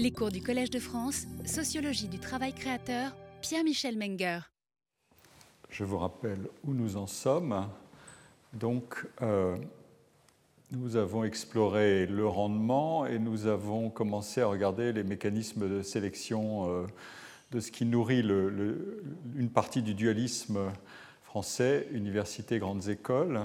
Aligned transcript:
Les 0.00 0.12
cours 0.12 0.30
du 0.30 0.40
Collège 0.40 0.70
de 0.70 0.78
France, 0.78 1.26
Sociologie 1.44 2.08
du 2.08 2.18
travail 2.18 2.54
créateur, 2.54 3.14
Pierre-Michel 3.42 3.98
Menger. 3.98 4.38
Je 5.68 5.84
vous 5.84 5.98
rappelle 5.98 6.38
où 6.64 6.72
nous 6.72 6.96
en 6.96 7.06
sommes. 7.06 7.68
Donc, 8.54 9.06
euh, 9.20 9.58
nous 10.70 10.96
avons 10.96 11.22
exploré 11.22 12.06
le 12.06 12.26
rendement 12.26 13.04
et 13.04 13.18
nous 13.18 13.46
avons 13.46 13.90
commencé 13.90 14.40
à 14.40 14.46
regarder 14.46 14.94
les 14.94 15.04
mécanismes 15.04 15.68
de 15.68 15.82
sélection 15.82 16.70
euh, 16.70 16.86
de 17.50 17.60
ce 17.60 17.70
qui 17.70 17.84
nourrit 17.84 18.20
une 18.20 19.50
partie 19.50 19.82
du 19.82 19.92
dualisme 19.92 20.60
français, 21.24 21.86
université, 21.92 22.58
grandes 22.58 22.88
écoles. 22.88 23.38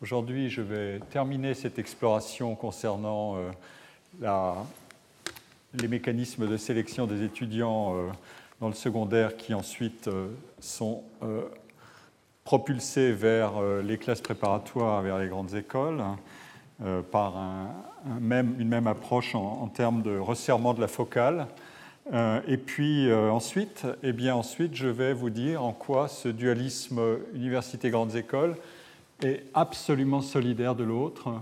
Aujourd'hui, 0.00 0.48
je 0.48 0.62
vais 0.62 1.00
terminer 1.10 1.54
cette 1.54 1.80
exploration 1.80 2.54
concernant 2.54 3.36
euh, 3.36 3.50
la, 4.20 4.64
les 5.74 5.88
mécanismes 5.88 6.48
de 6.48 6.56
sélection 6.56 7.06
des 7.06 7.22
étudiants 7.22 7.94
euh, 7.94 8.08
dans 8.60 8.68
le 8.68 8.74
secondaire 8.74 9.36
qui 9.36 9.54
ensuite 9.54 10.08
euh, 10.08 10.28
sont 10.60 11.02
propulsés 12.44 13.12
vers 13.12 13.60
les 13.82 13.98
classes 13.98 14.22
préparatoires, 14.22 15.02
vers 15.02 15.18
les 15.18 15.28
grandes 15.28 15.54
écoles, 15.54 16.02
par 17.10 17.34
même, 18.18 18.56
une 18.58 18.68
même 18.68 18.86
approche 18.86 19.34
en, 19.34 19.66
termes 19.66 20.00
de 20.00 20.16
resserrement 20.16 20.72
de 20.72 20.80
la 20.80 20.88
focale. 20.88 21.46
et 22.10 22.56
puis 22.56 23.12
ensuite, 23.12 23.86
eh 24.02 24.14
bien, 24.14 24.34
ensuite, 24.34 24.74
je 24.74 24.88
vais 24.88 25.12
vous 25.12 25.28
dire 25.28 25.62
en 25.62 25.74
quoi 25.74 26.08
ce 26.08 26.28
dualisme 26.28 27.18
université-grandes 27.34 28.16
écoles 28.16 28.56
est 29.22 29.44
absolument 29.54 30.20
solidaire 30.20 30.74
de 30.74 30.84
l'autre, 30.84 31.28
euh, 31.28 31.38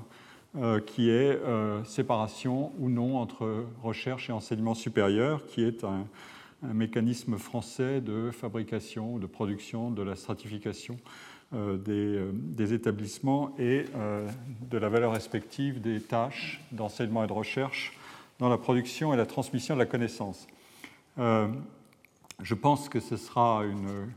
qui 0.87 1.11
est 1.11 1.37
euh, 1.37 1.85
séparation 1.85 2.73
ou 2.79 2.89
non 2.89 3.19
entre 3.19 3.67
recherche 3.83 4.31
et 4.31 4.33
enseignement 4.33 4.75
supérieur, 4.75 5.47
qui 5.47 5.63
est 5.63 5.85
un, 5.85 6.07
mécanisme 6.63 7.37
français 7.37 8.01
de 8.01 8.31
fabrication, 8.31 9.19
de 9.19 9.27
production, 9.27 9.91
de 9.91 10.03
la 10.03 10.17
stratification 10.17 10.97
euh, 11.55 11.77
des, 11.77 12.73
établissements 12.73 13.55
et 13.59 13.85
de 14.63 14.79
la 14.79 14.89
valeur 14.89 15.13
respective 15.13 15.83
des 15.83 16.01
tâches 16.01 16.63
d'enseignement 16.73 17.23
et 17.23 17.27
de 17.27 17.33
recherche 17.33 17.93
dans 18.39 18.49
la 18.49 18.57
production 18.57 19.13
et 19.13 19.17
la 19.19 19.27
transmission 19.27 19.75
de 19.75 19.81
la 19.81 19.87
connaissance. 19.87 20.47
je 21.19 22.55
pense 22.55 22.89
que 22.89 23.01
ce 23.01 23.19
sera 23.19 23.63
une 23.65 24.09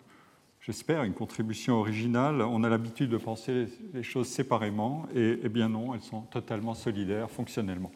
j'espère, 0.70 1.04
une 1.04 1.16
contribution 1.16 1.78
originale. 1.78 2.44
On 2.44 2.64
a 2.64 2.70
l'habitude 2.70 3.10
de 3.10 3.18
penser 3.18 3.66
les 3.92 4.04
choses 4.04 4.28
séparément, 4.28 5.08
et 5.16 5.40
eh 5.42 5.50
bien 5.50 5.68
non, 5.68 5.96
elles 5.96 6.02
sont 6.04 6.22
totalement 6.22 6.76
solidaires 6.76 7.28
fonctionnellement. 7.32 7.92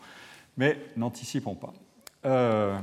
Mais 0.57 0.79
n'anticipons 0.97 1.53
pas. 1.53 1.71
Euh, 2.25 2.79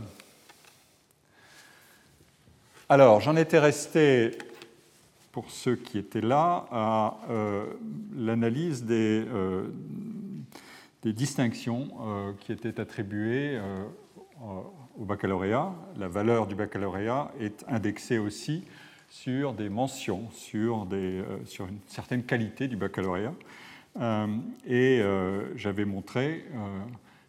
alors, 2.89 3.21
j'en 3.21 3.35
étais 3.35 3.59
resté, 3.59 4.39
pour 5.33 5.51
ceux 5.51 5.75
qui 5.75 5.99
étaient 5.99 6.21
là, 6.21 6.67
à 6.71 7.17
euh, 7.29 7.67
l'analyse 8.17 8.85
des, 8.85 9.25
euh, 9.27 9.73
des, 11.03 11.13
distinctions 11.13 11.89
qui 12.39 12.53
étaient 12.53 12.79
attribuées 12.79 13.61
au 14.97 15.05
baccalauréat. 15.05 15.75
La 15.99 16.07
valeur 16.07 16.47
du 16.47 16.55
baccalauréat 16.55 17.33
est 17.41 17.65
indexée 17.67 18.19
aussi 18.19 18.63
sur 19.11 19.53
des 19.53 19.69
mentions, 19.69 20.31
sur, 20.31 20.87
des, 20.87 21.19
euh, 21.19 21.45
sur 21.45 21.67
une 21.67 21.81
certaine 21.87 22.23
qualité 22.23 22.69
du 22.69 22.77
baccalauréat. 22.77 23.35
Euh, 24.01 24.29
et 24.65 25.01
euh, 25.01 25.55
j'avais 25.57 25.85
montré 25.85 26.47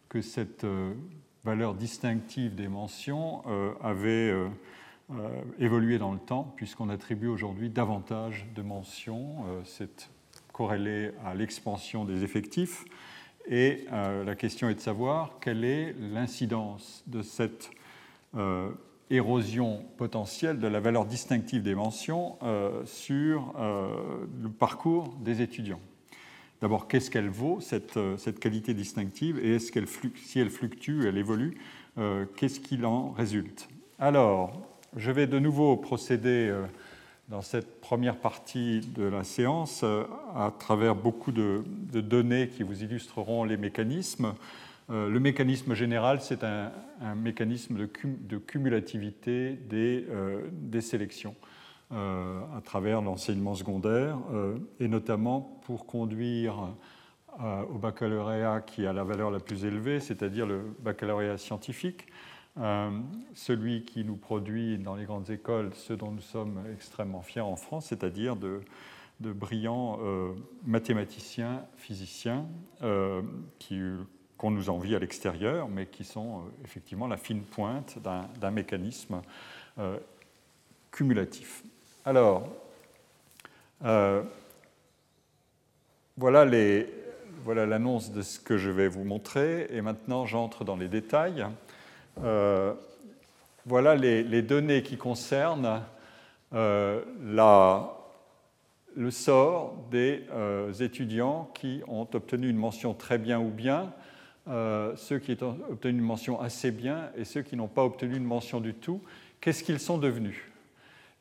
que 0.08 0.22
cette 0.22 0.64
valeur 1.44 1.74
distinctive 1.74 2.54
des 2.54 2.68
mentions 2.68 3.42
avait 3.82 4.32
évolué 5.58 5.98
dans 5.98 6.12
le 6.12 6.18
temps, 6.18 6.52
puisqu'on 6.54 6.90
attribue 6.90 7.28
aujourd'hui 7.28 7.70
davantage 7.70 8.46
de 8.54 8.60
mentions. 8.60 9.36
C'est 9.64 10.10
corrélé 10.52 11.12
à 11.24 11.34
l'expansion 11.34 12.04
des 12.04 12.24
effectifs. 12.24 12.84
Et 13.48 13.86
la 13.90 14.34
question 14.34 14.68
est 14.68 14.74
de 14.74 14.80
savoir 14.80 15.38
quelle 15.40 15.64
est 15.64 15.94
l'incidence 15.98 17.02
de 17.06 17.22
cette 17.22 17.70
érosion 19.12 19.84
potentielle 19.98 20.58
de 20.58 20.66
la 20.66 20.80
valeur 20.80 21.04
distinctive 21.04 21.62
des 21.62 21.74
mentions 21.74 22.36
euh, 22.42 22.84
sur 22.86 23.52
euh, 23.58 23.94
le 24.42 24.48
parcours 24.48 25.14
des 25.20 25.42
étudiants. 25.42 25.80
D'abord, 26.62 26.88
qu'est-ce 26.88 27.10
qu'elle 27.10 27.28
vaut, 27.28 27.60
cette, 27.60 27.96
euh, 27.96 28.16
cette, 28.16 28.40
qualité 28.40 28.72
distinctive, 28.72 29.38
et 29.44 29.56
est-ce 29.56 29.70
qu'elle 29.70 29.86
si 30.16 30.40
elle 30.40 30.50
fluctue, 30.50 31.06
elle 31.06 31.18
évolue, 31.18 31.58
qu'est-ce 32.36 32.58
qu'il 32.58 32.86
en 32.86 33.10
résulte? 33.10 33.68
Alors, 33.98 34.62
je 34.96 35.10
vais 35.10 35.26
de 35.26 35.38
nouveau 35.38 35.76
procéder 35.76 36.50
dans 37.28 37.42
cette 37.42 37.82
première 37.82 38.16
partie 38.16 38.80
de 38.80 39.02
la 39.02 39.24
séance 39.24 39.84
à 40.34 40.50
travers 40.58 40.94
beaucoup 40.94 41.32
de, 41.32 41.64
de 41.92 42.00
données 42.00 42.48
qui 42.48 42.62
vous 42.62 42.82
illustreront 42.82 43.44
les 43.44 43.58
mécanismes. 43.58 44.32
Euh, 44.92 45.08
le 45.08 45.20
mécanisme 45.20 45.74
général, 45.74 46.20
c'est 46.20 46.44
un, 46.44 46.70
mécanisme 47.16 47.76
de, 47.76 48.38
cumulativité 48.38 49.54
des, 49.54 50.06
euh, 50.10 50.80
sélections 50.80 51.34
euh, 51.92 52.40
à 52.56 52.60
travers 52.60 53.00
l'enseignement 53.00 53.54
secondaire, 53.54 54.18
et 54.80 54.88
notamment 54.88 55.40
pour 55.64 55.86
conduire 55.86 56.74
au 57.38 57.78
baccalauréat 57.78 58.60
qui 58.60 58.86
a 58.86 58.92
la 58.92 59.04
valeur 59.04 59.30
la 59.30 59.40
plus 59.40 59.64
élevée, 59.64 60.00
c'est-à-dire 60.00 60.46
le 60.46 60.62
baccalauréat 60.80 61.38
scientifique, 61.38 62.06
celui 63.34 63.84
qui 63.84 64.04
nous 64.04 64.16
produit 64.16 64.76
dans 64.76 64.96
les 64.96 65.04
grandes 65.04 65.30
écoles 65.30 65.70
ce 65.72 65.94
dont 65.94 66.10
nous 66.10 66.20
sommes 66.20 66.60
extrêmement 66.74 67.22
fiers 67.22 67.40
en 67.40 67.56
France, 67.56 67.86
c'est-à-dire 67.86 68.36
de, 68.36 68.60
brillants 69.20 69.98
mathématiciens, 70.66 71.64
physiciens, 71.76 72.46
qui 73.58 73.80
qu'on 74.42 74.50
nous 74.50 74.68
envie 74.70 74.96
à 74.96 74.98
l'extérieur, 74.98 75.68
mais 75.68 75.86
qui 75.86 76.02
sont 76.02 76.38
euh, 76.38 76.64
effectivement 76.64 77.06
la 77.06 77.16
fine 77.16 77.42
pointe 77.42 78.00
d'un 78.02 78.50
mécanisme 78.50 79.22
euh, 79.78 79.96
cumulatif. 80.90 81.62
Alors, 82.04 82.48
euh, 83.84 84.24
voilà 86.16 86.44
l'annonce 86.44 88.10
de 88.10 88.20
ce 88.22 88.40
que 88.40 88.58
je 88.58 88.68
vais 88.68 88.88
vous 88.88 89.04
montrer, 89.04 89.68
et 89.70 89.80
maintenant 89.80 90.26
j'entre 90.26 90.64
dans 90.64 90.74
les 90.74 90.88
détails. 90.88 91.46
voilà 93.64 93.94
les, 93.94 94.42
données 94.42 94.82
qui 94.82 94.96
concernent 94.96 95.82
le 96.50 97.00
sort 99.10 99.76
des 99.92 100.24
étudiants 100.80 101.48
qui 101.54 101.80
ont 101.86 102.08
obtenu 102.12 102.48
une 102.48 102.56
mention 102.56 102.92
très 102.92 103.18
bien 103.18 103.38
ou 103.38 103.50
bien 103.50 103.92
euh, 104.48 104.94
ceux 104.96 105.18
qui 105.18 105.36
ont 105.42 105.56
obtenu 105.70 105.98
une 105.98 106.04
mention 106.04 106.40
assez 106.40 106.70
bien 106.70 107.10
et 107.16 107.24
ceux 107.24 107.42
qui 107.42 107.56
n'ont 107.56 107.68
pas 107.68 107.84
obtenu 107.84 108.16
une 108.16 108.24
mention 108.24 108.60
du 108.60 108.74
tout, 108.74 109.00
qu'est-ce 109.40 109.62
qu'ils 109.62 109.78
sont 109.78 109.98
devenus? 109.98 110.36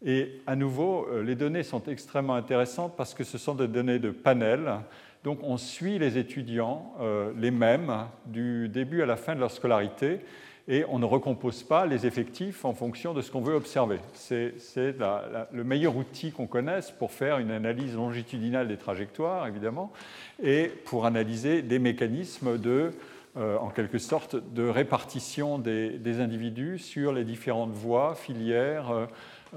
Et 0.04 0.42
à 0.48 0.56
nouveau, 0.56 1.08
euh, 1.12 1.22
les 1.22 1.36
données 1.36 1.62
sont 1.62 1.84
extrêmement 1.84 2.34
intéressantes 2.34 2.96
parce 2.98 3.14
que 3.14 3.24
ce 3.24 3.38
sont 3.38 3.54
des 3.54 3.68
données 3.68 4.00
de 4.00 4.10
panel. 4.10 4.80
Donc 5.24 5.40
on 5.44 5.58
suit 5.58 6.00
les 6.00 6.18
étudiants, 6.18 6.96
euh, 7.00 7.32
les 7.38 7.52
mêmes, 7.52 8.08
du 8.26 8.68
début 8.68 9.04
à 9.04 9.06
la 9.06 9.18
fin 9.18 9.36
de 9.36 9.40
leur 9.40 9.52
scolarité, 9.52 10.22
et 10.72 10.86
on 10.88 11.00
ne 11.00 11.06
recompose 11.06 11.64
pas 11.64 11.86
les 11.86 12.08
effectifs 12.08 12.64
en 12.64 12.74
fonction 12.74 13.14
de 13.14 13.22
ce 13.22 13.30
qu'on 13.30 13.42
veut 13.42 13.56
observer. 13.56 14.00
C'est 14.14 14.54
le 14.72 15.64
meilleur 15.66 15.98
outil 15.98 16.32
qu'on 16.32 16.48
connaisse 16.48 16.92
pour 16.92 17.12
faire 17.12 17.40
une 17.40 17.52
analyse 17.52 17.94
longitudinale 17.94 18.70
des 18.70 18.78
trajectoires, 18.78 19.46
évidemment, 19.48 19.92
et 20.42 20.72
pour 20.86 21.06
analyser 21.06 21.62
des 21.62 21.78
mécanismes 21.78 22.58
de 22.58 22.92
euh, 23.36 23.58
en 23.58 23.70
quelque 23.70 23.98
sorte, 23.98 24.38
de 24.54 24.68
répartition 24.68 25.60
des, 25.60 26.20
individus 26.22 26.80
sur 26.80 27.12
les 27.12 27.26
différentes 27.26 27.72
voies, 27.72 28.16
filières, 28.16 28.92
euh, 28.92 29.06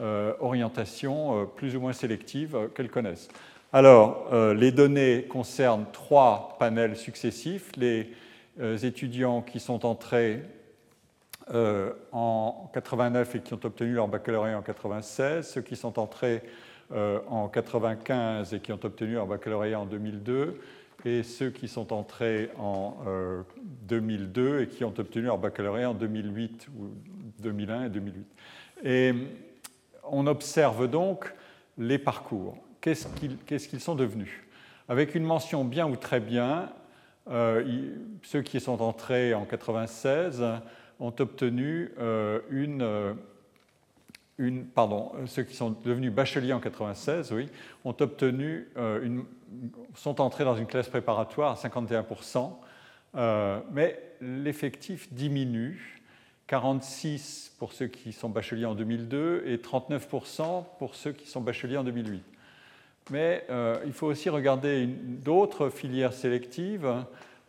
euh, 0.00 0.32
orientations 0.40 1.46
plus 1.56 1.76
ou 1.76 1.80
moins 1.80 1.92
sélectives 1.92 2.58
qu'elles 2.74 2.90
connaissent. 2.90 3.28
Alors, 3.72 4.28
les 4.54 4.70
données 4.70 5.26
concernent 5.28 5.86
trois 5.92 6.56
panels 6.60 6.96
successifs. 6.96 7.72
Les 7.76 8.12
étudiants 8.84 9.42
qui 9.42 9.58
sont 9.58 9.84
entrés 9.84 10.42
en 11.52 12.70
89 12.72 13.34
et 13.34 13.40
qui 13.40 13.54
ont 13.54 13.60
obtenu 13.62 13.92
leur 13.92 14.08
baccalauréat 14.08 14.58
en 14.58 14.62
96, 14.62 15.46
ceux 15.46 15.60
qui 15.60 15.76
sont 15.76 15.98
entrés 15.98 16.42
en 16.90 17.48
95 17.48 18.54
et 18.54 18.60
qui 18.60 18.72
ont 18.72 18.80
obtenu 18.82 19.14
leur 19.14 19.26
baccalauréat 19.26 19.80
en 19.80 19.86
2002, 19.86 20.58
et 21.04 21.22
ceux 21.22 21.50
qui 21.50 21.68
sont 21.68 21.92
entrés 21.92 22.50
en 22.58 22.96
2002 23.82 24.42
euh, 24.42 24.62
et 24.62 24.68
qui 24.68 24.84
ont 24.84 24.94
obtenu 24.96 25.26
leur 25.26 25.38
baccalauréat 25.38 25.90
en 25.90 25.94
2008 25.94 26.68
ou 26.78 26.88
2001 27.40 27.84
et 27.84 27.88
2008. 27.90 28.26
Et 28.84 29.14
on 30.04 30.26
observe 30.26 30.88
donc 30.88 31.32
les 31.76 31.98
parcours. 31.98 32.56
Qu'est-ce 32.80 33.68
qu'ils 33.68 33.80
sont 33.80 33.94
devenus? 33.94 34.30
Avec 34.88 35.14
une 35.14 35.24
mention 35.24 35.64
bien 35.64 35.88
ou 35.88 35.96
très 35.96 36.20
bien, 36.20 36.70
euh, 37.30 37.88
ceux 38.22 38.42
qui 38.42 38.60
sont 38.60 38.82
entrés 38.82 39.32
en 39.32 39.44
96 39.44 40.42
ont 41.04 41.14
obtenu 41.18 41.90
une, 42.50 43.16
une, 44.38 44.64
pardon, 44.64 45.12
ceux 45.26 45.42
qui 45.42 45.54
sont 45.54 45.70
devenus 45.84 46.12
bacheliers 46.12 46.52
en 46.52 46.60
96, 46.60 47.32
oui, 47.32 47.48
ont 47.84 47.94
obtenu 48.00 48.68
une, 48.76 49.24
sont 49.94 50.20
entrés 50.20 50.44
dans 50.44 50.56
une 50.56 50.66
classe 50.66 50.88
préparatoire 50.88 51.52
à 51.52 51.68
51%, 51.68 52.52
mais 53.72 54.00
l'effectif 54.20 55.12
diminue 55.12 55.94
46 56.46 57.54
pour 57.58 57.72
ceux 57.72 57.86
qui 57.86 58.12
sont 58.12 58.28
bacheliers 58.28 58.66
en 58.66 58.74
2002 58.74 59.44
et 59.46 59.56
39% 59.56 60.64
pour 60.78 60.94
ceux 60.94 61.12
qui 61.12 61.26
sont 61.26 61.40
bacheliers 61.40 61.78
en 61.78 61.84
2008. 61.84 62.22
Mais 63.10 63.44
euh, 63.50 63.78
il 63.86 63.92
faut 63.92 64.06
aussi 64.06 64.28
regarder 64.30 64.86
d'autres 64.86 65.68
filières 65.68 66.12
sélectives. 66.12 66.86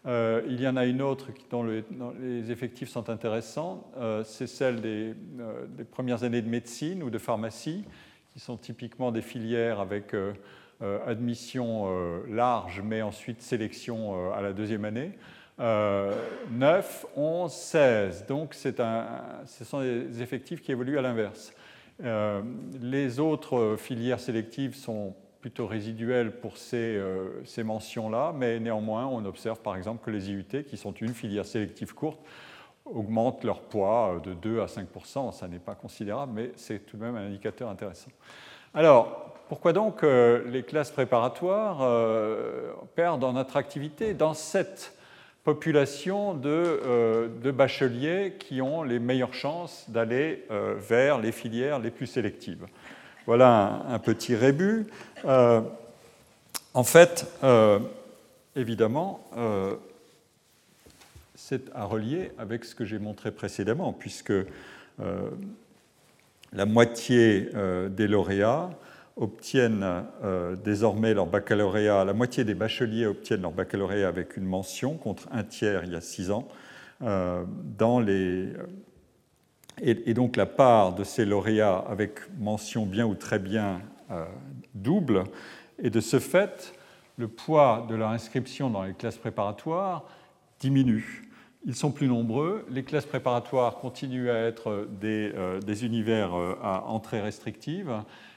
Euh, 0.07 0.41
il 0.47 0.61
y 0.61 0.67
en 0.67 0.77
a 0.77 0.85
une 0.85 1.01
autre 1.01 1.29
dont, 1.49 1.63
les 1.63 2.51
effectifs 2.51 2.89
sont 2.89 3.09
intéressants, 3.09 3.89
euh, 3.97 4.23
c'est 4.23 4.47
celle 4.47 4.81
des, 4.81 5.15
des, 5.69 5.83
premières 5.83 6.23
années 6.23 6.41
de 6.41 6.49
médecine 6.49 7.01
ou 7.01 7.09
de 7.09 7.17
pharmacie, 7.17 7.83
qui 8.33 8.39
sont 8.39 8.57
typiquement 8.57 9.11
des 9.11 9.21
filières 9.21 9.79
avec 9.79 10.13
admission 11.07 11.87
large, 12.27 12.81
mais 12.83 13.01
ensuite 13.01 13.41
sélection 13.41 14.33
à 14.33 14.41
la 14.41 14.51
deuxième 14.51 14.83
année. 14.83 15.13
9, 15.57 17.05
11, 17.15 17.51
16. 17.51 18.25
Donc 18.27 18.55
un, 18.79 19.05
ce 19.45 19.63
sont 19.63 19.79
des 19.79 20.21
effectifs 20.21 20.61
qui 20.61 20.73
évoluent 20.73 20.97
à 20.99 21.01
l'inverse. 21.01 21.53
Euh, 22.03 22.41
les 22.81 23.19
autres 23.19 23.77
filières 23.77 24.19
sélectives 24.19 24.75
sont 24.75 25.15
plutôt 25.45 25.67
résiduelles 25.67 26.31
pour 26.39 26.57
ces, 26.57 26.95
euh, 26.97 27.43
ces 27.45 27.61
mentions-là, 27.61 28.33
mais 28.35 28.59
néanmoins, 28.59 29.05
on 29.05 29.23
observe 29.25 29.59
par 29.59 29.75
exemple 29.75 30.03
que 30.03 30.09
les 30.09 30.31
IUT, 30.31 30.63
qui 30.67 30.75
sont 30.75 30.91
une 30.93 31.13
filière 31.13 31.45
sélective 31.45 31.93
courte, 31.93 32.19
augmentent 32.83 33.43
leur 33.43 33.61
poids 33.61 34.19
de 34.23 34.33
2 34.33 34.61
à 34.61 34.65
5% 34.65 35.31
Ça 35.31 35.47
n'est 35.47 35.59
pas 35.59 35.75
considérable, 35.75 36.31
mais 36.33 36.51
c'est 36.55 36.79
tout 36.79 36.97
de 36.97 37.03
même 37.03 37.15
un 37.15 37.27
indicateur 37.27 37.69
intéressant. 37.69 38.09
Alors, 38.73 39.35
pourquoi 39.47 39.71
donc 39.71 40.03
euh, 40.03 40.43
les 40.49 40.63
classes 40.63 40.89
préparatoires 40.89 41.77
perdent 42.95 43.23
en 43.23 43.35
attractivité 43.35 44.15
dans 44.15 44.33
cette 44.33 44.95
population 45.45 46.41
euh, 46.43 47.29
de, 47.41 47.51
bacheliers 47.51 48.33
qui 48.39 48.61
ont 48.61 48.81
les 48.81 48.99
meilleures 48.99 49.35
chances 49.35 49.85
d'aller 49.89 50.43
euh, 50.49 50.73
vers 50.77 51.19
les 51.19 51.31
filières 51.31 51.79
les 51.79 51.91
plus 51.91 52.07
sélectives? 52.07 52.65
Voilà 53.25 53.85
un, 53.89 53.99
petit 53.99 54.35
rébut. 54.35 54.87
Euh, 55.25 55.61
en 56.73 56.83
fait, 56.83 57.25
évidemment, 58.55 59.25
c'est 61.35 61.73
à 61.73 61.85
relier 61.85 62.31
avec 62.37 62.65
ce 62.65 62.75
que 62.75 62.85
j'ai 62.85 62.99
montré 62.99 63.31
précédemment, 63.31 63.93
puisque 63.93 64.33
la 66.53 66.65
moitié 66.65 67.49
des 67.89 68.07
lauréats 68.07 68.69
obtiennent 69.17 70.05
euh, 70.23 70.55
désormais 70.55 71.13
leur 71.13 71.25
baccalauréat, 71.25 72.03
la 72.03 72.13
moitié 72.13 72.43
des 72.43 72.53
bacheliers 72.53 73.05
obtiennent 73.05 73.41
leur 73.41 73.51
baccalauréat 73.51 74.07
avec 74.07 74.35
une 74.37 74.45
mention 74.45 74.95
contre 74.95 75.27
un 75.31 75.43
tiers 75.43 75.83
il 75.85 75.93
y 75.93 75.95
a 75.95 76.01
six 76.01 76.31
ans. 76.31 76.47
Euh, 77.01 77.43
dans 77.77 77.99
les, 77.99 78.49
et, 79.81 80.13
donc 80.13 80.35
la 80.35 80.45
part 80.45 80.93
de 80.93 81.03
ces 81.03 81.25
lauréats 81.25 81.83
avec 81.89 82.19
mention 82.39 82.85
bien 82.85 83.05
ou 83.05 83.15
très 83.15 83.39
bien 83.39 83.81
euh, 84.11 84.25
double, 84.73 85.23
et 85.79 85.89
de 85.89 85.99
ce 85.99 86.19
fait, 86.19 86.73
le 87.17 87.27
poids 87.27 87.85
de 87.89 87.95
leur 87.95 88.09
inscription 88.09 88.69
dans 88.69 88.83
les 88.83 88.93
classes 88.93 89.17
préparatoires 89.17 90.05
diminue. 90.59 91.23
Ils 91.65 91.75
sont 91.75 91.91
plus 91.91 92.07
nombreux, 92.07 92.65
les 92.69 92.83
classes 92.83 93.05
préparatoires 93.05 93.77
continuent 93.77 94.29
à 94.29 94.37
être 94.37 94.87
des, 95.01 95.33
des 95.65 95.85
univers 95.85 96.33
à 96.61 96.85
entrée 96.85 97.19
restrictive, 97.19 97.91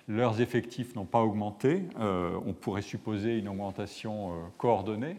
leurs 0.08 0.40
effectifs 0.40 0.94
n'ont 0.96 1.04
pas 1.04 1.20
augmenté. 1.20 1.82
Euh, 2.00 2.38
on 2.46 2.54
pourrait 2.54 2.82
supposer 2.82 3.38
une 3.38 3.48
augmentation 3.48 4.32
euh, 4.32 4.34
coordonnée 4.56 5.18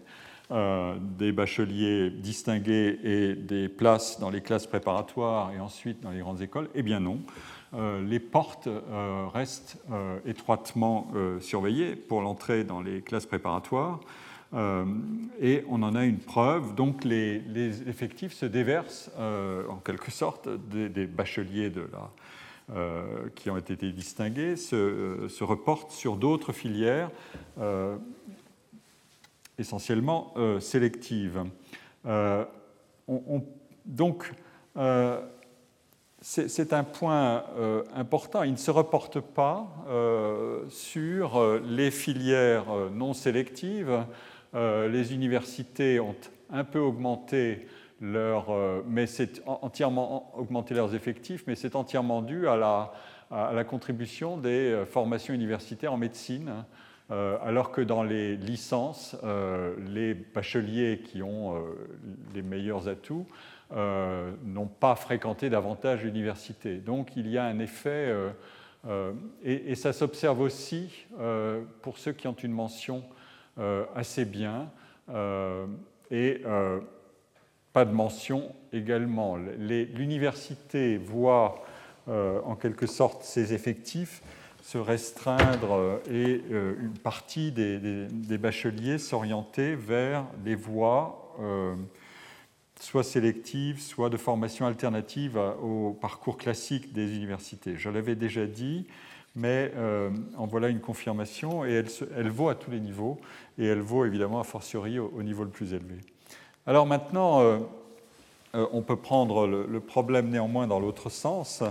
euh, 0.51 0.95
des 1.17 1.31
bacheliers 1.31 2.09
distingués 2.09 2.99
et 3.03 3.35
des 3.35 3.69
places 3.69 4.19
dans 4.19 4.29
les 4.29 4.41
classes 4.41 4.67
préparatoires 4.67 5.51
et 5.51 5.59
ensuite 5.59 6.01
dans 6.01 6.11
les 6.11 6.19
grandes 6.19 6.41
écoles. 6.41 6.69
Eh 6.75 6.83
bien 6.83 6.99
non. 6.99 7.19
les 7.73 8.19
portes 8.19 8.67
restent 9.33 9.77
étroitement 10.25 11.11
surveillées 11.39 11.95
pour 11.95 12.21
l'entrée 12.21 12.63
dans 12.63 12.81
les 12.81 13.01
classes 13.01 13.27
préparatoires. 13.27 13.99
et 15.39 15.63
on 15.69 15.83
en 15.83 15.93
a 15.93 16.03
une 16.03 16.17
preuve. 16.17 16.73
Donc 16.73 17.03
les, 17.03 17.87
effectifs 17.87 18.33
se 18.33 18.47
déversent 18.47 19.11
en 19.19 19.77
quelque 19.85 20.09
sorte 20.09 20.49
des 20.49 21.05
bacheliers 21.05 21.69
de 21.69 21.87
euh, 22.75 23.29
qui 23.33 23.49
ont 23.49 23.57
été 23.57 23.75
distingués 23.91 24.53
euh, 24.73 25.27
se 25.27 25.43
reportent 25.43 25.89
sur 25.89 26.17
d'autres 26.17 26.53
filières 26.53 27.09
euh, 29.59 29.61
essentiellement 29.61 30.33
sélectives. 30.59 31.43
donc, 33.85 34.33
c'est 36.21 36.73
un 36.73 36.83
point 36.83 37.43
important. 37.95 38.43
Il 38.43 38.51
ne 38.53 38.57
se 38.57 38.71
reporte 38.71 39.19
pas 39.19 39.67
sur 40.69 41.59
les 41.63 41.91
filières 41.91 42.65
non 42.93 43.13
sélectives. 43.13 44.05
les 44.53 45.13
universités 45.13 45.99
ont 45.99 46.15
un 46.51 46.63
peu 46.63 46.79
augmenté 46.79 47.67
euh, 48.01 48.81
entièrement 49.45 50.31
augmenté 50.37 50.73
leurs 50.73 50.95
effectifs, 50.95 51.43
mais 51.47 51.55
c'est 51.55 51.75
entièrement 51.75 52.21
dû 52.21 52.47
à 52.47 52.55
la, 52.55 53.63
contribution 53.65 54.37
des 54.37 54.71
euh, 54.71 54.85
formations 54.85 55.33
universitaires 55.33 55.93
en 55.93 55.97
médecine, 55.97 56.65
euh, 57.11 57.37
alors 57.43 57.71
que 57.71 57.81
dans 57.81 58.03
les 58.03 58.35
licences, 58.37 59.15
les 59.87 60.13
bacheliers 60.13 61.01
qui 61.03 61.23
ont 61.23 61.63
les 62.33 62.41
meilleurs 62.41 62.87
atouts 62.87 63.27
n'ont 63.71 64.67
pas 64.79 64.95
fréquenté 64.95 65.49
davantage 65.49 66.03
l'université. 66.03 66.77
Donc 66.77 67.15
il 67.15 67.27
y 67.27 67.37
a 67.37 67.45
un 67.45 67.59
effet, 67.59 68.13
et, 69.43 69.75
ça 69.75 69.93
s'observe 69.93 70.41
aussi 70.41 71.05
pour 71.81 71.97
ceux 71.97 72.13
qui 72.13 72.27
ont 72.27 72.33
une 72.33 72.53
mention 72.53 73.03
assez 73.95 74.25
bien. 74.25 74.69
et 76.11 76.43
pas 77.73 77.85
de 77.85 77.91
mention 77.91 78.53
également. 78.73 79.37
L'université 79.37 80.97
voit 80.97 81.63
euh, 82.07 82.39
en 82.45 82.55
quelque 82.55 82.87
sorte 82.87 83.23
ses 83.23 83.53
effectifs 83.53 84.21
se 84.69 84.77
restreindre 84.77 85.73
euh, 85.73 85.97
et 86.11 86.41
euh, 86.51 86.75
une 86.79 86.97
partie 86.97 87.51
des, 87.51 88.37
bacheliers 88.37 88.99
s'orienter 88.99 89.75
vers 89.75 90.25
les 90.45 90.55
voies 90.55 91.25
soit 92.79 93.03
sélectives, 93.03 93.81
soit 93.81 94.09
de 94.09 94.17
formation 94.17 94.65
alternative 94.65 95.37
au 95.61 95.91
parcours 95.91 96.37
classique 96.37 96.93
des 96.93 97.15
universités. 97.15 97.75
Je 97.77 97.89
l'avais 97.89 98.15
déjà 98.15 98.45
dit, 98.45 98.87
mais 99.35 99.73
en 100.37 100.47
voilà 100.47 100.67
une 100.67 100.79
confirmation 100.81 101.65
et 101.65 101.83
elle, 102.15 102.29
vaut 102.29 102.49
à 102.49 102.55
tous 102.55 102.71
les 102.71 102.79
niveaux 102.79 103.19
et 103.57 103.65
elle 103.65 103.81
vaut 103.81 104.05
évidemment 104.05 104.39
a 104.39 104.43
fortiori 104.43 104.99
au 104.99 105.23
niveau 105.23 105.43
le 105.43 105.49
plus 105.49 105.73
élevé. 105.73 105.95
Alors 106.69 106.85
maintenant, 106.85 107.41
euh, 107.41 107.57
euh, 108.53 108.67
on 108.71 108.83
peut 108.83 108.95
prendre 108.95 109.47
le, 109.47 109.79
problème 109.79 110.29
néanmoins 110.29 110.67
dans 110.67 110.79
l'autre 110.79 111.09
sens. 111.09 111.63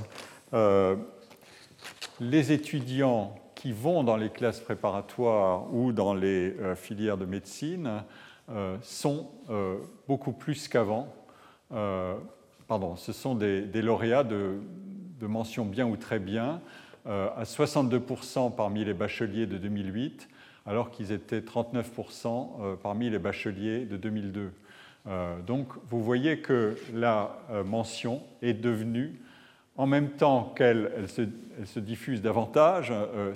Euh, 2.21 2.25
les 2.25 2.53
étudiants 2.53 3.35
qui 3.55 3.73
vont 3.73 4.05
dans 4.05 4.17
les 4.17 4.31
classes 4.31 4.61
préparatoires 4.61 5.73
ou 5.75 5.93
dans 5.93 6.15
les 6.15 6.55
filières 6.77 7.19
de 7.19 7.25
médecine 7.25 8.05
sont 8.83 9.31
beaucoup 10.07 10.33
plus 10.33 10.69
qu'avant. 10.69 11.13
pardon, 12.69 12.95
ce 12.95 13.13
sont 13.13 13.35
des, 13.35 13.83
lauréats 13.83 14.23
de, 14.23 14.61
de, 15.19 15.27
mention 15.27 15.65
bien 15.65 15.89
ou 15.89 15.97
très 15.97 16.21
bien, 16.21 16.61
à 17.05 17.43
62% 17.43 18.55
parmi 18.55 18.85
les 18.85 18.95
bacheliers 18.95 19.47
de 19.47 19.59
2008, 19.59 20.29
alors 20.67 20.93
qu'ils 20.93 21.11
étaient 21.11 21.41
39% 21.41 22.77
parmi 22.81 23.11
les 23.11 23.19
bacheliers 23.19 23.87
de 23.87 23.97
2002. 23.97 24.53
Euh, 25.09 25.41
donc 25.41 25.69
vous 25.89 26.03
voyez 26.03 26.39
que 26.41 26.77
la 26.93 27.39
euh, 27.51 27.65
mention 27.65 28.23
est 28.43 28.55
devenue, 28.55 29.21
en 29.79 29.87
même 29.87 30.11
temps 30.11 30.53
qu'elle 30.57 30.91
se, 31.07 31.79
diffuse 31.79 32.21
davantage, 32.21 32.93
euh, 32.93 33.33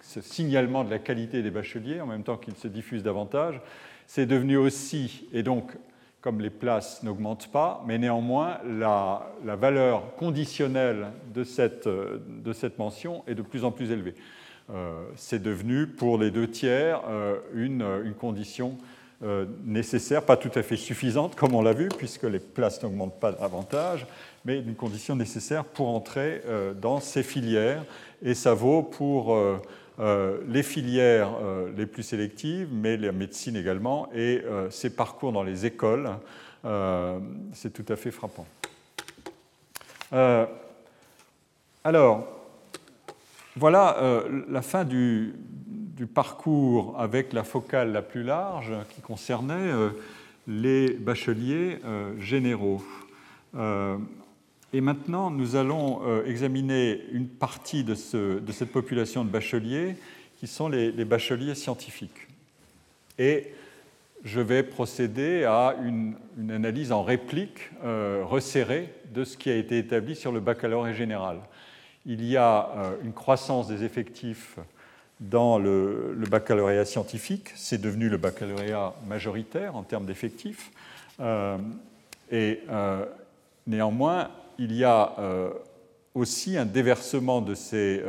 ce 0.00 0.20
signalement 0.22 0.82
de 0.82 0.90
la 0.90 0.98
qualité 0.98 1.42
des 1.42 1.50
bacheliers, 1.50 2.00
en 2.00 2.06
même 2.06 2.24
temps 2.24 2.38
qu'il 2.38 2.56
se 2.56 2.68
diffuse 2.68 3.02
davantage, 3.02 3.60
c'est 4.06 4.26
devenu 4.26 4.56
aussi, 4.56 5.28
et 5.32 5.42
donc 5.42 5.76
comme 6.22 6.40
les 6.40 6.50
places 6.50 7.02
n'augmentent 7.02 7.52
pas, 7.52 7.84
mais 7.86 7.98
néanmoins 7.98 8.58
la, 8.66 9.30
valeur 9.44 10.16
conditionnelle 10.16 11.08
de 11.34 11.44
cette, 11.44 11.86
mention 12.78 13.22
est 13.26 13.34
de 13.34 13.42
plus 13.42 13.62
en 13.64 13.70
plus 13.70 13.90
élevée. 13.90 14.14
c'est 15.16 15.42
devenu 15.42 15.86
pour 15.86 16.16
les 16.16 16.30
deux 16.30 16.48
tiers 16.48 17.02
une, 17.54 17.84
une 18.04 18.14
condition 18.14 18.78
nécessaire, 19.66 20.22
pas 20.22 20.38
tout 20.38 20.50
à 20.54 20.62
fait 20.62 20.78
suffisante, 20.78 21.34
comme 21.34 21.54
on 21.54 21.60
l'a 21.60 21.74
vu, 21.74 21.88
puisque 21.88 22.24
les 22.24 22.38
places 22.38 22.82
n'augmentent 22.82 23.20
pas 23.20 23.32
davantage, 23.32 24.06
mais 24.44 24.58
une 24.58 24.74
condition 24.74 25.16
nécessaire 25.16 25.64
pour 25.64 25.88
entrer 25.88 26.42
dans 26.80 27.00
ces 27.00 27.22
filières. 27.22 27.84
Et 28.22 28.34
ça 28.34 28.54
vaut 28.54 28.82
pour 28.82 29.38
les 29.98 30.62
filières 30.62 31.30
les 31.76 31.86
plus 31.86 32.02
sélectives, 32.02 32.68
mais 32.70 32.96
la 32.96 33.12
médecine 33.12 33.56
également, 33.56 34.08
et 34.14 34.42
ces 34.68 34.90
parcours 34.90 35.32
dans 35.32 35.42
les 35.42 35.64
écoles. 35.64 36.10
C'est 37.54 37.72
tout 37.72 37.90
à 37.90 37.96
fait 37.96 38.10
frappant. 38.10 38.46
alors, 41.82 42.34
voilà 43.56 43.98
euh, 43.98 44.42
la 44.48 44.62
fin 44.62 44.84
du, 44.84 45.34
parcours 46.12 46.96
avec 46.98 47.32
la 47.32 47.44
focale 47.44 47.92
la 47.92 48.02
plus 48.02 48.24
large 48.24 48.72
qui 48.90 49.00
concernait 49.00 49.54
euh, 49.54 49.90
les 50.46 50.90
bacheliers 50.90 51.78
euh, 51.84 52.18
généraux. 52.20 52.82
Et 54.76 54.80
maintenant, 54.80 55.30
nous 55.30 55.56
allons 55.56 56.02
examiner 56.24 57.00
une 57.12 57.28
partie 57.28 57.84
de, 57.84 57.94
cette 57.94 58.72
population 58.72 59.24
de 59.24 59.30
bacheliers 59.30 59.96
qui 60.38 60.46
sont 60.46 60.68
les, 60.68 61.04
bacheliers 61.04 61.54
scientifiques. 61.54 62.28
Et 63.18 63.54
je 64.24 64.40
vais 64.40 64.62
procéder 64.62 65.44
à 65.44 65.76
une, 65.82 66.16
analyse 66.50 66.92
en 66.92 67.02
réplique 67.02 67.70
resserrée 67.82 68.92
de 69.14 69.24
ce 69.24 69.36
qui 69.36 69.48
a 69.48 69.56
été 69.56 69.78
établi 69.78 70.16
sur 70.16 70.32
le 70.32 70.40
baccalauréat 70.40 70.94
général 70.94 71.38
il 72.06 72.24
y 72.24 72.36
a 72.36 72.70
euh, 72.76 72.96
une 73.02 73.12
croissance 73.12 73.68
des 73.68 73.84
effectifs 73.84 74.58
dans 75.20 75.58
le, 75.58 76.16
baccalauréat 76.30 76.84
scientifique. 76.84 77.50
C'est 77.54 77.80
devenu 77.80 78.08
le 78.08 78.16
baccalauréat 78.16 78.94
majoritaire 79.06 79.76
en 79.76 79.82
termes 79.82 80.04
d'effectifs. 80.04 80.70
Euh, 81.20 81.56
et 82.30 82.60
euh, 82.68 83.04
néanmoins, 83.66 84.30
il 84.58 84.74
y 84.74 84.84
a 84.84 85.12
aussi 86.14 86.56
un 86.56 86.64
déversement 86.64 87.40
de 87.40 87.54
ces, 87.54 88.02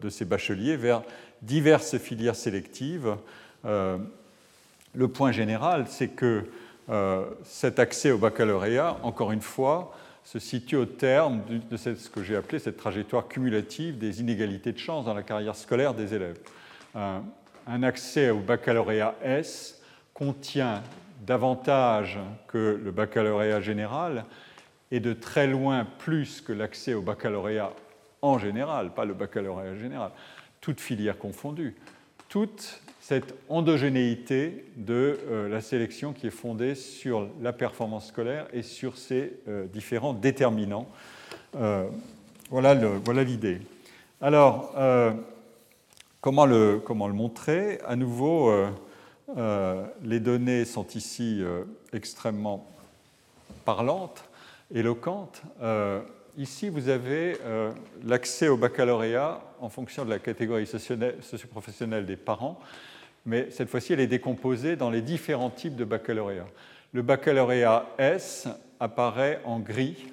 de 0.00 0.08
ces, 0.08 0.24
bacheliers 0.24 0.76
vers 0.76 1.02
diverses 1.42 1.98
filières 1.98 2.36
sélectives. 2.36 3.16
le 3.64 5.08
point 5.08 5.32
général, 5.32 5.86
c'est 5.88 6.08
que 6.08 6.44
cet 7.44 7.78
accès 7.78 8.10
au 8.10 8.18
baccalauréat, 8.18 8.98
encore 9.02 9.32
une 9.32 9.40
fois, 9.40 9.92
se 10.26 10.40
situe 10.40 10.76
au 10.76 10.86
terme 10.86 11.42
de 11.70 11.76
ce 11.76 12.10
que 12.10 12.24
j'ai 12.24 12.34
appelé 12.34 12.58
cette 12.58 12.76
trajectoire 12.76 13.28
cumulative 13.28 13.96
des 13.96 14.20
inégalités 14.20 14.72
de 14.72 14.78
chance 14.78 15.04
dans 15.04 15.14
la 15.14 15.22
carrière 15.22 15.54
scolaire 15.54 15.94
des 15.94 16.14
élèves. 16.14 16.38
Un 16.94 17.82
accès 17.84 18.30
au 18.30 18.40
baccalauréat 18.40 19.14
S 19.22 19.80
contient 20.12 20.82
davantage 21.24 22.18
que 22.48 22.80
le 22.82 22.90
baccalauréat 22.90 23.60
général 23.60 24.24
et 24.90 25.00
de 25.00 25.12
très 25.12 25.46
loin 25.46 25.84
plus 25.98 26.40
que 26.40 26.52
l'accès 26.52 26.94
au 26.94 27.02
baccalauréat 27.02 27.72
en 28.22 28.38
général, 28.38 28.92
pas 28.92 29.04
le 29.04 29.14
baccalauréat 29.14 29.76
général, 29.76 30.10
toutes 30.60 30.80
filières 30.80 31.18
confondues. 31.18 31.76
Toutes 32.28 32.80
cette 33.06 33.36
endogénéité 33.48 34.64
de 34.76 35.20
euh, 35.28 35.48
la 35.48 35.60
sélection 35.60 36.12
qui 36.12 36.26
est 36.26 36.30
fondée 36.30 36.74
sur 36.74 37.28
la 37.40 37.52
performance 37.52 38.08
scolaire 38.08 38.48
et 38.52 38.62
sur 38.62 38.98
ses 38.98 39.34
euh, 39.46 39.66
différents 39.66 40.12
déterminants. 40.12 40.88
Euh, 41.54 41.86
voilà 42.50 42.74
l'idée. 43.22 43.60
Alors, 44.20 44.74
comment 46.20 46.46
le, 46.46 46.80
comment, 46.84 47.06
le, 47.06 47.14
montrer? 47.14 47.78
À 47.86 47.96
nouveau, 47.96 48.52
les 50.02 50.20
données 50.20 50.64
sont 50.64 50.86
ici 50.94 51.42
extrêmement 51.92 52.66
parlantes, 53.64 54.24
éloquentes. 54.74 55.42
Ici, 56.36 56.68
vous 56.68 56.88
avez 56.88 57.36
l'accès 58.04 58.48
au 58.48 58.56
baccalauréat 58.56 59.40
en 59.60 59.68
fonction 59.68 60.04
de 60.04 60.10
la 60.10 60.18
catégorie 60.18 60.66
socioprofessionnelle 60.66 62.04
des 62.04 62.16
parents 62.16 62.60
mais 63.26 63.50
cette 63.50 63.68
fois-ci, 63.68 63.92
elle 63.92 64.00
est 64.00 64.06
décomposée 64.06 64.76
dans 64.76 64.88
les 64.88 65.02
différents 65.02 65.50
types 65.50 65.74
de 65.74 65.84
baccalauréat. 65.84 66.46
Le 66.92 67.02
baccalauréat 67.02 67.86
S 67.98 68.48
apparaît 68.78 69.40
en 69.44 69.58
gris. 69.58 70.06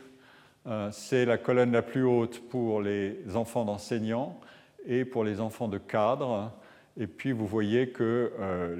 Euh, 0.66 0.90
c'est 0.92 1.26
la 1.26 1.38
colonne 1.38 1.72
la 1.72 1.84
plus 1.84 2.04
haute 2.04 2.42
pour 2.50 2.82
les 2.82 3.20
enfants 3.36 3.66
d'enseignants 3.66 4.40
et 4.88 5.06
pour 5.06 5.24
les 5.24 5.40
enfants 5.40 5.68
de 5.68 5.78
cadres. 5.78 6.52
Et 7.00 7.06
puis 7.06 7.32
vous 7.32 7.46
voyez 7.46 7.90
que 7.90 8.32
euh, 8.40 8.76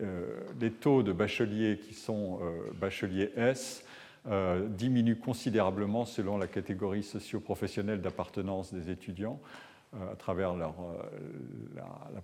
euh, 0.00 0.26
les, 0.58 0.70
taux 0.70 1.02
de 1.02 1.12
bacheliers 1.12 1.78
qui 1.78 1.92
sont 1.92 2.40
bacheliers 2.80 3.32
S 3.36 3.84
diminuent 4.26 5.18
considérablement 5.18 6.06
selon 6.06 6.38
la 6.38 6.46
catégorie 6.46 7.02
socio-professionnelle 7.02 8.00
d'appartenance 8.00 8.72
des 8.72 8.90
étudiants 8.90 9.38
à 9.92 10.16
travers 10.16 10.54
la, 10.54 10.72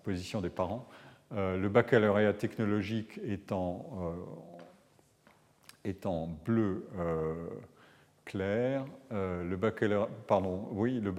position 0.03 0.41
des 0.41 0.49
parents. 0.49 0.89
Euh, 1.33 1.57
le 1.57 1.69
baccalauréat 1.69 2.33
technologique 2.33 3.21
est 3.25 3.53
en, 3.53 3.87
euh, 5.87 6.27
bleu 6.45 6.89
euh, 6.99 7.47
clair, 8.25 8.85
le, 9.11 9.55
baccalauréat, 9.55 10.09
pardon, 10.27 10.69
oui, 10.73 11.01
le 11.01 11.13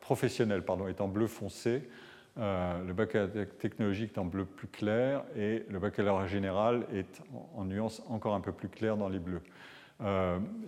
professionnel 0.00 0.62
pardon, 0.64 0.86
est 0.86 1.00
en 1.00 1.08
bleu 1.08 1.26
foncé, 1.26 1.88
le 2.36 2.92
baccalauréat 2.92 3.46
technologique 3.46 4.12
est 4.14 4.18
en 4.18 4.24
bleu 4.24 4.44
plus 4.44 4.68
clair 4.68 5.24
et 5.36 5.64
le 5.68 5.78
baccalauréat 5.78 6.26
général 6.26 6.86
est 6.92 7.22
en, 7.56 7.64
nuance 7.64 8.02
encore 8.08 8.34
un 8.34 8.40
peu 8.40 8.52
plus 8.52 8.68
claire 8.68 8.96
dans 8.96 9.08
les 9.08 9.20
bleus. 9.20 9.42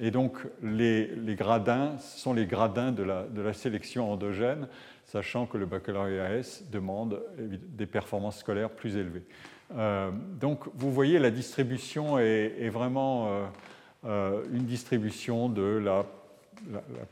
Et 0.01 0.11
donc 0.11 0.39
les, 0.63 1.35
gradins 1.37 1.99
sont 1.99 2.33
les 2.33 2.47
gradins 2.47 2.93
de 2.93 3.03
la, 3.03 3.53
sélection 3.53 4.11
endogène 4.13 4.69
sachant 5.05 5.47
que 5.47 5.59
le 5.59 5.67
baccalauréat 5.67 6.37
S 6.37 6.65
demande 6.71 7.23
des 7.39 7.87
performances 7.87 8.39
scolaires 8.39 8.71
plus 8.71 8.97
élevées. 8.97 9.25
Euh, 9.77 10.11
donc 10.41 10.65
vous 10.75 10.93
voyez, 10.93 11.19
la 11.19 11.31
distribution 11.31 12.19
est, 12.19 12.69
vraiment 12.69 13.29
euh, 13.29 13.47
euh, 14.05 14.43
une 14.53 14.65
distribution 14.65 15.49
de 15.49 15.63
la, 15.63 16.05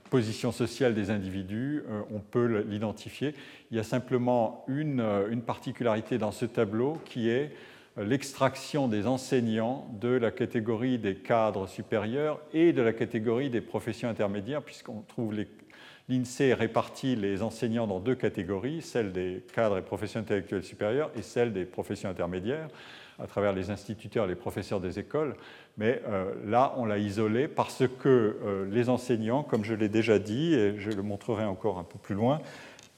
position 0.08 0.52
sociale 0.52 0.94
des 0.94 1.10
individus, 1.10 1.84
on 2.10 2.18
peut 2.18 2.64
l'identifier. 2.66 3.34
Il 3.70 3.76
y 3.76 3.80
a 3.80 3.82
simplement 3.82 4.64
une, 4.68 5.42
particularité 5.46 6.16
dans 6.16 6.32
ce 6.32 6.46
tableau 6.46 6.98
qui 7.04 7.28
est 7.28 7.52
l'extraction 7.96 8.88
des 8.88 9.06
enseignants 9.06 9.86
de 10.00 10.08
la 10.08 10.30
catégorie 10.30 10.98
des 10.98 11.14
cadres 11.14 11.68
supérieurs 11.68 12.40
et 12.52 12.72
de 12.72 12.82
la 12.82 12.92
catégorie 12.92 13.50
des 13.50 13.60
professions 13.60 14.08
intermédiaires, 14.08 14.62
puisqu'on 14.62 15.02
trouve 15.02 15.34
L'INSEE 16.08 16.52
répartit 16.52 17.16
les 17.16 17.40
enseignants 17.40 17.86
dans 17.86 17.98
deux 17.98 18.14
catégories, 18.14 18.82
celle 18.82 19.12
des 19.12 19.42
cadres 19.54 19.78
et 19.78 19.82
professions 19.82 20.20
intellectuelles 20.20 20.64
supérieures 20.64 21.10
et 21.16 21.22
celle 21.22 21.54
des 21.54 21.64
professions 21.64 22.10
intermédiaires, 22.10 22.68
à 23.18 23.26
travers 23.26 23.54
les 23.54 23.70
instituteurs 23.70 24.26
et 24.26 24.28
les 24.28 24.34
professeurs 24.34 24.80
des 24.80 24.98
écoles. 24.98 25.34
Mais 25.78 26.02
euh, 26.06 26.34
là, 26.44 26.74
on 26.76 26.84
l'a 26.84 26.98
isolé 26.98 27.48
parce 27.48 27.84
que 28.00 28.08
euh, 28.44 28.66
les 28.70 28.90
enseignants, 28.90 29.42
comme 29.42 29.64
je 29.64 29.72
l'ai 29.72 29.88
déjà 29.88 30.18
dit, 30.18 30.52
et 30.52 30.78
je 30.78 30.90
le 30.90 31.02
montrerai 31.02 31.44
encore 31.44 31.78
un 31.78 31.84
peu 31.84 31.98
plus 31.98 32.14
loin, 32.14 32.40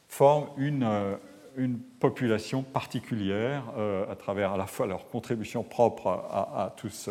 forment 0.08 0.48
une, 0.56 0.82
euh, 0.82 1.14
une 1.56 1.78
population 1.78 2.62
particulière 2.62 3.64
à 4.10 4.14
travers 4.14 4.52
à 4.52 4.56
la 4.56 4.66
fois 4.66 4.86
leur 4.86 5.08
contribution 5.08 5.62
propre 5.62 6.08
à, 6.08 6.74
tous, 6.76 7.08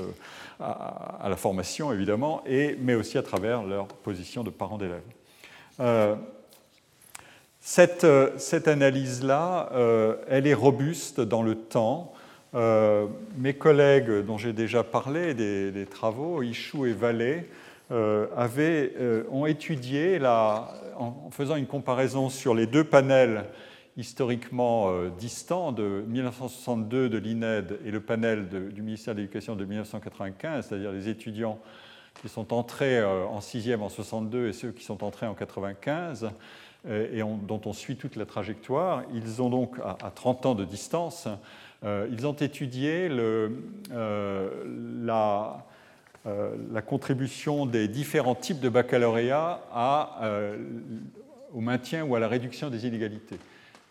à, 0.59 1.19
à, 1.21 1.29
la 1.29 1.35
formation 1.35 1.91
évidemment, 1.91 2.43
et, 2.45 2.77
mais 2.79 2.95
aussi 2.95 3.17
à 3.17 3.23
travers 3.23 3.63
leur 3.63 3.87
position 3.87 4.43
de 4.43 4.49
parents 4.49 4.77
d'élèves. 4.77 5.01
Euh, 5.79 6.15
euh, 8.03 8.31
cette, 8.37 8.67
analyse-là, 8.67 9.69
euh, 9.73 10.15
elle 10.29 10.47
est 10.47 10.53
robuste 10.53 11.19
dans 11.19 11.41
le 11.41 11.55
temps. 11.55 12.13
mes 13.37 13.53
collègues 13.53 14.25
dont 14.25 14.37
j'ai 14.37 14.53
déjà 14.53 14.83
parlé 14.83 15.33
des, 15.33 15.85
travaux, 15.85 16.41
Ichou 16.41 16.85
et 16.85 16.93
Vallée, 16.93 17.49
ont 17.91 19.45
étudié, 19.45 20.19
en, 20.25 21.29
faisant 21.31 21.55
une 21.55 21.67
comparaison 21.67 22.29
sur 22.29 22.53
les 22.53 22.67
deux 22.67 22.83
panels 22.83 23.45
historiquement 23.97 24.91
distants 25.17 25.71
de 25.71 26.03
1962 26.07 27.09
de 27.09 27.17
l'INED 27.17 27.79
et 27.85 27.91
le 27.91 28.01
panel 28.01 28.49
du 28.49 28.81
ministère 28.81 29.15
de 29.15 29.21
l'Éducation 29.21 29.55
de 29.55 29.63
1995, 29.63 30.67
c'est-à-dire 30.67 30.91
les 30.91 31.07
étudiants 31.07 31.59
qui 32.21 32.29
sont 32.29 32.53
entrés 32.53 32.99
euh, 32.99 33.25
en 33.25 33.41
sixième 33.41 33.81
en 33.81 33.89
62 33.89 34.47
et 34.47 34.53
ceux 34.53 34.71
qui 34.71 34.83
sont 34.83 35.03
entrés 35.03 35.27
en 35.27 35.33
95 35.33 36.29
euh, 36.87 37.13
et 37.13 37.19
dont 37.19 37.61
on 37.65 37.73
suit 37.73 37.97
toute 37.97 38.15
la 38.15 38.25
trajectoire, 38.25 39.03
ils 39.13 39.41
ont 39.41 39.49
donc 39.49 39.75
à, 39.83 40.11
30 40.11 40.45
ans 40.45 40.55
de 40.55 40.65
distance, 40.65 41.27
euh, 41.83 42.07
ils 42.11 42.25
ont 42.25 42.33
étudié 42.33 43.09
la, 43.09 43.49
contribution 46.85 47.65
des 47.65 47.87
différents 47.87 48.35
types 48.35 48.59
de 48.59 48.69
baccalauréat 48.69 49.61
à, 49.73 50.21
au 51.53 51.61
maintien 51.61 52.03
ou 52.03 52.15
à 52.15 52.19
la 52.19 52.27
réduction 52.27 52.69
des 52.69 52.85
inégalités. 52.85 53.37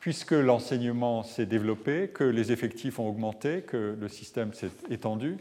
Puisque 0.04 0.32
l'enseignement 0.32 1.22
s'est 1.22 1.46
développé, 1.46 2.08
que 2.08 2.24
les 2.24 2.52
effectifs 2.52 2.98
ont 2.98 3.08
augmenté, 3.08 3.62
que 3.62 3.96
le 3.98 4.08
système 4.10 4.52
s'est 4.52 4.68
étendu, 4.90 5.38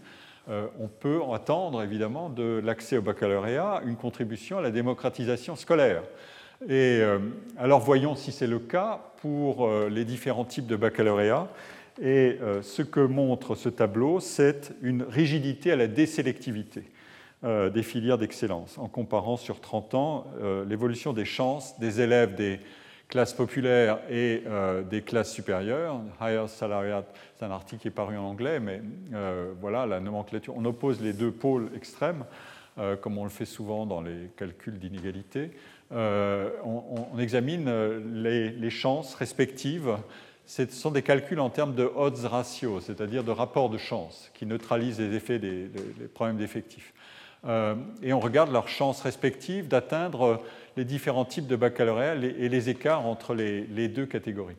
euh, 0.47 0.67
on 0.79 0.87
peut 0.87 1.19
attendre 1.33 1.83
évidemment 1.83 2.29
de 2.29 2.61
l'accès 2.63 2.95
au 2.95 3.01
baccalauréat 3.01 3.81
une 3.85 3.97
contribution 3.97 4.59
à 4.59 4.61
la 4.61 4.71
démocratisation 4.71 5.57
scolaire. 5.57 6.03
Et 6.69 7.01
euh, 7.01 7.19
alors 7.57 7.81
voyons 7.81 8.15
si 8.15 8.31
c'est 8.31 8.47
le 8.47 8.59
cas 8.59 9.01
pour 9.17 9.65
euh, 9.65 9.89
les 9.89 10.05
différents 10.05 10.45
types 10.45 10.67
de 10.67 10.77
baccalauréat. 10.77 11.49
Et 12.01 12.39
ce 12.61 12.81
que 12.83 13.01
montre 13.01 13.55
ce 13.55 13.67
tableau, 13.67 14.21
c'est 14.21 14.73
une 14.81 15.03
rigidité 15.03 15.73
à 15.73 15.75
la 15.75 15.87
désélectivité 15.87 16.85
des 17.43 17.83
filières 17.83 18.17
d'excellence, 18.17 18.79
en 18.79 18.87
comparant 18.87 19.37
sur 19.37 19.61
30 19.61 19.93
ans 19.93 20.25
l'évolution 20.67 21.13
des 21.13 21.25
chances 21.25 21.79
des 21.79 22.01
élèves 22.01 22.33
des 22.33 22.59
classes 23.13 23.33
populaires 23.33 23.99
et 24.09 24.41
euh, 24.47 24.81
des 24.81 25.03
classes 25.03 25.31
supérieures. 25.31 26.01
Higher 26.19 26.47
salariat, 26.47 27.05
c'est 27.37 27.45
un 27.45 27.51
article 27.51 27.83
qui 27.83 27.87
est 27.89 27.91
paru 27.91 28.17
en 28.17 28.23
anglais, 28.23 28.59
mais 28.59 28.81
euh, 29.13 29.53
voilà 29.61 29.85
la 29.85 29.99
nomenclature. 29.99 30.55
On 30.57 30.65
oppose 30.65 30.99
les 30.99 31.13
deux 31.13 31.29
pôles 31.29 31.69
extrêmes, 31.75 32.25
euh, 32.79 32.95
comme 32.95 33.19
on 33.19 33.23
le 33.23 33.29
fait 33.29 33.45
souvent 33.45 33.85
dans 33.85 34.01
les 34.01 34.31
calculs 34.35 34.79
d'inégalité. 34.79 35.51
On, 35.91 37.19
examine 37.19 37.71
les, 38.15 38.69
chances 38.71 39.13
respectives. 39.13 39.95
Ce 40.47 40.65
sont 40.65 40.89
des 40.89 41.03
calculs 41.03 41.39
en 41.39 41.51
termes 41.51 41.75
de 41.75 41.83
odds 41.83 42.25
ratio, 42.25 42.79
c'est-à-dire 42.79 43.23
de 43.23 43.29
rapport 43.29 43.69
de 43.69 43.77
chance, 43.77 44.31
qui 44.33 44.47
neutralisent 44.47 44.99
les 44.99 45.15
effets 45.15 45.37
des 45.37 45.69
problèmes 46.15 46.37
d'effectifs. 46.37 46.95
et 47.45 48.11
on 48.11 48.19
regarde 48.19 48.51
leurs 48.51 48.69
chances 48.69 49.01
respectives 49.01 49.67
d'atteindre 49.67 50.41
les 50.75 50.85
différents 50.85 51.25
types 51.25 51.47
de 51.47 51.55
baccalauréat 51.55 52.15
et 52.15 52.49
les 52.49 52.69
écarts 52.69 53.05
entre 53.05 53.33
les, 53.33 53.87
deux 53.87 54.05
catégories. 54.05 54.57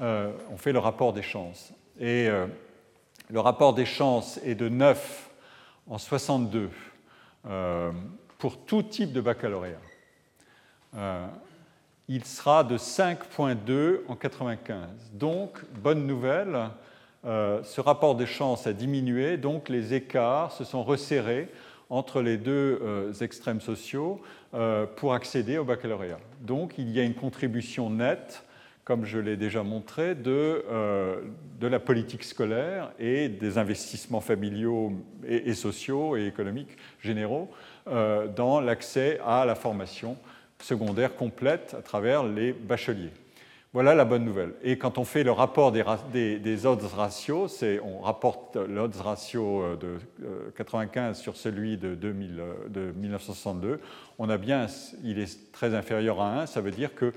Euh, 0.00 0.30
on 0.52 0.56
fait 0.56 0.72
le 0.72 0.78
rapport 0.78 1.12
des 1.12 1.22
chances. 1.22 1.72
Et 1.98 2.28
euh, 2.28 2.46
le 3.30 3.40
rapport 3.40 3.74
des 3.74 3.86
chances 3.86 4.38
est 4.44 4.54
de 4.54 4.68
9 4.68 5.30
en 5.88 5.98
62 5.98 6.70
euh, 7.48 7.90
pour 8.38 8.58
tout 8.58 8.82
type 8.82 9.12
de 9.12 9.20
baccalauréat. 9.20 9.80
il 12.08 12.24
sera 12.24 12.62
de 12.62 12.76
5.2 12.76 14.00
en 14.08 14.14
95. 14.14 14.78
Donc, 15.14 15.64
bonne 15.74 16.06
nouvelle, 16.06 16.70
ce 17.24 17.80
rapport 17.80 18.14
des 18.14 18.26
chances 18.26 18.66
a 18.66 18.72
diminué, 18.72 19.36
donc 19.36 19.68
les 19.68 19.94
écarts 19.94 20.52
se 20.52 20.64
sont 20.64 20.84
resserrés 20.84 21.48
entre 21.90 22.20
les 22.20 22.36
deux 22.36 22.80
euh, 22.82 23.12
extrêmes 23.20 23.60
sociaux 23.60 24.20
euh, 24.54 24.86
pour 24.86 25.14
accéder 25.14 25.58
au 25.58 25.64
baccalauréat. 25.64 26.18
Donc 26.40 26.74
il 26.78 26.90
y 26.90 27.00
a 27.00 27.04
une 27.04 27.14
contribution 27.14 27.90
nette, 27.90 28.44
comme 28.84 29.04
je 29.04 29.18
l'ai 29.18 29.36
déjà 29.36 29.62
montré, 29.62 30.14
de, 30.14 30.64
euh, 30.70 31.20
de, 31.60 31.66
la 31.66 31.78
politique 31.78 32.24
scolaire 32.24 32.92
et 32.98 33.28
des 33.28 33.58
investissements 33.58 34.20
familiaux 34.20 34.92
et, 35.26 35.54
sociaux 35.54 36.16
et 36.16 36.26
économiques 36.26 36.76
généraux 37.00 37.50
dans 37.86 38.60
l'accès 38.60 39.20
à 39.24 39.44
la 39.44 39.54
formation 39.54 40.16
secondaire 40.60 41.14
complète 41.14 41.76
à 41.78 41.82
travers 41.82 42.24
les 42.24 42.52
bacheliers. 42.52 43.12
Voilà 43.76 43.94
la 43.94 44.06
bonne 44.06 44.24
nouvelle. 44.24 44.54
Et 44.62 44.78
quand 44.78 44.96
on 44.96 45.04
fait 45.04 45.22
le 45.22 45.32
rapport 45.32 45.70
des, 45.70 46.66
odds 46.66 46.86
ratios, 46.96 47.62
on 47.84 48.00
rapporte 48.00 48.56
l'odds 48.56 49.02
ratio 49.04 49.62
euh, 49.62 49.76
de 49.76 49.98
95 50.56 51.10
euh, 51.10 51.20
sur 51.20 51.36
celui 51.36 51.76
de, 51.76 52.10
1962, 52.10 53.78
on 54.18 54.30
a 54.30 54.38
bien, 54.38 54.64
il 55.04 55.18
est 55.18 55.52
très 55.52 55.74
inférieur 55.74 56.22
à 56.22 56.40
1, 56.40 56.46
ça 56.46 56.62
veut 56.62 56.70
dire 56.70 56.94
que 56.94 57.12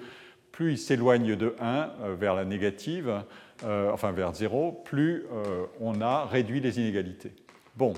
plus 0.51 0.73
il 0.73 0.77
s'éloigne 0.77 1.37
de 1.37 1.55
1 1.61 1.91
euh, 2.01 2.15
vers 2.19 2.35
la 2.35 2.43
négative, 2.43 3.23
enfin 3.63 4.11
vers 4.11 4.33
0, 4.33 4.81
plus 4.83 5.27
on 5.79 6.01
a 6.01 6.25
réduit 6.25 6.59
les 6.59 6.77
inégalités. 6.77 7.31
Bon, 7.77 7.93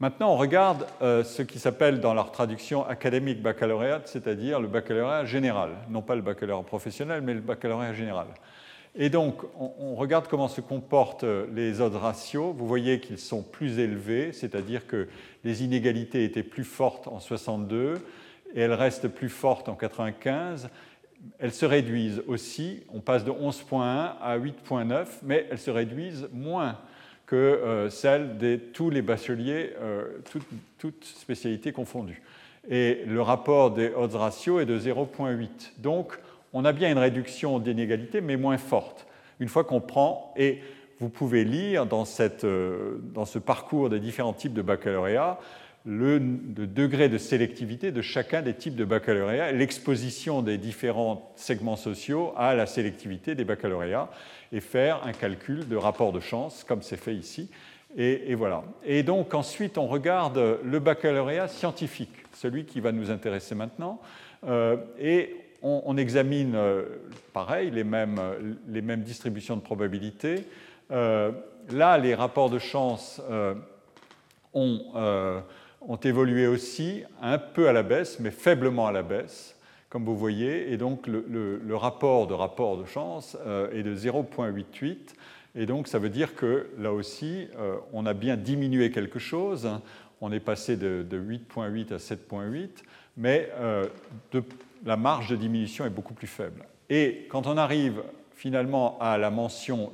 Maintenant, 0.00 0.32
on 0.32 0.36
regarde 0.36 0.86
euh, 1.02 1.22
ce 1.22 1.42
qui 1.42 1.60
s'appelle 1.60 2.00
dans 2.00 2.14
leur 2.14 2.32
traduction 2.32 2.84
académique 2.84 3.40
baccalauréat, 3.40 4.02
c'est-à-dire 4.06 4.58
le 4.60 4.66
baccalauréat 4.66 5.24
général, 5.24 5.70
non 5.88 6.02
pas 6.02 6.16
le 6.16 6.22
baccalauréat 6.22 6.64
professionnel, 6.64 7.22
mais 7.22 7.34
le 7.34 7.40
baccalauréat 7.40 7.94
général. 7.94 8.26
Et 8.96 9.08
donc, 9.08 9.42
on, 9.58 9.94
regarde 9.96 10.28
comment 10.28 10.46
se 10.46 10.60
comportent 10.60 11.24
les 11.24 11.80
autres 11.80 11.98
ratios. 11.98 12.54
Vous 12.56 12.66
voyez 12.66 13.00
qu'ils 13.00 13.18
sont 13.18 13.42
plus 13.42 13.80
élevés, 13.80 14.32
c'est-à-dire 14.32 14.86
que 14.86 15.08
les 15.42 15.64
inégalités 15.64 16.24
étaient 16.24 16.44
plus 16.44 16.62
fortes 16.62 17.08
en 17.08 17.18
62 17.18 17.94
et 18.54 18.60
elles 18.60 18.72
restent 18.72 19.08
plus 19.08 19.28
fortes 19.28 19.68
en 19.68 19.74
95. 19.74 20.68
Elles 21.40 21.52
se 21.52 21.66
réduisent 21.66 22.22
aussi, 22.28 22.84
on 22.92 23.00
passe 23.00 23.24
de 23.24 23.32
11.1 23.32 24.12
à 24.20 24.38
8.9, 24.38 25.06
mais 25.22 25.46
elles 25.50 25.58
se 25.58 25.72
réduisent 25.72 26.28
moins 26.32 26.78
que 27.26 27.36
euh, 27.36 27.90
celle 27.90 28.38
de 28.38 28.56
tous 28.56 28.90
les 28.90 29.02
bacheliers, 29.02 29.72
euh, 29.80 30.18
toutes, 30.78 31.04
spécialités 31.04 31.72
confondues. 31.72 32.22
Et 32.68 33.04
le 33.06 33.20
rapport 33.22 33.70
des 33.70 33.92
odds 33.94 34.16
ratio 34.16 34.60
est 34.60 34.66
de 34.66 34.78
0,8. 34.78 35.72
Donc, 35.78 36.18
on 36.52 36.64
a 36.64 36.72
bien 36.72 36.90
une 36.90 36.98
réduction 36.98 37.58
d'inégalité, 37.58 38.20
mais 38.20 38.36
moins 38.36 38.58
forte. 38.58 39.06
Une 39.40 39.48
fois 39.48 39.64
qu'on 39.64 39.80
prend, 39.80 40.32
et 40.36 40.60
vous 41.00 41.08
pouvez 41.08 41.44
lire 41.44 41.86
dans, 41.86 42.04
cette, 42.04 42.44
euh, 42.44 42.98
dans 43.14 43.24
ce 43.24 43.38
parcours 43.38 43.90
des 43.90 44.00
différents 44.00 44.32
types 44.32 44.54
de 44.54 44.62
baccalauréat, 44.62 45.38
le, 45.84 46.18
degré 46.18 47.08
de 47.08 47.18
sélectivité 47.18 47.92
de 47.92 48.00
chacun 48.00 48.42
des 48.42 48.54
types 48.54 48.76
de 48.76 48.84
baccalauréat, 48.84 49.52
l'exposition 49.52 50.42
des 50.42 50.56
différents 50.56 51.32
segments 51.36 51.76
sociaux 51.76 52.32
à 52.36 52.54
la 52.54 52.66
sélectivité 52.66 53.34
des 53.34 53.44
baccalauréats 53.44 54.08
et 54.52 54.60
faire 54.60 55.04
un 55.04 55.12
calcul 55.12 55.68
de 55.68 55.76
rapport 55.76 56.12
de 56.12 56.20
chance, 56.20 56.64
comme 56.64 56.82
c'est 56.82 56.96
fait 56.96 57.14
ici. 57.14 57.50
Et, 57.96 58.34
voilà. 58.34 58.64
Et 58.84 59.04
donc 59.04 59.34
ensuite, 59.34 59.78
on 59.78 59.86
regarde 59.86 60.58
le 60.64 60.78
baccalauréat 60.80 61.46
scientifique, 61.46 62.10
celui 62.32 62.64
qui 62.64 62.80
va 62.80 62.90
nous 62.90 63.10
intéresser 63.10 63.54
maintenant, 63.54 64.00
euh, 64.46 64.76
et 64.98 65.36
on, 65.62 65.96
examine, 65.96 66.54
euh, 66.56 66.84
pareil, 67.32 67.70
les 67.70 67.84
mêmes, 67.84 68.20
les 68.68 68.82
mêmes, 68.82 69.02
distributions 69.02 69.56
de 69.56 69.62
probabilités. 69.62 70.44
Euh, 70.90 71.30
là, 71.70 71.96
les 71.96 72.14
rapports 72.14 72.50
de 72.50 72.58
chance 72.58 73.22
ont 74.52 75.42
ont 75.88 75.96
évolué 75.96 76.46
aussi 76.46 77.04
un 77.20 77.38
peu 77.38 77.68
à 77.68 77.72
la 77.72 77.82
baisse, 77.82 78.18
mais 78.20 78.30
faiblement 78.30 78.86
à 78.86 78.92
la 78.92 79.02
baisse, 79.02 79.56
comme 79.88 80.04
vous 80.04 80.16
voyez. 80.16 80.72
Et 80.72 80.76
donc 80.76 81.06
le, 81.06 81.76
rapport 81.76 82.26
de 82.26 82.34
rapport 82.34 82.78
de 82.78 82.84
chance 82.84 83.36
euh, 83.46 83.72
est 83.72 83.82
de 83.82 83.94
0,88. 83.94 85.14
Et 85.56 85.66
donc 85.66 85.88
ça 85.88 85.98
veut 85.98 86.08
dire 86.08 86.34
que 86.34 86.68
là 86.78 86.92
aussi, 86.92 87.48
euh, 87.58 87.76
on 87.92 88.06
a 88.06 88.14
bien 88.14 88.36
diminué 88.36 88.90
quelque 88.90 89.18
chose. 89.18 89.68
On 90.20 90.32
est 90.32 90.40
passé 90.40 90.76
de, 90.76 91.04
8,8 91.12 91.92
à 91.92 91.96
7,8, 91.96 92.68
mais 93.16 93.50
euh, 93.56 93.84
la 94.84 94.96
marge 94.96 95.28
de 95.30 95.36
diminution 95.36 95.84
est 95.84 95.90
beaucoup 95.90 96.14
plus 96.14 96.26
faible. 96.26 96.64
Et 96.88 97.26
quand 97.30 97.46
on 97.46 97.56
arrive 97.56 98.02
finalement 98.34 98.98
à 99.00 99.16
la 99.18 99.30
mention 99.30 99.92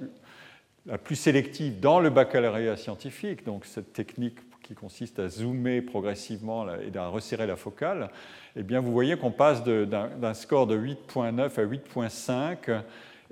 la 0.87 0.98
plus 0.98 1.16
sélective 1.16 1.79
dans 1.79 2.00
le 2.00 2.11
baccalauréat 2.11 2.76
scientifique, 2.76 3.44
donc 3.44 3.66
cette 3.66 3.92
technique 3.92 4.38
qui 4.70 4.76
consiste 4.76 5.18
à 5.18 5.28
zoomer 5.28 5.80
progressivement 5.83 6.64
et 6.68 6.96
à 6.96 7.09
resserrer 7.09 7.48
la 7.48 7.56
focale, 7.56 8.09
eh 8.54 8.62
bien 8.62 8.78
vous 8.78 8.92
voyez 8.92 9.16
qu'on 9.16 9.33
passe 9.33 9.64
d'un 9.64 10.35
score 10.35 10.68
de 10.68 10.78
8.9 10.78 11.40
à 11.40 11.64
8.5 11.64 12.83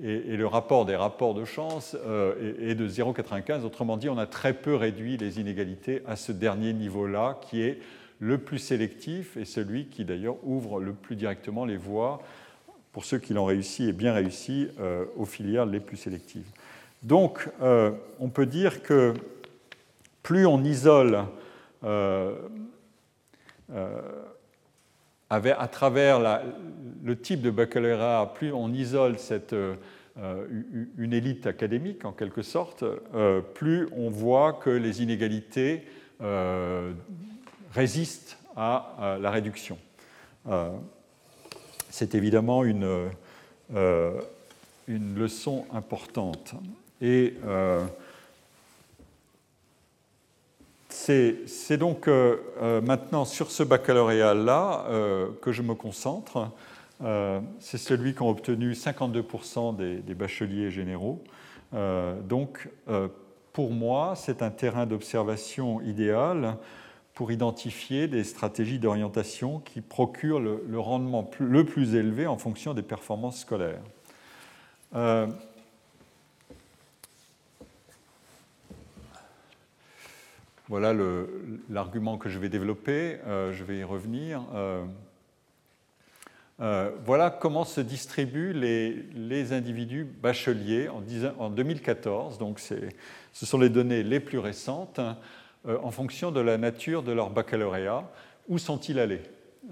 et, 0.02 0.36
le 0.36 0.46
rapport 0.48 0.84
des 0.84 0.96
rapports 0.96 1.34
de 1.34 1.44
chance 1.44 1.96
euh, 2.04 2.54
est, 2.60 2.74
de 2.74 2.88
0,95. 2.88 3.62
Autrement 3.62 3.96
dit, 3.96 4.08
on 4.08 4.18
a 4.18 4.26
très 4.26 4.52
peu 4.52 4.74
réduit 4.74 5.16
les 5.16 5.38
inégalités 5.38 6.02
à 6.08 6.16
ce 6.16 6.32
dernier 6.32 6.72
niveau-là, 6.72 7.38
qui 7.48 7.62
est 7.62 7.78
le 8.18 8.38
plus 8.38 8.58
sélectif 8.58 9.36
et 9.36 9.44
celui 9.44 9.86
qui 9.86 10.04
d'ailleurs 10.04 10.38
ouvre 10.42 10.80
le 10.80 10.92
plus 10.92 11.14
directement 11.14 11.64
les 11.64 11.76
voies, 11.76 12.20
pour 12.90 13.04
ceux 13.04 13.18
qui 13.18 13.32
l'ont 13.32 13.44
réussi 13.44 13.88
et 13.88 13.92
bien 13.92 14.12
réussi, 14.12 14.66
euh, 14.80 15.04
aux 15.16 15.24
filières 15.24 15.66
les 15.66 15.78
plus 15.78 15.98
sélectives. 15.98 16.50
Donc, 17.04 17.48
euh, 17.62 17.92
on 18.18 18.28
peut 18.28 18.46
dire 18.46 18.82
que 18.82 19.14
plus 20.28 20.44
on 20.44 20.62
isole 20.62 21.24
euh, 21.84 22.34
euh, 23.72 23.98
à 25.30 25.68
travers 25.68 26.20
le 27.02 27.18
type 27.18 27.40
de 27.40 27.48
baccalauréat, 27.48 28.30
plus 28.34 28.52
on 28.52 28.70
isole 28.74 29.18
cette, 29.18 29.54
euh, 29.54 29.74
une 30.98 31.14
élite 31.14 31.46
académique 31.46 32.04
en 32.04 32.12
quelque 32.12 32.42
sorte, 32.42 32.84
plus 33.54 33.88
on 33.96 34.10
voit 34.10 34.52
que 34.52 34.68
les 34.68 35.02
inégalités 35.02 35.86
résistent 37.72 38.36
à, 38.54 39.16
la 39.22 39.30
réduction. 39.30 39.78
C'est 41.88 42.14
évidemment 42.14 42.64
une, 42.64 43.08
une 43.70 45.18
leçon 45.18 45.64
importante. 45.72 46.54
Et 47.00 47.32
c'est 51.46 51.78
donc 51.78 52.06
euh, 52.06 52.36
euh, 52.60 52.80
maintenant 52.82 53.24
sur 53.24 53.50
ce 53.50 53.62
baccalauréat-là 53.62 54.86
euh, 54.88 55.28
que 55.40 55.52
je 55.52 55.62
me 55.62 55.74
concentre. 55.74 56.50
c'est 57.60 57.78
celui 57.78 58.12
qu'ont 58.12 58.28
obtenu 58.28 58.72
52% 58.72 59.76
des, 59.76 60.14
bacheliers 60.14 60.70
généraux. 60.70 61.22
donc, 61.72 62.68
pour 63.52 63.70
moi, 63.70 64.14
c'est 64.16 64.42
un 64.42 64.50
terrain 64.50 64.84
d'observation 64.84 65.80
idéal 65.80 66.56
pour 67.14 67.30
identifier 67.30 68.08
des 68.08 68.24
stratégies 68.24 68.80
d'orientation 68.80 69.60
qui 69.60 69.80
procurent 69.80 70.40
le, 70.40 70.80
rendement 70.80 71.30
le 71.38 71.64
plus 71.64 71.94
élevé 71.94 72.26
en 72.26 72.36
fonction 72.36 72.74
des 72.74 72.82
performances 72.82 73.40
scolaires. 73.40 73.82
Voilà 80.68 80.94
l'argument 81.68 82.18
que 82.18 82.28
je 82.28 82.38
vais 82.38 82.48
développer, 82.48 83.18
euh, 83.26 83.52
je 83.52 83.64
vais 83.64 83.78
y 83.78 83.84
revenir. 83.84 84.42
Euh, 84.54 84.84
voilà 87.04 87.30
comment 87.30 87.64
se 87.64 87.80
distribuent 87.80 88.52
les, 88.52 89.52
individus 89.52 90.04
bacheliers 90.04 90.88
en, 90.88 91.02
en 91.38 91.50
2014. 91.50 92.38
Donc 92.38 92.58
ce 92.60 93.46
sont 93.46 93.58
les 93.58 93.68
données 93.68 94.02
les 94.02 94.20
plus 94.20 94.38
récentes. 94.38 95.00
Euh, 95.66 95.76
en 95.82 95.90
fonction 95.90 96.30
de 96.30 96.40
la 96.40 96.56
nature 96.56 97.02
de 97.02 97.12
leur 97.12 97.30
baccalauréat. 97.30 98.08
Où 98.48 98.58
sont-ils 98.58 98.98
allés 98.98 99.22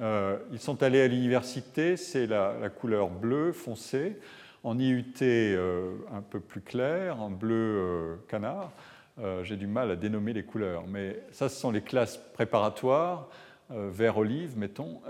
euh, 0.00 0.36
Ils 0.52 0.58
sont 0.58 0.82
allés 0.82 1.00
à 1.00 1.06
l'université, 1.06 1.96
c'est 1.96 2.26
la, 2.26 2.68
couleur 2.68 3.08
bleue 3.08 3.52
foncé, 3.52 4.18
en 4.64 4.78
IUT 4.78 5.04
euh, 5.22 5.94
un 6.12 6.22
peu 6.22 6.40
plus 6.40 6.60
clair, 6.60 7.22
en 7.22 7.30
bleu 7.30 8.18
canard. 8.28 8.72
J'ai 9.42 9.56
du 9.56 9.66
mal 9.66 9.90
à 9.90 9.96
dénommer 9.96 10.32
les 10.32 10.42
couleurs, 10.42 10.84
mais 10.86 11.22
ça, 11.32 11.48
ce 11.48 11.58
sont 11.58 11.70
les 11.70 11.80
classes 11.80 12.18
préparatoires, 12.34 13.28
vert 13.70 14.18
olive, 14.18 14.58
mettons. 14.58 15.00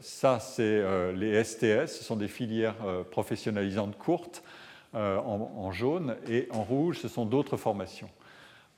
ça, 0.00 0.38
c'est 0.38 1.12
les 1.12 1.42
STS, 1.42 1.86
ce 1.86 2.04
sont 2.04 2.14
des 2.14 2.28
filières 2.28 2.76
professionnalisantes 3.10 3.98
courtes 3.98 4.44
en, 4.92 5.72
jaune, 5.72 6.14
et 6.28 6.46
en 6.52 6.62
rouge, 6.62 7.00
ce 7.00 7.08
sont 7.08 7.26
d'autres 7.26 7.56
formations. 7.56 8.08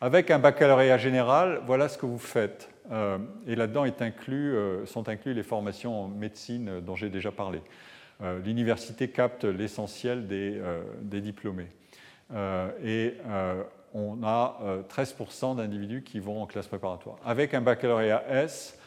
Avec 0.00 0.30
un 0.30 0.38
baccalauréat 0.38 0.96
général, 0.96 1.60
voilà 1.66 1.88
ce 1.88 1.98
que 1.98 2.06
vous 2.06 2.18
faites. 2.18 2.70
Euh, 2.92 3.18
et 3.46 3.56
là-dedans 3.56 3.84
euh, 3.84 4.86
sont 4.86 5.08
inclus 5.08 5.34
les 5.34 5.42
formations 5.42 6.04
en 6.04 6.08
médecine 6.08 6.80
dont 6.80 6.94
j'ai 6.94 7.10
déjà 7.10 7.32
parlé. 7.32 7.60
Euh, 8.22 8.38
l'université 8.38 9.08
capte 9.08 9.44
l'essentiel 9.44 10.26
des, 10.26 10.60
diplômés. 11.20 11.68
et 12.84 13.14
on 13.94 14.22
a 14.22 14.60
13% 14.88 15.56
d'individus 15.56 16.02
qui 16.02 16.20
vont 16.20 16.42
en 16.42 16.46
classe 16.46 16.66
préparatoire. 16.66 17.16
Avec 17.24 17.54
un 17.54 17.60
baccalauréat 17.60 18.24
S, 18.28 18.78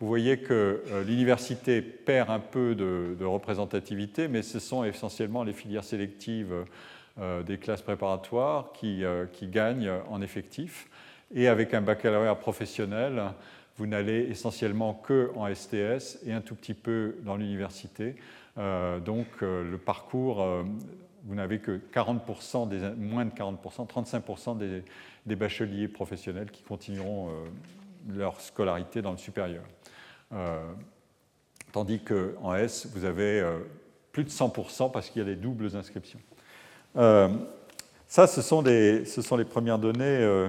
vous 0.00 0.08
voyez 0.08 0.38
que 0.38 0.82
l'université 1.06 1.80
perd 1.80 2.30
un 2.30 2.40
peu 2.40 2.74
de, 2.74 3.24
représentativité, 3.24 4.28
mais 4.28 4.42
ce 4.42 4.58
sont 4.58 4.84
essentiellement 4.84 5.44
les 5.44 5.52
filières 5.52 5.84
sélectives 5.84 6.52
euh, 7.20 7.44
des 7.44 7.58
classes 7.58 7.82
préparatoires 7.82 8.72
qui, 8.74 9.04
euh, 9.04 9.26
gagnent 9.44 9.92
en 10.10 10.20
effectif. 10.20 10.88
Et 11.32 11.46
avec 11.46 11.72
un 11.72 11.80
baccalauréat 11.80 12.34
professionnel, 12.34 13.22
vous 13.76 13.86
n'allez 13.86 14.26
essentiellement 14.30 14.94
que 14.94 15.30
en 15.36 15.46
STS 15.52 16.18
et 16.26 16.32
un 16.32 16.40
tout 16.40 16.56
petit 16.56 16.74
peu 16.74 17.14
dans 17.22 17.36
l'université. 17.36 18.16
Euh, 18.58 18.98
donc 18.98 19.26
le 19.42 19.78
parcours, 19.78 20.44
vous 21.24 21.34
n'avez 21.34 21.58
que 21.58 21.80
40% 21.92 22.68
des, 22.68 22.90
moins 22.96 23.24
de 23.24 23.30
40%, 23.30 23.88
35% 23.88 24.58
des, 25.26 25.36
bacheliers 25.36 25.88
professionnels 25.88 26.50
qui 26.50 26.62
continueront 26.62 27.30
leur 28.08 28.40
scolarité 28.40 29.00
dans 29.00 29.12
le 29.12 29.16
supérieur. 29.16 29.64
tandis 31.72 32.00
qu'en 32.00 32.54
S, 32.54 32.86
vous 32.92 33.04
avez 33.04 33.42
plus 34.14 34.24
de 34.24 34.30
100% 34.30 34.92
parce 34.92 35.10
qu'il 35.10 35.20
y 35.20 35.24
a 35.24 35.28
des 35.28 35.36
doubles 35.36 35.74
inscriptions. 35.76 36.20
Euh, 36.96 37.28
ça, 38.06 38.26
ce 38.28 38.42
sont, 38.42 38.62
les 38.62 39.44
premières 39.44 39.78
données 39.78 40.04
euh, 40.04 40.48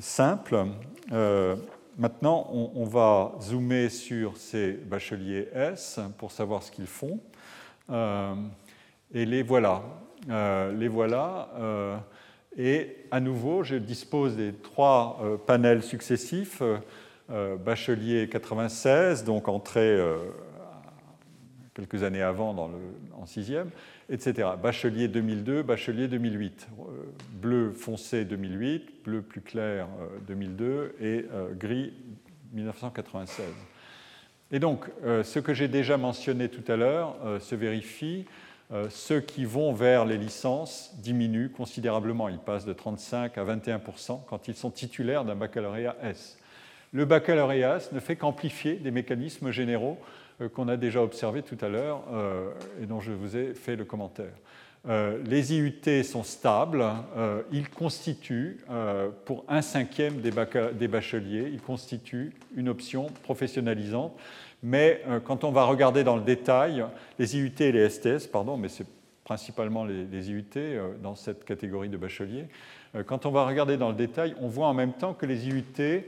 simples. 0.00 0.64
Euh, 1.12 1.54
maintenant, 1.96 2.50
on, 2.52 2.84
va 2.84 3.36
zoomer 3.40 3.88
sur 3.88 4.36
ces 4.36 4.72
bacheliers 4.72 5.48
S 5.54 6.00
pour 6.18 6.32
savoir 6.32 6.64
ce 6.64 6.72
qu'ils 6.72 6.88
font. 6.88 7.20
et 7.88 9.24
les 9.24 9.42
voilà. 9.42 9.82
Les 10.28 10.88
voilà. 10.88 11.48
et 12.56 12.96
à 13.10 13.20
nouveau, 13.20 13.62
je 13.62 13.76
dispose 13.76 14.36
des 14.36 14.52
trois 14.52 15.20
panels 15.46 15.82
successifs. 15.82 16.62
bachelier 17.28 18.28
96, 18.28 19.24
donc 19.24 19.48
entrée 19.48 20.00
quelques 21.74 22.02
années 22.02 22.22
avant 22.22 22.54
dans 22.54 22.70
en 23.26 23.26
sixième, 23.26 23.70
etc. 24.08 24.48
Bachelier 24.62 25.08
2002, 25.08 25.62
Bachelier 25.62 26.08
2008, 26.08 26.68
euh, 26.78 26.82
bleu 27.32 27.72
foncé 27.72 28.24
2008, 28.24 29.02
bleu 29.04 29.22
plus 29.22 29.40
clair 29.40 29.88
2002 30.26 30.64
euh, 30.64 30.92
et 31.00 31.26
euh, 31.32 31.52
gris 31.52 31.92
1996. 32.52 33.44
Et 34.52 34.60
donc, 34.60 34.84
ce 35.02 35.40
que 35.40 35.52
j'ai 35.54 35.66
déjà 35.66 35.96
mentionné 35.96 36.48
tout 36.48 36.62
à 36.70 36.76
l'heure 36.76 37.16
se 37.40 37.56
vérifie. 37.56 38.26
Ceux 38.90 39.20
qui 39.20 39.44
vont 39.44 39.72
vers 39.72 40.04
les 40.04 40.18
licences 40.18 40.92
diminuent 40.98 41.50
considérablement. 41.50 42.28
Ils 42.28 42.38
passent 42.38 42.64
de 42.64 42.72
35 42.72 43.38
à 43.38 43.44
21% 43.44 44.20
quand 44.28 44.48
ils 44.48 44.56
sont 44.56 44.70
titulaires 44.70 45.24
d'un 45.24 45.36
baccalauréat 45.36 45.96
S. 46.02 46.36
Le 46.92 47.04
baccalauréat 47.04 47.76
S 47.76 47.92
ne 47.92 48.00
fait 48.00 48.16
qu'amplifier 48.16 48.76
des 48.76 48.90
mécanismes 48.90 49.50
généraux 49.50 49.98
euh, 50.40 50.48
qu'on 50.48 50.68
a 50.68 50.76
déjà 50.76 51.02
observé 51.02 51.42
tout 51.42 51.56
à 51.60 51.68
l'heure 51.68 52.02
euh, 52.12 52.50
et 52.82 52.86
dont 52.86 53.00
je 53.00 53.12
vous 53.12 53.36
ai 53.36 53.54
fait 53.54 53.76
le 53.76 53.84
commentaire. 53.84 54.32
Euh, 54.88 55.18
les 55.24 55.54
IUT 55.54 56.04
sont 56.04 56.22
stables, 56.22 56.84
ils 57.50 57.68
constituent, 57.68 58.58
pour 59.24 59.44
un 59.48 59.60
cinquième 59.60 60.20
des, 60.20 60.30
bacheliers, 60.30 61.50
ils 61.52 61.60
constituent 61.60 62.32
une 62.54 62.68
option 62.68 63.06
professionnalisante. 63.24 64.16
Mais 64.62 65.02
quand 65.24 65.44
on 65.44 65.52
va 65.52 65.64
regarder 65.64 66.02
dans 66.02 66.16
le 66.16 66.22
détail, 66.22 66.84
les 67.18 67.36
IUT 67.36 67.52
et 67.60 67.72
les 67.72 67.88
STS, 67.88 68.26
pardon, 68.26 68.56
mais 68.56 68.68
c'est 68.68 68.86
principalement 69.22 69.84
les, 69.84 70.30
IUT 70.30 70.44
dans 71.02 71.14
cette 71.14 71.44
catégorie 71.44 71.88
de 71.88 71.96
bacheliers, 71.96 72.46
quand 73.06 73.26
on 73.26 73.30
va 73.30 73.46
regarder 73.46 73.76
dans 73.76 73.90
le 73.90 73.94
détail, 73.94 74.34
on 74.40 74.48
voit 74.48 74.66
en 74.66 74.74
même 74.74 74.94
temps 74.94 75.14
que 75.14 75.26
les 75.26 75.48
IUT 75.48 76.04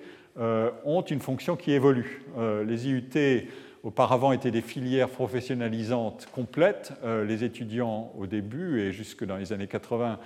ont 0.85 1.03
une 1.03 1.21
fonction 1.21 1.57
qui 1.57 1.73
évolue. 1.73 2.25
les 2.67 2.89
IUT 2.89 3.47
auparavant 3.83 4.33
étaient 4.33 4.51
des 4.51 4.63
filières 4.63 5.09
professionnalisantes 5.09 6.29
complètes. 6.33 6.93
Euh, 7.05 7.25
les 7.25 7.45
étudiants 7.45 8.13
au 8.19 8.27
début 8.27 8.81
et 8.81 8.93
jusque 8.93 9.25
dans 9.25 9.37
les 9.37 9.53
années 9.53 9.67
80, 9.67 10.19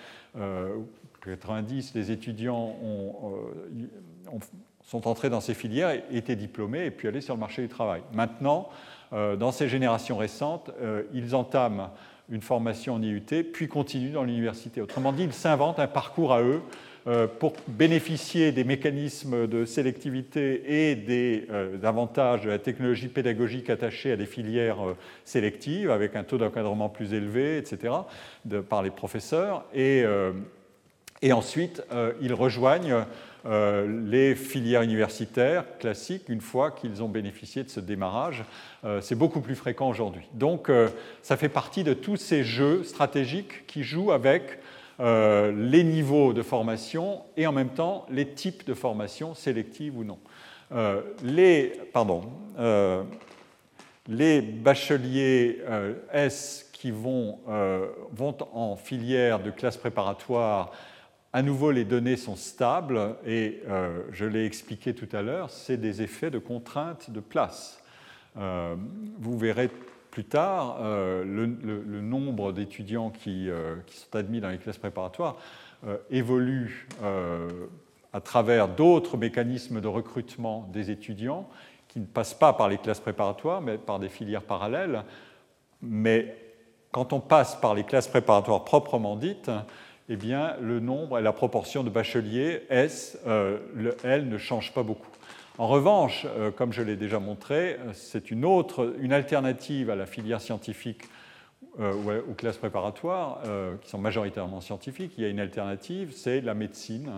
90, 1.24 1.92
euh, 1.94 1.98
les 1.98 2.10
étudiants 2.10 2.76
euh, 2.82 4.36
sont 4.84 5.06
entrés 5.08 5.30
dans 5.30 5.40
ces 5.40 5.54
filières, 5.54 6.02
étaient 6.10 6.36
diplômés 6.36 6.86
et 6.86 6.90
puis 6.90 7.08
allaient 7.08 7.20
sur 7.20 7.34
le 7.34 7.40
marché 7.40 7.62
du 7.62 7.68
travail. 7.68 8.02
Maintenant, 8.12 8.68
dans 9.12 9.52
ces 9.52 9.68
générations 9.68 10.16
récentes, 10.16 10.70
ils 11.12 11.34
entament 11.34 11.90
une 12.30 12.40
formation 12.40 12.94
en 12.94 13.02
IUT, 13.02 13.20
puis 13.52 13.68
continuent 13.68 14.12
dans 14.12 14.24
l'université. 14.24 14.80
Autrement 14.80 15.12
dit, 15.12 15.24
ils 15.24 15.32
s'inventent 15.32 15.78
un 15.78 15.86
parcours 15.86 16.32
à 16.32 16.42
eux 16.42 16.62
euh, 17.08 17.26
pour 17.26 17.52
bénéficier 17.66 18.52
des 18.52 18.62
mécanismes 18.62 19.48
de 19.48 19.64
sélectivité 19.64 20.90
et 20.90 20.94
des 20.94 21.46
euh, 21.50 21.76
avantages 21.82 22.42
de 22.42 22.48
la 22.48 22.60
technologie 22.60 23.08
pédagogique 23.08 23.70
attachée 23.70 24.12
à 24.12 24.16
des 24.16 24.26
filières 24.26 24.86
euh, 24.86 24.96
sélectives, 25.24 25.90
avec 25.90 26.14
un 26.14 26.22
taux 26.22 26.38
d'encadrement 26.38 26.88
plus 26.88 27.12
élevé, 27.12 27.58
etc., 27.58 27.92
par 28.68 28.82
les 28.82 28.90
professeurs. 28.90 29.64
Et 29.74 30.04
ensuite, 31.32 31.82
ils 32.20 32.34
rejoignent 32.34 33.04
les 33.44 34.34
filières 34.34 34.82
universitaires 34.82 35.64
classiques 35.78 36.28
une 36.28 36.40
fois 36.40 36.70
qu'ils 36.70 37.02
ont 37.02 37.08
bénéficié 37.08 37.64
de 37.64 37.68
ce 37.68 37.80
démarrage. 37.80 38.44
C'est 39.00 39.16
beaucoup 39.16 39.40
plus 39.40 39.56
fréquent 39.56 39.88
aujourd'hui. 39.88 40.28
Donc, 40.34 40.70
ça 41.22 41.36
fait 41.36 41.48
partie 41.48 41.82
de 41.82 41.92
tous 41.92 42.16
ces 42.16 42.44
jeux 42.44 42.84
stratégiques 42.84 43.66
qui 43.66 43.82
jouent 43.82 44.12
avec 44.12 44.60
euh, 45.00 45.52
les 45.56 45.84
niveaux 45.84 46.32
de 46.32 46.42
formation 46.42 47.22
et 47.36 47.46
en 47.46 47.52
même 47.52 47.70
temps 47.70 48.06
les 48.10 48.28
types 48.28 48.64
de 48.66 48.74
formation, 48.74 49.34
sélectives 49.34 49.98
ou 49.98 50.04
non. 50.04 50.18
Euh, 50.70 51.00
les, 51.24 51.72
pardon, 51.92 52.30
euh, 52.58 53.02
les 54.06 54.42
bacheliers 54.42 55.60
S 56.12 56.70
qui 56.72 56.90
vont, 56.90 57.38
vont 58.12 58.36
en 58.52 58.76
filière 58.76 59.38
de 59.38 59.50
classe 59.50 59.76
préparatoire, 59.76 60.72
à 61.32 61.42
nouveau 61.42 61.70
les 61.70 61.84
données 61.84 62.16
sont 62.16 62.36
stables 62.36 63.16
et 63.26 63.62
je 64.12 64.24
l'ai 64.24 64.44
expliqué 64.44 64.94
tout 64.94 65.08
à 65.12 65.22
l'heure, 65.22 65.50
c'est 65.50 65.78
des 65.78 66.02
effets 66.02 66.30
de 66.30 66.38
contrainte 66.38 67.10
de 67.10 67.20
place. 67.20 67.82
vous 68.34 69.38
verrez 69.38 69.70
plus 70.12 70.24
tard, 70.24 70.76
euh, 70.82 71.24
le, 71.24 72.00
nombre 72.02 72.52
d'étudiants 72.52 73.08
qui, 73.08 73.48
euh, 73.48 73.76
qui, 73.86 73.96
sont 73.96 74.14
admis 74.14 74.40
dans 74.40 74.50
les 74.50 74.58
classes 74.58 74.76
préparatoires 74.76 75.36
euh, 75.86 75.96
évolue 76.10 76.86
à 78.12 78.20
travers 78.20 78.68
d'autres 78.68 79.16
mécanismes 79.16 79.80
de 79.80 79.88
recrutement 79.88 80.68
des 80.70 80.90
étudiants 80.90 81.48
qui 81.88 81.98
ne 81.98 82.04
passent 82.04 82.34
pas 82.34 82.52
par 82.52 82.68
les 82.68 82.76
classes 82.76 83.00
préparatoires, 83.00 83.62
mais 83.62 83.78
par 83.78 83.98
des 83.98 84.10
filières 84.10 84.42
parallèles. 84.42 85.02
mais 85.80 86.36
quand 86.92 87.14
on 87.14 87.20
passe 87.20 87.56
par 87.56 87.74
les 87.74 87.84
classes 87.84 88.08
préparatoires 88.08 88.64
proprement 88.64 89.16
dites, 89.16 89.50
eh 90.08 90.16
bien, 90.16 90.56
le 90.60 90.80
nombre 90.80 91.18
et 91.18 91.22
la 91.22 91.32
proportion 91.32 91.84
de 91.84 91.90
bacheliers 91.90 92.62
S, 92.70 93.18
le 93.26 93.96
L 94.04 94.28
ne 94.28 94.38
change 94.38 94.72
pas 94.72 94.82
beaucoup. 94.82 95.08
En 95.58 95.68
revanche, 95.68 96.26
comme 96.56 96.72
je 96.72 96.82
l'ai 96.82 96.96
déjà 96.96 97.18
montré, 97.20 97.78
c'est 97.92 98.30
une 98.30 98.44
autre, 98.44 98.94
une 99.00 99.12
alternative 99.12 99.90
à 99.90 99.96
la 99.96 100.06
filière 100.06 100.40
scientifique 100.40 101.02
euh, 101.80 102.20
aux 102.28 102.34
classes 102.34 102.58
préparatoires, 102.58 103.38
euh, 103.46 103.76
qui 103.80 103.88
sont 103.88 103.96
majoritairement 103.96 104.60
scientifiques, 104.60 105.14
il 105.16 105.24
y 105.24 105.26
a 105.26 105.30
une 105.30 105.40
alternative, 105.40 106.12
c'est 106.14 106.42
la 106.42 106.52
médecine, 106.52 107.10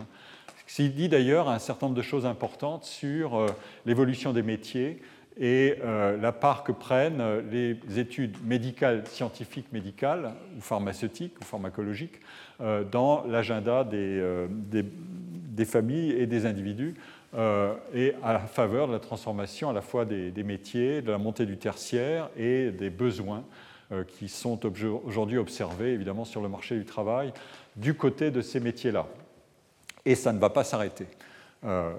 ce 0.68 0.76
qui 0.76 0.90
dit 0.90 1.08
d'ailleurs 1.08 1.48
un 1.48 1.58
certain 1.58 1.86
nombre 1.86 1.96
de 1.96 2.02
choses 2.02 2.24
importantes 2.24 2.84
sur 2.84 3.34
euh, 3.34 3.48
l'évolution 3.84 4.32
des 4.32 4.44
métiers 4.44 5.02
et 5.40 5.78
la 6.20 6.30
part 6.30 6.62
que 6.62 6.70
prennent 6.70 7.20
les 7.50 7.76
études 7.98 8.36
médicales, 8.44 9.02
scientifiques 9.08 9.72
médicales, 9.72 10.32
ou 10.56 10.60
pharmaceutiques, 10.60 11.34
ou 11.40 11.44
pharmacologiques, 11.44 12.20
dans 12.60 13.24
l'agenda 13.26 13.84
des, 13.84 14.42
des, 14.48 15.64
familles 15.64 16.12
et 16.12 16.26
des 16.26 16.46
individus, 16.46 16.94
et 17.94 18.12
à 18.22 18.38
faveur 18.40 18.86
de 18.86 18.92
la 18.92 19.00
transformation 19.00 19.70
à 19.70 19.72
la 19.72 19.80
fois 19.80 20.04
des, 20.04 20.30
des 20.30 20.44
métiers, 20.44 21.02
de 21.02 21.10
la 21.10 21.18
montée 21.18 21.46
du 21.46 21.56
tertiaire 21.56 22.30
et 22.36 22.70
des 22.70 22.90
besoins 22.90 23.44
euh, 23.92 24.02
qui 24.02 24.28
sont 24.28 24.58
aujourd'hui 25.04 25.36
observés 25.36 25.92
évidemment 25.92 26.24
sur 26.24 26.40
le 26.40 26.48
marché 26.48 26.74
du 26.74 26.86
travail 26.86 27.34
du 27.76 27.92
côté 27.92 28.30
de 28.30 28.40
ces 28.40 28.58
métiers-là. 28.58 29.06
Et 30.06 30.14
ça 30.14 30.32
ne 30.32 30.38
va 30.38 30.48
pas 30.48 30.64
s'arrêter. 30.64 31.06
Euh, 31.64 31.92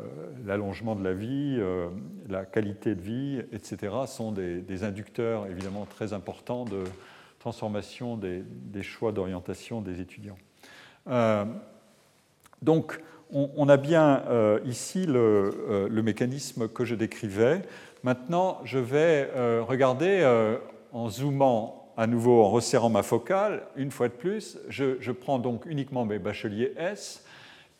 l'allongement 0.47 0.95
de 0.95 1.03
la 1.03 1.13
vie, 1.13 1.57
euh, 1.59 1.89
la 2.27 2.43
qualité 2.43 2.95
de 2.95 3.01
vie, 3.01 3.39
etc., 3.51 3.93
sont 4.07 4.31
des, 4.31 4.83
inducteurs 4.83 5.45
évidemment 5.45 5.85
très 5.85 6.13
importants 6.13 6.65
de 6.65 6.83
transformation 7.45 8.17
des, 8.17 8.43
choix 8.81 9.11
d'orientation 9.11 9.79
des 9.79 10.01
étudiants. 10.01 10.37
donc, 12.63 12.99
on, 13.31 13.69
a 13.69 13.77
bien 13.77 14.23
ici 14.65 15.05
le, 15.05 15.87
le, 15.89 16.01
mécanisme 16.01 16.67
que 16.67 16.85
je 16.85 16.95
décrivais. 16.95 17.61
Maintenant, 18.01 18.61
je 18.63 18.79
vais 18.79 19.29
regarder 19.61 20.23
en 20.91 21.07
zoomant 21.09 21.85
à 21.97 22.07
nouveau, 22.07 22.43
en 22.43 22.49
resserrant 22.49 22.89
ma 22.89 23.03
focale, 23.03 23.63
une 23.75 23.91
fois 23.91 24.07
de 24.07 24.13
plus, 24.13 24.57
je, 24.69 25.11
prends 25.11 25.39
donc 25.39 25.65
uniquement 25.65 26.05
mes 26.05 26.19
bacheliers 26.19 26.73
S 26.77 27.23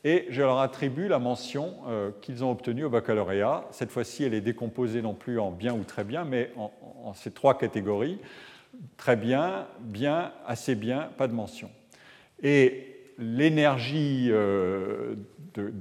et 0.03 0.27
je 0.29 0.41
leur 0.41 0.59
attribue 0.59 1.07
la 1.07 1.19
mention 1.19 1.73
euh, 1.87 2.11
qu'ils 2.21 2.43
ont 2.43 2.51
obtenue 2.51 2.85
au 2.85 2.89
baccalauréat. 2.89 3.65
Cette 3.71 3.91
fois-ci, 3.91 4.23
elle 4.23 4.33
est 4.33 4.41
décomposée 4.41 5.01
non 5.01 5.15
plus 5.15 5.39
en 5.39 5.51
bien 5.51 5.73
ou 5.73 5.83
très 5.83 6.03
bien, 6.03 6.23
mais 6.23 6.51
en, 6.55 7.13
ces 7.13 7.31
trois 7.31 7.57
catégories. 7.57 8.19
Très 8.97 9.15
bien, 9.15 9.67
bien, 9.79 10.31
assez 10.45 10.75
bien, 10.75 11.09
pas 11.17 11.27
de 11.27 11.33
mention. 11.33 11.69
Et 12.41 13.13
l'énergie 13.17 14.27
euh, 14.29 15.15
de, 15.53 15.71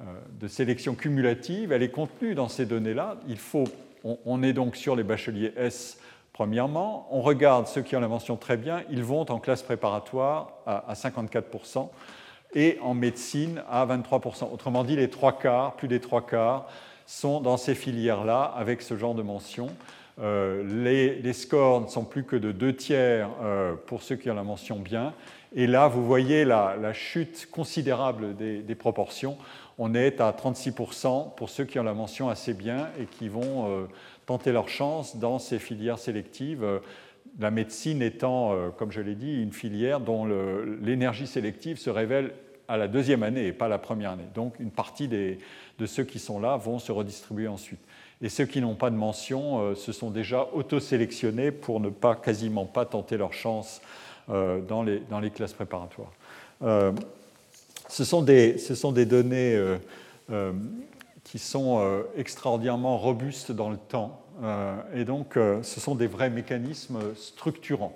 euh, 0.00 0.02
de, 0.40 0.48
sélection 0.48 0.94
cumulative, 0.94 1.72
elle 1.72 1.82
est 1.82 1.90
contenue 1.90 2.34
dans 2.34 2.48
ces 2.48 2.66
données-là. 2.66 3.16
Il 3.28 3.38
faut 3.38 3.64
on, 4.04 4.42
est 4.42 4.52
donc 4.52 4.76
sur 4.76 4.96
les 4.96 5.02
bacheliers 5.02 5.52
S 5.56 5.98
premièrement. 6.32 7.08
On 7.10 7.20
regarde 7.20 7.66
ceux 7.66 7.82
qui 7.82 7.96
ont 7.96 8.00
la 8.00 8.08
mention 8.08 8.36
très 8.36 8.56
bien, 8.56 8.82
ils 8.90 9.02
vont 9.02 9.22
en 9.30 9.38
classe 9.38 9.62
préparatoire 9.62 10.52
à, 10.66 10.94
54% 10.94 11.88
et 12.54 12.78
en 12.80 12.94
médecine 12.94 13.62
à 13.68 13.84
23%. 13.86 14.52
Autrement 14.52 14.84
dit, 14.84 14.96
les 14.96 15.10
trois 15.10 15.36
quarts, 15.36 15.74
plus 15.76 15.88
des 15.88 16.00
trois 16.00 16.24
quarts, 16.24 16.68
sont 17.06 17.40
dans 17.40 17.56
ces 17.56 17.74
filières-là 17.74 18.42
avec 18.56 18.82
ce 18.82 18.96
genre 18.96 19.14
de 19.14 19.22
mention. 19.22 19.68
Euh, 20.20 20.64
les, 21.22 21.32
scores 21.32 21.82
ne 21.82 21.86
sont 21.86 22.04
plus 22.04 22.24
que 22.24 22.36
de 22.36 22.50
deux 22.50 22.74
tiers 22.74 23.30
euh, 23.40 23.74
pour 23.86 24.02
ceux 24.02 24.16
qui 24.16 24.30
ont 24.30 24.34
la 24.34 24.42
mention 24.42 24.78
bien. 24.78 25.14
Et 25.54 25.66
là, 25.66 25.88
vous 25.88 26.04
voyez 26.04 26.44
la, 26.44 26.92
chute 26.92 27.48
considérable 27.50 28.36
des, 28.36 28.74
proportions. 28.74 29.38
On 29.78 29.94
est 29.94 30.20
à 30.20 30.32
36% 30.32 31.34
pour 31.36 31.48
ceux 31.48 31.64
qui 31.64 31.78
ont 31.78 31.84
la 31.84 31.94
mention 31.94 32.28
assez 32.28 32.52
bien 32.52 32.88
et 33.00 33.04
qui 33.04 33.28
vont 33.28 33.70
euh, 33.70 33.86
tenter 34.26 34.52
leur 34.52 34.68
chance 34.68 35.16
dans 35.16 35.38
ces 35.38 35.58
filières 35.58 35.98
sélectives. 35.98 36.66
La 37.38 37.50
médecine 37.50 38.02
étant, 38.02 38.54
comme 38.76 38.90
je 38.90 39.00
l'ai 39.00 39.14
dit, 39.14 39.40
une 39.40 39.52
filière 39.52 40.00
dont 40.00 40.26
l'énergie 40.82 41.26
sélective 41.26 41.78
se 41.78 41.88
révèle 41.88 42.32
à 42.66 42.76
la 42.76 42.88
deuxième 42.88 43.22
année 43.22 43.46
et 43.46 43.52
pas 43.52 43.68
la 43.68 43.78
première 43.78 44.10
année. 44.10 44.28
Donc 44.34 44.58
une 44.58 44.70
partie 44.70 45.08
de 45.08 45.86
ceux 45.86 46.04
qui 46.04 46.18
sont 46.18 46.40
là 46.40 46.56
vont 46.56 46.78
se 46.78 46.90
redistribuer 46.90 47.46
ensuite. 47.46 47.80
Et 48.22 48.28
ceux 48.28 48.46
qui 48.46 48.60
n'ont 48.60 48.74
pas 48.74 48.90
de 48.90 48.96
mention 48.96 49.60
euh, 49.60 49.74
se 49.74 49.92
sont 49.92 50.10
déjà 50.10 50.48
auto-sélectionnés 50.52 51.52
pour 51.52 51.80
ne 51.80 51.88
pas 51.88 52.14
quasiment 52.14 52.64
pas 52.64 52.84
tenter 52.84 53.16
leur 53.16 53.32
chance 53.32 53.80
euh, 54.30 54.60
dans, 54.60 54.82
les, 54.82 55.30
classes 55.30 55.52
préparatoires. 55.52 56.12
ce, 56.60 58.04
sont 58.04 58.22
des, 58.22 58.58
ce 58.58 58.74
sont 58.74 58.92
des 58.92 59.06
données 59.06 59.56
qui 61.30 61.38
sont 61.38 61.80
euh, 61.80 62.02
extraordinairement 62.16 62.96
robustes 62.96 63.52
dans 63.52 63.68
le 63.68 63.76
temps. 63.76 64.22
Euh, 64.42 64.76
et 64.94 65.04
donc, 65.04 65.36
euh, 65.36 65.62
ce 65.62 65.78
sont 65.78 65.94
des 65.94 66.06
vrais 66.06 66.30
mécanismes 66.30 66.98
structurants. 67.16 67.94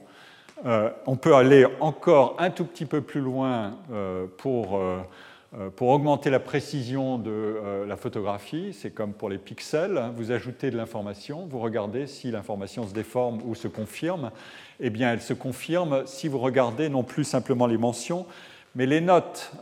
on 1.07 1.17
peut 1.17 1.35
aller 1.35 1.67
encore 1.81 2.37
un 2.39 2.51
tout 2.51 2.65
petit 2.65 2.85
peu 2.85 3.01
plus 3.01 3.21
loin 3.21 3.73
pour, 4.37 4.81
pour 5.77 5.89
augmenter 5.89 6.31
la 6.31 6.41
précision 6.41 7.19
de 7.19 7.85
la 7.87 7.97
photographie. 7.97 8.73
C'est 8.73 8.91
comme 8.91 9.13
pour 9.13 9.29
les 9.29 9.39
pixels. 9.39 10.03
Vous 10.17 10.31
ajoutez 10.31 10.71
de 10.71 10.77
l'information, 10.77 11.47
vous 11.47 11.59
regardez 11.59 12.07
si 12.07 12.31
l'information 12.31 12.87
se 12.87 12.95
déforme 12.95 13.41
ou 13.45 13.55
se 13.55 13.69
confirme. 13.69 14.31
Eh 14.81 14.89
bien, 14.91 15.13
elle 15.13 15.21
se 15.21 15.35
confirme 15.35 16.07
si 16.07 16.29
vous 16.29 16.39
regardez 16.39 16.89
non 16.89 17.03
plus 17.03 17.25
simplement 17.25 17.67
les 17.67 17.77
mentions, 17.77 18.27
mais 18.75 18.87
les 18.87 19.03
notes, 19.03 19.53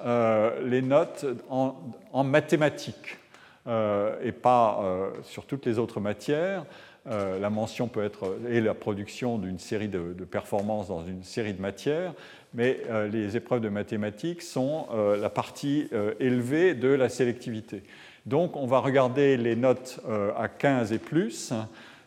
les 0.64 0.82
notes 0.82 1.26
en, 1.48 2.24
mathématiques. 2.24 3.18
Euh, 3.66 4.16
et 4.22 4.32
pas 4.32 4.80
euh, 4.82 5.10
sur 5.22 5.44
toutes 5.44 5.66
les 5.66 5.78
autres 5.78 6.00
matières. 6.00 6.64
Euh, 7.06 7.38
la 7.38 7.50
mention 7.50 7.88
peut 7.88 8.02
être 8.02 8.38
et 8.48 8.60
la 8.60 8.72
production 8.72 9.36
d'une 9.36 9.58
série 9.58 9.88
de, 9.88 10.12
performances 10.24 10.88
dans 10.88 11.04
une 11.04 11.22
série 11.22 11.52
de 11.52 11.60
matières, 11.60 12.14
mais 12.54 12.80
les 13.12 13.36
épreuves 13.36 13.60
de 13.60 13.68
mathématiques 13.68 14.42
sont 14.42 14.86
la 15.20 15.30
partie 15.30 15.88
élevée 16.18 16.74
de 16.74 16.88
la 16.88 17.08
sélectivité. 17.08 17.82
Donc 18.26 18.56
on 18.56 18.66
va 18.66 18.80
regarder 18.80 19.36
les 19.36 19.56
notes 19.56 20.00
à 20.36 20.48
15 20.48 20.92
et 20.92 20.98
plus. 20.98 21.52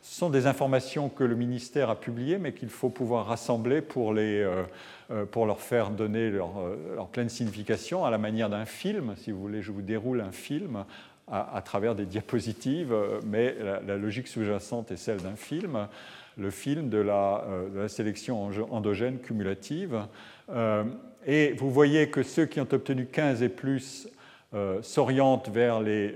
Ce 0.02 0.20
sont 0.20 0.30
des 0.30 0.48
informations 0.48 1.08
que 1.08 1.24
le 1.24 1.36
ministère 1.36 1.90
a 1.90 2.00
publiées, 2.00 2.38
mais 2.38 2.52
qu'il 2.52 2.70
faut 2.70 2.90
pouvoir 2.90 3.26
rassembler 3.26 3.82
pour, 3.82 4.14
les, 4.14 4.46
pour 5.32 5.46
leur 5.46 5.62
faire 5.62 5.92
donner 5.92 6.30
leur, 6.30 6.52
pleine 7.14 7.30
signification 7.30 8.04
à 8.04 8.12
la 8.12 8.18
manière 8.18 8.50
d'un 8.50 8.66
film. 8.66 9.16
Si 9.18 9.32
vous 9.32 9.40
voulez, 9.40 9.62
je 9.62 9.72
vous 9.72 9.82
déroule 9.82 10.20
un 10.20 10.34
film 10.34 10.84
à, 11.32 11.62
travers 11.64 11.96
des 11.96 12.06
diapositives, 12.06 12.94
euh, 12.94 13.20
mais 13.26 13.56
la, 13.86 13.98
logique 13.98 14.28
sous-jacente 14.28 14.92
est 14.92 14.98
celle 14.98 15.18
d'un 15.18 15.36
film, 15.36 15.88
le 16.38 16.50
film 16.52 16.90
de 16.90 16.98
la, 16.98 17.46
euh, 17.48 17.88
sélection 17.88 18.50
endogène 18.72 19.20
cumulative. 19.20 20.02
Euh, 20.50 20.84
et 21.26 21.54
vous 21.54 21.72
voyez 21.72 22.10
que 22.10 22.24
ceux 22.24 22.46
qui 22.46 22.60
ont 22.60 22.68
obtenu 22.72 23.06
15 23.06 23.44
et 23.44 23.50
plus 23.50 24.08
s'orientent 24.84 25.50
vers 25.50 25.80
les... 25.80 26.14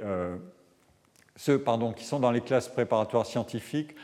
ceux 1.35 1.57
pardon, 1.57 1.91
qui 1.91 2.03
sont 2.03 2.19
dans 2.19 2.29
les 2.29 2.41
classes 2.41 2.67
préparatoires 2.67 3.25
scientifiques 3.25 3.95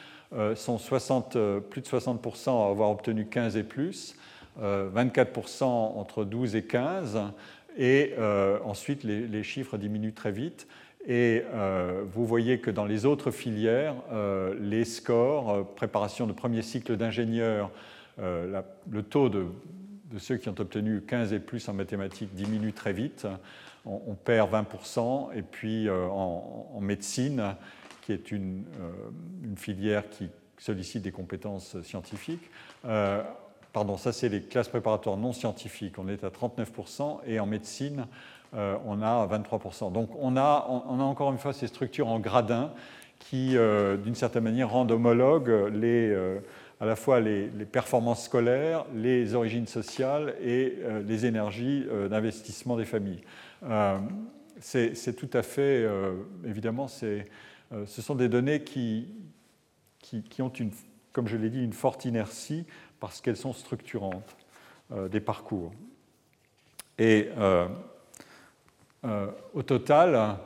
sont 0.56 0.80
60, 0.80 1.38
plus 1.70 1.82
de 1.82 1.86
60% 1.86 2.66
à 2.66 2.72
avoir 2.72 2.90
obtenu 2.90 3.28
15 3.28 3.58
et 3.58 3.64
plus, 3.64 4.16
24% 4.60 5.66
entre 5.66 6.24
12 6.24 6.56
et 6.56 6.64
15, 6.64 7.20
et 7.78 8.16
ensuite 8.66 9.04
les, 9.04 9.44
chiffres 9.44 9.78
diminuent 9.78 10.16
très 10.16 10.32
vite. 10.32 10.68
Et 11.06 11.44
euh, 11.54 12.04
vous 12.14 12.26
voyez 12.26 12.60
que 12.60 12.72
dans 12.72 12.86
les 12.86 13.06
autres 13.06 13.32
filières, 13.32 13.96
euh, 14.14 14.56
les 14.60 14.86
scores, 14.86 15.50
euh, 15.50 15.64
préparation 15.64 16.28
de 16.28 16.34
premier 16.34 16.62
cycle 16.62 16.96
d'ingénieur, 16.96 17.72
le 18.20 19.02
taux 19.02 19.28
de, 19.28 19.48
ceux 20.17 20.38
qui 20.38 20.49
ont 20.49 20.56
obtenu 20.60 21.02
15 21.02 21.34
et 21.34 21.39
plus 21.39 21.67
en 21.69 21.73
mathématiques 21.73 22.34
diminue 22.34 22.73
très 22.73 22.93
vite. 22.93 23.28
On, 23.86 24.15
perd 24.15 24.52
20%. 24.52 25.36
Et 25.36 25.41
puis 25.41 25.89
en, 25.89 26.80
médecine, 26.80 27.56
qui 28.02 28.13
est 28.13 28.32
une, 28.32 28.63
une, 29.43 29.58
filière 29.58 30.10
qui 30.10 30.30
sollicite 30.58 31.02
des 31.02 31.12
compétences 31.12 31.82
scientifiques, 31.82 32.49
pardon, 33.73 33.97
ça 33.97 34.13
c'est 34.13 34.30
les 34.30 34.41
classes 34.41 34.69
préparatoires 34.69 35.17
non 35.17 35.34
scientifiques, 35.34 35.99
on 35.99 36.08
est 36.08 36.23
à 36.23 36.30
39%. 36.30 37.19
Et 37.26 37.39
en 37.39 37.45
médecine, 37.45 38.06
euh, 38.56 38.78
on 38.86 39.02
a 39.02 39.28
23%. 39.28 39.91
Donc 39.91 40.10
on 40.19 40.38
a, 40.38 40.67
encore 40.67 41.32
une 41.32 41.39
fois 41.39 41.54
ces 41.54 41.67
structures 41.67 42.08
en 42.08 42.19
gradins 42.19 42.71
qui, 43.19 43.58
euh, 43.58 43.97
d'une 43.97 44.15
certaine 44.15 44.43
manière, 44.43 44.69
rendent 44.69 44.91
homologues 44.91 45.49
les, 45.73 46.10
euh, 46.10 46.39
à 46.80 46.86
la 46.86 46.96
fois 46.96 47.20
les, 47.20 47.48
performances 47.66 48.26
scolaires, 48.26 48.86
les 48.94 49.36
origines 49.36 49.68
sociales 49.68 50.36
et 50.42 50.78
les 51.06 51.26
énergies 51.26 51.86
d'investissement 52.10 52.78
des 52.78 52.86
familles. 52.86 53.22
c'est 54.60 55.16
tout 55.16 55.30
à 55.34 55.44
fait, 55.44 55.88
évidemment, 56.46 56.88
ce 56.88 57.24
sont 57.86 58.16
des 58.16 58.28
données 58.28 58.64
qui, 58.64 59.08
qui, 60.00 60.42
ont 60.42 60.50
une 60.50 60.72
comme 61.14 61.28
je 61.28 61.38
l'ai 61.38 61.50
dit, 61.50 61.64
une 61.64 61.74
forte 61.74 62.06
inertie 62.06 62.66
parce 63.00 63.22
qu'elles 63.22 63.38
sont 63.38 63.54
structurantes 63.54 64.36
des 65.12 65.22
parcours. 65.22 65.72
Et 66.98 67.30
au 69.54 69.64
total, 69.64 70.38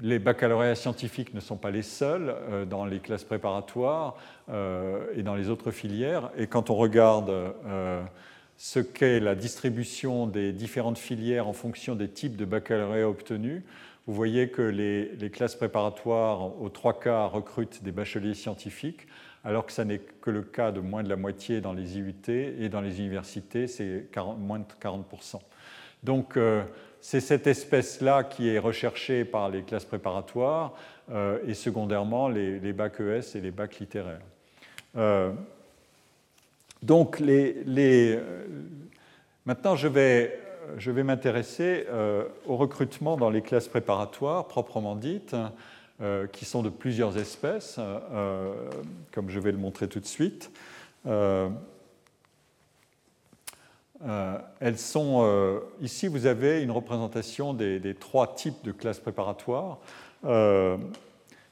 les 0.00 0.18
baccalauréats 0.18 0.74
scientifiques 0.74 1.34
ne 1.34 1.40
sont 1.40 1.56
pas 1.56 1.70
les 1.70 1.82
seuls 1.82 2.34
euh, 2.50 2.64
dans 2.64 2.84
les 2.84 3.00
classes 3.00 3.24
préparatoires 3.24 4.16
euh, 4.48 5.06
et 5.14 5.22
dans 5.22 5.34
les 5.34 5.48
autres 5.48 5.70
filières. 5.70 6.30
Et 6.36 6.46
quand 6.46 6.70
on 6.70 6.76
regarde 6.76 7.30
euh, 7.30 8.02
ce 8.56 8.78
qu'est 8.78 9.20
la 9.20 9.34
distribution 9.34 10.26
des 10.26 10.52
différentes 10.52 10.98
filières 10.98 11.48
en 11.48 11.52
fonction 11.52 11.94
des 11.94 12.08
types 12.08 12.36
de 12.36 12.44
baccalauréats 12.44 13.08
obtenus, 13.08 13.62
vous 14.06 14.14
voyez 14.14 14.48
que 14.48 14.62
les, 14.62 15.30
classes 15.30 15.56
préparatoires, 15.56 16.60
aux 16.62 16.70
trois 16.70 16.98
quarts, 16.98 17.32
recrutent 17.32 17.82
des 17.82 17.92
bacheliers 17.92 18.34
scientifiques, 18.34 19.06
alors 19.44 19.66
que 19.66 19.72
ça 19.72 19.84
n'est 19.84 19.98
que 19.98 20.30
le 20.30 20.42
cas 20.42 20.72
de 20.72 20.80
moins 20.80 21.02
de 21.02 21.10
la 21.10 21.16
moitié 21.16 21.60
dans 21.60 21.74
les 21.74 21.98
IUT 21.98 22.14
et 22.28 22.70
dans 22.70 22.80
les 22.80 23.00
universités, 23.00 23.66
c'est 23.66 24.08
moins 24.38 24.60
de 24.60 24.64
40%. 24.82 25.40
Donc, 26.04 26.38
c'est 27.00 27.20
cette 27.20 27.46
espèce-là 27.46 28.24
qui 28.24 28.48
est 28.48 28.58
recherchée 28.58 29.24
par 29.24 29.48
les 29.48 29.62
classes 29.62 29.84
préparatoires 29.84 30.74
euh, 31.10 31.38
et 31.46 31.54
secondairement 31.54 32.28
les, 32.28 32.72
bacs 32.72 33.00
ES 33.00 33.36
et 33.36 33.40
les 33.40 33.50
bacs 33.50 33.78
littéraires. 33.78 34.20
Euh, 34.96 35.32
donc, 36.82 37.20
euh, 37.20 38.20
maintenant, 39.46 39.76
je 39.76 39.88
vais, 39.88 41.02
m'intéresser 41.02 41.86
au 42.46 42.56
recrutement 42.56 43.16
dans 43.16 43.30
les 43.30 43.42
classes 43.42 43.68
préparatoires 43.68 44.46
proprement 44.48 44.94
dites, 44.94 45.34
qui 46.32 46.44
sont 46.44 46.62
de 46.62 46.68
plusieurs 46.68 47.18
espèces, 47.18 47.80
comme 49.12 49.30
je 49.30 49.40
vais 49.40 49.50
le 49.50 49.58
montrer 49.58 49.88
tout 49.88 49.98
de 49.98 50.06
suite. 50.06 50.50
Euh, 54.06 54.38
elles 54.60 54.78
sont, 54.78 55.20
euh, 55.22 55.60
ici, 55.80 56.06
vous 56.06 56.26
avez 56.26 56.62
une 56.62 56.70
représentation 56.70 57.52
des, 57.54 57.94
trois 57.98 58.34
types 58.34 58.64
de 58.64 58.72
classes 58.72 59.00
préparatoires. 59.00 59.78
Euh, 60.24 60.76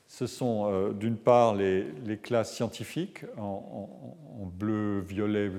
ce 0.09 0.27
sont 0.27 0.93
d'une 0.93 1.17
part 1.17 1.55
les, 1.55 1.87
classes 2.23 2.55
scientifiques 2.55 3.25
en, 3.37 3.89
bleu, 4.57 5.01
violet 5.01 5.51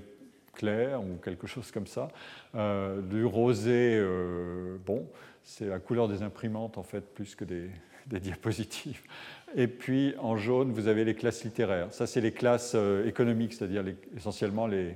clair 0.53 1.01
ou 1.01 1.17
quelque 1.21 1.47
chose 1.47 1.69
comme 1.69 1.87
ça. 1.87 2.07
du 3.09 3.25
rosé, 3.25 4.01
bon, 4.85 5.05
c'est 5.43 5.67
la 5.67 5.79
couleur 5.79 6.07
des 6.07 6.23
imprimantes 6.23 6.77
en 6.77 6.83
fait 6.83 7.01
plus 7.13 7.35
que 7.35 7.43
des, 7.45 7.69
diapositives. 8.21 9.01
Et 9.53 9.67
puis 9.67 10.15
en 10.17 10.37
jaune, 10.37 10.71
vous 10.71 10.87
avez 10.87 11.03
les 11.03 11.13
classes 11.13 11.43
littéraires. 11.43 11.91
Ça, 11.91 12.07
c'est 12.07 12.21
les 12.21 12.31
classes 12.31 12.75
économiques, 13.05 13.53
c'est-à-dire 13.53 13.83
essentiellement 14.15 14.65
les, 14.65 14.93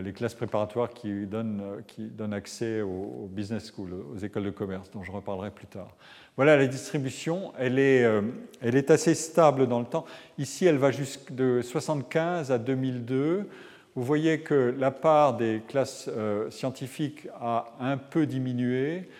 les 0.00 0.12
classes 0.12 0.34
préparatoires 0.34 0.90
qui 0.90 1.26
donnent, 1.26 1.60
euh, 1.62 1.80
qui 1.86 2.06
donnent 2.06 2.32
accès 2.32 2.80
aux, 2.80 3.28
business 3.30 3.66
schools, 3.66 3.92
aux 4.14 4.18
écoles 4.18 4.44
de 4.44 4.50
commerce, 4.50 4.90
dont 4.90 5.02
je 5.02 5.12
reparlerai 5.12 5.50
plus 5.50 5.66
tard. 5.66 5.88
Voilà, 6.36 6.56
la 6.56 6.66
distribution, 6.66 7.52
elle 7.58 7.78
est, 7.78 8.04
euh, 8.04 8.22
elle 8.60 8.76
est 8.76 8.90
assez 8.90 9.14
stable 9.14 9.66
dans 9.66 9.80
le 9.80 9.86
temps. 9.86 10.06
Ici, 10.38 10.66
elle 10.66 10.78
va 10.78 10.90
jusque 10.90 11.32
de 11.32 11.60
75 11.62 12.50
à 12.50 12.58
2002. 12.58 13.48
Vous 13.94 14.04
voyez 14.04 14.40
que 14.40 14.74
la 14.78 14.90
part 14.90 15.36
des 15.36 15.62
classes 15.68 16.08
scientifiques 16.48 17.28
a 17.38 17.74
un 17.78 17.98
peu 17.98 18.24
diminué 18.24 19.10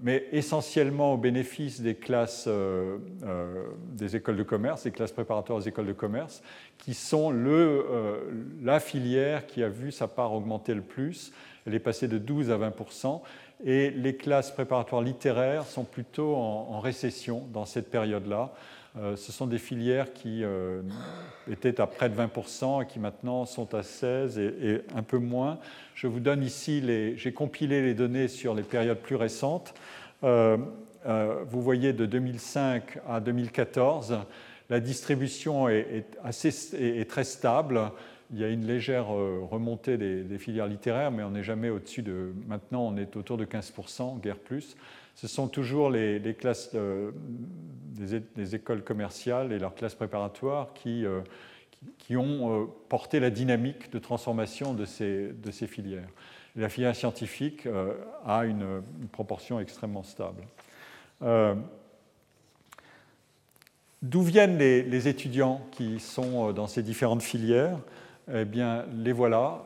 mais 0.00 0.26
essentiellement 0.32 1.14
au 1.14 1.16
bénéfice 1.16 1.80
des 1.80 1.94
classes 1.94 2.46
euh, 2.48 2.98
euh, 3.24 3.64
des 3.92 4.16
écoles 4.16 4.36
de 4.36 4.42
commerce, 4.42 4.84
des 4.84 4.90
classes 4.90 5.12
préparatoires 5.12 5.58
aux 5.58 5.62
écoles 5.62 5.86
de 5.86 5.92
commerce, 5.92 6.42
qui 6.78 6.94
sont 6.94 7.30
le, 7.30 7.84
euh, 7.90 8.16
la 8.62 8.80
filière 8.80 9.46
qui 9.46 9.62
a 9.62 9.68
vu 9.68 9.92
sa 9.92 10.08
part 10.08 10.32
augmenter 10.32 10.74
le 10.74 10.82
plus. 10.82 11.32
Elle 11.66 11.74
est 11.74 11.80
passée 11.80 12.08
de 12.08 12.18
12 12.18 12.50
à 12.50 12.58
20% 12.58 13.20
et 13.64 13.90
les 13.90 14.16
classes 14.16 14.50
préparatoires 14.50 15.02
littéraires 15.02 15.66
sont 15.66 15.84
plutôt 15.84 16.34
en, 16.34 16.80
récession 16.80 17.46
dans 17.52 17.64
cette 17.64 17.90
période-là. 17.90 18.52
Ce 18.94 19.32
sont 19.32 19.46
des 19.46 19.58
filières 19.58 20.12
qui 20.12 20.44
étaient 21.50 21.80
à 21.80 21.86
près 21.86 22.10
de 22.10 22.14
20% 22.14 22.82
et 22.82 22.86
qui 22.86 22.98
maintenant 22.98 23.46
sont 23.46 23.74
à 23.74 23.82
16 23.82 24.38
et, 24.38 24.54
et 24.62 24.80
un 24.94 25.02
peu 25.02 25.18
moins. 25.18 25.58
Je 25.94 26.06
vous 26.06 26.20
donne 26.20 26.42
ici, 26.42 26.80
les, 26.80 27.16
j'ai 27.16 27.32
compilé 27.32 27.80
les 27.80 27.94
données 27.94 28.28
sur 28.28 28.54
les 28.54 28.62
périodes 28.62 28.98
plus 28.98 29.16
récentes. 29.16 29.74
Euh, 30.24 30.56
euh, 31.06 31.44
vous 31.48 31.62
voyez 31.62 31.92
de 31.92 32.06
2005 32.06 32.98
à 33.08 33.20
2014, 33.20 34.18
la 34.70 34.80
distribution 34.80 35.68
est, 35.68 36.06
assez, 36.22 37.04
très 37.06 37.24
stable. 37.24 37.90
Il 38.32 38.38
y 38.38 38.44
a 38.44 38.48
une 38.48 38.66
légère 38.66 39.12
euh, 39.12 39.40
remontée 39.42 39.98
des, 39.98 40.38
filières 40.38 40.68
littéraires, 40.68 41.10
mais 41.10 41.22
on 41.22 41.30
n'est 41.30 41.42
jamais 41.42 41.70
au-dessus 41.70 42.02
de. 42.02 42.32
Maintenant, 42.46 42.86
on 42.86 42.96
est 42.96 43.16
autour 43.16 43.36
de 43.36 43.44
15%, 43.44 44.20
guère 44.20 44.38
plus. 44.38 44.76
Ce 45.14 45.28
sont 45.28 45.48
toujours 45.48 45.90
les, 45.90 46.36
classes 46.38 46.74
des, 46.74 48.54
écoles 48.54 48.82
commerciales 48.82 49.52
et 49.52 49.58
leurs 49.58 49.74
classes 49.74 49.94
préparatoires 49.94 50.72
qui, 50.74 51.04
qui 51.98 52.16
ont 52.16 52.68
porté 52.88 53.20
la 53.20 53.30
dynamique 53.30 53.90
de 53.92 53.98
transformation 53.98 54.74
de 54.74 54.84
ces, 54.84 55.32
de 55.32 55.50
ces 55.50 55.66
filières 55.66 56.08
la 56.56 56.68
filière 56.68 56.94
scientifique 56.94 57.66
euh, 57.66 57.94
a 58.26 58.44
une, 58.44 58.82
proportion 59.10 59.60
extrêmement 59.60 60.02
stable. 60.02 60.42
Euh, 61.22 61.54
d'où 64.02 64.22
viennent 64.22 64.58
les, 64.58 65.08
étudiants 65.08 65.62
qui 65.70 66.00
sont 66.00 66.48
euh, 66.48 66.52
dans 66.52 66.66
ces 66.66 66.82
différentes 66.82 67.22
filières? 67.22 67.78
Eh 68.30 68.44
bien, 68.44 68.84
les 68.94 69.12
voilà. 69.12 69.62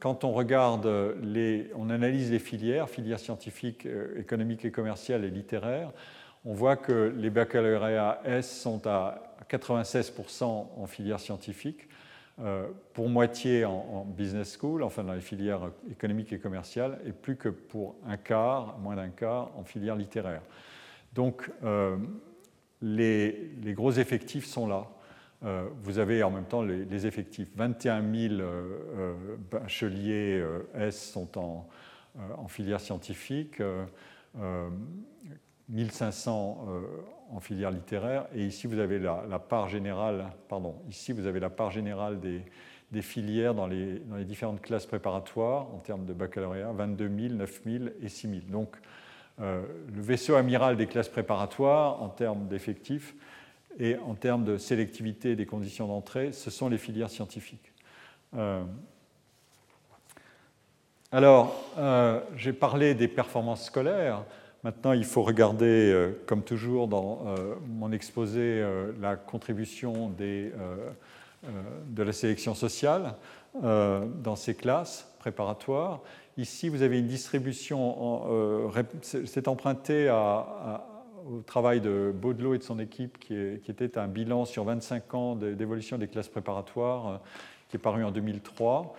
quand 0.00 0.24
on 0.24 0.32
regarde, 0.32 0.86
les, 1.22 1.70
on 1.74 1.88
analyse 1.88 2.30
les 2.30 2.38
filières, 2.38 2.90
filières 2.90 3.18
scientifiques, 3.18 3.88
économiques 4.16 4.64
et 4.64 4.70
commerciales 4.70 5.24
et 5.24 5.30
littéraires, 5.30 5.92
on 6.44 6.52
voit 6.52 6.76
que 6.76 7.14
les 7.16 7.30
baccalauréats 7.30 8.20
S 8.24 8.60
sont 8.60 8.86
à 8.86 9.34
96% 9.50 10.44
en 10.44 10.86
filière 10.86 11.20
scientifique, 11.20 11.88
euh, 12.38 12.68
pour 12.92 13.08
moitié 13.08 13.64
en, 13.64 14.04
business 14.04 14.58
school, 14.58 14.82
enfin 14.82 15.02
dans 15.02 15.14
les 15.14 15.22
filières 15.22 15.70
économiques 15.90 16.32
et 16.32 16.38
commerciales, 16.38 16.98
et 17.06 17.12
plus 17.12 17.36
que 17.36 17.48
pour 17.48 17.96
un 18.06 18.18
quart, 18.18 18.78
moins 18.78 18.96
d'un 18.96 19.08
quart, 19.08 19.50
en 19.56 19.64
filière 19.64 19.96
littéraire. 19.96 20.42
Donc 21.14 21.50
euh, 21.64 21.96
les, 22.82 23.52
gros 23.72 23.92
effectifs 23.92 24.44
sont 24.44 24.66
là. 24.66 24.86
Euh, 25.44 25.68
vous 25.82 25.98
avez 25.98 26.22
en 26.22 26.30
même 26.30 26.46
temps 26.46 26.62
les, 26.62 27.06
effectifs. 27.06 27.48
21 27.56 28.02
000 28.28 28.42
bacheliers 29.50 30.44
S 30.74 31.12
sont 31.12 31.38
en, 31.38 31.68
en 32.36 32.48
filière 32.48 32.80
scientifique, 32.80 33.60
1500 35.68 36.66
en 37.32 37.40
filière 37.40 37.70
littéraire. 37.70 38.26
Et 38.34 38.44
ici, 38.44 38.66
vous 38.66 38.78
avez 38.78 38.98
la, 38.98 39.38
part 39.38 39.68
générale, 39.68 40.26
pardon, 40.48 40.76
ici, 40.88 41.12
vous 41.12 41.26
avez 41.26 41.40
la 41.40 41.50
part 41.50 41.70
générale 41.70 42.20
des, 42.20 42.42
filières 43.02 43.54
dans 43.54 43.66
les, 43.66 44.00
différentes 44.24 44.60
classes 44.60 44.86
préparatoires 44.86 45.72
en 45.74 45.78
termes 45.78 46.06
de 46.06 46.12
baccalauréat 46.12 46.72
22 46.72 47.10
000, 47.28 47.34
9 47.34 47.60
000 47.64 47.84
et 48.02 48.08
6 48.08 48.28
000. 48.28 48.40
Donc, 48.48 48.76
euh, 49.40 49.62
le 49.94 50.00
vaisseau 50.00 50.36
amiral 50.36 50.76
des 50.76 50.86
classes 50.86 51.10
préparatoires 51.10 52.02
en 52.02 52.08
termes 52.08 52.48
d'effectifs 52.48 53.14
et 53.78 53.96
en 53.98 54.14
termes 54.14 54.44
de 54.44 54.58
sélectivité 54.58 55.36
des 55.36 55.46
conditions 55.46 55.86
d'entrée, 55.86 56.32
ce 56.32 56.50
sont 56.50 56.68
les 56.68 56.78
filières 56.78 57.10
scientifiques. 57.10 57.72
Euh, 58.36 58.62
alors, 61.12 61.54
euh, 61.78 62.20
j'ai 62.36 62.52
parlé 62.52 62.94
des 62.94 63.08
performances 63.08 63.66
scolaires. 63.66 64.24
Maintenant, 64.64 64.92
il 64.92 65.04
faut 65.04 65.22
regarder, 65.22 65.92
euh, 65.92 66.12
comme 66.26 66.42
toujours 66.42 66.88
dans 66.88 67.24
mon 67.68 67.92
exposé, 67.92 68.64
la 69.00 69.16
contribution 69.16 70.10
de 70.18 70.52
la 72.02 72.12
sélection 72.12 72.54
sociale 72.54 73.14
dans 73.62 74.36
ces 74.36 74.54
classes 74.54 75.08
préparatoires. 75.18 76.00
Ici, 76.36 76.68
vous 76.68 76.82
avez 76.82 76.98
une 76.98 77.06
distribution, 77.06 78.68
c'est 79.02 79.48
emprunté 79.48 80.08
au 81.30 81.40
travail 81.40 81.80
de 81.80 82.12
Baudelot 82.14 82.54
et 82.54 82.58
de 82.58 82.62
son 82.62 82.78
équipe, 82.78 83.18
qui, 83.18 83.34
était 83.34 83.98
un 83.98 84.08
bilan 84.08 84.44
sur 84.44 84.64
25 84.64 85.14
ans 85.14 85.34
d'évolution 85.36 85.98
des 85.98 86.08
classes 86.08 86.28
préparatoires, 86.28 87.20
qui 87.68 87.76
est 87.76 87.80
paru 87.80 88.04
en 88.04 88.10
2003 88.10 88.94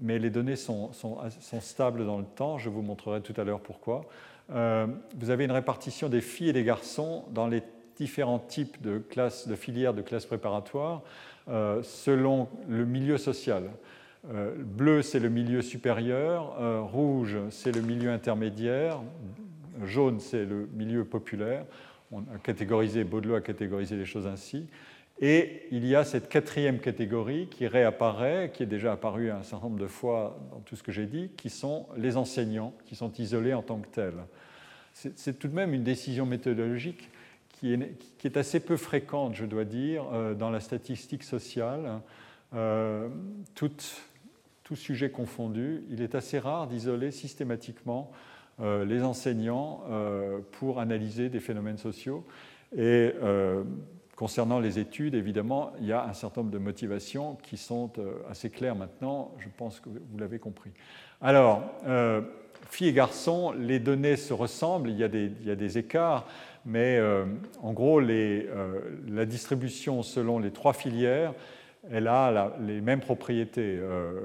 mais 0.00 0.18
les 0.18 0.30
données 0.30 0.56
sont, 0.56 0.90
stables 1.60 2.06
dans 2.06 2.18
le 2.18 2.24
temps. 2.24 2.58
Je 2.58 2.68
vous 2.68 2.82
montrerai 2.82 3.20
tout 3.20 3.38
à 3.40 3.44
l'heure 3.44 3.60
pourquoi. 3.60 4.04
Euh, 4.50 4.86
vous 5.16 5.30
avez 5.30 5.44
une 5.44 5.52
répartition 5.52 6.08
des 6.08 6.20
filles 6.20 6.50
et 6.50 6.52
des 6.52 6.64
garçons 6.64 7.24
dans 7.30 7.46
les 7.46 7.62
différents 7.96 8.38
types 8.38 8.80
de, 8.82 9.02
filières 9.54 9.94
de 9.94 10.02
classes 10.02 10.26
préparatoires 10.26 11.02
euh, 11.48 11.82
selon 11.82 12.48
le 12.68 12.84
milieu 12.84 13.18
social. 13.18 13.64
Euh, 14.30 14.54
bleu, 14.56 15.02
c'est 15.02 15.18
le 15.20 15.28
milieu 15.28 15.62
supérieur, 15.62 16.56
rouge, 16.92 17.36
c'est 17.50 17.72
le 17.72 17.82
milieu 17.82 18.10
intermédiaire, 18.10 19.00
jaune, 19.84 20.20
c'est 20.20 20.44
le 20.44 20.68
milieu 20.74 21.04
populaire. 21.04 21.64
On 22.10 22.20
a 22.20 22.38
catégorisé, 22.42 23.04
Baudelot 23.04 23.36
a 23.36 23.40
catégorisé 23.40 23.96
les 23.96 24.04
choses 24.04 24.26
ainsi. 24.26 24.66
Et 25.20 25.68
il 25.70 25.86
y 25.86 25.94
a 25.94 26.04
cette 26.04 26.28
quatrième 26.28 26.80
catégorie 26.80 27.46
qui 27.48 27.66
réapparaît, 27.66 28.50
qui 28.52 28.62
est 28.62 28.66
déjà 28.66 28.92
apparue 28.92 29.30
un 29.30 29.42
certain 29.42 29.66
nombre 29.66 29.78
de 29.78 29.86
fois 29.86 30.38
dans 30.50 30.60
tout 30.60 30.74
ce 30.74 30.82
que 30.82 30.90
j'ai 30.90 31.06
dit, 31.06 31.30
qui 31.36 31.48
sont 31.48 31.86
les 31.96 32.16
enseignants, 32.16 32.74
qui 32.86 32.96
sont 32.96 33.12
isolés 33.12 33.54
en 33.54 33.62
tant 33.62 33.78
que 33.78 33.88
tels. 33.88 34.24
C'est 34.94 35.38
tout 35.38 35.48
de 35.48 35.54
même 35.54 35.72
une 35.72 35.84
décision 35.84 36.26
méthodologique 36.26 37.08
qui 37.50 37.72
est, 37.72 38.36
assez 38.36 38.60
peu 38.60 38.76
fréquente, 38.76 39.34
je 39.34 39.46
dois 39.46 39.64
dire, 39.64 40.04
euh, 40.12 40.34
dans 40.34 40.50
la 40.50 40.58
statistique 40.58 41.22
sociale. 41.22 42.00
Euh, 42.54 43.08
tout, 43.54 43.70
sujet 44.74 45.10
confondu, 45.10 45.84
il 45.90 46.00
est 46.00 46.14
assez 46.14 46.38
rare 46.38 46.66
d'isoler 46.66 47.10
systématiquement 47.10 48.10
les 48.60 49.02
enseignants 49.02 49.82
pour 50.52 50.78
analyser 50.78 51.28
des 51.28 51.40
phénomènes 51.40 51.78
sociaux. 51.78 52.24
Et 52.76 53.12
concernant 54.16 54.60
les 54.60 54.78
études, 54.78 55.14
évidemment, 55.14 55.72
il 55.80 55.86
y 55.86 55.92
a 55.92 56.04
un 56.04 56.12
certain 56.12 56.42
nombre 56.42 56.52
de 56.52 56.58
motivations 56.58 57.36
qui 57.42 57.56
sont 57.56 57.90
assez 58.30 58.50
claires 58.50 58.76
maintenant, 58.76 59.32
je 59.38 59.48
pense 59.56 59.80
que 59.80 59.88
vous 59.88 60.18
l'avez 60.18 60.38
compris. 60.38 60.70
Alors, 61.20 61.62
filles 62.72 62.88
et 62.88 62.92
garçons, 62.92 63.52
les 63.52 63.78
données 63.78 64.16
se 64.16 64.32
ressemblent, 64.32 64.90
il 64.90 64.98
y 64.98 65.04
a 65.04 65.08
des, 65.08 65.78
écarts, 65.78 66.26
mais 66.64 66.96
euh, 66.98 67.24
en 67.62 67.72
gros, 67.72 68.00
euh, 68.00 68.80
la 69.08 69.26
distribution 69.26 70.02
selon 70.02 70.38
les 70.38 70.50
trois 70.50 70.72
filières, 70.72 71.34
elle 71.90 72.08
a 72.08 72.56
les 72.60 72.80
mêmes 72.80 73.00
propriétés. 73.00 73.76
Euh, 73.78 74.20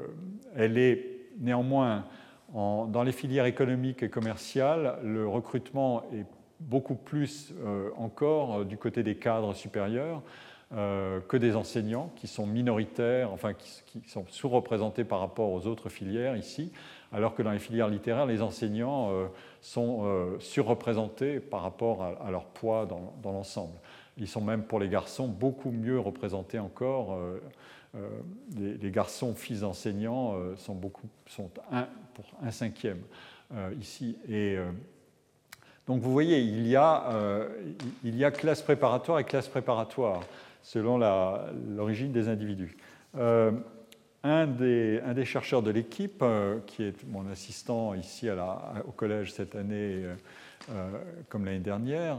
elle 0.56 0.78
est 0.78 1.06
néanmoins, 1.40 2.06
dans 2.54 3.04
les 3.04 3.12
filières 3.12 3.46
économiques 3.46 4.04
et 4.04 4.10
commerciales, 4.10 5.00
le 5.04 5.28
recrutement 5.28 6.04
est 6.14 6.26
beaucoup 6.60 6.96
plus 6.96 7.54
encore 7.98 8.66
du 8.66 8.78
côté 8.78 9.04
des 9.04 9.16
cadres 9.16 9.54
supérieurs. 9.54 10.22
que 10.72 11.38
des 11.38 11.56
enseignants 11.56 12.12
qui 12.16 12.28
sont 12.28 12.48
minoritaires, 12.48 13.32
enfin 13.32 13.54
qui 13.54 14.02
sont 14.08 14.26
sous-représentés 14.30 15.04
par 15.04 15.20
rapport 15.20 15.52
aux 15.52 15.68
autres 15.68 15.90
filières 15.90 16.36
ici 16.36 16.72
alors 17.12 17.36
que 17.36 17.42
dans 17.42 17.52
les 17.52 17.60
filières 17.60 17.90
littéraires, 17.90 18.26
les 18.26 18.42
enseignants 18.42 19.12
euh, 19.12 19.28
sont 19.62 20.02
euh, 20.04 20.40
surreprésentés 20.40 21.40
par 21.40 21.62
rapport 21.62 22.04
à, 22.04 22.32
leur 22.32 22.46
poids 22.46 22.86
dans, 22.86 23.32
l'ensemble. 23.32 23.74
Ils 24.18 24.28
sont 24.28 24.42
même 24.42 24.64
pour 24.64 24.80
les 24.80 24.90
garçons 24.90 25.28
beaucoup 25.28 25.72
mieux 25.72 26.00
représentés 26.00 26.60
encore. 26.60 27.20
Euh, 27.96 28.08
les, 28.58 28.92
garçons 28.92 29.34
fils 29.34 29.62
d'enseignants 29.62 30.36
sont, 30.58 30.76
beaucoup, 30.76 31.08
sont 31.28 31.50
un, 31.72 31.88
pour 32.14 32.26
un 32.42 32.52
cinquième 32.52 33.02
ici. 33.80 34.18
Et, 34.30 34.58
donc 35.88 36.02
vous 36.02 36.12
voyez, 36.12 36.40
il 36.40 36.68
y, 36.68 36.76
a, 36.76 37.48
il 38.04 38.16
y 38.16 38.26
a 38.26 38.32
classe 38.32 38.62
préparatoire 38.62 39.20
et 39.20 39.24
classe 39.24 39.48
préparatoire 39.48 40.22
selon 40.62 40.98
l'origine 41.70 42.12
des 42.12 42.28
individus 42.28 42.76
un 44.24 44.48
des, 44.48 45.26
chercheurs 45.26 45.62
de 45.62 45.72
l'équipe, 45.72 46.22
euh, 46.22 46.60
qui 46.66 46.84
est 46.84 47.06
mon 47.08 47.30
assistant 47.30 47.94
ici 47.94 48.30
au 48.88 48.92
collège 48.92 49.34
cette 49.34 49.56
année, 49.56 50.04
euh, 50.04 50.16
euh, 50.72 50.92
comme 51.30 51.46
l'année 51.46 51.60
dernière, 51.60 52.18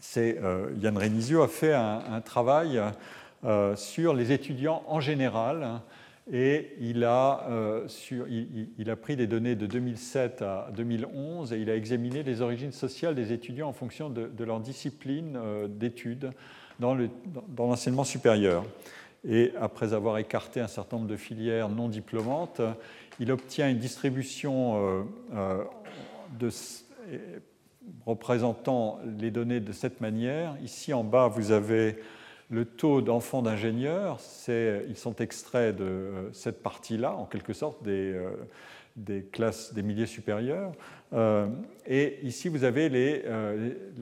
c'est 0.00 0.40
Yann 0.80 0.96
Renizio, 0.96 1.42
a 1.42 1.48
fait 1.48 1.74
un, 1.74 2.20
travail 2.20 2.80
sur 3.76 4.14
les 4.14 4.32
étudiants 4.32 4.82
en 4.86 5.00
général. 5.00 5.80
Et 6.30 6.76
il 6.80 7.04
a, 7.04 7.46
il, 8.78 8.90
a, 8.90 8.96
pris 8.96 9.16
des 9.16 9.26
données 9.26 9.54
de 9.54 9.66
2007 9.66 10.42
à 10.42 10.68
2011 10.76 11.52
et 11.52 11.58
il 11.58 11.70
a 11.70 11.74
examiné 11.76 12.22
les 12.22 12.42
origines 12.42 12.72
sociales 12.72 13.14
des 13.14 13.32
étudiants 13.32 13.68
en 13.68 13.72
fonction 13.72 14.10
de, 14.10 14.44
leur 14.44 14.60
discipline 14.60 15.38
d'études 15.68 16.32
dans 16.78 16.96
l'enseignement 17.56 18.04
supérieur 18.04 18.64
et 19.26 19.52
après 19.60 19.92
avoir 19.92 20.18
écarté 20.18 20.60
un 20.60 20.68
certain 20.68 20.96
nombre 20.96 21.08
de 21.08 21.16
filières 21.16 21.68
non 21.68 21.88
diplômantes, 21.88 22.60
il 23.20 23.32
obtient 23.32 23.68
une 23.68 23.78
distribution 23.78 25.04
euh, 25.34 25.64
euh, 27.10 27.44
représentant 28.06 29.00
les 29.18 29.30
données 29.30 29.60
de 29.60 29.72
cette 29.72 30.00
manière. 30.00 30.56
Ici 30.62 30.92
en 30.92 31.04
bas, 31.04 31.28
vous 31.28 31.50
avez 31.50 31.98
le 32.50 32.64
taux 32.64 33.02
d'enfants 33.02 33.42
d'ingénieurs, 33.42 34.18
ils 34.48 34.96
sont 34.96 35.16
extraits 35.16 35.76
de 35.76 35.84
euh, 35.84 36.32
cette 36.32 36.62
partie-là, 36.62 37.14
en 37.14 37.26
quelque 37.26 37.52
sorte, 37.52 37.82
des, 37.82 38.18
des, 38.96 39.22
classes 39.22 39.74
des 39.74 39.82
milliers 39.82 40.06
supérieurs. 40.06 40.72
et 41.86 42.18
ici, 42.22 42.48
vous 42.48 42.64
avez 42.64 42.88
les, 42.88 43.24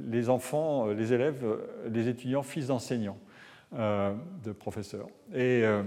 les 0.09 0.29
enfants, 0.29 0.87
les 0.89 1.13
élèves, 1.13 1.45
les 1.91 2.09
étudiants 2.09 2.43
fils 2.43 2.69
d'enseignants. 2.69 3.19
Euh, 3.75 4.15
de 4.45 4.53
professeurs. 4.53 5.09
Et 5.35 5.65
euh, 5.65 5.83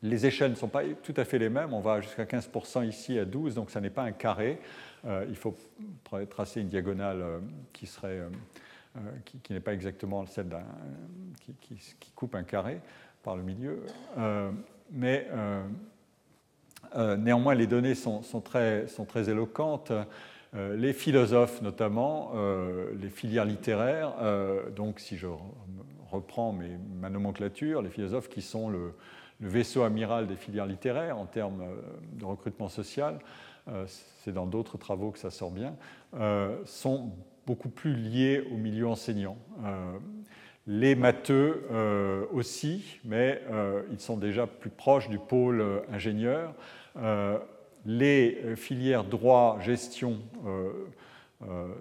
les 0.00 0.24
échelles 0.24 0.52
ne 0.52 0.56
sont 0.56 0.68
pas 0.68 0.82
tout 1.02 1.12
à 1.18 1.24
fait 1.26 1.38
les 1.38 1.50
mêmes. 1.50 1.74
On 1.74 1.80
va 1.80 2.00
jusqu'à 2.00 2.24
15% 2.24 2.88
ici 2.88 3.18
à 3.18 3.26
12, 3.26 3.54
donc 3.54 3.70
ça 3.70 3.78
n'est 3.82 3.90
pas 3.90 4.04
un 4.04 4.12
carré. 4.12 4.58
Euh, 5.04 5.26
il 5.28 5.36
faut 5.36 5.54
tracer 6.30 6.62
une 6.62 6.68
diagonale 6.68 7.22
qui 7.74 7.86
serait 7.86 8.22
qui, 9.24 9.52
n'est 9.52 9.60
pas 9.60 9.72
exactement 9.72 10.26
celle 10.26 10.48
qui, 11.60 12.12
coupe 12.14 12.34
un 12.34 12.42
carré 12.42 12.80
par 13.22 13.36
le 13.36 13.42
milieu. 13.42 13.82
mais 14.90 15.28
néanmoins, 16.94 17.54
les 17.54 17.66
données 17.66 17.94
sont, 17.94 18.22
très, 18.40 18.86
éloquentes. 19.28 19.92
les 20.54 20.92
philosophes, 20.92 21.62
notamment, 21.62 22.32
les 23.00 23.10
filières 23.10 23.46
littéraires, 23.46 24.14
donc 24.76 25.00
si 25.00 25.16
je 25.16 25.26
reprend 26.12 26.52
mes, 26.52 26.76
ma 27.00 27.08
nomenclature, 27.10 27.82
les 27.82 27.90
philosophes 27.90 28.28
qui 28.28 28.42
sont 28.42 28.68
le, 28.68 28.94
vaisseau 29.40 29.82
amiral 29.82 30.28
des 30.28 30.36
filières 30.36 30.66
littéraires 30.66 31.18
en 31.18 31.26
termes 31.26 31.62
euh, 31.62 31.74
de 32.12 32.24
recrutement 32.24 32.68
social, 32.68 33.18
euh, 33.66 33.84
c'est 34.22 34.32
dans 34.32 34.46
d'autres 34.46 34.78
travaux 34.78 35.10
que 35.10 35.18
ça 35.18 35.30
sort 35.30 35.50
bien, 35.50 35.74
euh, 36.14 36.56
sont 36.64 37.10
beaucoup 37.46 37.68
plus 37.68 37.94
liés 37.94 38.44
au 38.52 38.56
milieu 38.56 38.88
enseignant. 38.88 39.36
les 40.66 40.94
matheux 40.94 41.66
aussi, 42.32 43.00
mais 43.04 43.42
ils 43.90 44.00
sont 44.00 44.16
déjà 44.16 44.46
plus 44.46 44.70
proches 44.70 45.08
du 45.08 45.18
pôle 45.18 45.82
ingénieur. 45.92 46.54
les 47.84 48.56
filières 48.56 49.04
droit, 49.04 49.58
gestion 49.60 50.20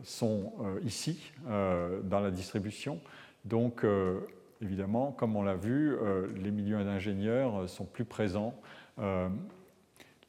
sont 0.03 0.51
ici, 0.83 1.31
dans 1.45 2.19
la 2.19 2.31
distribution. 2.31 2.99
Donc, 3.45 3.83
euh, 3.83 4.19
évidemment, 4.61 5.11
comme 5.11 5.35
on 5.35 5.43
l'a 5.43 5.55
vu, 5.55 5.95
euh, 5.95 6.27
les 6.37 6.51
milieux 6.51 6.83
d'ingénieurs 6.83 7.67
sont 7.67 7.85
plus 7.85 8.05
présents. 8.05 8.53
Euh, 8.99 9.29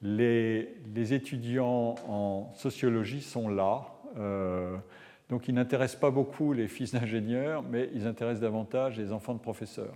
les, 0.00 0.68
étudiants 1.12 1.94
en 2.08 2.50
sociologie 2.54 3.20
sont 3.20 3.48
là. 3.48 3.86
Donc, 5.32 5.48
ils 5.48 5.54
n'intéressent 5.54 5.98
pas 5.98 6.10
beaucoup 6.10 6.52
les 6.52 6.68
fils 6.68 6.92
d'ingénieurs, 6.92 7.62
mais 7.62 7.88
ils 7.94 8.06
intéressent 8.06 8.42
davantage 8.42 8.98
les 8.98 9.12
enfants 9.12 9.34
de 9.34 9.40
professeurs. 9.40 9.94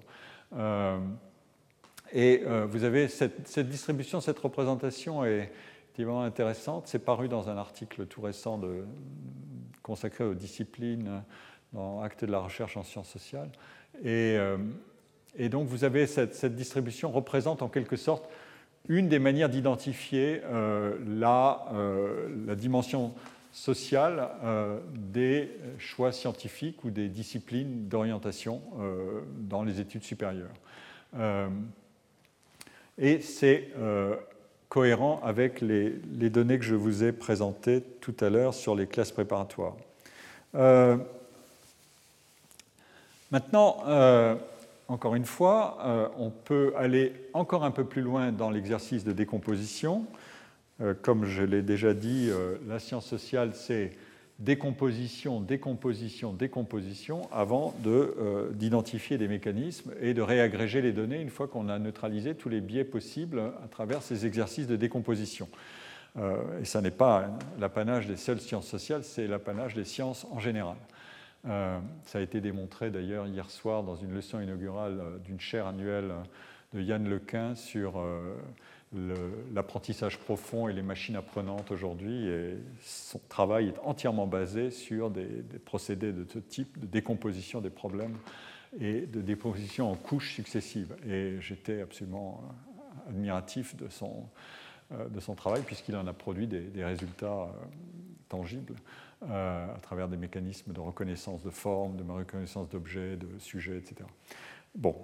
et 2.13 2.43
vous 2.69 2.85
avez 2.85 3.09
cette, 3.09 3.47
cette, 3.47 3.69
distribution, 3.69 4.21
cette 4.21 4.39
représentation 4.39 5.25
est 5.25 5.53
effectivement 5.97 6.23
intéressante. 6.23 6.89
C'est 6.89 7.05
paru 7.05 7.29
dans 7.29 7.49
un 7.49 7.57
article 7.57 8.07
tout 8.07 8.23
récent 8.23 8.61
consacré 9.83 10.25
aux 10.25 10.35
disciplines 10.35 11.23
dans 11.73 12.01
Acte 12.01 12.25
de 12.25 12.33
la 12.33 12.41
recherche 12.41 12.77
en 12.77 12.83
sciences 12.83 13.09
sociales. 13.09 13.51
Et, 14.03 14.37
euh, 14.37 14.57
et 15.37 15.49
donc 15.49 15.69
vous 15.69 15.85
avez 15.85 16.07
cette, 16.07 16.45
distribution 16.55 17.11
représente 17.11 17.63
en 17.63 17.69
quelque 17.69 17.97
sorte 17.97 18.29
une 18.89 19.09
des 19.09 19.19
manières 19.19 19.49
d'identifier 19.49 20.41
euh, 20.45 20.97
la, 21.07 21.67
euh, 21.73 22.29
la, 22.47 22.55
dimension 22.55 23.15
sociale 23.57 24.29
des 24.93 25.51
choix 25.79 26.13
scientifiques 26.13 26.85
ou 26.85 26.91
des 26.91 27.09
disciplines 27.09 27.89
d'orientation 27.89 28.61
dans 29.39 29.63
les 29.63 29.81
études 29.81 30.03
supérieures. 30.03 30.53
et 32.99 33.21
c'est 33.23 33.73
cohérent 34.69 35.21
avec 35.25 35.63
les, 35.63 35.91
données 36.29 36.59
que 36.59 36.67
je 36.67 36.75
vous 36.75 37.03
ai 37.03 37.13
présentées 37.13 37.83
tout 38.03 38.15
à 38.21 38.29
l'heure 38.29 38.53
sur 38.53 38.75
les 38.75 38.87
classes 38.87 39.13
préparatoires. 39.13 39.77
Maintenant, 43.33 43.79
euh, 43.87 44.37
encore 44.89 45.17
une 45.17 45.25
fois, 45.25 45.79
euh, 45.85 46.09
on 46.17 46.31
peut 46.31 46.73
aller 46.77 47.13
encore 47.33 47.65
un 47.65 47.73
peu 47.73 47.85
plus 47.85 48.03
loin 48.03 48.31
dans 48.31 48.51
l'exercice 48.51 49.05
de 49.05 49.13
décomposition. 49.13 50.07
Euh, 50.81 50.95
comme 50.95 51.25
je 51.25 51.43
l'ai 51.43 51.63
déjà 51.63 51.95
dit, 51.95 52.31
la 52.67 52.79
science 52.79 53.07
sociale, 53.07 53.55
c'est 53.55 53.93
décomposition, 54.39 55.41
décomposition, 55.41 56.33
décomposition, 56.35 57.23
avant 57.33 57.75
d'identifier 58.53 59.17
des 59.17 59.29
mécanismes 59.29 59.93
et 60.01 60.13
de 60.13 60.21
réagréger 60.21 60.83
les 60.83 60.93
données 60.93 61.21
une 61.21 61.31
fois 61.31 61.49
qu'on 61.49 61.69
a 61.71 61.79
neutralisé 61.79 62.35
tous 62.35 62.51
les 62.51 62.61
biais 62.61 62.85
possibles 62.85 63.41
à 63.65 63.69
travers 63.69 64.03
ces 64.03 64.27
exercices 64.27 64.67
de 64.67 64.77
décomposition. 64.77 65.49
et 66.61 66.67
ça 66.67 66.83
n'est 66.83 66.91
pas 66.91 67.31
l'apanage 67.59 68.07
des 68.07 68.17
seules 68.17 68.41
sciences 68.41 68.67
sociales, 68.67 69.05
c'est 69.05 69.27
l'apanage 69.27 69.75
des 69.75 69.85
sciences 69.85 70.27
en 70.31 70.39
général. 70.39 70.77
ça 71.45 72.19
a 72.19 72.21
été 72.21 72.43
démontré 72.43 72.91
d'ailleurs 72.91 73.27
hier 73.27 73.49
soir 73.49 73.83
dans 73.83 73.97
une 73.97 74.13
leçon 74.13 74.41
inaugurale 74.43 75.01
d'une 75.25 75.41
chaire 75.41 75.67
annuelle 75.67 76.13
de 76.75 76.83
Yann 76.83 77.09
Lequin 77.09 77.55
sur 77.55 78.03
l'apprentissage 79.53 80.19
profond 80.19 80.69
et 80.69 80.73
les 80.73 80.83
machines 80.83 81.17
apprenantes 81.17 81.71
aujourd'hui. 81.71 82.29
Son 82.81 83.21
travail 83.29 83.69
est 83.69 83.79
entièrement 83.83 84.27
basé 84.27 84.71
sur 84.71 85.11
des, 85.11 85.27
procédés 85.65 86.13
de 86.13 86.25
ce 86.31 86.39
type, 86.39 86.79
de 86.79 86.87
décomposition 86.87 87.61
des 87.61 87.71
problèmes 87.71 88.17
et 88.81 89.01
de 89.03 89.21
décomposition 89.21 89.91
en 89.91 89.97
couches 89.97 90.35
successives. 90.35 90.97
Et 91.07 91.37
j'étais 91.41 91.81
absolument 91.81 92.43
admiratif 93.09 93.77
de 93.77 93.89
son, 93.89 94.29
euh, 94.93 95.09
de 95.09 95.21
son 95.21 95.35
travail, 95.35 95.63
puisqu'il 95.63 95.97
en 95.97 96.07
a 96.07 96.13
produit 96.13 96.47
des, 96.47 96.85
résultats 96.85 97.27
euh, 97.27 97.49
tangibles 98.29 98.75
euh, 99.23 99.75
à 99.75 99.79
travers 99.79 100.09
des 100.09 100.17
mécanismes 100.17 100.73
de 100.73 100.81
reconnaissance 100.81 101.43
de 101.43 101.51
formes, 101.51 101.97
de 101.97 102.11
reconnaissance 102.11 102.69
d'objets, 102.69 103.17
de 103.17 103.27
sujets, 103.39 103.79
etc. 103.79 104.09
Bon, 104.75 104.95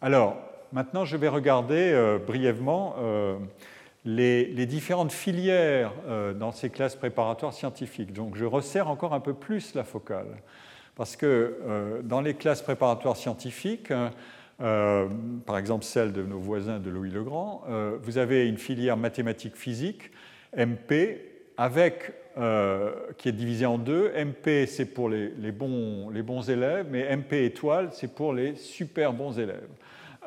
alors, 0.00 0.36
maintenant, 0.72 1.04
je 1.04 1.16
vais 1.16 1.28
regarder 1.28 1.92
euh, 1.92 2.18
brièvement 2.18 2.96
euh, 2.98 3.36
les, 4.04 4.66
différentes 4.66 5.12
filières 5.12 5.92
euh, 6.08 6.32
dans 6.32 6.52
ces 6.52 6.70
classes 6.70 6.96
préparatoires 6.96 7.52
scientifiques. 7.52 8.12
Donc, 8.12 8.36
je 8.36 8.44
resserre 8.44 8.88
encore 8.88 9.14
un 9.14 9.20
peu 9.20 9.34
plus 9.34 9.74
la 9.74 9.84
focale. 9.84 10.28
Parce 10.96 11.16
que 11.16 12.02
dans 12.04 12.20
les 12.20 12.34
classes 12.34 12.60
préparatoires 12.60 13.16
scientifiques, 13.16 13.90
par 14.58 15.56
exemple 15.56 15.82
celle 15.82 16.12
de 16.12 16.22
nos 16.22 16.38
voisins 16.38 16.78
de 16.78 16.90
Louis 16.90 17.10
le 17.10 17.22
Grand, 17.22 17.64
vous 18.02 18.18
avez 18.18 18.46
une 18.46 18.58
filière 18.58 18.98
mathématiques-physique, 18.98 20.10
MP, 20.54 21.22
avec, 21.56 22.12
qui 23.16 23.28
est 23.30 23.32
divisée 23.32 23.64
en 23.64 23.78
deux. 23.78 24.12
MP, 24.14 24.66
c'est 24.66 24.92
pour 24.92 25.08
les, 25.08 25.30
bons, 25.52 26.10
les, 26.10 26.22
bons, 26.22 26.50
élèves, 26.50 26.86
mais 26.90 27.16
MP 27.16 27.44
étoile, 27.46 27.88
c'est 27.92 28.14
pour 28.14 28.34
les 28.34 28.54
super 28.56 29.14
bons 29.14 29.38
élèves. 29.38 29.70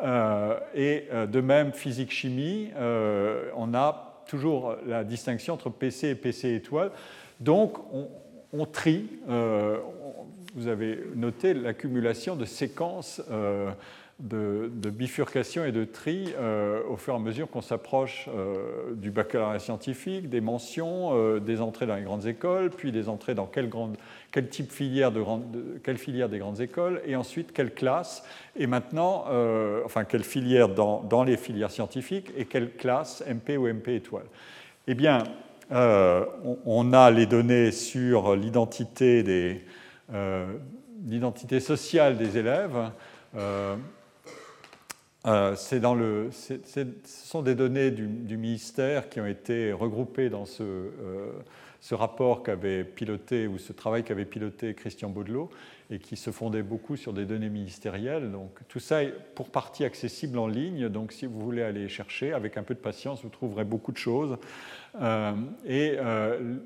Euh, 0.02 0.60
et 0.74 1.06
euh, 1.12 1.28
de 1.28 1.41
même, 1.41 1.72
physique-chimie, 1.72 2.72
euh, 2.76 3.50
on 3.56 3.74
a 3.74 4.24
toujours 4.28 4.76
la 4.86 5.04
distinction 5.04 5.54
entre 5.54 5.70
PC 5.70 6.10
et 6.10 6.16
PC 6.16 6.56
étoile. 6.56 6.91
Donc, 7.39 7.78
on, 8.54 8.66
trie. 8.66 9.10
vous 10.56 10.68
avez 10.68 11.00
noté 11.16 11.54
l'accumulation 11.54 12.36
de 12.36 12.46
séquences 12.46 13.22
de, 14.20 14.89
bifurcation 14.89 15.66
et 15.66 15.72
de 15.72 15.86
tri 15.86 16.34
euh, 16.38 16.82
au 16.89 16.97
fur 16.97 17.14
et 17.14 17.18
à 17.18 17.20
mesure 17.20 17.49
qu'on 17.49 17.61
s'approche 17.61 18.30
euh, 18.30 18.93
du 18.93 19.11
baccalauréat 19.11 19.59
scientifique, 19.59 20.30
des 20.30 20.41
mentions, 20.41 21.18
euh, 21.18 21.39
des 21.39 21.61
entrées 21.61 21.88
dans 21.88 21.95
les 21.95 22.03
grandes 22.03 22.26
écoles, 22.26 22.70
puis 22.70 22.91
des 22.91 23.09
entrées 23.09 23.36
dans 23.36 23.47
quelle, 23.47 23.70
grande, 23.70 23.97
quel 24.32 24.49
type 24.49 24.72
filière 24.72 25.11
de, 25.11 25.24
quelle 25.84 25.97
filière 25.97 26.30
des 26.30 26.39
grandes 26.39 26.61
écoles, 26.61 27.01
et 27.05 27.16
ensuite 27.16 27.51
quelle 27.53 27.74
classe, 27.74 28.24
et 28.55 28.68
maintenant, 28.68 29.26
enfin 29.84 30.03
quelle 30.03 30.24
filière 30.24 30.70
dans, 30.70 31.24
les 31.24 31.38
filières 31.38 31.72
scientifiques, 31.72 32.32
et 32.38 32.45
quelle 32.45 32.72
classe, 32.72 33.24
MP 33.28 33.57
ou 33.57 33.68
MP 33.68 33.89
étoile. 33.89 34.26
Eh 34.88 34.95
bien, 34.95 35.24
on, 35.72 36.93
a 36.93 37.09
les 37.09 37.26
données 37.26 37.72
sur 37.72 38.36
l'identité 38.36 39.24
sociale 41.59 42.18
des 42.18 42.38
élèves. 42.38 42.91
Euh, 45.26 45.56
le, 45.96 46.30
ce 46.32 46.86
sont 47.06 47.42
des 47.42 47.56
données 47.56 47.92
du, 47.92 48.38
ministère 48.38 49.08
qui 49.08 49.22
ont 49.22 49.26
été 49.26 49.72
regroupées 49.72 50.30
dans 50.30 50.46
ce, 50.46 50.64
euh, 50.64 51.32
ce 51.80 51.96
rapport 51.96 52.44
qu'avait 52.44 52.84
piloté, 52.84 53.48
ou 53.48 53.58
ce 53.58 53.72
travail 53.72 54.04
qu'avait 54.04 54.26
piloté 54.26 54.74
Christian 54.74 55.10
Baudelot, 55.10 55.50
et 55.90 56.00
qui 56.00 56.18
se 56.18 56.32
fondait 56.32 56.64
beaucoup 56.64 56.98
sur 56.98 57.14
des 57.14 57.24
données 57.24 57.50
ministérielles. 57.50 58.32
Donc 58.32 58.52
tout 58.68 58.80
ça 58.82 59.04
est 59.04 59.14
pour 59.34 59.50
partie 59.50 59.86
accessible 59.86 60.38
en 60.38 60.48
ligne, 60.48 60.90
donc 60.90 61.14
si 61.14 61.26
vous 61.26 61.40
voulez 61.40 61.64
aller 61.64 61.88
chercher, 61.88 62.34
avec 62.34 62.58
un 62.58 62.64
peu 62.64 62.74
de 62.74 62.80
patience, 62.80 63.24
vous 63.24 63.30
trouverez 63.30 63.64
beaucoup 63.64 63.94
de 63.94 63.98
choses. 63.98 64.36
Euh, 65.02 65.32
et 65.66 65.98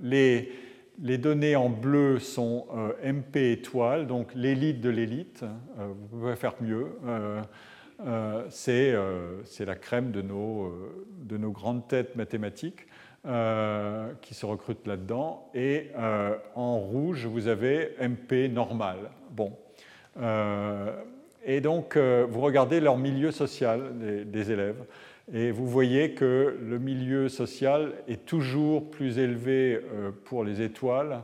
les, 0.02 0.52
les, 1.00 1.18
données 1.20 1.56
en 1.56 1.70
bleu 1.70 2.18
sont 2.18 2.66
MP 3.04 3.52
étoile, 3.52 4.08
donc 4.08 4.34
l'élite 4.34 4.82
de 4.82 4.90
l'élite. 4.90 5.46
vous 5.78 6.18
pouvez 6.18 6.36
faire 6.36 6.56
mieux. 6.60 6.88
Euh, 8.06 8.48
euh, 8.68 9.42
c'est 9.44 9.66
la 9.66 9.76
crème 9.76 10.12
de 10.12 10.22
nos, 10.22 10.66
euh, 10.66 11.06
de 11.24 11.38
nos, 11.38 11.52
grandes 11.52 11.88
têtes 11.88 12.16
mathématiques 12.16 12.88
qui 14.22 14.34
se 14.34 14.46
recrutent 14.46 14.88
là-dedans. 14.88 15.50
Et 15.54 15.90
en 16.56 16.80
rouge, 16.80 17.26
vous 17.26 17.50
avez 17.50 17.94
MP 18.00 18.48
normal. 18.48 19.12
Bon. 19.32 19.52
et 21.46 21.60
donc, 21.60 21.98
vous 21.98 22.40
regardez 22.40 22.80
leur 22.80 22.98
milieu 22.98 23.32
social 23.32 23.92
des, 24.26 24.52
élèves. 24.54 24.82
Et 25.34 25.52
vous 25.52 25.68
voyez 25.68 26.14
que 26.14 26.58
le 26.62 26.80
milieu 26.80 27.28
social 27.28 27.96
est 28.08 28.26
toujours 28.26 28.90
plus 28.90 29.20
élevé 29.20 29.82
pour 30.24 30.46
les 30.46 30.62
étoiles 30.62 31.22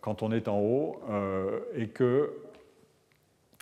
quand 0.00 0.24
on 0.24 0.32
est 0.32 0.48
en 0.48 0.58
haut, 0.58 1.00
et 1.76 1.86
que, 1.86 2.32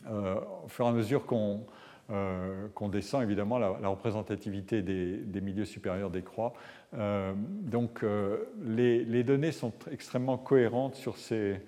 au 0.08 0.68
fur 0.68 0.86
et 0.86 0.88
à 0.88 0.92
mesure 0.92 1.26
qu'on 1.26 1.66
euh, 2.08 2.68
qu'on 2.74 2.88
descend, 2.88 3.24
évidemment, 3.24 3.58
la, 3.58 3.88
représentativité 3.88 4.80
des, 4.80 5.40
milieux 5.40 5.64
supérieurs 5.64 6.08
décroît. 6.10 6.52
Euh, 6.94 7.32
donc, 7.36 8.04
euh, 8.04 8.44
les, 8.64 9.24
données 9.24 9.50
sont 9.50 9.72
extrêmement 9.90 10.38
cohérentes 10.38 10.94
sur 10.94 11.16
ces. 11.16 11.60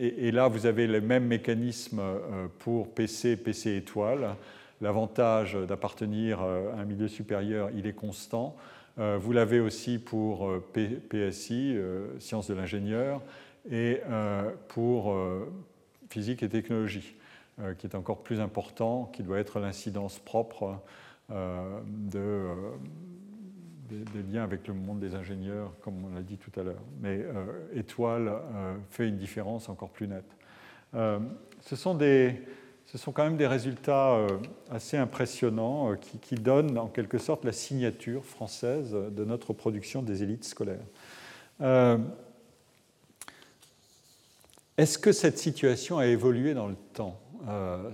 Et, 0.00 0.30
là, 0.30 0.48
vous 0.48 0.64
avez 0.64 0.86
les 0.86 1.02
mêmes 1.02 1.26
mécanismes 1.26 2.00
pour 2.60 2.94
PC, 2.94 3.36
PC 3.36 3.76
étoile. 3.76 4.36
L'avantage 4.80 5.58
d'appartenir 5.68 6.40
à 6.40 6.80
un 6.80 6.84
milieu 6.86 7.06
supérieur, 7.06 7.68
il 7.76 7.86
est 7.86 7.92
constant. 7.92 8.56
Vous 8.96 9.32
l'avez 9.32 9.60
aussi 9.60 9.98
pour 9.98 10.50
PSI, 11.10 11.76
sciences 12.18 12.48
de 12.48 12.54
l'ingénieur, 12.54 13.20
et 13.70 14.00
pour 14.68 15.14
physique 16.08 16.42
et 16.42 16.48
technologie. 16.48 17.14
Euh, 17.62 17.74
qui 17.74 17.86
est 17.86 17.94
encore 17.94 18.22
plus 18.22 18.40
important, 18.40 19.10
qui 19.12 19.22
doit 19.22 19.38
être 19.38 19.60
l'incidence 19.60 20.18
propre 20.18 20.78
euh, 21.30 21.80
euh, 22.14 22.54
des, 23.88 24.22
liens 24.32 24.42
avec 24.42 24.66
le 24.66 24.74
monde 24.74 24.98
des 24.98 25.14
ingénieurs, 25.14 25.70
comme 25.80 26.04
on 26.04 26.14
l'a 26.14 26.22
dit 26.22 26.38
tout 26.38 26.58
à 26.58 26.64
l'heure. 26.64 26.82
Mais 27.00 27.24
étoile 27.74 28.32
fait 28.90 29.06
une 29.06 29.18
différence 29.18 29.68
encore 29.68 29.90
plus 29.90 30.08
nette. 30.08 30.34
ce, 30.94 31.76
sont 31.76 31.94
des, 31.94 32.40
ce 32.86 32.96
sont 32.96 33.12
quand 33.12 33.22
même 33.22 33.36
des 33.36 33.46
résultats 33.46 34.26
assez 34.70 34.96
impressionnants 34.96 35.94
qui, 35.96 36.36
donnent 36.36 36.78
en 36.78 36.88
quelque 36.88 37.18
sorte 37.18 37.44
la 37.44 37.52
signature 37.52 38.24
française 38.24 38.92
de 38.92 39.24
notre 39.26 39.52
production 39.52 40.00
des 40.02 40.22
élites 40.22 40.44
scolaires. 40.44 40.86
Est-ce 44.78 44.96
que 44.96 45.12
cette 45.12 45.38
situation 45.38 45.98
a 45.98 46.06
évolué 46.06 46.54
dans 46.54 46.66
le 46.66 46.76
temps? 46.94 47.21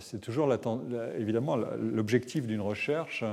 C'est 0.01 0.21
toujours 0.21 0.53
évidemment 1.19 1.57
l'objectif 1.57 2.47
d'une 2.47 2.61
recherche. 2.61 3.25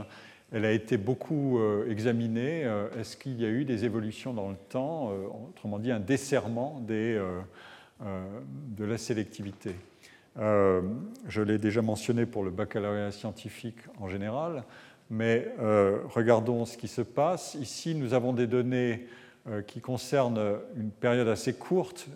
Elle 0.51 0.65
a 0.65 0.71
été 0.71 0.97
beaucoup 0.97 1.59
euh, 1.59 1.89
examinée. 1.89 2.63
Euh, 2.65 2.87
est-ce 2.99 3.17
qu'il 3.17 3.41
y 3.41 3.45
a 3.45 3.49
eu 3.49 3.65
des 3.65 3.83
évolutions 3.83 4.33
dans 4.33 4.49
le 4.49 4.55
temps, 4.69 5.11
autrement 5.49 5.79
dit 5.79 5.91
un 5.91 5.99
desserrement 5.99 6.79
des, 6.81 7.19
de 8.01 8.85
la 8.85 8.97
sélectivité? 8.97 9.75
Je 10.37 11.41
l'ai 11.41 11.57
déjà 11.57 11.81
mentionné 11.81 12.25
pour 12.25 12.43
le 12.43 12.51
baccalauréat 12.51 13.11
scientifique 13.11 13.79
en 13.99 14.09
général, 14.09 14.63
mais 15.09 15.47
regardons 16.09 16.65
ce 16.65 16.77
qui 16.77 16.89
se 16.89 17.01
passe. 17.01 17.55
Ici, 17.55 17.95
nous 17.95 18.13
avons 18.13 18.33
des 18.33 18.47
données 18.47 19.07
qui 19.67 19.79
concernent 19.79 20.59
une 20.75 20.91
période 20.91 21.29
assez 21.29 21.53
courte, 21.53 22.07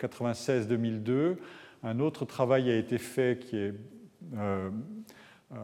96-2002 0.00 1.36
un 1.82 2.00
autre 2.00 2.24
travail 2.24 2.70
a 2.70 2.76
été 2.76 2.98
fait 2.98 3.38
qui 3.38 3.56
est 3.56 3.74
euh, 4.34 4.70
euh, 5.52 5.56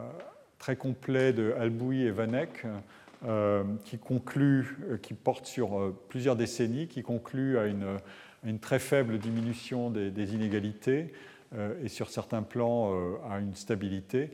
très 0.57 0.75
complet 0.75 1.33
de 1.33 1.53
Albouy 1.59 2.03
et 2.03 2.11
Vanek, 2.11 2.65
euh, 3.25 3.63
qui 3.85 3.97
conclut, 3.97 4.77
qui 5.01 5.13
porte 5.13 5.45
sur 5.45 5.93
plusieurs 6.07 6.35
décennies, 6.35 6.87
qui 6.87 7.03
conclut 7.03 7.57
à 7.57 7.65
une, 7.65 8.59
très 8.59 8.79
faible 8.79 9.17
diminution 9.17 9.89
des, 9.89 10.33
inégalités 10.33 11.13
et 11.83 11.87
sur 11.87 12.09
certains 12.09 12.43
plans 12.43 12.93
à 13.29 13.39
une 13.39 13.55
stabilité. 13.55 14.31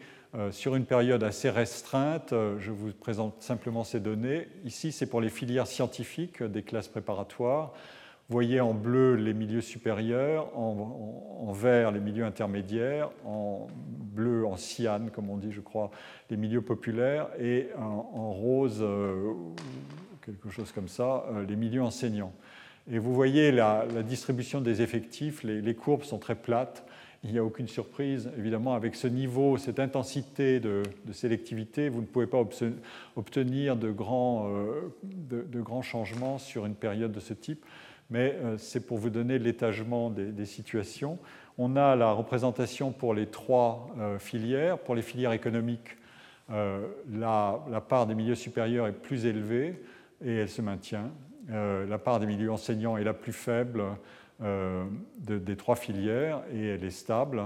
sur 0.51 0.75
une 0.75 0.85
période 0.85 1.23
assez 1.23 1.49
restreinte, 1.49 2.33
je 2.59 2.71
vous 2.71 2.91
présente 2.93 3.41
simplement 3.41 3.83
ces 3.83 3.99
données. 3.99 4.47
Ici, 4.65 4.91
c'est 4.91 5.07
pour 5.07 5.21
les 5.21 5.29
filières 5.29 5.67
scientifiques 5.67 6.41
des 6.43 6.63
classes 6.63 6.87
préparatoires 6.87 7.73
voyez 8.29 8.61
en 8.61 8.73
bleu 8.73 9.15
les 9.15 9.33
milieux 9.33 9.61
supérieurs, 9.61 10.55
en, 10.57 11.51
vert 11.51 11.91
les 11.91 11.99
milieux 11.99 12.25
intermédiaires, 12.25 13.09
en 13.25 13.67
bleu, 14.13 14.45
en 14.45 14.55
cyan, 14.55 15.09
comme 15.11 15.29
on 15.31 15.37
dit, 15.37 15.51
je 15.51 15.61
crois, 15.61 15.89
les 16.29 16.37
milieux 16.37 16.61
populaires, 16.61 17.27
et 17.39 17.69
en, 17.77 18.31
rose, 18.31 18.79
euh, 18.81 19.33
quelque 20.23 20.49
chose 20.49 20.71
comme 20.71 20.87
ça, 20.87 21.25
euh, 21.31 21.43
les 21.47 21.55
milieux 21.55 21.81
enseignants. 21.81 22.33
Et 22.91 22.99
vous 22.99 23.13
voyez 23.13 23.51
la, 23.51 23.85
distribution 24.03 24.61
des 24.61 24.81
effectifs, 24.81 25.43
les, 25.43 25.75
courbes 25.75 26.03
sont 26.03 26.19
très 26.19 26.35
plates. 26.35 26.85
Il 27.23 27.31
n'y 27.31 27.37
a 27.37 27.43
aucune 27.43 27.67
surprise. 27.67 28.29
Évidemment, 28.37 28.75
avec 28.75 28.95
ce 28.95 29.07
niveau, 29.07 29.57
cette 29.57 29.79
intensité 29.79 30.59
de, 30.59 30.83
sélectivité, 31.11 31.89
vous 31.89 32.01
ne 32.01 32.05
pouvez 32.05 32.27
pas 32.27 32.39
obtenir 33.15 33.75
grands, 33.75 34.49
de 35.03 35.61
grands, 35.61 35.81
changements 35.81 36.37
sur 36.37 36.65
une 36.65 36.75
période 36.75 37.11
de 37.11 37.19
ce 37.19 37.33
type. 37.33 37.65
Mais 38.09 38.35
c'est 38.57 38.85
pour 38.85 38.97
vous 38.97 39.09
donner 39.11 39.37
l'étagement 39.37 40.09
des, 40.09 40.45
situations. 40.45 41.19
On 41.57 41.75
a 41.75 41.95
la 41.95 42.11
représentation 42.11 42.91
pour 42.91 43.13
les 43.13 43.27
trois 43.27 43.87
filières. 44.17 44.79
Pour 44.79 44.95
les 44.95 45.03
filières 45.03 45.31
économiques, 45.31 45.95
euh, 46.51 46.87
la, 47.11 47.81
part 47.87 48.07
des 48.07 48.15
milieux 48.15 48.35
supérieurs 48.35 48.87
est 48.87 48.93
plus 48.93 49.25
élevée 49.25 49.81
et 50.23 50.37
elle 50.37 50.49
se 50.49 50.61
maintient. 50.61 51.11
Euh, 51.51 51.85
la 51.85 51.97
part 51.97 52.19
des 52.19 52.25
milieux 52.25 52.51
enseignants 52.51 52.97
est 52.97 53.03
la 53.03 53.13
plus 53.13 53.33
faible 53.33 53.83
euh, 54.41 54.85
des 55.19 55.55
trois 55.55 55.75
filières 55.75 56.41
et 56.51 56.67
elle 56.69 56.83
est 56.83 56.91
stable. 56.91 57.43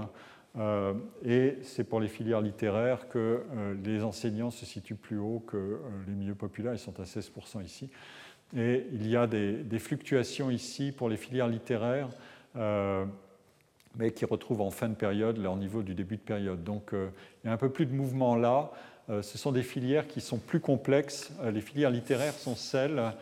et 1.24 1.58
c'est 1.62 1.84
pour 1.84 2.00
les 2.00 2.08
filières 2.08 2.40
littéraires 2.40 3.08
que 3.08 3.42
les 3.82 4.04
enseignants 4.04 4.50
se 4.50 4.64
situent 4.64 4.94
plus 4.94 5.18
haut 5.18 5.42
que 5.46 5.80
les 6.06 6.14
milieux 6.14 6.36
populaires, 6.36 6.74
ils 6.74 6.78
sont 6.78 6.98
à 7.00 7.02
16% 7.02 7.64
ici. 7.64 7.90
Et 8.56 8.86
il 8.92 9.08
y 9.08 9.16
a 9.16 9.26
des, 9.26 9.78
fluctuations 9.78 10.50
ici 10.50 10.92
pour 10.92 11.08
les 11.08 11.16
filières 11.16 11.48
littéraires, 11.48 12.08
mais 12.54 14.12
qui 14.12 14.24
retrouvent 14.24 14.60
en 14.60 14.70
fin 14.70 14.88
de 14.88 14.94
période 14.94 15.38
leur 15.38 15.56
niveau 15.56 15.82
du 15.82 15.94
début 15.94 16.16
de 16.16 16.22
période. 16.22 16.62
Donc 16.62 16.90
il 16.92 17.46
y 17.46 17.50
a 17.50 17.52
un 17.52 17.56
peu 17.56 17.70
plus 17.70 17.86
de 17.86 17.92
mouvement 17.92 18.36
là. 18.36 18.70
Euh, 19.10 19.22
ce 19.22 19.36
sont 19.36 19.52
des 19.52 19.62
filières 19.62 20.06
qui 20.06 20.20
sont 20.20 20.38
plus 20.38 20.60
complexes. 20.60 21.32
Euh, 21.42 21.50
les 21.50 21.60
filières 21.60 21.90
littéraires 21.90 22.32
sont 22.32 22.56
celles 22.56 23.12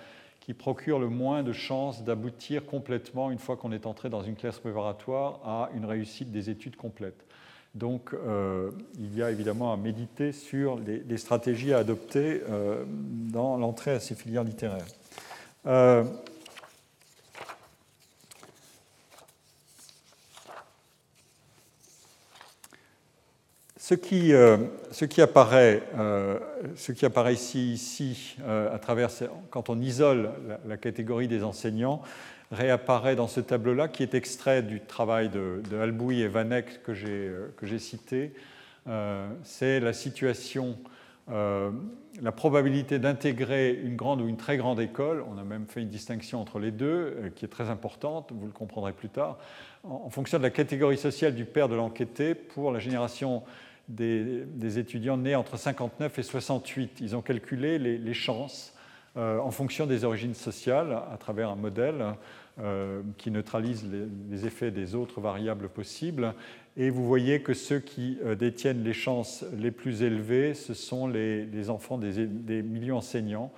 qui 0.40 0.54
procurent 0.54 0.98
le 0.98 1.08
moins 1.08 1.42
de 1.42 1.52
chances 1.52 2.04
d'aboutir 2.04 2.66
complètement, 2.66 3.30
une 3.30 3.38
fois 3.38 3.56
qu'on 3.56 3.72
est 3.72 3.86
entré 3.86 4.08
dans 4.08 4.22
une 4.22 4.34
classe 4.34 4.58
préparatoire, 4.58 5.40
à 5.44 5.70
une 5.74 5.84
réussite 5.84 6.32
des 6.32 6.50
études 6.50 6.76
complètes. 6.76 7.24
Donc 7.74 8.12
euh, 8.12 8.70
il 8.98 9.16
y 9.16 9.22
a 9.22 9.30
évidemment 9.30 9.72
à 9.72 9.76
méditer 9.76 10.32
sur 10.32 10.78
les, 10.78 11.16
stratégies 11.16 11.72
à 11.72 11.78
adopter 11.78 12.42
dans 13.32 13.56
l'entrée 13.56 13.92
à 13.92 14.00
ces 14.00 14.14
filières 14.14 14.44
littéraires. 14.44 14.84
Ce 23.82 23.94
qui, 23.94 24.32
euh, 24.32 24.56
ce 24.92 25.04
qui, 25.04 25.20
apparaît, 25.20 25.82
euh, 25.98 26.38
ce 26.76 26.92
qui 26.92 27.04
apparaît 27.04 27.34
ici, 27.34 27.72
ici 27.74 28.36
euh, 28.40 28.72
à 28.74 28.78
travers, 28.78 29.10
quand 29.50 29.70
on 29.70 29.80
isole 29.80 30.30
la, 30.66 30.76
catégorie 30.76 31.26
des 31.28 31.42
enseignants, 31.42 32.00
réapparaît 32.52 33.16
dans 33.16 33.26
ce 33.26 33.40
tableau-là, 33.40 33.88
qui 33.88 34.04
est 34.04 34.14
extrait 34.14 34.62
du 34.62 34.80
travail 34.80 35.30
de, 35.30 35.60
de 35.68 35.76
Albouy 35.76 36.22
et 36.22 36.28
Vanek 36.28 36.84
que 36.84 36.94
j'ai 36.94 37.78
cité. 37.78 38.32
C'est 39.42 39.80
la 39.80 39.92
situation, 39.92 40.78
la 41.28 42.32
probabilité 42.32 42.98
d'intégrer 42.98 43.72
une 43.72 43.96
grande 43.96 44.20
ou 44.20 44.28
une 44.28 44.36
très 44.36 44.56
grande 44.56 44.80
école. 44.80 45.24
On 45.32 45.38
a 45.38 45.44
même 45.44 45.66
fait 45.66 45.80
une 45.80 45.88
distinction 45.88 46.40
entre 46.40 46.58
les 46.58 46.70
deux, 46.70 47.32
qui 47.36 47.44
est 47.44 47.48
très 47.48 47.70
importante, 47.70 48.32
vous 48.34 48.46
le 48.46 48.52
comprendrez 48.52 48.92
plus 48.92 49.08
tard, 49.08 49.38
en, 49.84 50.02
en 50.06 50.10
fonction 50.10 50.38
de 50.38 50.42
la 50.42 50.50
catégorie 50.50 50.98
sociale 50.98 51.34
du 51.34 51.44
père 51.44 51.68
de 51.68 51.74
l'enquêté 51.74 52.34
pour 52.34 52.72
la 52.72 52.80
génération 52.80 53.42
des, 53.88 54.78
étudiants 54.78 55.16
nés 55.16 55.34
entre 55.34 55.56
59 55.56 56.18
et 56.18 56.22
68. 56.22 56.98
Ils 57.00 57.16
ont 57.16 57.22
calculé 57.22 57.78
les, 57.78 58.14
chances 58.14 58.74
euh, 59.16 59.38
en 59.38 59.50
fonction 59.50 59.86
des 59.86 60.04
origines 60.04 60.34
sociales 60.34 60.98
à 61.12 61.16
travers 61.18 61.50
un 61.50 61.56
modèle 61.56 62.02
euh, 62.60 63.02
qui 63.18 63.30
neutralise 63.30 63.86
les, 64.30 64.46
effets 64.46 64.70
des 64.70 64.94
autres 64.94 65.20
variables 65.20 65.68
possibles. 65.68 66.34
Et 66.76 66.88
vous 66.88 67.06
voyez 67.06 67.42
que 67.42 67.52
ceux 67.52 67.78
qui 67.78 68.18
euh, 68.24 68.34
détiennent 68.34 68.82
les 68.82 68.94
chances 68.94 69.44
les 69.56 69.70
plus 69.70 70.02
élevées, 70.02 70.54
ce 70.54 70.72
sont 70.72 71.06
les, 71.08 71.68
enfants 71.68 71.98
des, 71.98 72.26
des 72.26 72.62
milieux 72.62 72.94
enseignants 72.94 73.52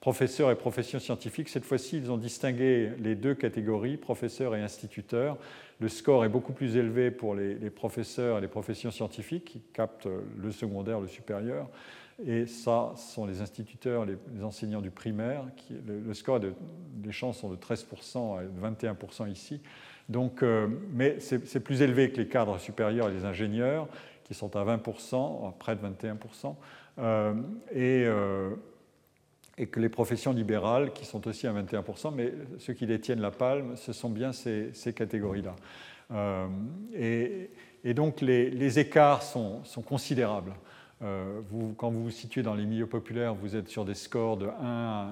professeurs 0.00 0.50
et 0.50 0.56
professions 0.56 0.98
scientifiques. 0.98 1.50
Cette 1.50 1.66
fois-ci, 1.66 1.98
ils 1.98 2.10
ont 2.10 2.16
distingué 2.16 2.90
les 3.00 3.14
deux 3.14 3.34
catégories, 3.34 3.98
professeurs 3.98 4.56
et 4.56 4.62
instituteurs, 4.62 5.36
le 5.80 5.88
score 5.88 6.26
est 6.26 6.28
beaucoup 6.28 6.52
plus 6.52 6.76
élevé 6.76 7.10
pour 7.10 7.34
les, 7.34 7.54
professeurs 7.70 8.36
et 8.38 8.40
les 8.42 8.48
professions 8.48 8.90
scientifiques 8.90 9.46
qui 9.46 9.62
captent 9.72 10.08
le 10.36 10.52
secondaire, 10.52 11.00
le 11.00 11.08
supérieur. 11.08 11.68
Et 12.26 12.46
ça, 12.46 12.92
ce 12.96 13.14
sont 13.14 13.26
les 13.26 13.40
instituteurs, 13.40 14.04
les, 14.04 14.16
enseignants 14.42 14.82
du 14.82 14.90
primaire. 14.90 15.44
Le, 15.86 16.14
score, 16.14 16.40
de, 16.40 16.52
les 17.02 17.12
chances 17.12 17.38
sont 17.38 17.50
de 17.50 17.56
13% 17.56 18.38
à 18.38 18.70
21% 18.70 19.30
ici. 19.30 19.60
Donc, 20.10 20.42
euh, 20.42 20.66
mais 20.92 21.18
c'est 21.20 21.60
plus 21.60 21.82
élevé 21.82 22.10
que 22.10 22.16
les 22.16 22.26
cadres 22.26 22.58
supérieurs 22.58 23.08
et 23.08 23.12
les 23.12 23.24
ingénieurs, 23.24 23.86
qui 24.24 24.34
sont 24.34 24.54
à 24.56 24.64
20%, 24.64 25.56
près 25.58 25.76
de 25.76 25.80
21%. 25.80 26.56
Euh, 26.98 27.34
et, 27.72 28.04
euh, 28.06 28.50
et 29.56 29.66
que 29.66 29.78
les 29.78 29.88
professions 29.88 30.32
libérales, 30.32 30.92
qui 30.92 31.04
sont 31.04 31.26
aussi 31.28 31.46
à 31.46 31.52
21%, 31.52 32.12
mais 32.14 32.32
ceux 32.58 32.72
qui 32.72 32.86
détiennent 32.86 33.20
la 33.20 33.30
palme, 33.30 33.76
ce 33.76 33.92
sont 33.92 34.10
bien 34.10 34.32
ces, 34.32 34.72
catégories-là. 34.94 35.54
Et, 36.94 37.94
donc 37.94 38.20
les, 38.20 38.78
écarts 38.78 39.22
sont, 39.22 39.62
considérables. 39.86 40.54
Euh, 41.02 41.40
quand 41.76 41.90
vous 41.90 42.04
vous 42.04 42.10
situez 42.10 42.42
dans 42.42 42.54
les 42.54 42.66
milieux 42.66 42.86
populaires, 42.86 43.34
vous 43.34 43.56
êtes 43.56 43.68
sur 43.68 43.84
des 43.84 43.94
scores 43.94 44.36
de 44.36 44.46
1 44.46 44.50
à 44.60 45.10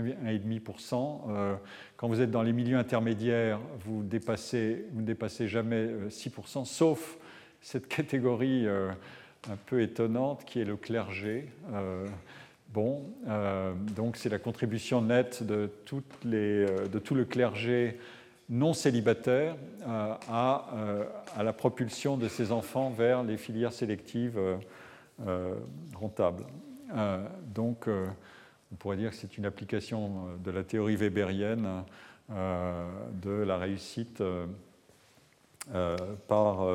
1,5%. 0.00 1.20
Euh, 1.28 1.54
quand 1.96 2.08
vous 2.08 2.20
êtes 2.20 2.30
dans 2.30 2.42
les 2.42 2.52
milieux 2.52 2.76
intermédiaires, 2.76 3.58
vous, 3.84 4.02
ne 4.02 4.08
dépassez 4.08 5.48
jamais 5.48 5.88
6%, 6.08 6.64
sauf 6.64 7.16
cette 7.62 7.88
catégorie 7.88 8.66
un 8.68 9.56
peu 9.66 9.80
étonnante 9.80 10.44
qui 10.44 10.60
est 10.60 10.64
le 10.64 10.76
clergé. 10.76 11.48
Bon, 12.76 13.04
euh, 13.28 13.72
donc 13.94 14.16
c'est 14.16 14.28
la 14.28 14.38
contribution 14.38 15.00
nette 15.00 15.42
de, 15.42 15.70
euh, 16.26 16.86
tout 17.02 17.14
le 17.14 17.24
clergé 17.24 17.98
non 18.50 18.74
célibataire 18.74 19.56
euh, 19.88 20.14
à, 20.28 21.42
la 21.42 21.52
propulsion 21.52 22.16
de 22.16 22.28
ces 22.28 22.52
enfants 22.52 22.90
vers 22.90 23.22
les 23.22 23.36
filières 23.38 23.72
sélectives 23.72 24.38
rentables. 25.94 26.44
donc, 27.54 27.88
on 27.88 28.74
pourrait 28.76 28.96
dire 28.96 29.10
que 29.10 29.16
c'est 29.16 29.38
une 29.38 29.46
application 29.46 30.38
de 30.42 30.50
la 30.50 30.62
théorie 30.62 30.96
weberienne 30.96 31.84
de 32.28 33.30
la 33.30 33.56
réussite 33.56 34.22
par 36.28 36.66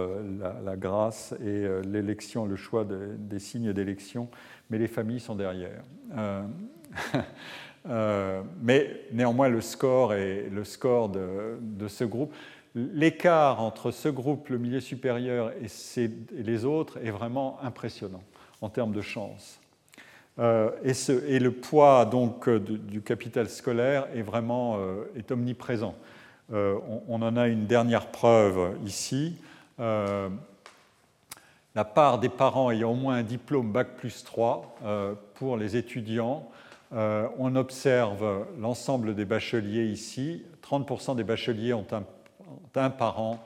la, 0.64 0.76
grâce 0.76 1.34
et 1.44 1.68
l'élection, 1.84 2.46
le 2.46 2.56
choix 2.56 2.86
des 2.86 3.40
signes 3.40 3.74
d'élection 3.74 4.30
mais 4.72 4.78
les 4.78 4.88
familles 4.88 5.20
sont 5.20 5.36
derrière. 5.36 5.84
Euh, 6.18 6.42
euh, 7.90 8.42
mais 8.62 9.02
néanmoins, 9.12 9.50
le 9.50 9.62
score, 9.62 10.14
le 10.14 10.64
score 10.64 11.10
de, 11.10 11.88
ce 11.88 12.06
groupe, 12.06 12.34
l'écart 12.74 13.62
entre 13.62 13.92
ce 13.92 14.08
groupe, 14.08 14.48
le 14.48 14.58
milieu 14.58 14.80
supérieur, 14.80 15.52
et, 15.52 16.10
les 16.32 16.66
autres 16.66 16.98
est 17.04 17.12
vraiment 17.12 17.62
impressionnant 17.62 18.24
en 18.62 18.70
termes 18.70 18.94
de 18.94 19.02
chance. 19.02 19.60
Euh, 20.40 20.72
et, 20.84 21.40
le 21.40 21.52
poids 21.52 22.06
donc 22.06 22.50
du 22.50 23.02
capital 23.02 23.50
scolaire 23.50 24.08
est 24.16 24.22
vraiment 24.22 24.80
est 25.16 25.32
omniprésent. 25.32 25.96
On, 26.52 27.22
en 27.22 27.36
a 27.38 27.48
une 27.48 27.66
dernière 27.66 28.08
preuve 28.08 28.78
ici 28.86 29.38
la 31.76 31.86
part 31.86 32.20
des 32.20 32.30
parents 32.30 32.72
ayant 32.72 32.92
au 32.92 32.96
moins 32.96 33.16
un 33.16 33.24
diplôme 33.24 33.72
Bac 33.72 33.96
plus 33.96 34.24
3 34.24 34.78
euh, 34.84 35.14
pour 35.36 35.58
les 35.58 35.78
étudiants. 35.78 36.50
Euh, 36.94 37.28
on 37.38 37.56
observe 37.56 38.46
l'ensemble 38.60 39.16
des 39.16 39.26
bacheliers 39.26 39.86
ici. 39.86 40.44
30% 40.70 41.16
des 41.16 41.24
bacheliers 41.24 41.74
ont 41.74 41.88
un, 42.76 42.90
parent 42.90 43.40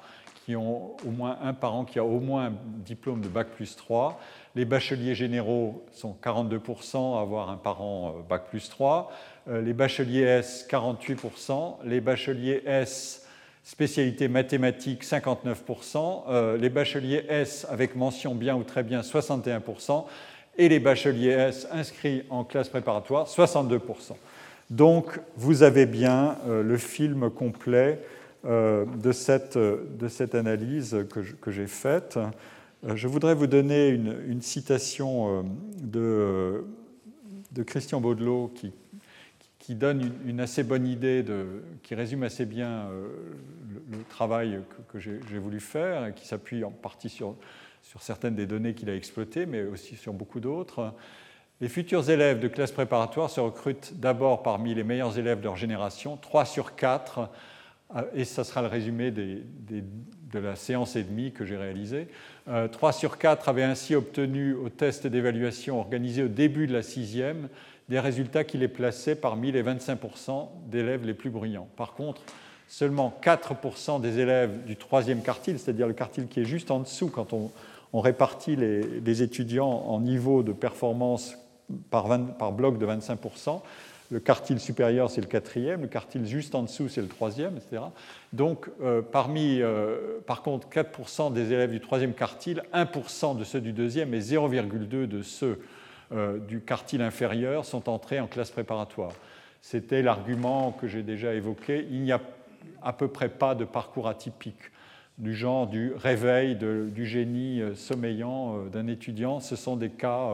qui 0.44 0.56
au 0.56 0.90
moins 1.06 1.38
un 1.44 1.54
parent 1.54 1.86
qui 1.86 2.00
a 2.00 2.04
au 2.04 2.20
moins 2.20 2.48
un 2.48 2.54
diplôme 2.84 3.22
de 3.22 3.28
Bac 3.28 3.50
plus 3.50 3.76
3. 3.76 4.20
Les 4.56 4.66
bacheliers 4.66 5.16
généraux 5.16 5.86
sont 5.92 6.16
42% 6.24 7.18
à 7.18 7.22
avoir 7.22 7.50
un 7.50 7.58
parent 7.58 8.16
euh, 8.18 8.22
Bac 8.28 8.50
plus 8.50 8.70
3. 8.70 9.12
Les 9.48 9.74
bacheliers 9.74 10.22
S, 10.22 10.66
48%. 10.70 11.76
Les 11.84 12.02
bacheliers 12.02 12.64
S, 12.66 13.26
spécialité 13.66 14.28
mathématiques 14.28 15.04
59%, 15.04 16.24
euh, 16.30 16.56
les 16.56 16.70
bacheliers 16.70 17.26
S 17.28 17.66
avec 17.70 17.96
mention 17.96 18.36
bien 18.36 18.56
ou 18.56 18.64
très 18.64 18.84
bien 18.84 19.02
61%, 19.02 20.06
et 20.58 20.70
les 20.70 20.80
bacheliers 20.80 21.32
S 21.32 21.68
inscrits 21.72 22.24
en 22.30 22.44
classe 22.44 22.70
préparatoire 22.70 23.26
62%. 23.28 23.80
Donc 24.70 25.20
vous 25.36 25.64
avez 25.64 25.88
bien 25.88 26.38
euh, 26.48 26.62
le 26.62 26.78
film 26.78 27.32
complet 27.32 28.00
euh, 28.46 28.86
de, 28.86 29.10
de, 29.98 30.08
cette, 30.08 30.36
analyse 30.36 30.98
que 31.42 31.52
j'ai 31.52 31.68
faite. 31.68 32.20
Je 32.94 33.08
voudrais 33.08 33.34
vous 33.34 33.48
donner 33.48 33.88
une, 33.90 34.42
citation 34.44 35.44
de, 35.82 36.66
de, 37.52 37.64
Christian 37.64 38.00
Baudelot 38.00 38.54
qui, 39.58 39.74
donne 39.74 40.12
une, 40.28 40.40
assez 40.40 40.64
bonne 40.64 40.86
idée, 40.86 41.26
qui 41.82 41.96
résume 41.96 42.22
assez 42.22 42.46
bien 42.46 42.88
le, 43.90 44.04
travail 44.10 44.60
que, 44.94 45.00
j'ai 45.00 45.40
voulu 45.40 45.60
faire, 45.60 46.06
et 46.06 46.14
qui 46.14 46.28
s'appuie 46.28 46.64
en 46.64 46.70
partie 46.70 47.10
sur, 47.10 47.36
sur 47.82 48.04
certaines 48.04 48.36
des 48.36 48.46
données 48.46 48.76
qu'il 48.76 48.92
a 48.92 48.96
exploitées, 48.96 49.48
mais 49.48 49.64
aussi 49.64 49.96
sur 49.96 50.14
beaucoup 50.14 50.40
d'autres. 50.40 50.94
Les 51.62 51.70
futurs 51.70 52.08
élèves 52.12 52.40
de 52.40 52.48
classe 52.48 52.72
préparatoire 52.72 53.32
se 53.32 53.40
recrutent 53.40 53.94
d'abord 53.96 54.44
parmi 54.44 54.76
les 54.76 54.84
meilleurs 54.84 55.18
élèves 55.18 55.40
de 55.40 55.46
leur 55.46 55.56
génération, 55.56 56.18
3 56.18 56.46
sur 56.46 56.76
4, 56.76 57.32
et 58.14 58.26
ça 58.26 58.44
sera 58.44 58.62
le 58.62 58.68
résumé 58.68 59.12
de 59.12 59.44
la 60.34 60.56
séance 60.56 60.96
et 60.96 61.04
demie 61.04 61.32
que 61.32 61.46
j'ai 61.46 61.58
réalisée. 61.58 62.08
3 62.72 62.92
sur 62.92 63.18
4 63.18 63.50
avaient 63.50 63.64
ainsi 63.64 63.96
obtenu 63.96 64.54
au 64.54 64.70
test 64.70 65.08
d'évaluation 65.08 65.80
organisé 65.80 66.24
au 66.24 66.28
début 66.28 66.68
de 66.68 66.74
la 66.74 66.84
sixième 66.84 67.48
des 67.90 68.00
résultats 68.00 68.44
qui 68.44 68.58
les 68.58 68.68
plaçaient 68.68 69.16
parmi 69.16 69.52
les 69.52 69.64
25% 69.64 70.48
d'élèves 70.68 71.06
les 71.06 71.14
plus 71.14 71.30
brillants. 71.30 71.68
Par 71.76 71.94
contre, 71.94 72.22
seulement 72.68 73.18
4% 73.22 74.02
des 74.02 74.20
élèves 74.20 74.66
du 74.66 74.76
troisième 74.76 75.22
quartile, 75.22 75.60
c'est-à-dire 75.60 75.88
le 75.88 75.94
quartile 75.94 76.28
qui 76.28 76.42
est 76.42 76.46
juste 76.46 76.72
en 76.72 76.80
dessous 76.80 77.10
quand 77.10 77.34
on, 77.34 77.52
répartit 77.94 78.58
les, 78.58 79.22
étudiants 79.22 79.70
en 79.70 80.02
niveau 80.02 80.44
de 80.44 80.52
performance 80.52 81.38
par 81.90 82.52
bloc 82.52 82.78
de 82.78 82.86
25%, 82.86 83.62
le 84.12 84.20
quartile 84.20 84.60
supérieur, 84.60 85.10
c'est 85.10 85.22
le 85.22 85.28
quatrième, 85.28 85.82
le 85.82 85.88
quartile 85.88 86.26
juste 86.26 86.54
en 86.54 86.64
dessous, 86.64 86.90
c'est 86.90 87.02
le 87.02 87.08
troisième, 87.08 87.58
etc. 87.58 87.82
Donc, 88.34 88.70
euh, 88.82 89.02
parmi, 89.02 89.62
euh, 89.62 90.20
par 90.28 90.44
contre, 90.44 90.70
4% 90.70 91.34
des 91.34 91.52
élèves 91.52 91.72
du 91.72 91.80
troisième 91.80 92.14
quartile, 92.14 92.64
1% 92.74 93.38
de 93.38 93.44
ceux 93.44 93.62
du 93.62 93.72
deuxième 93.72 94.14
et 94.14 94.20
0,2 94.20 95.08
de 95.08 95.22
ceux 95.22 95.60
euh, 96.12 96.38
du 96.38 96.62
quartile 96.62 97.02
inférieur 97.02 97.66
sont 97.66 97.90
entrés 97.90 98.20
en 98.20 98.28
classe 98.28 98.52
préparatoire. 98.52 99.14
C'était 99.62 100.04
l'argument 100.04 100.72
que 100.72 100.88
j'ai 100.88 101.02
déjà 101.02 101.34
évoqué. 101.34 101.88
Il 101.90 102.02
n'y 102.02 102.12
a 102.12 102.22
à 102.84 102.94
peu 102.94 103.08
près 103.08 103.30
pas 103.30 103.56
de 103.56 103.66
parcours 103.66 104.08
atypique 104.08 104.72
du 105.18 105.34
genre 105.34 105.66
du 105.66 105.94
réveil 105.96 106.56
du 106.56 107.06
génie 107.06 107.62
sommeillant 107.74 108.66
d'un 108.66 108.86
étudiant. 108.88 109.40
Ce 109.40 109.56
sont 109.56 109.78
des 109.78 109.90
cas 109.90 110.30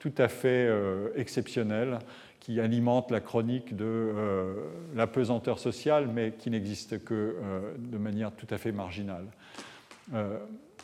tout 0.00 0.14
à 0.16 0.26
fait 0.26 0.68
exceptionnels 1.16 1.98
qui 2.42 2.58
alimente 2.58 3.12
la 3.12 3.20
chronique 3.20 3.76
de 3.76 3.84
euh, 3.86 4.54
la 4.96 5.06
pesanteur 5.06 5.60
sociale, 5.60 6.08
mais 6.12 6.32
qui 6.36 6.50
n'existe 6.50 7.04
que 7.04 7.14
euh, 7.14 7.60
de 7.78 7.98
manière 7.98 8.32
tout 8.32 8.48
à 8.50 8.58
fait 8.58 8.72
marginale. 8.72 9.26
Euh, 10.12 10.38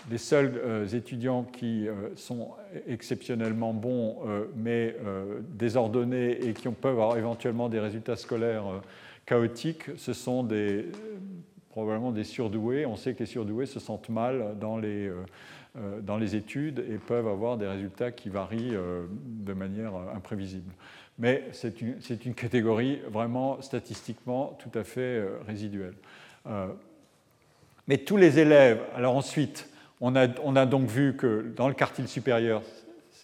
les 0.09 0.19
seuls 0.19 0.87
étudiants 0.95 1.43
qui 1.43 1.89
sont 2.15 2.51
exceptionnellement 2.87 3.75
bons, 3.75 4.19
mais 4.55 4.95
désordonnés 5.55 6.47
et 6.47 6.53
qui 6.53 6.69
peuvent 6.69 6.93
avoir 6.93 7.19
éventuellement 7.19 7.69
des 7.69 7.81
résultats 7.81 8.15
scolaires 8.15 8.81
chaotiques, 9.27 9.87
ce 9.97 10.13
sont 10.13 10.47
probablement 11.71 12.13
des 12.13 12.23
surdoués. 12.23 12.87
On 12.87 12.95
sait 12.95 13.15
que 13.15 13.19
les 13.19 13.27
surdoués 13.27 13.67
se 13.67 13.81
sentent 13.81 14.09
mal 14.09 14.57
dans 14.61 14.79
les 14.79 16.37
études 16.37 16.79
et 16.89 16.99
peuvent 16.99 17.27
avoir 17.27 17.59
des 17.59 17.67
résultats 17.67 18.13
qui 18.13 18.29
varient 18.29 18.77
de 19.17 19.53
manière 19.53 19.97
imprévisible 20.15 20.73
mais 21.19 21.45
c'est 21.53 21.81
une, 21.81 22.35
catégorie 22.35 23.01
vraiment 23.11 23.61
statistiquement 23.61 24.57
tout 24.59 24.77
à 24.79 24.85
fait 24.85 25.01
euh, 25.01 25.39
résiduelle. 25.47 25.95
Euh, 26.47 26.69
mais 27.89 27.99
tous 27.99 28.17
les 28.17 28.39
élèves, 28.39 28.81
alors 28.95 29.17
ensuite, 29.17 29.69
on 30.01 30.15
a, 30.15 30.67
donc 30.67 30.89
vu 30.89 31.17
que 31.17 31.53
dans 31.57 31.69
le 31.69 31.75
quartile 31.75 32.07
supérieur, 32.07 32.63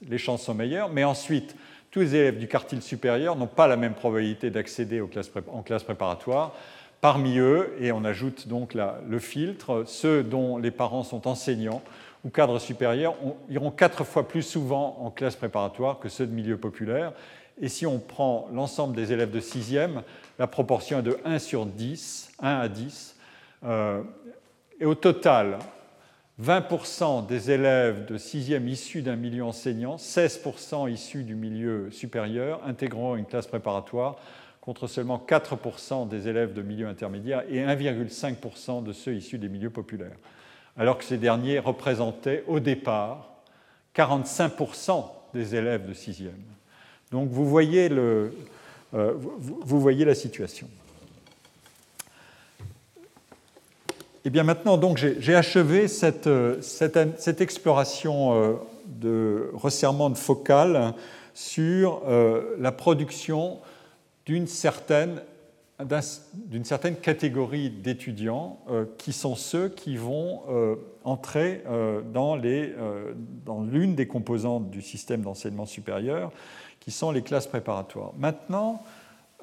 les 0.08 0.18
chances 0.18 0.42
sont 0.42 0.54
meilleures, 0.54 0.90
mais 0.90 1.04
ensuite, 1.04 1.54
tous 1.90 2.00
les 2.00 2.16
élèves 2.16 2.38
du 2.38 2.48
quartile 2.48 2.82
supérieur 2.82 3.36
n'ont 3.36 3.46
pas 3.46 3.68
la 3.68 3.76
même 3.76 3.94
probabilité 3.94 4.50
d'accéder 4.50 5.00
en 5.00 5.62
classe 5.62 5.84
préparatoire. 5.84 6.52
Parmi 7.00 7.38
eux, 7.38 7.76
et 7.78 7.92
on 7.92 8.04
ajoute 8.04 8.48
donc 8.48 8.74
le 8.74 9.18
filtre, 9.18 9.84
ceux 9.86 10.24
dont 10.24 10.58
les 10.58 10.72
parents 10.72 11.04
sont 11.04 11.28
enseignants 11.28 11.82
ou 12.24 12.30
cadres 12.30 12.58
supérieurs 12.58 13.14
iront 13.50 13.70
quatre 13.70 14.02
fois 14.04 14.26
plus 14.26 14.42
souvent 14.42 14.96
en 15.00 15.10
classe 15.10 15.36
préparatoire 15.36 15.98
que 15.98 16.08
ceux 16.08 16.26
de 16.26 16.32
milieu 16.32 16.56
populaire. 16.56 17.12
Et 17.60 17.68
si 17.68 17.86
on 17.86 17.98
prend 17.98 18.48
l'ensemble 18.52 18.96
des 18.96 19.12
élèves 19.12 19.30
de 19.30 19.40
6e, 19.40 20.02
la 20.38 20.46
proportion 20.46 20.98
est 20.98 21.02
de 21.02 21.18
1 21.24 21.38
sur 21.38 21.66
10, 21.66 22.32
1 22.40 22.48
à 22.48 22.68
10. 22.68 23.16
Euh, 23.64 24.02
et 24.80 24.86
au 24.86 24.94
total, 24.94 25.58
20% 26.42 27.26
des 27.26 27.52
élèves 27.52 28.06
de 28.06 28.18
6e 28.18 28.66
issus 28.66 29.02
d'un 29.02 29.14
milieu 29.14 29.44
enseignant, 29.44 29.96
16% 29.96 30.90
issus 30.90 31.22
du 31.22 31.36
milieu 31.36 31.90
supérieur, 31.92 32.60
intégrant 32.66 33.14
une 33.14 33.24
classe 33.24 33.46
préparatoire, 33.46 34.16
contre 34.60 34.88
seulement 34.88 35.24
4% 35.24 36.08
des 36.08 36.26
élèves 36.26 36.54
de 36.54 36.62
milieu 36.62 36.88
intermédiaire 36.88 37.44
et 37.48 37.60
1,5% 37.60 38.82
de 38.82 38.92
ceux 38.92 39.14
issus 39.14 39.38
des 39.38 39.48
milieux 39.48 39.70
populaires. 39.70 40.16
Alors 40.76 40.98
que 40.98 41.04
ces 41.04 41.18
derniers 41.18 41.60
représentaient 41.60 42.42
au 42.48 42.58
départ 42.58 43.34
45% 43.94 45.04
des 45.34 45.54
élèves 45.54 45.86
de 45.86 45.94
6e. 45.94 46.30
Donc 47.14 47.30
vous 47.30 47.46
voyez, 47.46 47.88
le, 47.88 48.34
euh, 48.92 49.12
vous, 49.16 49.80
voyez 49.80 50.04
la 50.04 50.16
situation. 50.16 50.66
Et 53.86 53.92
eh 54.24 54.30
bien 54.30 54.42
maintenant, 54.42 54.80
j'ai 54.96 55.36
achevé 55.36 55.86
cette, 55.86 56.28
cette, 56.60 57.40
exploration 57.40 58.34
euh, 58.34 58.54
de 58.86 59.48
resserrement 59.54 60.10
de 60.10 60.16
focale 60.16 60.92
sur 61.34 62.02
euh, 62.08 62.56
la 62.58 62.72
production 62.72 63.60
d'une 64.26 64.48
certaine, 64.48 65.22
certaine, 66.64 66.96
catégorie 66.96 67.70
d'étudiants 67.70 68.58
qui 68.98 69.12
sont 69.12 69.34
ceux 69.34 69.68
qui 69.68 69.96
vont 69.96 70.42
entrer 71.04 71.62
dans 72.12 72.36
l'une 72.36 73.94
des 73.94 74.06
composantes 74.06 74.70
du 74.70 74.82
système 74.82 75.22
d'enseignement 75.22 75.66
supérieur, 75.66 76.32
qui 76.80 76.90
sont 76.90 77.10
les 77.10 77.22
classes 77.22 77.46
préparatoires. 77.46 78.12
Maintenant, 78.18 78.82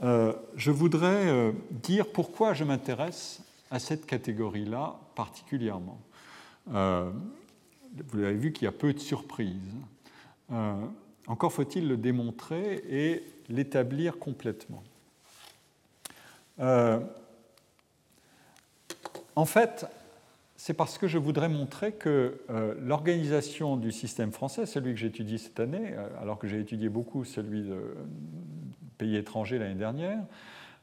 euh, 0.03 0.33
je 0.55 0.71
voudrais 0.71 1.27
euh, 1.27 1.51
dire 1.69 2.11
pourquoi 2.11 2.53
je 2.53 2.63
m'intéresse 2.63 3.41
à 3.69 3.79
cette 3.79 4.05
catégorie-là 4.05 4.95
particulièrement. 5.15 5.99
Euh, 6.73 7.11
vous 8.07 8.19
avez 8.19 8.35
vu 8.35 8.51
qu'il 8.51 8.65
y 8.65 8.67
a 8.67 8.71
peu 8.71 8.93
de 8.93 8.99
surprises. 8.99 9.75
encore 11.27 11.51
faut-il 11.51 11.87
le 11.87 11.97
démontrer 11.97 12.83
et 12.89 13.23
l'établir 13.49 14.17
complètement. 14.17 14.83
En 16.61 17.01
fait, 19.45 19.85
c'est 20.63 20.75
parce 20.75 20.99
que 20.99 21.07
je 21.07 21.17
voudrais 21.17 21.49
montrer 21.49 21.91
que 21.91 22.39
euh, 22.51 22.75
l'organisation 22.79 23.77
du 23.77 23.91
système 23.91 24.31
français, 24.31 24.67
celui 24.67 24.93
que 24.93 24.99
j'étudie 24.99 25.39
cette 25.39 25.59
année, 25.59 25.93
euh, 25.93 26.07
alors 26.21 26.37
que 26.37 26.47
j'ai 26.47 26.59
étudié 26.59 26.87
beaucoup 26.87 27.25
celui 27.25 27.63
de 27.63 27.95
pays 28.99 29.15
étrangers 29.15 29.57
l'année 29.57 29.73
dernière, 29.73 30.19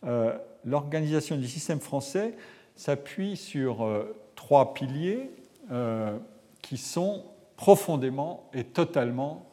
euh, 0.02 0.36
l'organisation 0.64 1.36
du 1.36 1.46
système 1.46 1.78
français 1.78 2.34
s'appuie 2.74 3.36
sur 3.36 3.88
trois 4.34 4.74
piliers 4.74 5.30
qui 6.60 6.76
sont 6.76 7.24
profondément 7.56 8.50
et 8.54 8.64
totalement 8.64 9.48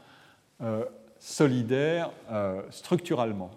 solidaires 1.20 2.12
structurellement. 2.70 3.52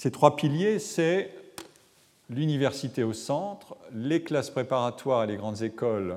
Ces 0.00 0.10
trois 0.10 0.34
piliers, 0.34 0.78
c'est 0.78 1.30
l'université 2.30 3.02
au 3.02 3.12
centre, 3.12 3.76
les 3.92 4.22
classes 4.22 4.48
préparatoires 4.48 5.24
et 5.24 5.26
les 5.26 5.36
grandes 5.36 5.60
écoles 5.60 6.16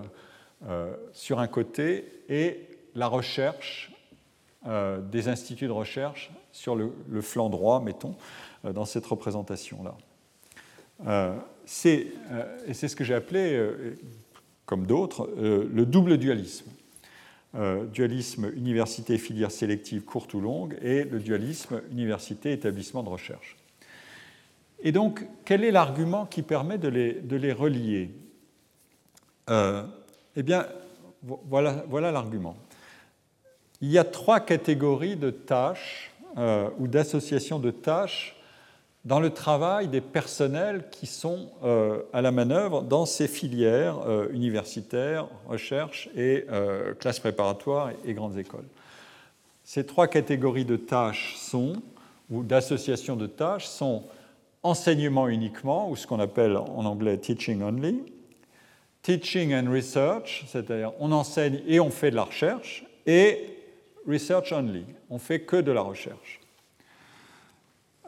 euh, 0.70 0.96
sur 1.12 1.40
un 1.40 1.48
côté, 1.48 2.06
et 2.30 2.66
la 2.96 3.08
recherche 3.08 3.92
euh, 4.68 5.02
des 5.02 5.28
instituts 5.28 5.68
de 5.68 5.74
recherche 5.74 6.32
sur 6.54 6.78
le, 6.78 6.94
flanc 7.20 7.50
droit, 7.50 7.82
mettons, 7.82 8.16
euh, 8.64 8.72
dans 8.72 8.86
cette 8.86 9.06
représentation-là. 9.06 9.98
et 11.66 12.74
c'est 12.74 12.88
ce 12.88 12.96
que 12.96 13.04
j'ai 13.04 13.16
appelé, 13.16 13.70
comme 14.66 14.86
d'autres, 14.86 15.30
le 15.38 15.86
double 15.86 16.18
dualisme. 16.18 16.72
dualisme 17.92 18.50
université 18.56 19.18
filière 19.18 19.52
sélective 19.52 20.06
courte 20.06 20.34
ou 20.36 20.40
longue 20.40 20.78
et 20.82 21.04
le 21.04 21.20
dualisme 21.20 21.82
université 21.92 22.54
établissement 22.54 23.04
de 23.04 23.10
recherche. 23.10 23.58
Et 24.84 24.92
donc, 24.92 25.26
quel 25.46 25.64
est 25.64 25.72
l'argument 25.72 26.26
qui 26.26 26.42
permet 26.42 26.78
de 26.78 26.90
les, 26.90 27.54
relier 27.54 28.12
euh, 29.50 29.84
Eh 30.36 30.44
bien, 30.44 30.68
voilà, 31.24 32.12
l'argument. 32.12 32.58
Il 33.80 33.90
y 33.90 33.98
a 33.98 34.04
trois 34.04 34.42
catégories 34.42 35.16
de 35.16 35.30
tâches 35.30 36.12
euh, 36.38 36.70
ou 36.80 36.88
d'associations 36.90 37.60
de 37.60 37.72
tâches 37.72 38.36
dans 39.06 39.22
le 39.22 39.30
travail 39.30 39.88
des 39.88 40.02
personnels 40.02 40.86
qui 40.92 41.08
sont 41.08 41.50
euh, 41.64 42.02
à 42.12 42.22
la 42.22 42.32
manœuvre 42.32 42.82
dans 42.82 43.06
ces 43.06 43.30
filières 43.30 44.00
universitaires, 44.32 45.28
recherche 45.48 46.10
et 46.16 46.46
classes 47.00 47.20
préparatoires 47.20 47.92
et 48.06 48.14
grandes 48.14 48.38
écoles. 48.38 48.68
Ces 49.64 49.86
trois 49.86 50.08
catégories 50.08 50.66
de 50.66 50.76
tâches 50.76 51.36
sont 51.38 51.82
ou 52.30 52.44
d'association 52.44 53.16
de 53.16 53.28
tâches 53.28 53.66
sont 53.66 54.04
enseignement 54.64 55.28
uniquement, 55.28 55.90
ou 55.90 55.96
ce 55.96 56.08
qu'on 56.08 56.20
appelle 56.20 56.58
en 56.58 56.86
anglais 56.86 57.18
teaching 57.18 57.62
only, 57.62 58.04
teaching 59.02 59.54
and 59.54 59.70
research, 59.72 60.46
c'est-à-dire 60.48 60.94
on 61.00 61.12
enseigne 61.12 61.62
et 61.68 61.80
on 61.80 61.90
fait 61.90 62.12
de 62.12 62.16
la 62.16 62.24
recherche, 62.24 62.86
et 63.06 63.58
research 64.08 64.52
only, 64.52 64.86
on 65.10 65.20
fait 65.20 65.42
que 65.42 65.58
de 65.58 65.72
la 65.72 65.82
recherche. 65.82 66.40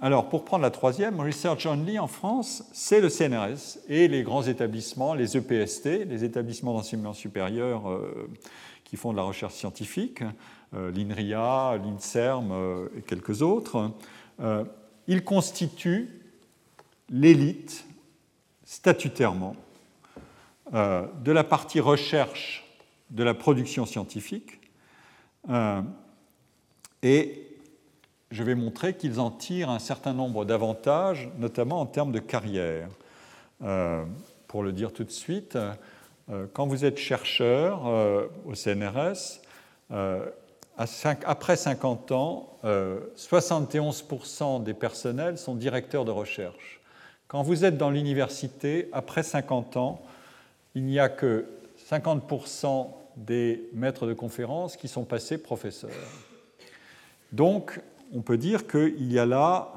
Alors, 0.01 0.27
pour 0.27 0.43
prendre 0.43 0.63
la 0.63 0.71
troisième, 0.71 1.21
Research 1.21 1.65
Only 1.65 1.99
en 1.99 2.07
France, 2.07 2.65
c'est 2.73 2.99
le 2.99 3.07
CNRS 3.07 3.79
et 3.87 4.09
les 4.09 4.23
grands 4.23 4.43
établissements, 4.43 5.13
les 5.13 5.37
EPST, 5.37 6.05
les 6.05 6.25
établissements 6.25 6.73
d'enseignement 6.73 7.13
supérieur 7.13 7.89
euh, 7.89 8.29
qui 8.83 8.97
font 8.97 9.13
de 9.13 9.17
la 9.17 9.23
recherche 9.23 9.53
scientifique, 9.53 10.21
euh, 10.73 10.91
l'INRIA, 10.91 11.77
l'INSERM 11.77 12.51
euh, 12.51 12.87
et 12.97 13.01
quelques 13.03 13.41
autres. 13.41 13.91
ils 15.07 15.23
constituent 15.23 16.24
l'élite 17.09 17.85
statutairement 18.63 19.55
de 20.71 21.31
la 21.31 21.43
partie 21.43 21.79
recherche 21.79 22.65
de 23.11 23.23
la 23.23 23.33
production 23.33 23.85
scientifique 23.85 24.59
et 27.03 27.45
je 28.31 28.43
vais 28.43 28.55
montrer 28.55 28.95
qu'ils 28.95 29.19
en 29.19 29.31
tirent 29.31 29.69
un 29.69 29.79
certain 29.79 30.13
nombre 30.13 30.43
d'avantages, 30.43 31.29
notamment 31.37 31.79
en 31.79 31.85
termes 31.85 32.11
de 32.11 32.19
carrière. 32.19 32.89
Euh, 33.63 34.03
pour 34.47 34.63
le 34.63 34.71
dire 34.71 34.91
tout 34.91 35.03
de 35.03 35.11
suite, 35.11 35.55
euh, 35.55 36.45
quand 36.53 36.67
vous 36.67 36.83
êtes 36.83 36.97
chercheur 36.97 37.87
euh, 37.87 38.27
au 38.45 38.55
CNRS, 38.55 39.41
après 40.77 41.55
50 41.55 42.11
ans, 42.11 42.57
71% 42.63 44.63
des 44.63 44.73
personnels 44.73 45.37
sont 45.37 45.55
directeurs 45.55 46.05
de 46.05 46.11
recherche. 46.11 46.81
Quand 47.28 47.41
vous 47.41 47.65
êtes 47.65 47.78
dans 47.78 47.89
l'université, 47.89 48.88
après 48.91 49.23
50 49.23 49.78
ans, 49.78 50.01
il 50.76 50.84
n'y 50.84 50.99
a 50.99 51.09
que 51.09 51.45
50% 51.89 52.88
des 53.17 53.69
maîtres 53.73 54.05
de 54.05 54.13
conférences 54.13 54.78
qui 54.78 54.88
sont 54.88 55.05
passés 55.05 55.38
professeurs. 55.38 55.89
Donc, 57.32 57.80
on 58.13 58.21
peut 58.21 58.38
dire 58.38 58.67
qu'il 58.67 59.11
y 59.11 59.17
a 59.17 59.26
là 59.26 59.71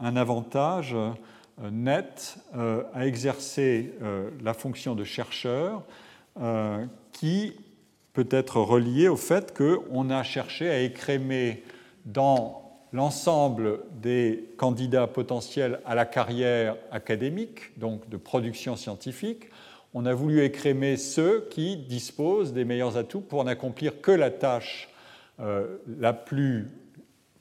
un, 0.00 0.16
avantage 0.16 0.94
euh, 0.94 1.70
net 1.70 2.36
euh, 2.56 2.82
à 2.94 3.06
exercer 3.06 3.92
euh, 4.02 4.30
la 4.42 4.54
fonction 4.54 4.94
de 4.94 5.04
chercheur 5.04 5.82
qui 7.12 7.52
peut 8.12 8.26
être 8.30 8.56
relié 8.56 9.06
au 9.06 9.16
fait 9.16 9.56
qu'on 9.56 10.10
a 10.10 10.24
cherché 10.24 10.68
à 10.68 10.80
écrémer 10.80 11.62
dans 12.04 12.63
l'ensemble 12.94 13.80
des 14.00 14.48
candidats 14.56 15.06
potentiels 15.06 15.80
à 15.84 15.94
la 15.94 16.06
carrière 16.06 16.76
académique, 16.90 17.78
donc 17.78 18.08
de 18.08 18.16
production 18.16 18.76
scientifique, 18.76 19.50
on 19.92 20.06
a 20.06 20.14
voulu 20.14 20.42
écrémer 20.42 20.96
ceux 20.96 21.46
qui 21.50 21.76
disposent 21.76 22.54
des 22.54 22.64
meilleurs 22.64 22.96
atouts 22.96 23.20
pour 23.20 23.44
n'accomplir 23.44 24.00
que 24.00 24.10
la 24.10 24.30
tâche 24.30 24.88
la 25.38 26.12
plus 26.12 26.68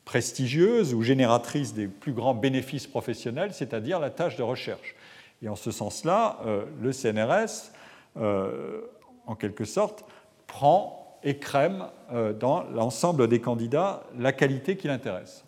prestigieuse 0.06 0.94
ou 0.94 1.02
génératrice 1.02 1.74
des 1.74 1.88
plus 1.88 2.14
grands 2.14 2.34
bénéfices 2.34 2.88
professionnels, 2.88 3.54
c'est-à-dire 3.54 4.00
la 4.00 4.10
tâche 4.10 4.36
de 4.36 4.44
recherche. 4.44 4.96
Et 5.42 5.50
en 5.50 5.56
ce 5.56 5.72
sens-là, 5.72 6.40
euh, 6.46 6.66
le 6.82 6.92
CNRS, 6.92 7.72
euh, 8.18 8.82
en 9.26 9.36
quelque 9.36 9.66
sorte, 9.66 10.06
prend 10.48 11.03
et 11.24 11.38
crème 11.38 11.86
euh, 12.12 12.34
dans 12.34 12.64
l'ensemble 12.64 13.28
des 13.28 13.40
candidats 13.40 14.04
la 14.18 14.34
qualité 14.34 14.78
qui 14.78 14.88
l'intéresse. 14.88 15.44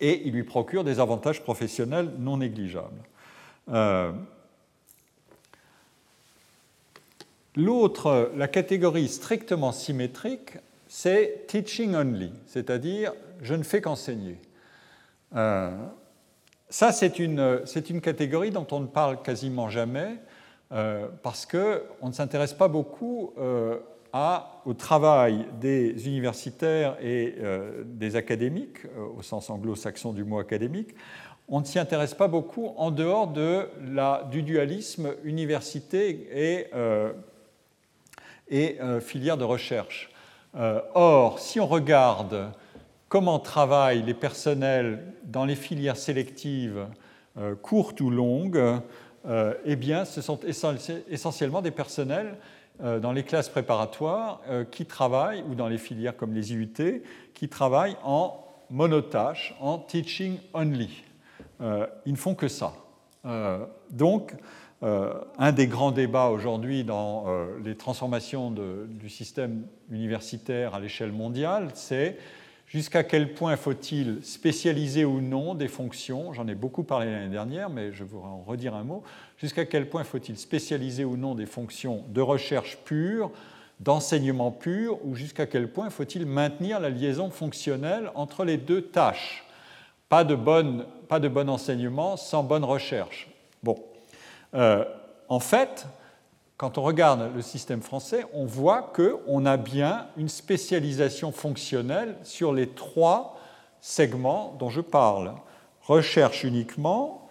Et 0.00 0.26
il 0.26 0.32
lui 0.32 0.44
procure 0.44 0.84
des 0.84 1.00
avantages 1.00 1.42
professionnels 1.42 2.10
non 2.18 2.38
négligeables. 2.38 3.02
L'autre, 7.54 8.32
la 8.34 8.48
catégorie 8.48 9.08
strictement 9.08 9.72
symétrique, 9.72 10.56
c'est 10.88 11.46
teaching 11.48 11.94
only, 11.94 12.32
c'est-à-dire 12.46 13.12
je 13.42 13.54
ne 13.54 13.62
fais 13.62 13.82
qu'enseigner. 13.82 14.38
Euh, 15.36 15.70
ça, 16.70 16.92
c'est 16.92 17.18
une, 17.18 17.62
une, 17.90 18.00
catégorie 18.00 18.50
dont 18.50 18.66
on 18.70 18.80
ne 18.80 18.86
parle 18.86 19.20
quasiment 19.20 19.68
jamais 19.68 20.16
euh, 20.72 21.08
parce 21.22 21.44
qu'on 21.44 22.08
ne 22.08 22.12
s'intéresse 22.12 22.54
pas 22.54 22.68
beaucoup 22.68 23.34
euh, 23.36 23.78
au 24.64 24.74
travail 24.74 25.46
des 25.60 26.06
universitaires 26.06 26.96
et 27.02 27.34
des 27.84 28.16
académiques, 28.16 28.80
au 29.16 29.22
sens 29.22 29.48
anglo-saxon 29.48 30.12
du 30.12 30.24
mot 30.24 30.38
académique. 30.38 30.94
On 31.48 31.60
ne 31.60 31.64
s'y 31.64 31.78
intéresse 31.78 32.14
pas 32.14 32.28
beaucoup 32.28 32.74
en 32.76 32.90
dehors 32.90 33.28
du 34.30 34.42
dualisme 34.42 35.14
université 35.24 36.28
et, 36.32 36.66
et 38.50 38.78
filière 39.00 39.38
de 39.38 39.44
recherche. 39.44 40.12
Euh, 40.54 40.80
or, 40.94 41.38
si 41.38 41.60
on 41.60 41.66
regarde 41.66 42.52
comment 43.08 43.38
travaillent 43.38 44.02
les 44.02 44.14
personnels 44.14 45.14
dans 45.24 45.44
les 45.44 45.54
filières 45.54 45.96
sélectives 45.96 46.86
euh, 47.38 47.54
courtes 47.54 48.00
ou 48.00 48.10
longues, 48.10 48.80
euh, 49.26 49.54
eh 49.64 49.76
bien, 49.76 50.04
ce 50.04 50.20
sont 50.20 50.40
essentiellement 51.08 51.62
des 51.62 51.70
personnels 51.70 52.36
dans 52.82 53.12
les 53.12 53.22
classes 53.22 53.48
préparatoires 53.48 54.40
qui 54.70 54.86
travaillent, 54.86 55.44
ou 55.48 55.54
dans 55.54 55.68
les 55.68 55.78
filières 55.78 56.16
comme 56.16 56.34
les 56.34 56.52
IUT, 56.52 57.02
qui 57.32 57.48
travaillent 57.48 57.96
en 58.02 58.44
monotâche, 58.70 59.54
en 59.60 59.78
teaching 59.78 60.38
only. 60.52 61.04
ils 61.60 62.12
ne 62.12 62.16
font 62.16 62.34
que 62.34 62.48
ça. 62.48 62.74
donc, 63.90 64.34
euh, 64.82 65.12
un 65.38 65.52
des 65.52 65.68
grands 65.68 65.92
débats 65.92 66.26
aujourd'hui 66.26 66.82
dans 66.82 67.26
euh, 67.28 67.46
les 67.64 67.76
transformations 67.76 68.50
du 68.50 69.08
système 69.08 69.64
universitaire 69.90 70.74
à 70.74 70.80
l'échelle 70.80 71.12
mondiale, 71.12 71.68
c'est 71.74 72.18
jusqu'à 72.72 73.04
quel 73.04 73.34
point 73.34 73.56
faut-il 73.56 74.24
spécialiser 74.24 75.04
ou 75.04 75.20
non 75.20 75.54
des 75.54 75.68
fonctions, 75.68 76.32
j'en 76.32 76.48
ai 76.48 76.54
beaucoup 76.54 76.84
parlé 76.84 77.12
l'année 77.12 77.28
dernière, 77.28 77.68
mais 77.68 77.92
je 77.92 78.02
voudrais 78.02 78.30
en 78.30 78.42
redire 78.42 78.74
un 78.74 78.82
mot, 78.82 79.02
jusqu'à 79.36 79.66
quel 79.66 79.90
point 79.90 80.04
faut-il 80.04 80.38
spécialiser 80.38 81.04
ou 81.04 81.18
non 81.18 81.34
des 81.34 81.44
fonctions 81.44 82.02
de 82.08 82.22
recherche 82.22 82.78
pure, 82.86 83.30
d'enseignement 83.80 84.50
pur, 84.50 85.04
ou 85.04 85.14
jusqu'à 85.14 85.44
quel 85.44 85.70
point 85.70 85.90
faut-il 85.90 86.24
maintenir 86.24 86.80
la 86.80 86.88
liaison 86.88 87.28
fonctionnelle 87.28 88.10
entre 88.14 88.42
les 88.42 88.56
deux 88.56 88.80
tâches? 88.80 89.44
Pas 90.08 90.24
de, 90.24 90.34
pas 90.34 91.20
de 91.20 91.28
bon 91.28 91.50
enseignement 91.50 92.16
sans 92.16 92.42
bonne 92.42 92.64
recherche. 92.64 93.28
Bon, 93.62 93.76
euh, 94.54 94.84
en 95.28 95.40
fait, 95.40 95.86
quand 96.62 96.78
on 96.78 96.82
regarde 96.82 97.34
le 97.34 97.42
système 97.42 97.82
français, 97.82 98.24
on 98.32 98.44
voit 98.44 98.92
qu'on 98.94 99.46
a 99.46 99.56
bien 99.56 100.06
une 100.16 100.28
spécialisation 100.28 101.32
fonctionnelle 101.32 102.14
sur 102.22 102.52
les 102.52 102.68
trois 102.68 103.36
segments 103.80 104.54
dont 104.60 104.70
je 104.70 104.80
parle. 104.80 105.34
Recherche 105.80 106.44
uniquement, 106.44 107.28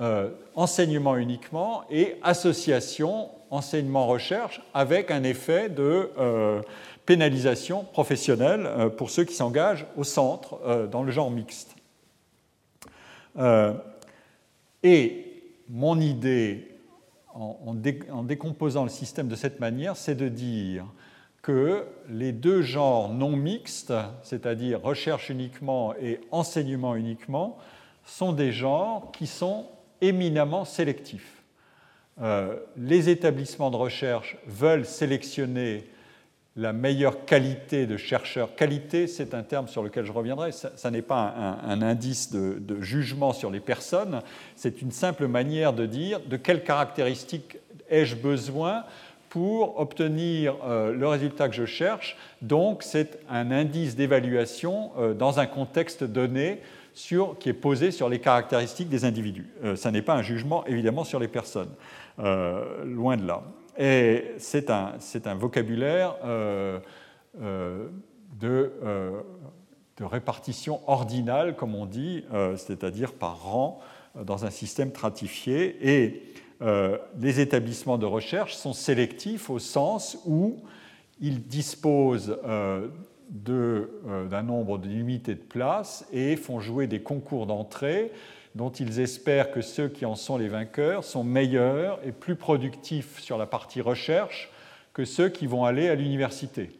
euh, 0.00 0.28
enseignement 0.54 1.16
uniquement 1.16 1.84
et 1.88 2.18
association 2.22 3.30
enseignement-recherche 3.50 4.60
avec 4.74 5.10
un 5.10 5.22
effet 5.22 5.70
de 5.70 6.10
euh, 6.18 6.60
pénalisation 7.06 7.84
professionnelle 7.84 8.68
pour 8.98 9.08
ceux 9.08 9.24
qui 9.24 9.34
s'engagent 9.34 9.86
au 9.96 10.04
centre 10.04 10.88
dans 10.92 11.04
le 11.04 11.10
genre 11.10 11.30
mixte. 11.30 11.74
et 14.82 15.24
mon 15.70 15.98
idée, 15.98 16.73
en, 17.34 17.74
décomposant 17.74 18.84
le 18.84 18.90
système 18.90 19.28
de 19.28 19.36
cette 19.36 19.60
manière, 19.60 19.96
c'est 19.96 20.14
de 20.14 20.28
dire 20.28 20.86
que 21.42 21.86
les 22.08 22.32
deux 22.32 22.62
genres 22.62 23.12
non 23.12 23.36
mixtes, 23.36 23.92
c'est-à-dire 24.22 24.80
recherche 24.80 25.28
uniquement 25.28 25.94
et 25.96 26.20
enseignement 26.30 26.94
uniquement, 26.94 27.58
sont 28.04 28.32
des 28.32 28.52
genres 28.52 29.10
qui 29.12 29.26
sont 29.26 29.66
éminemment 30.00 30.64
sélectifs. 30.64 31.42
Euh, 32.22 32.56
les 32.76 33.08
établissements 33.08 33.70
de 33.70 33.76
recherche 33.76 34.36
veulent 34.46 34.86
sélectionner 34.86 35.84
la 36.56 36.72
meilleure 36.72 37.24
qualité 37.24 37.86
de 37.86 37.96
chercheur. 37.96 38.54
Qualité, 38.54 39.08
c'est 39.08 39.34
un 39.34 39.42
terme 39.42 39.66
sur 39.66 39.82
lequel 39.82 40.04
je 40.04 40.12
reviendrai. 40.12 40.52
Ça, 40.52 40.90
n'est 40.90 41.02
pas 41.02 41.34
un, 41.64 41.82
indice 41.82 42.30
de, 42.30 42.80
jugement 42.80 43.32
sur 43.32 43.50
les 43.50 43.60
personnes, 43.60 44.20
c'est 44.54 44.82
une 44.82 44.92
simple 44.92 45.26
manière 45.26 45.72
de 45.72 45.86
dire 45.86 46.20
de 46.20 46.36
quelles 46.36 46.62
caractéristiques 46.62 47.58
ai-je 47.90 48.16
besoin 48.16 48.84
pour 49.28 49.80
obtenir 49.80 50.56
euh, 50.64 50.92
le 50.92 51.08
résultat 51.08 51.48
que 51.48 51.56
je 51.56 51.64
cherche. 51.64 52.16
Donc, 52.40 52.84
c'est 52.84 53.18
un 53.28 53.50
indice 53.50 53.96
d'évaluation 53.96 54.92
euh, 54.96 55.12
dans 55.12 55.40
un 55.40 55.46
contexte 55.46 56.04
donné 56.04 56.60
qui 56.94 57.48
est 57.48 57.52
posé 57.52 57.90
sur 57.90 58.08
les 58.08 58.20
caractéristiques 58.20 58.88
des 58.88 59.04
individus. 59.04 59.48
Euh, 59.64 59.74
ça 59.74 59.90
n'est 59.90 60.02
pas 60.02 60.14
un 60.14 60.22
jugement, 60.22 60.64
évidemment, 60.66 61.02
sur 61.02 61.18
les 61.18 61.26
personnes. 61.26 61.70
loin 62.16 63.16
de 63.16 63.26
là. 63.26 63.42
Et 63.76 64.34
c'est 64.38 64.70
un, 64.70 64.98
vocabulaire 65.34 66.16
euh, 66.24 66.78
euh, 67.40 67.88
de, 68.38 68.72
euh, 68.82 69.20
de 69.96 70.04
répartition 70.04 70.80
ordinale, 70.88 71.56
comme 71.56 71.74
on 71.74 71.86
dit, 71.86 72.24
c'est-à-dire 72.56 73.12
par 73.12 73.42
rang 73.42 73.80
dans 74.20 74.44
un 74.44 74.50
système 74.50 74.90
stratifié. 74.90 75.76
Et 75.82 76.22
les 77.20 77.40
établissements 77.40 77.98
de 77.98 78.06
recherche 78.06 78.54
sont 78.54 78.72
sélectifs 78.72 79.50
au 79.50 79.58
sens 79.58 80.18
où 80.26 80.56
ils 81.20 81.46
disposent 81.46 82.36
d'un 83.30 84.42
nombre 84.42 84.78
de 84.78 84.88
limités 84.88 85.34
de 85.34 85.40
places 85.40 86.06
et 86.12 86.36
font 86.36 86.58
jouer 86.58 86.86
des 86.86 87.02
concours 87.02 87.46
d'entrée 87.46 88.10
dont 88.54 88.70
ils 88.70 89.00
espèrent 89.00 89.50
que 89.50 89.60
ceux 89.60 89.88
qui 89.88 90.04
en 90.04 90.14
sont 90.14 90.38
les 90.38 90.48
vainqueurs 90.48 91.04
sont 91.04 91.24
meilleurs 91.24 91.98
et 92.04 92.12
plus 92.12 92.36
productifs 92.36 93.18
sur 93.20 93.36
la 93.36 93.46
partie 93.46 93.80
recherche 93.80 94.50
que 94.92 95.04
ceux 95.04 95.28
qui 95.28 95.46
vont 95.46 95.64
aller 95.64 95.88
à 95.88 95.94
l'université 95.94 96.70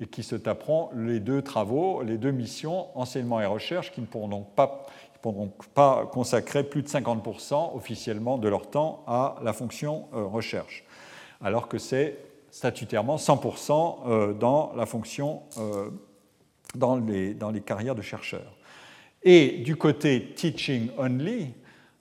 et 0.00 0.06
qui 0.06 0.22
se 0.22 0.34
taperont 0.34 0.90
les 0.94 1.20
deux 1.20 1.42
travaux, 1.42 2.02
les 2.02 2.18
deux 2.18 2.32
missions, 2.32 2.86
enseignement 2.98 3.40
et 3.40 3.46
recherche, 3.46 3.92
qui 3.92 4.00
ne 4.00 4.06
pourront 4.06 4.28
donc 4.28 4.54
pas, 4.54 6.06
consacrer 6.06 6.64
plus 6.64 6.82
de 6.82 6.88
50% 6.88 7.76
officiellement 7.76 8.38
de 8.38 8.48
leur 8.48 8.70
temps 8.70 9.04
à 9.06 9.36
la 9.42 9.52
fonction 9.52 10.08
euh, 10.14 10.24
recherche, 10.24 10.84
alors 11.42 11.68
que 11.68 11.76
c'est 11.76 12.16
statutairement 12.50 13.16
100% 13.16 13.98
euh, 14.06 14.34
euh, 15.58 15.90
dans 16.74 16.96
les, 16.96 17.34
dans 17.34 17.50
les 17.50 17.60
carrières 17.60 17.94
de 17.94 18.02
chercheurs. 18.02 18.56
Et 19.22 19.58
du 19.58 19.76
côté 19.76 20.32
teaching 20.34 20.88
only, 20.98 21.48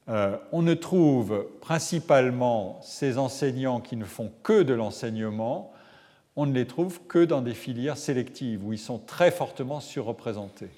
on 0.08 0.62
ne 0.62 0.74
trouve 0.74 1.48
principalement 1.62 2.80
ces 2.82 3.18
enseignants 3.18 3.80
qui 3.80 3.96
ne 3.96 4.06
font 4.06 4.32
que 4.42 4.64
de 4.64 4.74
l'enseignement 4.74 5.74
on 6.40 6.46
ne 6.46 6.54
les 6.54 6.66
trouve 6.66 7.02
que 7.02 7.26
dans 7.26 7.42
des 7.42 7.54
filières 7.54 7.98
sélectives 7.98 8.66
où 8.66 8.72
ils 8.72 8.80
sont 8.80 8.98
très 8.98 9.30
fortement 9.30 9.82
surreprésentés. 9.82 10.70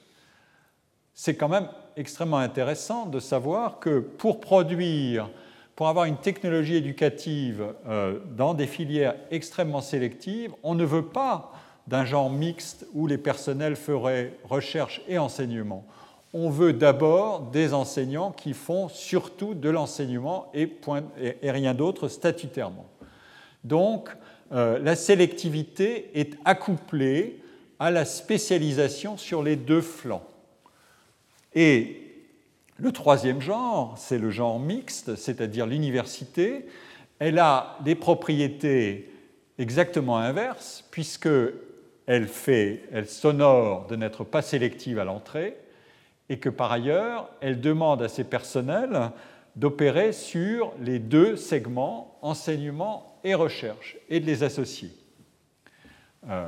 C'est 1.13 1.35
quand 1.35 1.49
même 1.49 1.67
extrêmement 1.95 2.39
intéressant 2.39 3.05
de 3.05 3.19
savoir 3.19 3.77
que 3.77 3.99
pour 3.99 4.39
produire, 4.39 5.29
pour 5.75 5.87
avoir 5.87 6.05
une 6.05 6.17
technologie 6.17 6.77
éducative 6.77 7.75
euh, 7.87 8.17
dans 8.35 8.55
des 8.55 8.65
filières 8.65 9.13
extrêmement 9.29 9.81
sélectives, 9.81 10.51
on 10.63 10.73
ne 10.73 10.83
veut 10.83 11.05
pas 11.05 11.51
d'un 11.85 12.05
genre 12.05 12.31
mixte 12.31 12.87
où 12.93 13.05
les 13.05 13.19
personnels 13.19 13.75
feraient 13.75 14.33
recherche 14.43 15.01
et 15.07 15.19
enseignement. 15.19 15.85
On 16.34 16.49
veut 16.49 16.73
d'abord 16.73 17.41
des 17.41 17.73
enseignants 17.73 18.32
qui 18.32 18.53
font 18.53 18.88
surtout 18.88 19.53
de 19.53 19.69
l'enseignement 19.69 20.51
et, 20.53 20.71
rien 21.43 21.73
d'autre 21.73 22.07
statutairement. 22.07 22.89
Donc, 23.63 24.09
euh, 24.53 24.79
la 24.79 24.95
sélectivité 24.95 26.09
est 26.19 26.38
accouplée 26.45 27.41
à 27.79 27.91
la 27.91 28.05
spécialisation 28.05 29.17
sur 29.17 29.43
les 29.43 29.55
deux 29.55 29.82
flancs. 29.82 30.23
Et 31.53 32.01
le 32.77 32.91
troisième 32.91 33.41
genre, 33.41 33.95
c'est 33.97 34.17
le 34.17 34.32
genre 34.32 34.59
mixte, 34.59 35.15
c'est-à-dire 35.15 35.67
l'université. 35.67 36.65
Elle 37.19 37.39
a 37.39 37.77
des 37.84 37.95
propriétés 37.95 39.11
exactement 39.57 40.17
inverses, 40.17 40.86
puisqu'elle 40.91 42.27
fait, 42.27 42.84
elle 42.91 43.07
s'honore 43.07 43.88
de 43.88 43.95
n'être 43.95 44.23
pas 44.23 44.41
sélective 44.41 44.97
à 44.97 45.03
l'entrée, 45.03 45.57
et 46.32 46.39
que 46.39 46.47
par 46.47 46.71
ailleurs, 46.71 47.29
elle 47.41 47.59
demande 47.59 48.01
à 48.01 48.07
ses 48.07 48.23
personnels 48.23 49.11
d'opérer 49.57 50.13
sur 50.13 50.71
les 50.79 50.97
deux 50.97 51.36
segments, 51.36 52.17
enseignement 52.21 53.19
et 53.25 53.36
recherche 53.36 53.97
et 54.07 54.21
de 54.21 54.25
les 54.25 54.41
associer. 54.41 54.91
Euh, 56.29 56.47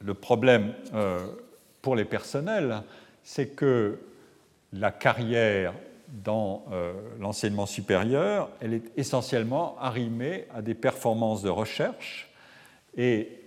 le 0.00 0.14
problème 0.14 0.72
euh, 0.94 1.18
pour 1.82 1.94
les 1.94 2.06
personnels, 2.06 2.80
c'est 3.22 3.48
que 3.48 3.98
la 4.72 4.92
carrière 4.92 5.74
dans 6.08 6.64
euh, 6.72 6.94
l'enseignement 7.20 7.66
supérieur, 7.66 8.48
elle 8.62 8.72
est 8.72 8.92
essentiellement 8.96 9.76
arrimée 9.78 10.46
à 10.54 10.62
des 10.62 10.74
performances 10.74 11.42
de 11.42 11.50
recherche. 11.50 12.30
Et 12.96 13.40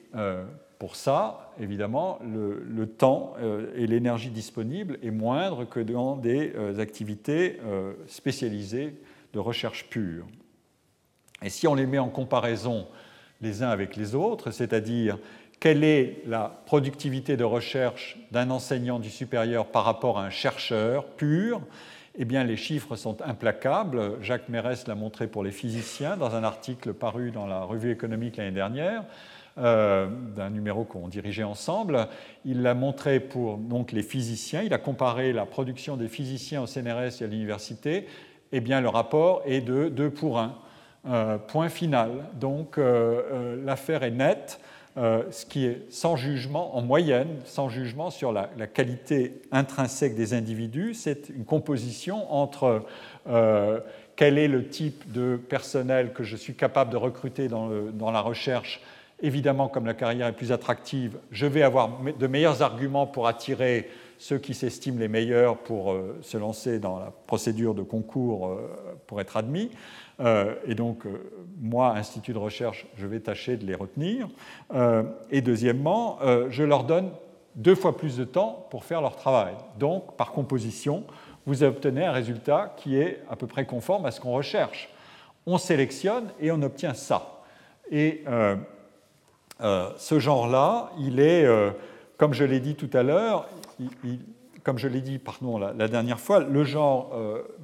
pour 0.80 0.96
ça, 0.96 1.45
évidemment, 1.60 2.20
le, 2.24 2.86
temps 2.88 3.34
et 3.76 3.88
l'énergie 3.88 4.30
disponible 4.30 4.98
est 5.04 5.12
moindre 5.12 5.66
que 5.66 5.80
dans 5.80 6.16
des 6.16 6.54
activités 6.80 7.60
spécialisées 8.08 8.96
de 9.34 9.40
recherche 9.40 9.90
pure. 9.90 10.26
Et 11.42 11.50
si 11.50 11.68
on 11.68 11.76
les 11.76 11.86
met 11.86 12.00
en 12.00 12.10
comparaison 12.10 12.88
les 13.42 13.64
uns 13.64 13.70
avec 13.70 13.96
les 13.96 14.16
autres, 14.16 14.52
c'est-à-dire 14.52 15.18
quelle 15.60 15.84
est 15.84 16.22
la 16.26 16.62
productivité 16.66 17.38
de 17.38 17.44
recherche 17.44 18.18
d'un 18.32 18.50
enseignant 18.50 19.00
du 19.00 19.10
supérieur 19.10 19.68
par 19.68 19.84
rapport 19.84 20.20
à 20.20 20.26
un 20.26 20.30
chercheur 20.30 21.06
pur, 21.06 21.62
eh 22.18 22.26
bien, 22.26 22.44
les 22.44 22.56
chiffres 22.56 22.96
sont 22.96 23.22
implacables. 23.22 24.22
Jacques 24.22 24.48
Mérès 24.48 24.88
l'a 24.88 24.96
montré 24.96 25.28
pour 25.28 25.44
les 25.44 25.52
physiciens 25.52 26.16
dans 26.16 26.34
un 26.36 26.44
article 26.44 26.94
paru 26.94 27.32
dans 27.32 27.46
la 27.46 27.64
revue 27.64 27.92
économique 27.92 28.38
l'année 28.38 28.52
dernière, 28.52 29.04
euh, 29.58 30.10
d'un 30.36 30.50
numéro 30.50 30.84
qu'on 30.84 31.08
dirigeait 31.08 31.44
ensemble. 31.44 32.10
Il 32.44 32.62
l'a 32.62 32.74
montré 32.74 33.22
pour 33.22 33.58
donc, 33.58 33.94
les 33.94 34.04
physiciens. 34.04 34.62
Il 34.64 34.74
a 34.74 34.78
comparé 34.78 35.32
la 35.32 35.46
production 35.46 35.96
des 35.96 36.10
physiciens 36.10 36.62
au 36.62 36.68
CNRS 36.68 37.22
et 37.22 37.24
à 37.24 37.28
l'université. 37.28 38.06
Eh 38.52 38.60
bien, 38.60 38.82
le 38.82 38.90
rapport 38.90 39.44
est 39.46 39.62
de 39.62 39.88
2 39.88 40.10
pour 40.10 40.40
1. 40.40 40.56
Euh, 41.08 41.38
point 41.38 41.70
final. 41.70 42.26
Donc 42.34 42.78
euh, 42.78 43.64
l'affaire 43.64 44.04
est 44.04 44.12
nette, 44.12 44.60
ce 44.98 45.46
qui 45.46 45.68
est 45.68 45.90
sans 45.90 46.18
jugement, 46.18 46.76
en 46.76 46.82
moyenne, 46.82 47.38
sans 47.46 47.70
jugement 47.70 48.10
sur 48.10 48.34
la, 48.34 48.48
qualité 48.68 49.40
intrinsèque 49.54 50.16
des 50.16 50.34
individus. 50.34 50.96
C'est 50.96 51.30
une 51.30 51.46
composition 51.46 52.34
entre 52.34 52.84
quel 54.16 54.38
est 54.38 54.48
le 54.48 54.68
type 54.68 55.12
de 55.14 55.38
personnel 55.38 56.12
que 56.12 56.24
je 56.24 56.36
suis 56.36 56.56
capable 56.56 56.92
de 56.92 56.98
recruter 56.98 57.48
dans 57.48 58.12
la 58.12 58.22
recherche 58.22 58.82
Évidemment, 59.22 59.70
comme 59.70 59.86
la 59.86 59.94
carrière 59.94 60.28
est 60.28 60.36
plus 60.36 60.52
attractive, 60.52 61.18
je 61.32 61.46
vais 61.46 61.62
avoir 61.62 62.00
de 62.20 62.28
meilleurs 62.28 62.62
arguments 62.62 63.08
pour 63.08 63.28
attirer 63.28 63.90
ceux 64.18 64.38
qui 64.38 64.54
s'estiment 64.54 65.00
les 65.00 65.08
meilleurs 65.08 65.58
pour 65.58 65.96
se 66.22 66.38
lancer 66.38 66.80
dans 66.80 67.00
la 67.00 67.12
procédure 67.26 67.74
de 67.74 67.82
concours 67.82 68.60
pour 69.08 69.22
être 69.22 69.38
admis. 69.38 69.72
Euh, 70.20 70.56
et 70.66 70.76
donc, 70.76 71.06
euh, 71.06 71.32
moi, 71.60 71.96
institut 71.96 72.34
de 72.34 72.38
recherche, 72.38 72.86
je 72.96 73.06
vais 73.06 73.20
tâcher 73.20 73.58
de 73.58 73.66
les 73.66 73.76
retenir. 73.76 74.28
Euh, 74.74 75.04
et 75.30 75.42
deuxièmement, 75.42 76.20
je 76.50 76.64
leur 76.64 76.84
donne 76.84 77.12
deux 77.56 77.76
fois 77.76 77.98
plus 77.98 78.18
de 78.18 78.24
temps 78.24 78.68
pour 78.70 78.84
faire 78.84 79.02
leur 79.02 79.16
travail. 79.16 79.54
Donc, 79.80 80.16
par 80.16 80.32
composition, 80.32 81.04
vous 81.46 81.64
obtenez 81.64 82.06
un 82.06 82.12
résultat 82.12 82.74
qui 82.78 82.98
est 82.98 83.22
à 83.30 83.36
peu 83.36 83.48
près 83.48 83.66
conforme 83.66 84.06
à 84.06 84.12
ce 84.12 84.20
qu'on 84.20 84.34
recherche. 84.34 84.90
On 85.46 85.58
sélectionne 85.58 86.30
et 86.40 86.52
on 86.52 86.62
obtient 86.62 86.94
ça. 86.94 87.44
Et 87.92 88.24
ce 89.60 90.20
genre-là, 90.20 90.92
il 91.00 91.20
est, 91.20 91.48
comme 92.18 92.34
je 92.34 92.44
l'ai 92.44 92.60
dit 92.60 92.76
tout 92.76 92.90
à 92.94 93.04
l'heure, 93.04 93.48
comme 94.64 94.78
je 94.78 94.88
l'ai 94.88 95.02
dit 95.02 95.18
pardon, 95.18 95.58
la, 95.58 95.88
dernière 95.88 96.20
fois, 96.20 96.40
le 96.40 96.64
genre 96.64 97.16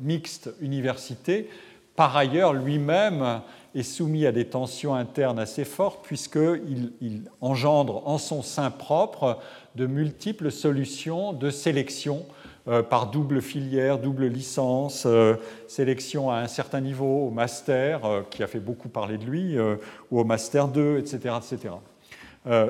mixte 0.01 0.53
université 0.61 1.49
par 1.95 2.15
ailleurs, 2.15 2.53
lui-même 2.53 3.41
est 3.75 3.83
soumis 3.83 4.25
à 4.25 4.31
des 4.31 4.45
tensions 4.45 4.95
internes 4.95 5.39
assez 5.39 5.65
fortes 5.65 5.99
puisqu'il 6.03 6.93
il 7.01 7.23
engendre 7.41 8.07
en 8.07 8.17
son 8.17 8.41
sein 8.41 8.71
propre 8.71 9.39
de 9.75 9.85
multiples 9.85 10.51
solutions 10.51 11.33
de 11.33 11.49
sélection 11.49 12.25
euh, 12.25 12.40
par 12.89 13.07
double 13.07 13.41
filière, 13.41 13.97
double 13.97 14.25
licence, 14.25 15.03
euh, 15.05 15.35
sélection 15.67 16.29
à 16.29 16.37
un 16.37 16.47
certain 16.47 16.81
niveau 16.81 17.27
au 17.27 17.31
master, 17.31 18.05
euh, 18.05 18.21
qui 18.29 18.43
a 18.43 18.47
fait 18.47 18.59
beaucoup 18.59 18.89
parler 18.89 19.17
de 19.17 19.25
lui, 19.25 19.57
ou 20.11 20.19
au 20.19 20.23
master 20.23 20.67
2, 20.67 20.99
etc. 20.99 21.35
etc. 21.37 21.75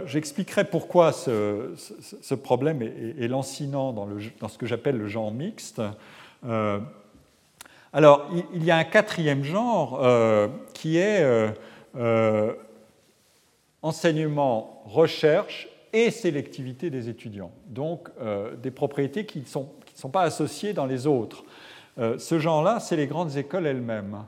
J'expliquerai 0.05 0.65
pourquoi 0.65 1.13
ce, 1.13 2.33
problème 2.35 2.81
est, 2.81 3.27
lancinant 3.27 3.93
dans, 3.93 4.07
ce 4.49 4.57
que 4.57 4.65
j'appelle 4.65 4.97
le 4.97 5.07
genre 5.07 5.31
mixte. 5.31 5.81
Alors, 7.93 8.29
il 8.53 8.63
y 8.63 8.71
a 8.71 8.77
un 8.77 8.85
quatrième 8.85 9.43
genre 9.43 9.99
euh, 10.01 10.47
qui 10.73 10.97
est 10.97 11.21
euh, 11.21 11.49
euh, 11.97 12.53
enseignement, 13.81 14.81
recherche 14.85 15.67
et 15.91 16.09
sélectivité 16.09 16.89
des 16.89 17.09
étudiants. 17.09 17.51
Donc, 17.67 18.07
des 18.63 18.71
propriétés 18.71 19.25
qui 19.25 19.43
ne 19.93 19.99
sont, 19.99 20.09
pas 20.09 20.23
associées 20.23 20.73
dans 20.73 20.85
les 20.85 21.07
autres. 21.07 21.43
ce 21.97 22.39
genre-là, 22.39 22.79
c'est 22.79 22.95
les 22.95 23.07
grandes 23.07 23.37
écoles 23.37 23.67
elles-mêmes. 23.67 24.25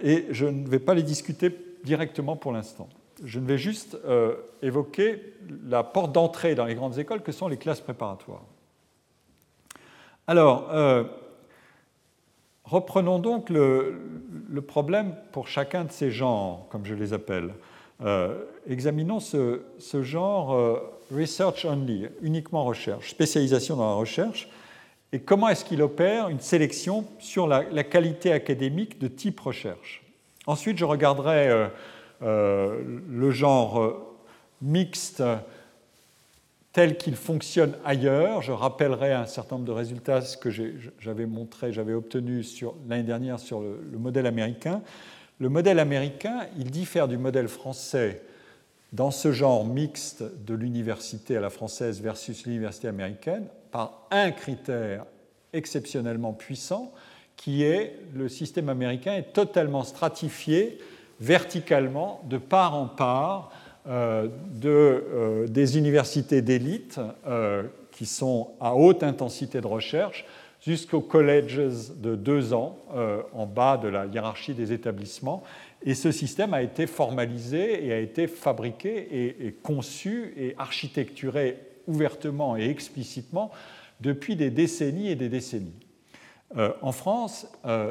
et 0.00 0.26
je 0.30 0.46
ne 0.46 0.68
vais 0.68 0.78
pas 0.78 0.94
les 0.94 1.02
discuter 1.02 1.56
directement 1.84 2.36
pour 2.36 2.52
l'instant. 2.52 2.88
Je 3.24 3.38
ne 3.38 3.46
vais 3.46 3.58
juste 3.58 3.98
évoquer 4.62 5.34
la 5.66 5.82
porte 5.82 6.12
d'entrée 6.12 6.54
dans 6.54 6.64
les 6.64 6.74
grandes 6.74 6.98
écoles 6.98 7.22
que 7.22 7.32
sont 7.32 7.48
les 7.48 7.56
classes 7.56 7.80
préparatoires. 7.80 8.44
Alors, 10.26 10.70
Reprenons 12.70 13.18
donc 13.18 13.50
le, 13.50 14.60
problème 14.64 15.16
pour 15.32 15.48
chacun 15.48 15.84
de 15.84 15.90
ces 15.90 16.12
genres, 16.12 16.66
comme 16.70 16.86
je 16.86 16.94
les 16.94 17.12
appelle. 17.12 17.52
Examinons 18.66 19.20
ce, 19.20 20.02
genre 20.02 20.80
research 21.14 21.64
only, 21.64 22.08
uniquement 22.22 22.64
recherche, 22.64 23.10
spécialisation 23.10 23.76
dans 23.76 23.88
la 23.88 23.94
recherche, 23.94 24.48
et 25.12 25.18
comment 25.18 25.48
est-ce 25.48 25.64
qu'il 25.64 25.82
opère 25.82 26.28
une 26.28 26.40
sélection 26.40 27.04
sur 27.18 27.46
la, 27.46 27.84
qualité 27.84 28.32
académique 28.32 28.98
de 29.00 29.08
type 29.08 29.40
recherche? 29.40 30.02
Ensuite, 30.46 30.78
je 30.78 30.84
regarderai 30.84 31.68
le 32.20 33.30
genre 33.30 33.96
mixte 34.62 35.22
tel 36.72 36.96
qu'il 36.96 37.16
fonctionne 37.16 37.74
ailleurs. 37.84 38.42
Je 38.42 38.52
rappellerai 38.52 39.12
un 39.12 39.26
certain 39.26 39.56
nombre 39.56 39.66
de 39.66 39.72
résultats 39.72 40.20
que 40.40 40.50
j'avais 40.50 41.26
montré, 41.26 41.72
j'avais 41.72 41.94
obtenu 41.94 42.44
l'année 42.88 43.02
dernière 43.02 43.38
sur 43.38 43.60
le, 43.60 43.98
modèle 43.98 44.26
américain. 44.26 44.82
Le 45.40 45.48
modèle 45.48 45.78
américain, 45.78 46.46
il 46.58 46.70
diffère 46.70 47.08
du 47.08 47.16
modèle 47.16 47.48
français 47.48 48.20
dans 48.92 49.10
ce 49.10 49.32
genre 49.32 49.64
mixte 49.64 50.22
de 50.44 50.52
l'université 50.52 51.34
à 51.34 51.40
la 51.40 51.48
française 51.48 52.02
versus 52.02 52.44
l'université 52.44 52.88
américaine 52.88 53.46
par 53.70 54.06
un 54.10 54.32
critère 54.32 55.06
exceptionnellement 55.54 56.34
puissant 56.34 56.92
qui 57.36 57.62
est 57.62 57.96
le 58.14 58.28
système 58.28 58.68
américain 58.68 59.14
est 59.14 59.32
totalement 59.32 59.82
stratifié 59.82 60.78
verticalement 61.20 62.20
de 62.28 62.36
part 62.36 62.74
en 62.74 62.86
part 62.86 63.50
euh, 63.88 64.28
de, 64.52 64.68
euh, 64.68 65.46
des 65.46 65.78
universités 65.78 66.42
d'élite 66.42 67.00
euh, 67.26 67.62
qui 67.92 68.04
sont 68.04 68.50
à 68.60 68.74
haute 68.74 69.02
intensité 69.02 69.62
de 69.62 69.66
recherche 69.66 70.26
jusqu'aux 70.60 71.00
colleges 71.00 71.56
de 71.96 72.14
deux 72.16 72.52
ans 72.52 72.78
en 73.32 73.46
bas 73.46 73.76
de 73.78 73.88
la 73.88 74.06
hiérarchie 74.06 74.54
des 74.54 74.72
établissements. 74.72 75.42
Et 75.82 75.94
ce 75.94 76.12
système 76.12 76.52
a 76.52 76.62
été 76.62 76.86
formalisé 76.86 77.86
et 77.86 77.92
a 77.92 77.98
été 77.98 78.26
fabriqué 78.26 79.46
et, 79.46 79.52
conçu 79.52 80.34
et 80.36 80.54
architecturé 80.58 81.56
ouvertement 81.86 82.56
et 82.56 82.68
explicitement 82.68 83.50
depuis 84.00 84.36
des 84.36 84.50
décennies 84.50 85.08
et 85.08 85.16
des 85.16 85.30
décennies. 85.30 85.80
en 86.82 86.92
France, 86.92 87.46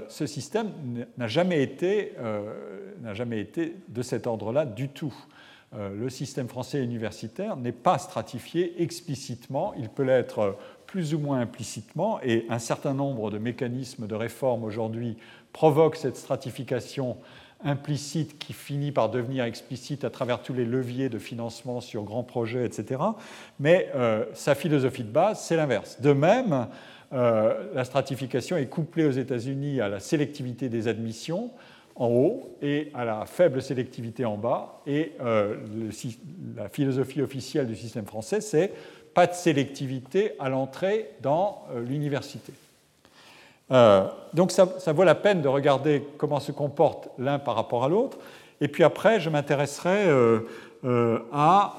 ce 0.07 0.27
système 0.27 0.71
n'a 1.17 1.27
jamais, 1.27 1.63
été, 1.63 2.13
n'a 3.01 3.15
jamais 3.15 3.39
été 3.39 3.75
de 3.87 4.01
cet 4.03 4.27
ordre-là 4.27 4.65
du 4.65 4.89
tout. 4.89 5.15
Euh, 5.75 5.89
le 5.95 6.09
système 6.09 6.47
français 6.47 6.83
universitaire 6.83 7.55
n'est 7.55 7.71
pas 7.71 7.99
stratifié 7.99 8.81
explicitement, 8.81 9.73
il 9.77 9.89
peut 9.89 10.03
l'être 10.03 10.57
plus 10.89 11.13
ou 11.13 11.19
moins 11.19 11.39
implicitement, 11.39 12.19
et 12.23 12.47
un 12.49 12.57
certain 12.57 12.95
nombre 12.95 13.29
de 13.29 13.37
mécanismes 13.37 14.07
de 14.07 14.15
réforme 14.15 14.63
aujourd'hui 14.63 15.17
provoquent 15.53 15.97
cette 15.97 16.17
stratification 16.17 17.17
implicite 17.63 18.39
qui 18.39 18.53
finit 18.53 18.91
par 18.91 19.09
devenir 19.09 19.43
explicite 19.43 20.03
à 20.03 20.09
travers 20.09 20.41
tous 20.41 20.55
les 20.55 20.65
leviers 20.65 21.09
de 21.09 21.19
financement 21.19 21.79
sur 21.79 22.01
grands 22.01 22.23
projets, 22.23 22.65
etc. 22.65 23.01
Mais 23.59 23.91
euh, 23.93 24.25
sa 24.33 24.55
philosophie 24.55 25.03
de 25.03 25.11
base, 25.11 25.39
c'est 25.41 25.55
l'inverse. 25.55 26.01
De 26.01 26.11
même, 26.11 26.67
euh, 27.13 27.71
la 27.75 27.83
stratification 27.83 28.57
est 28.57 28.65
couplée 28.65 29.05
aux 29.05 29.11
États-Unis 29.11 29.81
à 29.81 29.89
la 29.89 29.99
sélectivité 29.99 30.69
des 30.69 30.87
admissions, 30.87 31.51
en 31.99 32.07
haut 32.07 32.55
et 32.61 32.89
à 32.93 33.03
la 33.03 33.25
faible 33.25 33.61
sélectivité 33.61 34.25
en 34.25 34.37
bas. 34.37 34.81
Et 34.87 35.11
euh, 35.19 35.57
la 36.55 36.69
philosophie 36.69 37.21
officielle 37.21 37.67
du 37.67 37.75
système 37.75 38.05
français, 38.05 38.41
c'est 38.41 38.71
pas 39.19 39.27
de 39.27 39.33
sélectivité 39.33 40.31
à 40.39 40.47
l'entrée 40.47 41.11
dans 41.21 41.65
euh, 41.71 41.83
l'université. 41.83 42.53
Euh, 43.69 44.07
donc 44.33 44.49
ça, 44.53 44.65
vaut 44.93 45.03
la 45.03 45.13
peine 45.13 45.41
de 45.41 45.49
regarder 45.49 46.07
comment 46.17 46.39
se 46.39 46.53
comportent 46.53 47.09
l'un 47.17 47.37
par 47.37 47.55
rapport 47.55 47.83
à 47.83 47.89
l'autre. 47.89 48.17
Et 48.61 48.69
puis 48.69 48.85
après, 48.85 49.19
je 49.19 49.29
m'intéresserai 49.29 50.07
à, 51.33 51.75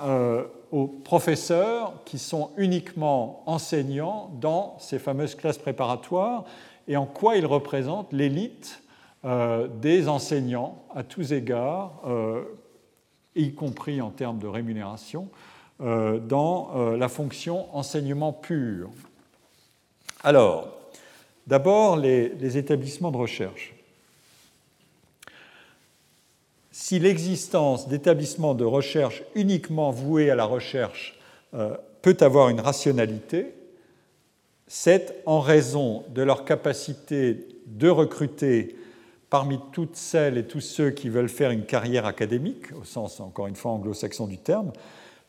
aux 0.71 0.87
professeurs 0.87 1.95
qui 2.05 2.19
sont 2.19 2.51
uniquement 2.59 3.43
enseignants 3.47 4.31
dans 4.39 4.77
ces 4.79 4.99
fameuses 4.99 5.35
classes 5.35 5.57
préparatoires 5.57 6.45
et 6.89 6.99
en 6.99 7.07
quoi 7.07 7.37
ils 7.37 7.47
représentent 7.47 8.13
l'élite 8.13 8.83
euh, 9.25 9.69
des 9.81 10.09
enseignants 10.09 10.83
à 10.95 11.03
tous 11.05 11.33
égards, 11.33 12.03
euh, 12.07 12.43
y 13.37 13.55
compris 13.55 14.01
en 14.01 14.11
termes 14.11 14.39
de 14.39 14.47
rémunération, 14.47 15.29
euh, 15.31 15.50
dans 15.81 16.95
la 16.97 17.09
fonction 17.09 17.75
enseignement 17.75 18.33
pur. 18.33 18.91
Alors, 20.23 20.69
d'abord 21.47 21.97
les, 21.97 22.57
établissements 22.57 23.11
de 23.11 23.17
recherche. 23.17 23.75
Si 26.71 26.99
l'existence 26.99 27.89
d'établissements 27.89 28.55
de 28.55 28.65
recherche 28.65 29.23
uniquement 29.35 29.91
voués 29.91 30.31
à 30.31 30.35
la 30.35 30.45
recherche 30.45 31.19
peut 32.03 32.17
avoir 32.21 32.49
une 32.49 32.61
rationalité, 32.61 33.55
c'est 34.67 35.23
en 35.27 35.41
raison 35.41 36.05
de 36.11 36.23
leur 36.23 36.45
capacité 36.45 37.49
de 37.67 37.89
recruter 37.89 38.77
parmi 39.29 39.59
toutes 39.73 39.97
celles 39.97 40.39
et 40.39 40.47
tous 40.47 40.61
ceux 40.61 40.91
qui 40.91 41.09
veulent 41.09 41.29
faire 41.29 41.51
une 41.51 41.65
carrière 41.65 42.07
académique, 42.07 42.73
au 42.81 42.85
sens 42.85 43.21
encore 43.21 43.47
une 43.47 43.57
fois 43.57 43.73
anglo-saxon 43.73 44.27
du 44.27 44.39
terme, 44.39 44.73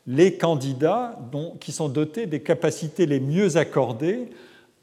les 0.06 0.36
candidats 0.36 1.18
qui 1.60 1.72
sont 1.72 1.88
dotés 1.88 2.26
des 2.26 2.40
capacités 2.40 3.06
les 3.06 3.20
mieux 3.20 3.56
accordées 3.56 4.30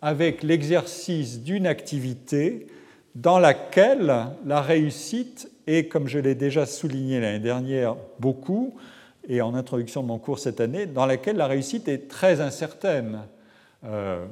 avec 0.01 0.43
l'exercice 0.43 1.41
d'une 1.41 1.67
activité 1.67 2.67
dans 3.15 3.39
laquelle 3.39 4.27
la 4.45 4.61
réussite 4.61 5.51
est, 5.67 5.85
comme 5.85 6.07
je 6.07 6.19
l'ai 6.19 6.35
déjà 6.35 6.65
souligné 6.65 7.19
l'année 7.19 7.39
dernière 7.39 7.95
beaucoup, 8.19 8.75
et 9.27 9.41
en 9.41 9.53
introduction 9.55 10.01
de 10.01 10.07
mon 10.07 10.17
cours 10.17 10.39
cette 10.39 10.61
année, 10.61 10.85
dans 10.85 11.05
laquelle 11.05 11.37
la 11.37 11.47
réussite 11.47 11.87
est 11.87 12.07
très 12.07 12.41
incertaine 12.41 13.19
euh, 13.83 14.25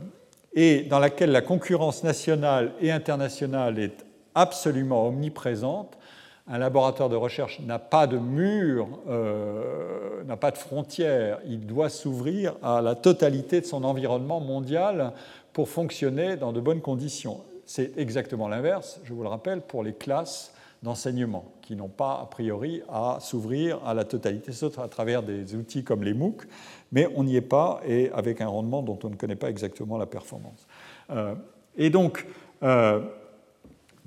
et 0.53 0.83
dans 0.83 0.99
laquelle 0.99 1.31
la 1.31 1.41
concurrence 1.41 2.03
nationale 2.03 2.71
et 2.81 2.91
internationale 2.91 3.77
est 3.77 4.05
absolument 4.33 5.07
omniprésente. 5.07 5.97
Un 6.49 6.59
laboratoire 6.59 7.09
de 7.09 7.15
recherche 7.17 7.59
n'a 7.59 7.77
pas 7.77 8.07
de 8.07 8.17
mur, 8.17 8.87
euh, 9.09 10.23
n'a 10.23 10.37
pas 10.37 10.51
de 10.51 10.57
frontières. 10.57 11.39
Il 11.45 11.65
doit 11.65 11.89
s'ouvrir 11.89 12.55
à 12.63 12.81
la 12.81 12.95
totalité 12.95 13.59
de 13.59 13.65
son 13.65 13.83
environnement 13.83 14.39
mondial 14.39 15.11
pour 15.51 15.67
fonctionner 15.67 16.37
dans 16.37 16.53
de 16.53 16.61
bonnes 16.61 16.81
conditions. 16.81 17.41
C'est 17.65 17.97
exactement 17.97 18.47
l'inverse, 18.47 19.01
je 19.03 19.13
vous 19.13 19.23
le 19.23 19.27
rappelle, 19.27 19.59
pour 19.59 19.83
les 19.83 19.91
classes 19.91 20.53
d'enseignement, 20.83 21.51
qui 21.61 21.75
n'ont 21.75 21.89
pas 21.89 22.19
a 22.21 22.25
priori 22.27 22.81
à 22.87 23.17
s'ouvrir 23.19 23.79
à 23.85 23.93
la 23.93 24.05
totalité, 24.05 24.53
sauf 24.53 24.79
à 24.79 24.87
travers 24.87 25.23
des 25.23 25.55
outils 25.55 25.83
comme 25.83 26.03
les 26.03 26.13
MOOC, 26.13 26.43
mais 26.93 27.09
on 27.15 27.25
n'y 27.25 27.35
est 27.35 27.41
pas 27.41 27.81
et 27.85 28.09
avec 28.11 28.39
un 28.39 28.47
rendement 28.47 28.83
dont 28.83 28.97
on 29.03 29.09
ne 29.09 29.15
connaît 29.15 29.35
pas 29.35 29.49
exactement 29.49 29.97
la 29.97 30.05
performance. 30.05 30.65
Euh, 31.09 31.35
et 31.75 31.89
donc, 31.89 32.25
euh, 32.63 33.01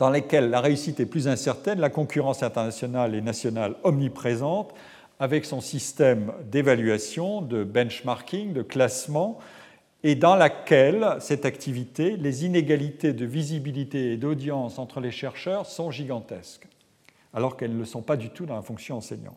dans 0.00 0.08
lesquelles 0.08 0.48
la 0.48 0.62
réussite 0.62 0.98
est 0.98 1.06
plus 1.06 1.28
incertaine, 1.28 1.78
la 1.78 1.90
concurrence 1.90 2.42
internationale 2.42 3.14
et 3.14 3.20
nationale 3.20 3.74
omniprésente, 3.84 4.72
avec 5.18 5.44
son 5.44 5.60
système 5.60 6.32
d'évaluation, 6.50 7.42
de 7.42 7.64
benchmarking, 7.64 8.54
de 8.54 8.62
classement, 8.62 9.38
et 10.02 10.14
dans 10.14 10.36
laquelle 10.36 11.18
cette 11.20 11.44
activité, 11.44 12.16
les 12.16 12.46
inégalités 12.46 13.12
de 13.12 13.26
visibilité 13.26 14.12
et 14.12 14.16
d'audience 14.16 14.78
entre 14.78 15.00
les 15.00 15.10
chercheurs 15.10 15.66
sont 15.66 15.90
gigantesques, 15.90 16.66
alors 17.34 17.58
qu'elles 17.58 17.74
ne 17.74 17.80
le 17.80 17.84
sont 17.84 18.00
pas 18.00 18.16
du 18.16 18.30
tout 18.30 18.46
dans 18.46 18.56
la 18.56 18.62
fonction 18.62 18.96
enseignante. 18.96 19.36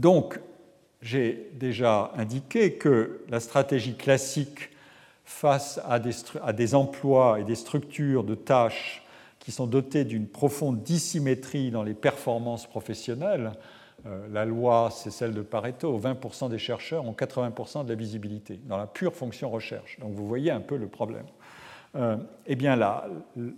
Donc, 0.00 0.40
j'ai 1.00 1.48
déjà 1.54 2.10
indiqué 2.16 2.72
que 2.72 3.20
la 3.28 3.38
stratégie 3.38 3.94
classique 3.94 4.70
face 5.28 5.78
à 5.86 6.00
des, 6.52 6.74
emplois 6.74 7.38
et 7.38 7.44
des 7.44 7.54
structures 7.54 8.24
de 8.24 8.34
tâches 8.34 9.04
qui 9.38 9.52
sont 9.52 9.66
dotés 9.66 10.04
d'une 10.04 10.26
profonde 10.26 10.82
dissymétrie 10.82 11.70
dans 11.70 11.82
les 11.82 11.92
performances 11.92 12.66
professionnelles. 12.66 13.52
Euh, 14.06 14.26
la 14.32 14.46
loi, 14.46 14.88
c'est 14.90 15.10
celle 15.10 15.34
de 15.34 15.42
Pareto, 15.42 16.00
20% 16.00 16.48
des 16.48 16.58
chercheurs 16.58 17.04
ont 17.04 17.12
80% 17.12 17.84
de 17.84 17.90
la 17.90 17.94
visibilité 17.94 18.58
dans 18.64 18.78
la 18.78 18.86
pure 18.86 19.14
fonction 19.14 19.50
recherche. 19.50 19.98
Donc 20.00 20.14
vous 20.14 20.26
voyez 20.26 20.50
un 20.50 20.60
peu 20.60 20.78
le 20.78 20.88
problème. 20.88 21.26
Euh, 21.94 22.16
eh 22.46 22.56
bien, 22.56 22.74
la, 22.74 23.06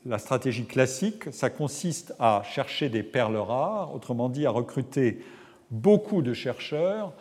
la, 0.05 0.18
stratégie 0.18 0.66
classique, 0.66 1.32
ça 1.32 1.51
consiste 1.51 2.14
à 2.18 2.42
chercher 2.44 2.88
des 2.88 3.05
perles 3.05 3.36
rares, 3.36 3.94
autrement 3.94 4.28
dit 4.28 4.44
à 4.44 4.51
recruter 4.51 5.24
beaucoup 5.70 6.20
de 6.20 6.34
chercheurs 6.34 7.12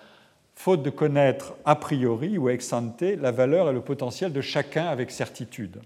faute 0.60 0.84
de 0.84 0.90
connaître 0.90 1.54
a 1.64 1.78
priori 1.78 2.38
ou 2.38 2.50
ex 2.50 2.74
ante 2.74 3.02
la 3.02 3.32
valeur 3.32 3.70
et 3.70 3.74
le 3.74 3.80
potentiel 3.80 4.34
de 4.34 4.42
chacun 4.42 4.88
avec 4.88 5.10
certitude. 5.10 5.80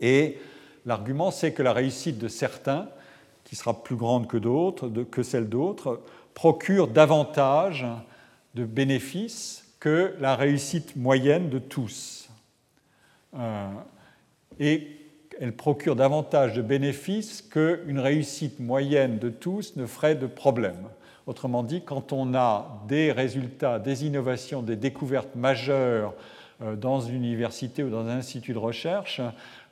Et 0.00 0.40
l'argument, 0.84 1.30
c'est 1.30 1.52
que 1.52 1.62
la 1.62 1.72
réussite 1.72 2.18
de 2.18 2.26
certains, 2.26 2.88
qui 3.44 3.54
sera 3.54 3.84
plus 3.84 3.94
grande 3.94 4.26
que 4.26 4.36
d'autres, 4.36 4.88
que 4.88 5.22
celle 5.22 5.48
d'autres, 5.48 6.00
procure 6.34 6.88
davantage 6.88 7.86
de 8.56 8.64
bénéfices 8.64 9.76
que 9.78 10.16
la 10.18 10.34
réussite 10.34 10.96
moyenne 10.96 11.48
de 11.48 11.60
tous. 11.60 12.30
Euh, 13.38 13.70
et 14.58 14.88
elle 15.40 15.54
procure 15.54 15.94
davantage 15.94 16.54
de 16.54 16.62
bénéfices 16.62 17.42
qu'une 17.42 18.00
réussite 18.00 18.58
moyenne 18.58 19.20
de 19.20 19.30
tous 19.30 19.76
ne 19.76 19.86
ferait 19.86 20.16
de 20.16 20.26
problème. 20.26 20.88
Autrement 21.26 21.62
dit, 21.62 21.82
quand 21.82 22.12
on 22.12 22.34
a 22.34 22.80
des 22.88 23.12
résultats, 23.12 23.78
des 23.78 24.04
innovations, 24.04 24.62
des 24.62 24.76
découvertes 24.76 25.36
majeures 25.36 26.14
euh, 26.62 26.74
dans 26.74 27.00
une 27.00 27.24
université 27.24 27.84
ou 27.84 27.90
dans 27.90 28.06
un 28.06 28.18
institut 28.18 28.52
de 28.52 28.58
recherche, 28.58 29.20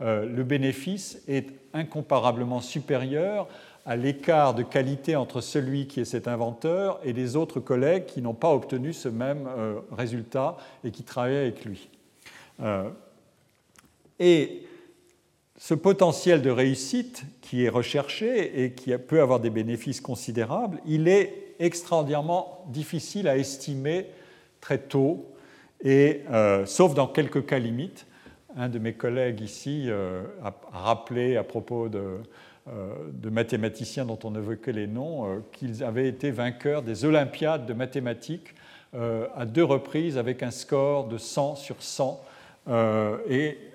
euh, 0.01 0.27
le 0.27 0.45
bénéfice 0.45 1.21
est 1.27 1.49
incomparablement 1.75 2.61
supérieur 2.61 3.49
à 3.85 3.97
l'écart 3.97 4.55
de 4.55 4.63
qualité 4.63 5.17
entre 5.17 5.41
celui 5.41 5.87
qui 5.87 6.01
est 6.01 6.05
cet 6.05 6.29
inventeur 6.29 7.01
et 7.03 7.13
les 7.13 7.35
autres 7.35 7.59
collègues 7.59 8.07
qui 8.07 8.23
n'ont 8.23 8.35
pas 8.35 8.53
obtenu 8.53 8.93
ce 8.93 9.09
même 9.09 9.49
euh, 9.49 9.81
résultat 9.91 10.57
et 10.85 10.91
qui 10.91 11.03
travaillent 11.03 11.37
avec 11.37 11.65
lui. 11.65 11.89
Ce 15.61 15.75
potentiel 15.75 16.41
de 16.41 16.49
réussite 16.49 17.23
qui 17.43 17.67
est 17.67 17.69
recherché 17.69 18.65
et 18.65 18.73
qui 18.73 18.97
peut 18.97 19.21
avoir 19.21 19.41
des 19.41 19.51
bénéfices 19.51 20.01
considérables, 20.01 20.81
il 20.87 21.07
est 21.07 21.55
extraordinairement 21.59 22.65
difficile 22.69 23.29
à 23.29 23.37
estimer 23.37 24.07
très 24.63 24.79
tôt, 24.79 25.27
et, 25.85 26.23
euh, 26.31 26.65
sauf 26.65 26.95
dans 26.95 27.07
quelques 27.07 27.45
cas 27.45 27.59
limites. 27.59 28.07
Un 28.57 28.71
de 28.71 28.79
mes 28.79 28.95
collègues 28.95 29.43
ici 29.43 29.85
euh, 29.89 30.23
a 30.43 30.55
rappelé 30.73 31.37
à 31.37 31.45
propos 31.45 31.91
de, 31.91 32.05
euh, 32.69 32.95
de, 33.13 33.29
mathématiciens 33.29 34.07
dont 34.07 34.19
on 34.25 34.35
évoquait 34.35 34.73
les 34.73 34.87
noms 34.87 35.43
qu'ils 35.53 35.85
avaient 35.85 36.09
été 36.09 36.31
vainqueurs 36.31 36.83
des 36.83 37.05
Olympiades 37.05 37.67
de 37.67 37.75
mathématiques 37.75 38.55
à 38.93 39.45
deux 39.45 39.63
reprises 39.63 40.17
avec 40.19 40.43
un 40.43 40.51
score 40.51 41.07
de 41.07 41.19
100 41.19 41.55
sur 41.57 41.77
100. 41.81 42.21
et 43.29 43.70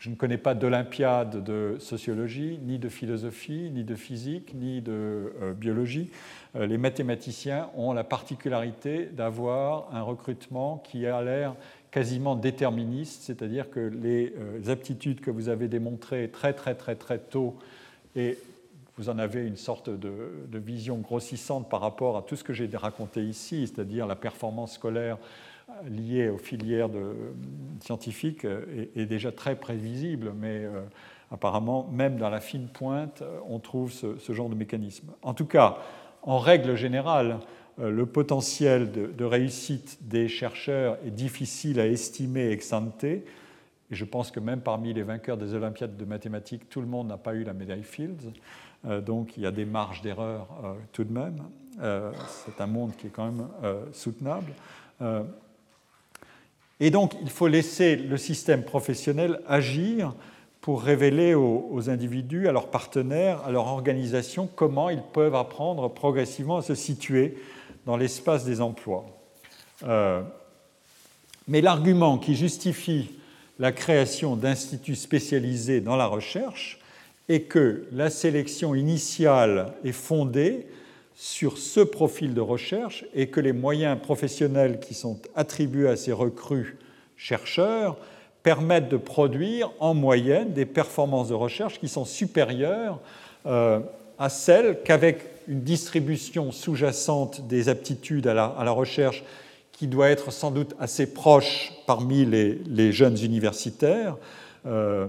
je 0.00 0.08
ne 0.08 0.14
connais 0.14 0.38
pas 0.38 0.54
d'Olympiade 0.54 1.44
de 1.44 1.76
sociologie, 1.78 2.58
ni 2.62 2.78
de 2.78 2.88
philosophie, 2.88 3.70
ni 3.70 3.84
de 3.84 3.94
physique, 3.94 4.54
ni 4.54 4.80
de 4.80 5.34
euh, 5.42 5.52
biologie. 5.52 6.10
Euh, 6.56 6.66
les 6.66 6.78
mathématiciens 6.78 7.68
ont 7.76 7.92
la 7.92 8.02
particularité 8.02 9.04
d'avoir 9.04 9.94
un 9.94 10.00
recrutement 10.00 10.78
qui 10.78 11.06
a 11.06 11.22
l'air 11.22 11.54
quasiment 11.90 12.34
déterministe, 12.34 13.24
c'est-à-dire 13.24 13.68
que 13.68 13.78
les 13.78 14.32
euh, 14.38 14.72
aptitudes 14.72 15.20
que 15.20 15.30
vous 15.30 15.50
avez 15.50 15.68
démontrées 15.68 16.30
très 16.30 16.54
très 16.54 16.74
très 16.74 16.94
très 16.94 17.18
tôt, 17.18 17.58
et 18.16 18.38
vous 18.96 19.10
en 19.10 19.18
avez 19.18 19.46
une 19.46 19.56
sorte 19.56 19.90
de 19.90 20.58
vision 20.58 20.96
grossissante 20.96 21.68
par 21.68 21.80
rapport 21.80 22.16
à 22.16 22.22
tout 22.22 22.36
ce 22.36 22.44
que 22.44 22.52
j'ai 22.52 22.68
raconté 22.74 23.22
ici, 23.22 23.66
c'est-à-dire 23.66 24.06
la 24.06 24.16
performance 24.16 24.74
scolaire 24.74 25.16
lié 25.88 26.28
aux 26.28 26.38
filières 26.38 26.88
de, 26.88 27.14
scientifiques 27.80 28.46
est, 28.94 29.06
déjà 29.06 29.32
très 29.32 29.56
prévisible, 29.56 30.32
mais 30.36 30.64
euh, 30.64 30.82
apparemment, 31.30 31.88
même 31.92 32.16
dans 32.16 32.30
la 32.30 32.40
fine 32.40 32.68
pointe, 32.68 33.22
on 33.48 33.58
trouve 33.58 33.92
ce, 33.92 34.32
genre 34.32 34.48
de 34.48 34.54
mécanisme. 34.54 35.08
En 35.22 35.34
tout 35.34 35.46
cas, 35.46 35.78
en 36.22 36.38
règle 36.38 36.76
générale, 36.76 37.38
euh, 37.78 37.90
le 37.90 38.06
potentiel 38.06 38.90
de, 38.92 39.24
réussite 39.24 39.98
des 40.02 40.28
chercheurs 40.28 40.98
est 41.04 41.10
difficile 41.10 41.80
à 41.80 41.86
estimer 41.86 42.50
ex 42.50 42.72
ante. 42.72 43.04
Et 43.04 43.24
je 43.90 44.04
pense 44.04 44.30
que 44.30 44.40
même 44.40 44.60
parmi 44.60 44.92
les 44.92 45.02
vainqueurs 45.02 45.36
des 45.36 45.54
Olympiades 45.54 45.96
de 45.96 46.04
mathématiques, 46.04 46.68
tout 46.68 46.80
le 46.80 46.86
monde 46.86 47.08
n'a 47.08 47.16
pas 47.16 47.34
eu 47.34 47.44
la 47.44 47.54
médaille 47.54 47.82
Fields. 47.82 48.32
Euh, 48.86 49.00
donc 49.00 49.36
il 49.36 49.42
y 49.42 49.46
a 49.46 49.50
des 49.50 49.64
marges 49.64 50.02
d'erreur 50.02 50.48
tout 50.92 51.04
de 51.04 51.12
même. 51.12 51.42
C'est 52.26 52.60
un 52.60 52.66
monde 52.66 52.94
qui 52.98 53.06
est 53.06 53.10
quand 53.10 53.24
même 53.24 53.48
soutenable. 53.92 54.52
Et 56.80 56.90
donc, 56.90 57.12
il 57.22 57.30
faut 57.30 57.46
laisser 57.46 57.94
le 57.94 58.16
système 58.16 58.64
professionnel 58.64 59.40
agir 59.46 60.14
pour 60.62 60.82
révéler 60.82 61.34
aux, 61.34 61.88
individus, 61.88 62.48
à 62.48 62.52
leurs 62.52 62.68
partenaires, 62.68 63.42
à 63.46 63.50
leur 63.50 63.66
organisation, 63.66 64.48
comment 64.54 64.90
ils 64.90 65.02
peuvent 65.02 65.34
apprendre 65.34 65.88
progressivement 65.88 66.58
à 66.58 66.62
se 66.62 66.74
situer 66.74 67.36
dans 67.86 67.96
l'espace 67.96 68.44
des 68.44 68.60
emplois. 68.60 69.06
Euh, 69.84 70.22
mais 71.48 71.62
l'argument 71.62 72.18
qui 72.18 72.34
justifie 72.34 73.10
la 73.58 73.72
création 73.72 74.36
d'instituts 74.36 74.96
spécialisés 74.96 75.80
dans 75.80 75.96
la 75.96 76.06
recherche 76.06 76.78
est 77.28 77.42
que 77.42 77.86
la 77.92 78.10
sélection 78.10 78.74
initiale 78.74 79.72
est 79.84 79.92
fondée 79.92 80.66
sur 81.20 81.58
ce 81.58 81.80
profil 81.80 82.32
de 82.32 82.40
recherche 82.40 83.04
et 83.12 83.26
que 83.26 83.40
les 83.40 83.52
moyens 83.52 84.00
professionnels 84.00 84.80
qui 84.80 84.94
sont 84.94 85.20
attribués 85.34 85.86
à 85.86 85.96
ces 85.96 86.12
recrues 86.12 86.78
chercheurs 87.18 87.98
permettent 88.42 88.88
de 88.88 88.96
produire 88.96 89.70
en 89.80 89.92
moyenne 89.92 90.54
des 90.54 90.64
performances 90.64 91.28
de 91.28 91.34
recherche 91.34 91.78
qui 91.78 91.88
sont 91.88 92.06
supérieures 92.06 93.00
euh, 93.44 93.80
à 94.18 94.30
celles 94.30 94.82
qu'avec 94.82 95.20
une 95.46 95.60
distribution 95.60 96.52
sous-jacente 96.52 97.46
des 97.46 97.68
aptitudes 97.68 98.26
à 98.26 98.32
la, 98.32 98.70
recherche 98.70 99.22
qui 99.72 99.88
doit 99.88 100.08
être 100.08 100.32
sans 100.32 100.50
doute 100.50 100.74
assez 100.80 101.12
proche 101.12 101.74
parmi 101.86 102.24
les, 102.24 102.92
jeunes 102.92 103.22
universitaires, 103.22 104.16
euh, 104.64 105.06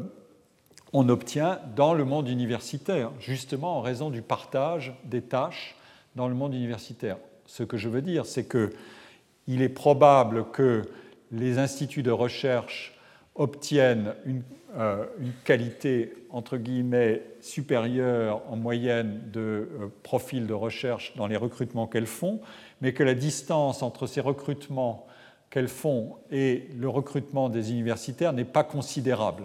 on 0.92 1.08
obtient 1.08 1.60
dans 1.78 1.94
le 1.94 2.04
monde 2.04 2.28
universitaire, 2.28 3.12
justement 3.22 3.78
en 3.78 3.82
raison 3.82 4.10
du 4.10 4.22
partage 4.22 4.94
des 5.06 5.22
tâches 5.22 5.78
dans 6.16 6.28
le 6.28 6.36
monde 6.36 6.54
universitaire. 6.54 7.18
Ce 7.46 7.64
que 7.64 7.78
je 7.78 7.90
veux 7.90 8.02
dire, 8.02 8.26
c'est 8.26 8.48
qu'il 8.48 9.62
est 9.62 9.70
probable 9.70 10.46
que 10.52 10.84
les 11.32 11.58
instituts 11.58 12.04
de 12.04 12.12
recherche 12.12 12.98
obtiennent 13.36 14.14
une, 14.26 14.44
euh, 14.78 15.06
qualité 15.44 16.14
entre 16.30 16.58
guillemets 16.58 17.24
supérieure 17.42 18.42
en 18.50 18.56
moyenne 18.56 19.22
de 19.34 19.40
euh, 19.42 19.88
profils 20.04 20.48
de 20.48 20.54
recherche 20.54 21.14
dans 21.18 21.28
les 21.28 21.38
recrutements 21.38 21.88
qu'elles 21.88 22.06
font, 22.06 22.40
mais 22.80 22.94
que 22.94 23.04
la 23.04 23.14
distance 23.14 23.84
entre 23.84 24.08
ces 24.08 24.22
recrutements 24.22 25.08
qu'elles 25.50 25.68
font 25.68 26.16
et 26.32 26.70
le 26.78 26.88
recrutement 26.88 27.50
des 27.50 27.72
universitaires 27.72 28.32
n'est 28.32 28.46
pas 28.46 28.64
considérable. 28.64 29.44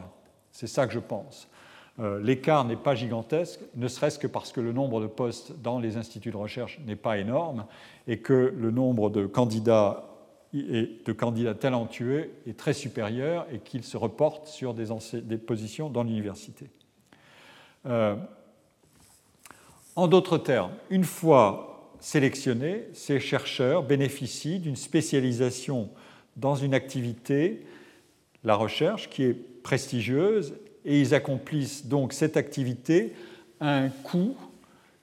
C'est 0.53 0.69
ça 0.69 0.87
que 0.87 0.93
je 0.93 1.01
pense. 1.01 1.49
Euh, 1.99 2.21
l'écart 2.21 2.65
n'est 2.67 2.77
pas 2.77 2.95
gigantesque, 2.95 3.61
ne 3.75 3.89
serait-ce 3.89 4.19
que 4.19 4.27
parce 4.27 4.53
que 4.53 4.61
le 4.61 4.73
nombre 4.73 5.01
de 5.01 5.07
postes 5.07 5.53
dans 5.63 5.79
les 5.79 5.97
instituts 5.97 6.31
de 6.31 6.37
recherche 6.37 6.79
n'est 6.87 6.97
pas 6.97 7.17
énorme 7.17 7.65
et 8.07 8.19
que 8.19 8.55
le 8.55 8.71
nombre 8.71 9.09
de 9.09 9.27
candidats 9.27 10.05
et 10.53 11.01
de 11.05 11.13
candidats 11.13 11.55
talentueux 11.55 12.31
est 12.47 12.57
très 12.57 12.73
supérieur 12.73 13.47
et 13.53 13.59
qu'ils 13.59 13.85
se 13.85 13.97
reportent 13.97 14.47
sur 14.47 14.75
des, 14.75 15.39
positions 15.39 15.91
dans 15.91 16.03
l'université. 16.03 16.67
Euh, 17.87 18.17
en 19.97 20.09
d'autres 20.09 20.39
termes, 20.39 20.73
une 20.91 21.05
fois 21.05 21.95
sélectionnés, 22.01 22.85
ces 22.93 23.21
chercheurs 23.21 23.83
bénéficient 23.83 24.61
d'une 24.61 24.77
spécialisation 24.77 25.91
dans 26.37 26.55
une 26.55 26.75
activité, 26.75 27.67
la 28.45 28.55
recherche, 28.55 29.09
qui 29.09 29.25
est 29.25 29.35
prestigieuse 29.35 30.55
et 30.87 31.01
ils 31.01 31.15
accomplissent 31.15 31.87
donc 31.87 32.13
cette 32.13 32.37
activité 32.37 33.13
à 33.61 33.77
un 33.77 33.89
coût 33.89 34.37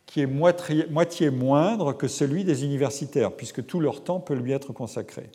qui 0.06 0.22
est 0.22 0.28
moitié, 0.28 1.30
moindre 1.30 1.94
que 1.94 2.08
celui 2.08 2.44
des 2.44 2.64
universitaires, 2.64 3.32
puisque 3.32 3.66
tout 3.66 3.80
leur 3.80 4.04
temps 4.04 4.20
peut 4.20 4.36
lui 4.36 4.52
être 4.52 4.72
consacré. 4.72 5.30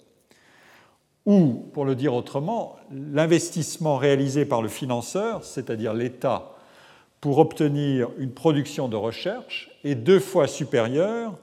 Ou, 1.27 1.66
pour 1.73 1.85
le 1.85 1.95
dire 1.95 2.15
autrement, 2.15 2.77
l'investissement 2.91 3.97
réalisé 3.97 4.45
par 4.45 4.62
le 4.62 4.69
financeur, 4.69 5.45
c'est-à-dire 5.45 5.95
l'État, 5.95 6.55
pour 7.20 7.39
obtenir 7.39 8.09
une 8.19 8.33
production 8.33 8.89
de 8.89 8.97
recherche 8.97 9.70
est 9.85 9.97
deux 9.97 10.20
fois 10.20 10.47
supérieur 10.47 11.37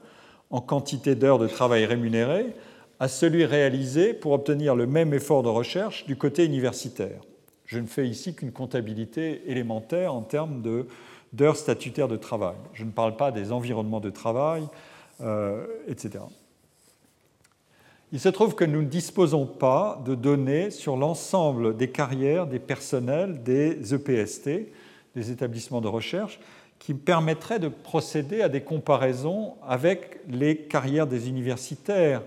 en 0.50 0.60
quantité 0.60 1.14
d'heures 1.14 1.38
de 1.38 1.46
travail 1.46 1.84
rémunérées 1.84 2.54
à 2.98 3.08
celui 3.08 3.44
réalisé 3.44 4.14
pour 4.14 4.32
obtenir 4.32 4.74
le 4.74 4.86
même 4.86 5.12
effort 5.12 5.42
de 5.42 5.48
recherche 5.48 6.06
du 6.06 6.16
côté 6.16 6.46
universitaire. 6.46 7.20
Je 7.66 7.78
ne 7.78 7.86
fais 7.86 8.06
ici 8.06 8.34
qu'une 8.34 8.52
comptabilité 8.52 9.42
élémentaire 9.50 10.14
en 10.14 10.22
termes 10.22 10.62
d'heures 11.32 11.56
statutaires 11.56 12.08
de 12.08 12.16
travail. 12.16 12.54
Je 12.72 12.84
ne 12.84 12.90
parle 12.90 13.16
pas 13.16 13.32
des 13.32 13.52
environnements 13.52 14.00
de 14.00 14.10
travail, 14.10 14.62
euh, 15.20 15.66
etc. 15.88 16.24
Il 18.12 18.20
se 18.20 18.28
trouve 18.28 18.54
que 18.54 18.64
nous 18.64 18.82
ne 18.82 18.86
disposons 18.86 19.46
pas 19.46 20.00
de 20.06 20.14
données 20.14 20.70
sur 20.70 20.96
l'ensemble 20.96 21.76
des 21.76 21.90
carrières 21.90 22.46
des 22.46 22.60
personnels 22.60 23.42
des 23.42 23.94
EPST, 23.94 24.72
des 25.16 25.30
établissements 25.32 25.80
de 25.80 25.88
recherche, 25.88 26.38
qui 26.78 26.94
permettraient 26.94 27.58
de 27.58 27.68
procéder 27.68 28.42
à 28.42 28.48
des 28.48 28.60
comparaisons 28.60 29.54
avec 29.66 30.20
les 30.28 30.56
carrières 30.56 31.08
des 31.08 31.28
universitaires 31.28 32.22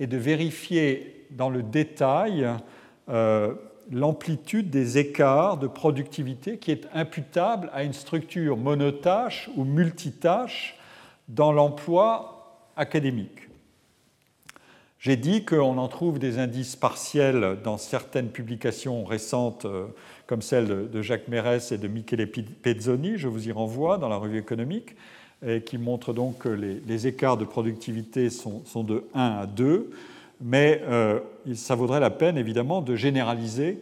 et 0.00 0.08
de 0.08 0.16
vérifier 0.16 1.26
dans 1.30 1.50
le 1.50 1.62
détail 1.62 2.48
euh, 3.08 3.54
l'amplitude 3.92 4.70
des 4.70 4.98
écarts 4.98 5.58
de 5.58 5.66
productivité 5.66 6.56
qui 6.58 6.70
est 6.70 6.88
imputable 6.94 7.70
à 7.72 7.84
une 7.84 7.92
structure 7.92 8.56
monotâche 8.56 9.50
ou 9.56 9.64
multitâche 9.64 10.78
dans 11.28 11.52
l'emploi 11.52 12.68
académique. 12.76 13.48
J'ai 14.98 15.16
dit 15.16 15.44
qu'on 15.44 15.78
en 15.78 15.88
trouve 15.88 16.18
des 16.18 16.38
indices 16.38 16.76
partiels 16.76 17.58
dans 17.62 17.76
certaines 17.76 18.30
publications 18.30 19.04
récentes, 19.04 19.66
euh, 19.66 19.86
comme 20.26 20.42
celle 20.42 20.90
de 20.90 21.02
Jacques 21.02 21.28
Mérès 21.28 21.72
et 21.72 21.78
de 21.78 21.88
Michele 21.88 22.30
Pezzoni, 22.30 23.18
je 23.18 23.28
vous 23.28 23.48
y 23.48 23.52
renvoie 23.52 23.98
dans 23.98 24.08
la 24.08 24.16
revue 24.16 24.38
économique, 24.38 24.96
qui 25.66 25.76
montrent 25.76 26.12
donc 26.12 26.38
que 26.38 26.48
les, 26.48 27.06
écarts 27.08 27.36
de 27.36 27.44
productivité 27.44 28.30
sont, 28.30 28.62
de 28.84 29.02
1 29.12 29.20
à 29.40 29.46
2, 29.46 29.90
mais 30.42 30.82
euh, 30.84 31.20
ça 31.54 31.76
vaudrait 31.76 32.00
la 32.00 32.10
peine 32.10 32.36
évidemment 32.36 32.82
de 32.82 32.96
généraliser 32.96 33.78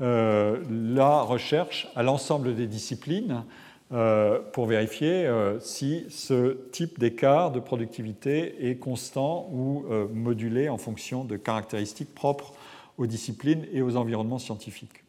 euh, 0.00 0.62
la 0.70 1.22
recherche 1.22 1.88
à 1.96 2.02
l'ensemble 2.02 2.54
des 2.54 2.66
disciplines 2.66 3.44
euh, 3.92 4.40
pour 4.52 4.66
vérifier 4.66 5.30
si 5.60 6.04
ce 6.10 6.58
type 6.72 6.98
d'écart 6.98 7.52
de 7.52 7.60
productivité 7.60 8.68
est 8.68 8.76
constant 8.76 9.48
ou 9.52 9.84
modulé 10.12 10.68
en 10.68 10.78
fonction 10.78 11.24
de 11.24 11.36
caractéristiques 11.36 12.14
propres 12.14 12.52
aux 12.98 13.06
disciplines 13.06 13.66
et 13.72 13.82
aux 13.82 13.96
environnements 13.96 14.38
scientifiques. 14.38 15.04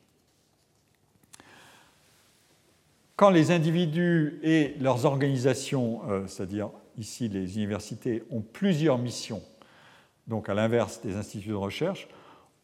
Quand 3.15 3.29
les 3.29 3.51
individus 3.51 4.39
et 4.43 4.75
leurs 4.79 5.05
organisations, 5.05 6.01
c'est-à-dire 6.27 6.69
ici 6.97 7.29
les 7.29 7.57
universités, 7.57 8.23
ont 8.29 8.41
plusieurs 8.41 8.97
missions, 8.97 9.41
donc 10.27 10.49
à 10.49 10.53
l'inverse 10.53 11.01
des 11.01 11.15
instituts 11.15 11.49
de 11.49 11.53
recherche, 11.53 12.07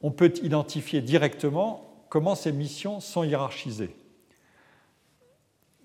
on 0.01 0.11
peut 0.11 0.33
identifier 0.41 1.01
directement 1.01 2.05
comment 2.09 2.35
ces 2.35 2.51
missions 2.51 2.99
sont 2.99 3.23
hiérarchisées. 3.23 3.95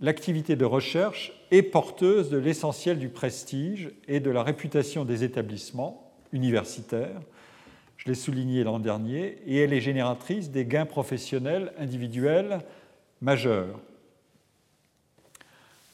L'activité 0.01 0.57
de 0.57 0.65
recherche 0.65 1.33
est 1.51 1.63
porteuse 1.63 2.29
de 2.29 2.37
l'essentiel 2.37 2.99
du 2.99 3.09
prestige 3.09 3.91
et 4.09 4.21
de 4.21 4.31
la 4.31 4.43
réputation 4.43 5.05
des 5.05 5.25
établissements 5.25 6.13
universitaires, 6.33 7.21
je 7.97 8.09
l'ai 8.09 8.15
souligné 8.15 8.63
l'an 8.63 8.79
dernier, 8.79 9.39
et 9.47 9.59
elle 9.59 9.73
est 9.73 9.81
génératrice 9.81 10.51
des 10.51 10.65
gains 10.65 10.87
professionnels 10.87 11.73
individuels 11.79 12.61
majeurs. 13.21 13.81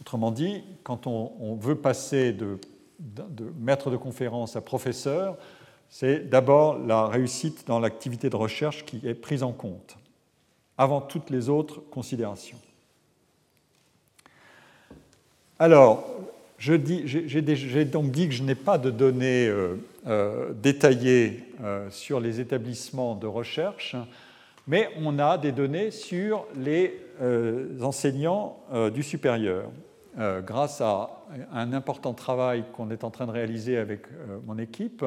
Autrement 0.00 0.32
dit, 0.32 0.64
quand 0.82 1.06
on, 1.06 1.54
veut 1.54 1.76
passer 1.76 2.32
de, 2.32 2.58
maître 3.60 3.90
de 3.90 3.96
conférence 3.96 4.56
à 4.56 4.60
professeur, 4.60 5.38
c'est 5.92 6.30
d'abord 6.30 6.78
la 6.78 7.06
réussite 7.06 7.66
dans 7.66 7.78
l'activité 7.78 8.30
de 8.30 8.36
recherche 8.36 8.86
qui 8.86 9.02
est 9.04 9.12
prise 9.12 9.42
en 9.42 9.52
compte 9.52 9.98
avant 10.78 11.02
toutes 11.02 11.28
les 11.28 11.50
autres 11.50 11.80
considérations. 11.90 12.56
Alors, 15.58 16.06
j'ai 16.58 16.78
donc 16.78 18.10
dit 18.10 18.26
que 18.26 18.34
je 18.34 18.42
n'ai 18.42 18.54
pas 18.54 18.78
de 18.78 18.90
données 18.90 19.46
euh, 19.48 19.74
euh, 20.06 20.54
détaillées 20.54 21.44
euh, 21.62 21.90
sur 21.90 22.20
les 22.20 22.40
établissements 22.40 23.14
de 23.14 23.26
recherche, 23.26 23.94
mais 24.66 24.88
on 24.98 25.18
a 25.18 25.36
des 25.36 25.52
données 25.52 25.90
sur 25.90 26.46
les 26.56 27.00
enseignants 27.82 28.58
du 28.94 29.02
supérieur. 29.02 29.70
grâce 30.46 30.80
à 30.80 31.10
un 31.52 31.72
important 31.72 32.14
travail 32.14 32.64
qu'on 32.72 32.90
est 32.90 33.04
en 33.04 33.10
train 33.10 33.26
de 33.26 33.30
réaliser 33.30 33.76
avec 33.76 34.06
mon 34.46 34.58
équipe, 34.58 35.04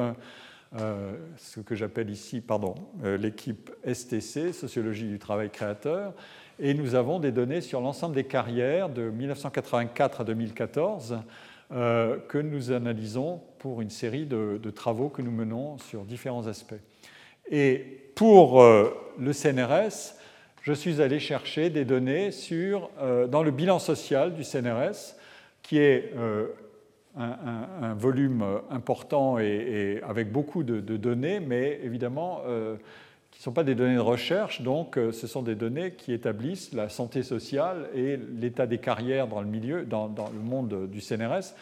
ce 0.74 1.60
que 1.60 1.74
j'appelle 1.74 2.10
ici, 2.10 2.40
pardon, 2.40 2.74
euh, 3.04 3.16
l'équipe 3.16 3.70
STC, 3.90 4.52
Sociologie 4.52 5.08
du 5.08 5.18
travail 5.18 5.50
créateur, 5.50 6.12
et 6.58 6.74
nous 6.74 6.94
avons 6.94 7.18
des 7.18 7.32
données 7.32 7.60
sur 7.60 7.80
l'ensemble 7.80 8.14
des 8.14 8.24
carrières 8.24 8.88
de 8.88 9.10
1984 9.10 10.22
à 10.22 10.24
2014 10.24 11.18
euh, 11.72 12.18
que 12.28 12.38
nous 12.38 12.72
analysons 12.72 13.40
pour 13.58 13.80
une 13.80 13.90
série 13.90 14.26
de, 14.26 14.58
travaux 14.74 15.08
que 15.08 15.22
nous 15.22 15.30
menons 15.30 15.78
sur 15.78 16.04
différents 16.04 16.46
aspects. 16.46 16.74
Et 17.50 18.10
pour 18.14 18.60
le 18.62 19.32
CNRS, 19.32 20.14
je 20.62 20.72
suis 20.72 21.00
allé 21.00 21.20
chercher 21.20 21.70
des 21.70 21.84
données 21.84 22.32
sur, 22.32 22.90
dans 23.28 23.42
le 23.42 23.50
bilan 23.52 23.78
social 23.78 24.34
du 24.34 24.42
CNRS, 24.42 25.14
qui 25.62 25.78
est 25.78 26.12
un, 27.16 27.94
volume 27.94 28.44
important 28.70 29.38
et, 29.38 30.00
avec 30.06 30.30
beaucoup 30.30 30.62
de, 30.62 30.80
données, 30.96 31.40
mais 31.40 31.80
évidemment 31.82 32.42
euh, 32.46 32.76
qui 33.30 33.40
ne 33.40 33.44
sont 33.44 33.52
pas 33.52 33.64
des 33.64 33.74
données 33.74 33.96
de 33.96 34.00
recherche, 34.00 34.62
donc 34.62 34.96
euh, 34.96 35.12
ce 35.12 35.26
sont 35.26 35.42
des 35.42 35.54
données 35.54 35.92
qui 35.92 36.12
établissent 36.12 36.72
la 36.72 36.88
santé 36.88 37.22
sociale 37.22 37.88
et 37.94 38.16
l'état 38.16 38.66
des 38.66 38.78
carrières 38.78 39.28
dans 39.28 39.40
le 39.40 39.46
milieu, 39.46 39.84
dans, 39.84 40.08
le 40.08 40.40
monde 40.40 40.88
du 40.90 41.00
CNRS, 41.00 41.54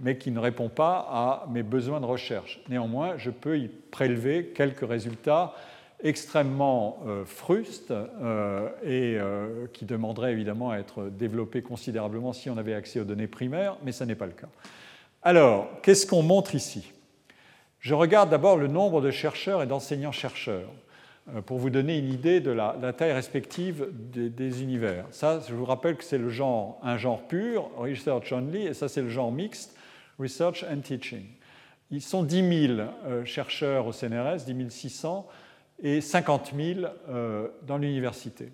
mais 0.00 0.16
qui 0.16 0.30
ne 0.30 0.38
répond 0.38 0.68
pas 0.68 1.06
à 1.10 1.46
mes 1.50 1.62
besoins 1.62 2.00
de 2.00 2.06
recherche. 2.06 2.60
Néanmoins, 2.68 3.16
je 3.16 3.30
peux 3.30 3.58
y 3.58 3.68
prélever 3.68 4.46
quelques 4.54 4.88
résultats 4.88 5.54
extrêmement 6.02 7.00
euh, 7.06 8.68
et 8.82 9.18
qui 9.72 9.84
demanderaient 9.84 10.32
évidemment 10.32 10.70
à 10.70 10.78
être 10.78 11.10
développés 11.10 11.62
considérablement 11.62 12.32
si 12.32 12.48
on 12.48 12.56
avait 12.56 12.74
accès 12.74 13.00
aux 13.00 13.04
données 13.04 13.26
primaires, 13.26 13.76
mais 13.84 13.92
ce 13.92 14.04
n'est 14.04 14.14
pas 14.14 14.26
le 14.26 14.32
cas. 14.32 14.48
Alors, 15.22 15.68
qu'est-ce 15.82 16.06
qu'on 16.06 16.22
montre 16.22 16.54
ici? 16.54 16.92
Je 17.78 17.94
regarde 17.94 18.30
d'abord 18.30 18.56
le 18.56 18.68
nombre 18.68 19.02
de 19.02 19.10
chercheurs 19.10 19.62
et 19.62 19.66
d'enseignants-chercheurs 19.66 20.70
euh, 21.34 21.42
pour 21.42 21.58
vous 21.58 21.68
donner 21.68 21.98
une 21.98 22.10
idée 22.10 22.40
de 22.40 22.50
la, 22.50 22.74
taille 22.94 23.12
respective 23.12 23.88
des, 23.92 24.62
univers. 24.62 25.04
Ça, 25.10 25.40
je 25.46 25.54
vous 25.54 25.66
rappelle 25.66 25.96
que 25.96 26.04
c'est 26.04 26.18
un 26.18 26.96
genre 26.96 27.22
pur, 27.28 27.70
research 27.76 28.32
only, 28.32 28.66
et 28.66 28.74
ça 28.74 28.88
c'est 28.88 29.02
le 29.02 29.10
genre 29.10 29.30
mixte, 29.30 29.76
research 30.18 30.64
and 30.64 30.80
teaching. 30.80 31.26
Ils 31.90 32.02
sont 32.02 32.22
10 32.22 32.68
000 32.76 32.80
euh, 32.80 33.24
chercheurs 33.26 33.86
au 33.86 33.92
CNRS, 33.92 34.44
10 34.46 34.70
600, 34.70 35.28
et 35.82 36.00
50 36.00 36.52
000 36.56 36.80
euh, 37.10 37.48
dans 37.66 37.76
l'université 37.76 38.52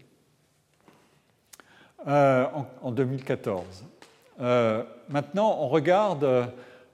en, 2.04 2.92
2014. 2.92 3.84
Euh, 5.06 5.12
maintenant, 5.12 5.58
on 5.60 5.68
regarde 5.68 6.50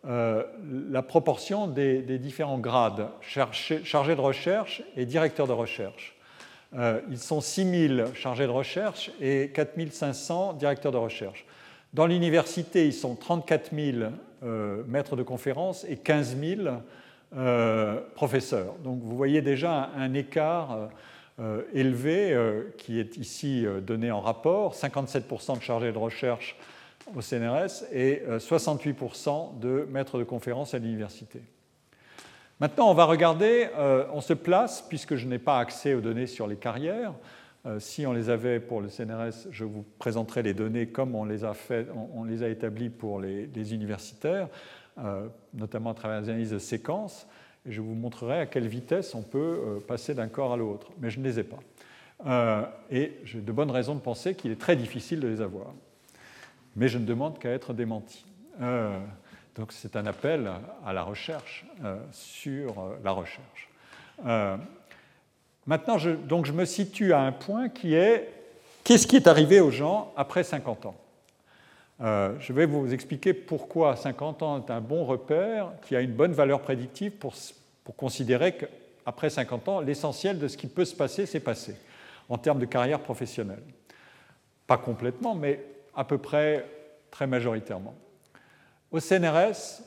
euh, 0.06 0.42
la 0.90 1.02
proportion 1.02 1.66
des, 1.66 2.18
différents 2.18 2.58
grades, 2.58 3.08
chargés 3.20 4.16
de 4.16 4.20
recherche 4.20 4.82
et 4.96 5.06
directeurs 5.06 5.46
de 5.46 5.52
recherche. 5.52 6.16
Euh, 6.74 7.00
ils 7.10 7.18
sont 7.18 7.40
6 7.40 7.88
000 7.96 8.14
chargés 8.14 8.46
de 8.46 8.50
recherche 8.50 9.10
et 9.20 9.50
4 9.54 9.74
500 9.90 10.54
directeurs 10.54 10.92
de 10.92 10.96
recherche. 10.96 11.44
Dans 11.92 12.06
l'université, 12.06 12.86
ils 12.86 12.94
sont 12.94 13.14
34 13.14 13.70
000 13.74 14.10
maîtres 14.88 15.14
de 15.14 15.22
conférences 15.22 15.84
et 15.84 15.96
15 15.98 16.36
000 16.38 16.62
professeurs. 18.14 18.74
Donc 18.82 19.00
vous 19.02 19.14
voyez 19.14 19.42
déjà 19.42 19.90
un, 19.98 20.14
écart 20.14 20.88
élevé 21.74 22.34
qui 22.78 22.98
est 22.98 23.18
ici 23.18 23.66
donné 23.82 24.10
en 24.10 24.22
rapport, 24.22 24.74
57% 24.74 25.58
de 25.58 25.62
chargés 25.62 25.92
de 25.92 25.98
recherche 25.98 26.56
au 27.14 27.20
CNRS 27.20 27.84
et 27.92 28.22
68% 28.28 29.28
euh, 29.28 29.60
de 29.60 29.88
maîtres 29.90 30.18
de 30.18 30.24
conférences 30.24 30.74
à 30.74 30.78
l'université. 30.78 31.40
Maintenant, 32.60 32.90
on 32.90 32.94
va 32.94 33.04
regarder, 33.04 33.68
euh, 33.76 34.06
on 34.12 34.20
se 34.20 34.34
place, 34.34 34.84
puisque 34.88 35.16
je 35.16 35.26
n'ai 35.26 35.38
pas 35.38 35.58
accès 35.58 35.94
aux 35.94 36.00
données 36.00 36.26
sur 36.26 36.46
les 36.46 36.56
carrières. 36.56 37.14
Euh, 37.66 37.80
si 37.80 38.06
on 38.06 38.12
les 38.12 38.30
avait 38.30 38.60
pour 38.60 38.80
le 38.80 38.88
CNRS, 38.88 39.48
je 39.50 39.64
vous 39.64 39.84
présenterai 39.98 40.42
les 40.42 40.54
données 40.54 40.86
comme 40.86 41.14
on 41.14 41.24
les 41.24 41.44
a, 41.44 41.54
fait, 41.54 41.86
on, 42.14 42.24
les 42.24 42.42
a 42.42 42.48
établies 42.48 42.90
pour 42.90 43.20
les, 43.20 43.74
universitaires, 43.74 44.48
notamment 45.54 45.90
à 45.90 45.94
travers 45.94 46.20
les 46.20 46.28
analyses 46.28 46.50
de 46.50 46.58
séquences. 46.58 47.26
Et 47.66 47.72
je 47.72 47.80
vous 47.80 47.94
montrerai 47.94 48.40
à 48.40 48.46
quelle 48.46 48.66
vitesse 48.66 49.14
on 49.14 49.22
peut 49.22 49.78
passer 49.86 50.14
d'un 50.14 50.26
corps 50.26 50.52
à 50.52 50.56
l'autre. 50.56 50.90
Mais 51.00 51.10
je 51.10 51.20
ne 51.20 51.24
les 51.24 51.38
ai 51.38 51.44
pas. 51.44 52.72
et 52.90 53.12
j'ai 53.24 53.40
de 53.40 53.52
bonnes 53.52 53.70
raisons 53.70 53.94
de 53.94 54.00
penser 54.00 54.34
qu'il 54.34 54.50
est 54.50 54.60
très 54.60 54.76
difficile 54.76 55.20
de 55.20 55.28
les 55.28 55.40
avoir 55.40 55.66
mais 56.76 56.88
je 56.88 56.98
ne 56.98 57.04
demande 57.04 57.38
qu'à 57.38 57.50
être 57.50 57.72
démenti. 57.72 58.24
Euh, 58.60 58.98
donc 59.56 59.72
c'est 59.72 59.96
un 59.96 60.06
appel 60.06 60.50
à 60.84 60.92
la 60.92 61.02
recherche 61.02 61.66
euh, 61.84 61.98
sur 62.12 62.78
euh, 62.78 62.98
la 63.04 63.12
recherche. 63.12 63.68
maintenant, 65.66 65.98
je, 65.98 66.10
donc 66.10 66.46
je 66.46 66.52
me 66.52 66.64
situe 66.64 67.12
à 67.12 67.20
un 67.20 67.32
point 67.32 67.68
qui 67.68 67.94
est 67.94 68.30
qu'est-ce 68.84 69.06
qui 69.06 69.16
est 69.16 69.26
arrivé 69.26 69.60
aux 69.60 69.70
gens 69.70 70.12
après 70.16 70.44
50 70.44 70.86
ans? 70.86 70.96
Je 72.00 72.52
vais 72.52 72.66
vous 72.66 72.92
expliquer 72.92 73.32
pourquoi 73.32 73.94
50 73.94 74.42
ans 74.42 74.60
est 74.60 74.72
un 74.72 74.80
bon 74.80 75.04
repère 75.04 75.70
qui 75.86 75.94
a 75.94 76.00
une 76.00 76.10
bonne 76.10 76.32
valeur 76.32 76.60
prédictive 76.60 77.12
pour, 77.12 77.32
pour 77.84 77.94
considérer 77.94 78.56
qu'après 78.56 79.30
50 79.30 79.68
ans, 79.68 79.80
l'essentiel 79.80 80.40
de 80.40 80.48
ce 80.48 80.56
qui 80.56 80.66
peut 80.66 80.84
se 80.84 80.96
passer 80.96 81.26
s'est 81.26 81.38
passé 81.38 81.76
en 82.28 82.38
termes 82.38 82.58
de 82.58 82.64
carrière 82.64 82.98
professionnelle. 82.98 83.62
Pas 84.66 84.78
complètement, 84.78 85.36
mais 85.36 85.60
à 85.94 86.04
peu 86.04 86.18
près 86.18 86.66
très 87.10 87.26
majoritairement. 87.26 87.94
Au 88.90 89.00
CNRS, 89.00 89.82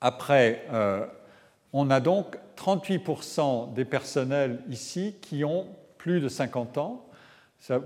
après, 0.00 0.64
euh, 0.72 1.06
on 1.72 1.90
a 1.90 2.00
donc 2.00 2.38
38% 2.56 3.72
des 3.72 3.84
personnels 3.84 4.62
ici 4.68 5.16
qui 5.20 5.44
ont 5.44 5.66
plus 5.98 6.20
de 6.20 6.28
50 6.28 6.78
ans. 6.78 7.06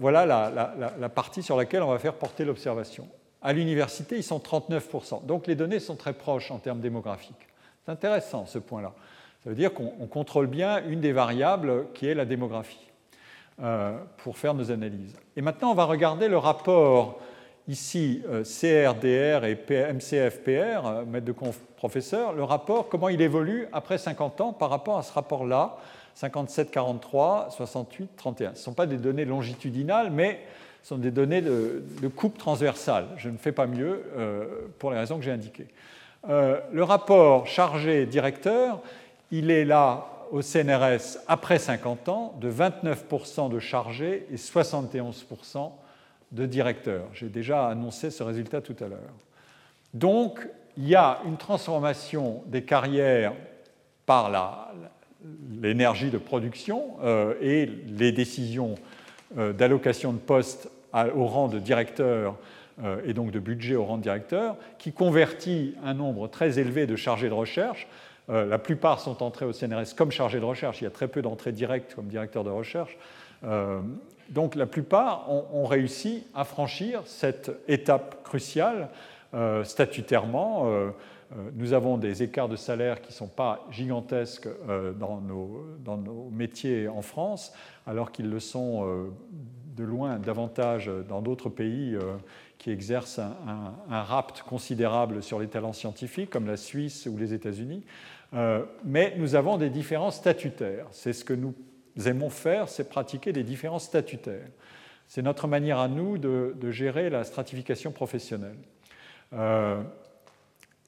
voilà 0.00 0.26
la, 0.26 1.08
partie 1.08 1.42
sur 1.42 1.56
laquelle 1.56 1.82
on 1.82 1.90
va 1.90 1.98
faire 1.98 2.14
porter 2.14 2.44
l'observation. 2.44 3.08
À 3.42 3.52
l'université, 3.52 4.16
ils 4.16 4.22
sont 4.22 4.38
39%. 4.38 5.26
Donc 5.26 5.46
les 5.46 5.54
données 5.54 5.80
sont 5.80 5.96
très 5.96 6.12
proches 6.12 6.50
en 6.50 6.58
termes 6.58 6.80
démographiques. 6.80 7.48
C'est 7.84 7.92
intéressant 7.92 8.46
ce 8.46 8.58
point-là. 8.58 8.94
Ça 9.42 9.50
veut 9.50 9.56
dire 9.56 9.74
qu'on 9.74 10.06
contrôle 10.06 10.46
bien 10.46 10.82
une 10.86 11.00
des 11.00 11.12
variables 11.12 11.92
qui 11.92 12.06
est 12.06 12.14
la 12.14 12.24
démographie 12.24 12.90
pour 14.18 14.36
faire 14.36 14.54
nos 14.54 14.70
analyses. 14.70 15.16
Et 15.36 15.42
maintenant, 15.42 15.70
on 15.70 15.74
va 15.74 15.84
regarder 15.84 16.28
le 16.28 16.38
rapport 16.38 17.20
ici 17.68 18.22
CRDR 18.42 19.44
et 19.44 19.56
MCFPR, 19.92 21.06
maître 21.06 21.24
de 21.24 21.32
conf 21.32 21.58
professeur, 21.84 22.32
le 22.32 22.42
rapport, 22.44 22.88
comment 22.88 23.10
il 23.10 23.20
évolue 23.20 23.68
après 23.70 23.98
50 23.98 24.40
ans 24.40 24.52
par 24.54 24.70
rapport 24.70 24.96
à 24.96 25.02
ce 25.02 25.12
rapport-là, 25.12 25.76
57, 26.14 26.70
43, 26.70 27.48
68, 27.50 28.08
31. 28.16 28.48
Ce 28.48 28.52
ne 28.52 28.62
sont 28.62 28.72
pas 28.72 28.86
des 28.86 28.96
données 28.96 29.26
longitudinales, 29.26 30.10
mais 30.10 30.40
ce 30.82 30.88
sont 30.88 30.96
des 30.96 31.10
données 31.10 31.42
de, 31.42 32.08
coupe 32.16 32.38
transversale. 32.38 33.04
Je 33.18 33.28
ne 33.28 33.36
fais 33.36 33.52
pas 33.52 33.66
mieux 33.66 34.02
euh, 34.16 34.46
pour 34.78 34.92
les 34.92 34.98
raisons 34.98 35.18
que 35.18 35.24
j'ai 35.24 35.30
indiquées. 35.30 35.66
Euh, 36.30 36.58
le 36.72 36.82
rapport 36.82 37.46
chargé-directeur, 37.46 38.80
il 39.30 39.50
est 39.50 39.66
là 39.66 40.06
au 40.32 40.42
CNRS 40.42 41.18
après 41.28 41.58
50 41.58 42.08
ans 42.08 42.34
de 42.40 42.50
29% 42.50 43.50
de 43.50 43.58
chargés 43.58 44.26
et 44.30 44.36
71% 44.36 45.70
de 46.32 46.46
directeurs. 46.46 47.06
J'ai 47.12 47.28
déjà 47.28 47.68
annoncé 47.68 48.10
ce 48.10 48.22
résultat 48.22 48.60
tout 48.60 48.76
à 48.80 48.88
l'heure. 48.88 49.14
Donc, 49.92 50.46
il 50.76 50.88
y 50.88 50.96
a 50.96 51.20
une 51.24 51.36
transformation 51.36 52.42
des 52.46 52.62
carrières 52.62 53.32
par 54.06 54.30
l'énergie 55.60 56.10
de 56.10 56.18
production 56.18 56.96
euh, 57.02 57.34
et 57.40 57.66
les 57.66 58.12
décisions 58.12 58.74
euh, 59.38 59.52
d'allocation 59.52 60.12
de 60.12 60.18
postes 60.18 60.68
au 61.16 61.26
rang 61.26 61.48
de 61.48 61.58
directeur 61.58 62.36
euh, 62.82 63.00
et 63.04 63.14
donc 63.14 63.30
de 63.30 63.38
budget 63.38 63.76
au 63.76 63.84
rang 63.84 63.98
de 63.98 64.02
directeur, 64.02 64.56
qui 64.78 64.92
convertit 64.92 65.74
un 65.84 65.94
nombre 65.94 66.28
très 66.28 66.58
élevé 66.58 66.86
de 66.86 66.96
chargés 66.96 67.28
de 67.28 67.34
recherche. 67.34 67.86
La 68.28 68.58
plupart 68.58 69.00
sont 69.00 69.22
entrés 69.22 69.44
au 69.44 69.52
CNRS 69.52 69.94
comme 69.96 70.10
chargés 70.10 70.40
de 70.40 70.44
recherche, 70.44 70.80
il 70.80 70.84
y 70.84 70.86
a 70.86 70.90
très 70.90 71.08
peu 71.08 71.20
d'entrées 71.20 71.52
directes 71.52 71.94
comme 71.94 72.06
directeur 72.06 72.42
de 72.42 72.50
recherche. 72.50 72.96
donc 74.30 74.54
la 74.54 74.66
plupart 74.66 75.30
ont 75.30 75.66
réussi 75.66 76.24
à 76.34 76.44
franchir 76.44 77.02
cette 77.04 77.52
étape 77.68 78.22
cruciale 78.24 78.88
euh, 79.34 79.64
statutairement, 79.64 80.68
euh, 80.68 80.90
euh, 81.32 81.50
nous 81.54 81.72
avons 81.72 81.98
des 81.98 82.22
écarts 82.22 82.48
de 82.48 82.54
salaire 82.54 83.00
qui 83.00 83.08
ne 83.08 83.14
sont 83.14 83.26
pas 83.26 83.66
gigantesques 83.70 84.48
dans 84.98 85.20
nos, 85.20 85.66
dans, 85.84 85.96
nos, 85.96 86.30
métiers 86.30 86.86
en 86.86 87.02
France, 87.02 87.52
alors 87.86 88.12
qu'ils 88.12 88.30
le 88.30 88.38
sont 88.38 88.86
de 89.76 89.82
loin 89.82 90.18
davantage 90.18 90.88
dans 91.08 91.20
d'autres 91.20 91.48
pays 91.48 91.98
qui 92.58 92.70
exercent 92.70 93.18
un, 93.18 93.74
un, 93.90 94.02
rapt 94.02 94.42
considérable 94.42 95.22
sur 95.22 95.40
les 95.40 95.48
talents 95.48 95.72
scientifiques, 95.72 96.30
comme 96.30 96.46
la 96.46 96.56
Suisse 96.56 97.08
ou 97.10 97.16
les 97.16 97.34
États-Unis. 97.34 97.82
Mais 98.84 99.14
nous 99.16 99.34
avons 99.36 99.58
des 99.58 99.70
différences 99.70 100.16
statutaires. 100.16 100.86
C'est 100.90 101.12
ce 101.12 101.24
que 101.24 101.34
nous 101.34 101.54
aimons 102.04 102.30
faire, 102.30 102.68
c'est 102.68 102.88
pratiquer 102.88 103.32
des 103.32 103.44
différences 103.44 103.84
statutaires. 103.84 104.48
C'est 105.08 105.22
notre 105.22 105.46
manière 105.46 105.78
à 105.78 105.88
nous 105.88 106.18
de, 106.18 106.70
gérer 106.70 107.10
la 107.10 107.24
stratification 107.24 107.92
professionnelle. 107.92 108.56
Euh, 109.32 109.80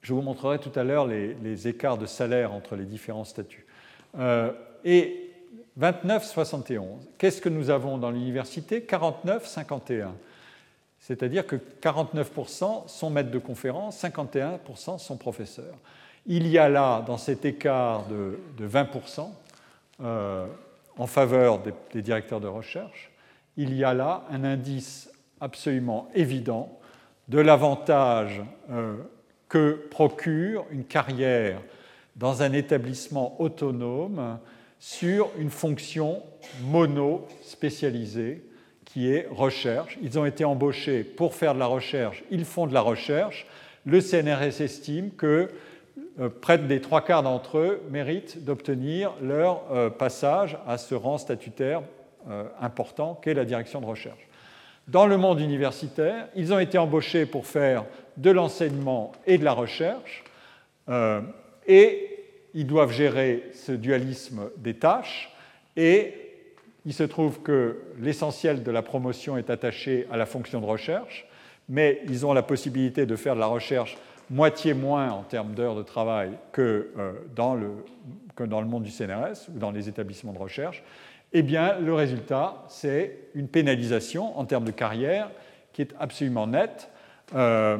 je 0.01 0.13
vous 0.13 0.21
montrerai 0.21 0.59
tout 0.59 0.71
à 0.75 0.83
l'heure 0.83 1.05
les, 1.07 1.67
écarts 1.67 1.97
de 1.97 2.05
salaire 2.05 2.53
entre 2.53 2.75
les 2.75 2.85
différents 2.85 3.23
statuts. 3.23 3.65
Euh, 4.17 4.51
et 4.83 5.31
29-71, 5.79 6.83
qu'est-ce 7.17 7.41
que 7.41 7.49
nous 7.49 7.69
avons 7.69 7.97
dans 7.97 8.11
l'université? 8.11 8.79
49-51. 8.81 10.09
C'est-à-dire 10.99 11.45
que 11.45 11.55
49% 11.81 12.87
sont 12.87 13.09
maîtres 13.09 13.31
de 13.31 13.39
conférence, 13.39 14.03
51% 14.03 14.97
sont 14.97 15.17
professeurs. 15.17 15.77
Il 16.29 16.45
y 16.47 16.57
a 16.57 16.67
là, 16.67 17.03
dans 17.07 17.17
cet 17.17 17.45
écart 17.45 18.05
de, 18.07 18.37
20% 18.59 19.29
euh, 20.03 20.45
en 20.97 21.07
faveur 21.07 21.61
des, 21.93 22.01
directeurs 22.01 22.41
de 22.41 22.47
recherche, 22.47 23.11
il 23.55 23.73
y 23.73 23.85
a 23.85 23.93
là 23.93 24.25
un 24.29 24.43
indice 24.43 25.09
absolument 25.39 26.09
évident 26.13 26.77
de 27.29 27.39
l'avantage 27.39 28.41
euh, 28.69 28.97
que 29.47 29.87
procure 29.89 30.65
une 30.69 30.83
carrière 30.83 31.61
dans 32.17 32.41
un 32.41 32.51
établissement 32.51 33.39
autonome 33.39 34.37
sur 34.79 35.29
une 35.39 35.49
fonction 35.49 36.21
mono-spécialisée 36.63 38.43
qui 38.83 39.09
est 39.09 39.27
recherche. 39.31 39.97
Ils 40.01 40.19
ont 40.19 40.25
été 40.25 40.43
embauchés 40.43 41.05
pour 41.05 41.35
faire 41.35 41.53
de 41.53 41.59
la 41.59 41.67
recherche, 41.67 42.25
ils 42.31 42.43
font 42.43 42.67
de 42.67 42.73
la 42.73 42.81
recherche. 42.81 43.47
Le 43.85 44.01
CNRS 44.01 44.61
estime 44.61 45.11
que 45.11 45.49
près 46.41 46.57
des 46.57 46.81
trois 46.81 47.01
quarts 47.01 47.23
d'entre 47.23 47.57
eux 47.57 47.81
méritent 47.89 48.43
d'obtenir 48.43 49.13
leur 49.21 49.63
euh, 49.71 49.89
passage 49.89 50.57
à 50.67 50.77
ce 50.77 50.95
rang 50.95 51.17
statutaire 51.17 51.81
important 52.59 53.17
qu'est 53.23 53.33
la 53.33 53.45
direction 53.45 53.79
de 53.79 53.85
recherche 53.85 54.27
dans 54.87 55.05
le 55.05 55.17
monde 55.17 55.39
universitaire. 55.39 56.27
Ils 56.35 56.53
ont 56.53 56.59
été 56.59 56.77
embauchés 56.77 57.25
pour 57.25 57.45
faire 57.45 57.85
de 58.15 58.31
l'enseignement 58.31 59.11
et 59.25 59.37
de 59.37 59.43
la 59.43 59.53
recherche, 59.53 60.23
euh, 60.89 61.21
et 61.67 62.25
ils 62.53 62.65
doivent 62.65 62.91
gérer 62.91 63.43
ce 63.53 63.71
dualisme 63.71 64.49
des 64.57 64.73
tâches, 64.73 65.33
et 65.75 66.13
il 66.85 66.93
se 66.93 67.03
trouve 67.03 67.41
que 67.41 67.81
l'essentiel 67.99 68.63
de 68.63 68.71
la 68.71 68.81
promotion 68.81 69.37
est 69.37 69.49
attaché 69.49 70.07
à 70.09 70.17
la 70.17 70.25
fonction 70.25 70.61
de 70.61 70.65
recherche, 70.65 71.27
mais 71.69 72.01
ils 72.07 72.25
ont 72.25 72.33
la 72.33 72.43
possibilité 72.43 73.05
de 73.05 73.15
faire 73.17 73.35
de 73.35 73.41
la 73.41 73.47
recherche 73.47 73.97
moitié 74.29 74.73
moins 74.73 75.11
en 75.11 75.23
termes 75.23 75.53
d'heures 75.53 75.75
de 75.75 75.83
travail 75.83 76.31
que, 76.51 76.91
euh, 76.97 77.13
dans 77.35 77.55
le, 77.55 77.71
que 78.35 78.43
dans 78.43 78.61
le 78.61 78.67
monde 78.67 78.83
du 78.83 78.91
CNRS 78.91 79.49
ou 79.53 79.59
dans 79.59 79.71
les 79.71 79.89
établissements 79.89 80.33
de 80.33 80.39
recherche, 80.39 80.83
eh 81.33 81.41
bien, 81.41 81.77
le 81.79 81.93
résultat, 81.93 82.63
c'est 82.67 83.17
une 83.35 83.47
pénalisation 83.47 84.37
en 84.37 84.45
termes 84.45 84.63
de 84.63 84.71
carrière 84.71 85.29
qui 85.73 85.81
est 85.81 85.93
absolument 85.99 86.47
nette, 86.47 86.89
euh, 87.35 87.77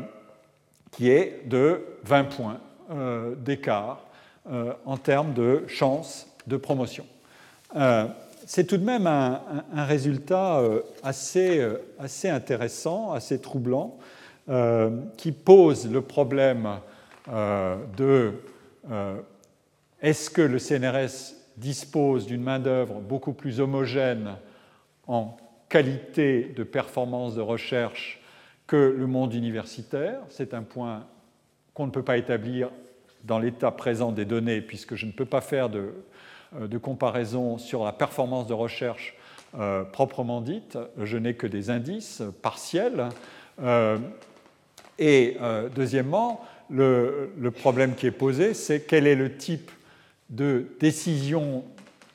qui 0.91 1.09
est 1.09 1.47
de 1.47 1.85
20 2.03 2.23
points 2.25 2.59
euh, 2.91 3.35
d'écart 3.35 4.03
en 4.85 4.95
termes 4.95 5.33
de 5.33 5.65
chance 5.67 6.33
de 6.47 6.55
promotion. 6.55 7.05
c'est 8.45 8.63
tout 8.65 8.77
de 8.77 8.85
même 8.85 9.05
un, 9.05 9.41
résultat 9.75 10.61
assez, 11.03 11.61
assez, 11.99 12.29
intéressant, 12.29 13.11
assez 13.11 13.41
troublant, 13.41 13.97
qui 15.17 15.31
pose 15.31 15.91
le 15.91 16.01
problème 16.01 16.79
de 17.27 18.33
est-ce 20.01 20.29
que 20.29 20.41
le 20.41 20.59
CNRS 20.59 21.33
dispose 21.57 22.27
d'une 22.27 22.43
main-d'œuvre 22.43 23.01
beaucoup 23.01 23.33
plus 23.33 23.59
homogène 23.59 24.35
en 25.07 25.35
qualité 25.69 26.53
de 26.55 26.63
performance 26.63 27.35
de 27.35 27.41
recherche 27.41 28.21
que 28.67 28.95
le 28.97 29.07
monde 29.07 29.33
universitaire? 29.33 30.19
C'est 30.29 30.53
un 30.53 30.61
point 30.61 31.05
qu'on 31.73 31.87
ne 31.87 31.91
peut 31.91 32.03
pas 32.03 32.17
établir 32.17 32.69
dans 33.23 33.39
l'état 33.39 33.71
présent 33.71 34.11
des 34.11 34.25
données, 34.25 34.61
puisque 34.61 34.95
je 34.95 35.05
ne 35.05 35.11
peux 35.11 35.25
pas 35.25 35.41
faire 35.41 35.69
de, 35.69 35.93
euh, 36.55 36.79
comparaison 36.79 37.57
sur 37.57 37.83
la 37.83 37.91
performance 37.91 38.47
de 38.47 38.53
recherche 38.53 39.15
euh, 39.57 39.83
proprement 39.83 40.41
dite. 40.41 40.77
Je 41.01 41.17
n'ai 41.17 41.33
que 41.33 41.47
des 41.47 41.69
indices 41.69 42.21
partiels. 42.41 43.09
Euh, 43.61 43.97
et 44.99 45.37
deuxièmement, 45.75 46.41
le, 46.69 47.49
problème 47.51 47.95
qui 47.95 48.07
est 48.07 48.11
posé, 48.11 48.53
c'est 48.53 48.81
quel 48.81 49.07
est 49.07 49.15
le 49.15 49.35
type 49.35 49.71
de 50.29 50.67
décision 50.79 51.63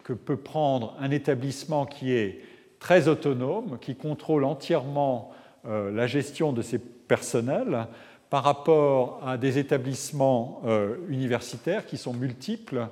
que 0.05 0.13
peut 0.13 0.37
prendre 0.37 0.97
un 1.01 1.11
établissement 1.11 1.87
qui 1.87 2.13
est 2.13 2.41
très 2.79 3.09
autonome, 3.09 3.79
qui 3.81 3.95
contrôle 3.95 4.45
entièrement 4.45 5.33
euh, 5.67 5.91
la 5.93 6.07
gestion 6.07 6.53
de 6.53 6.63
ses 6.63 6.79
personnels 6.79 7.87
par 8.29 8.43
rapport 8.43 9.21
à 9.25 9.39
des 9.39 9.59
établissements 9.59 10.63
euh, 10.67 10.97
universitaires 11.09 11.87
qui 11.87 11.97
sont 11.97 12.13
multiples, 12.13 12.89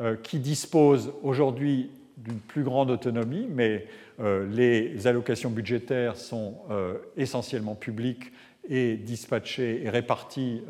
euh, 0.00 0.16
qui 0.22 0.38
disposent 0.38 1.12
aujourd'hui 1.22 1.90
d'une 2.16 2.38
plus 2.38 2.62
grande 2.62 2.90
autonomie, 2.90 3.46
mais 3.50 3.86
les 4.20 5.08
allocations 5.08 5.50
budgétaires 5.50 6.16
sont 6.16 6.54
essentiellement 7.16 7.74
publiques 7.74 8.30
et 8.68 8.96
dispatchées 8.96 9.82
et 9.84 9.90
réparties 9.90 10.62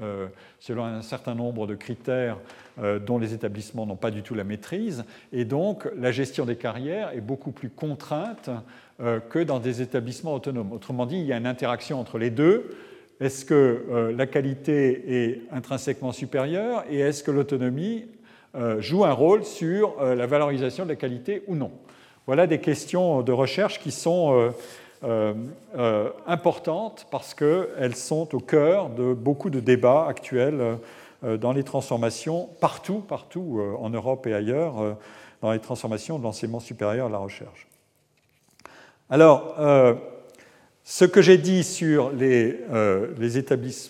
selon 0.58 0.84
un 0.84 1.02
certain 1.02 1.34
nombre 1.34 1.66
de 1.66 1.74
critères 1.74 2.38
euh, 2.80 2.98
dont 2.98 3.18
les 3.18 3.34
établissements 3.34 3.86
n'ont 3.86 3.94
pas 3.94 4.10
du 4.10 4.22
tout 4.22 4.34
la 4.34 4.42
maîtrise. 4.42 5.04
Et 5.32 5.44
donc, 5.44 5.88
la 5.96 6.10
gestion 6.10 6.44
des 6.44 6.56
carrières 6.56 7.12
est 7.14 7.20
beaucoup 7.20 7.52
plus 7.52 7.70
contrainte 7.70 8.50
euh, 9.00 9.20
que 9.20 9.38
dans 9.38 9.60
des 9.60 9.80
établissements 9.80 10.34
autonomes. 10.34 10.72
Autrement 10.72 11.06
dit, 11.06 11.18
il 11.18 11.24
y 11.24 11.32
a 11.32 11.36
une 11.36 11.46
interaction 11.46 12.00
entre 12.00 12.18
les 12.18 12.30
deux. 12.30 12.76
Est-ce 13.20 13.44
que 13.44 13.54
euh, 13.54 14.12
la 14.16 14.26
qualité 14.26 15.04
est 15.06 15.42
intrinsèquement 15.52 16.10
supérieure 16.10 16.82
et 16.90 16.98
est-ce 16.98 17.22
que 17.22 17.30
l'autonomie 17.30 18.06
joue 18.78 19.04
un 19.04 19.12
rôle 19.12 19.44
sur 19.44 20.00
la 20.00 20.26
valorisation 20.26 20.84
de 20.84 20.90
la 20.90 20.94
qualité 20.94 21.42
ou 21.48 21.56
non? 21.56 21.72
Voilà 22.26 22.46
des 22.46 22.60
questions 22.60 23.22
de 23.22 23.32
recherche 23.32 23.80
qui 23.80 23.90
sont 23.90 24.52
importantes 26.26 27.06
parce 27.10 27.34
qu'elles 27.34 27.96
sont 27.96 28.34
au 28.34 28.40
cœur 28.40 28.90
de 28.90 29.12
beaucoup 29.12 29.50
de 29.50 29.60
débats 29.60 30.06
actuels 30.08 30.78
dans 31.22 31.52
les 31.52 31.62
transformations 31.62 32.48
partout, 32.60 33.00
partout 33.00 33.60
en 33.78 33.90
Europe 33.90 34.26
et 34.26 34.34
ailleurs, 34.34 34.96
dans 35.40 35.52
les 35.52 35.58
transformations 35.58 36.18
de 36.18 36.24
l'enseignement 36.24 36.60
supérieur 36.60 37.06
et 37.06 37.08
de 37.08 37.12
la 37.12 37.18
recherche. 37.18 37.66
Alors, 39.10 39.54
ce 40.84 41.04
que 41.04 41.22
j'ai 41.22 41.38
dit 41.38 41.64
sur 41.64 42.10
les, 42.10 42.58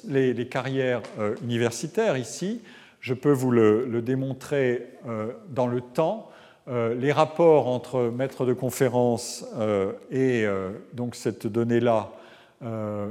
les, 0.08 0.48
carrières 0.48 1.02
universitaires 1.42 2.16
ici, 2.16 2.62
je 3.00 3.14
peux 3.14 3.32
vous 3.32 3.50
le, 3.50 4.00
démontrer 4.00 4.86
dans 5.50 5.66
le 5.66 5.80
temps. 5.80 6.30
Les 6.66 7.12
rapports 7.12 7.68
entre 7.68 8.10
maître 8.10 8.46
de 8.46 8.52
conférence 8.52 9.44
et 10.10 10.46
donc 10.94 11.14
cette 11.14 11.46
donnée-là 11.46 12.10
euh, 12.64 13.10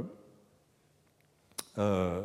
euh, 1.78 2.22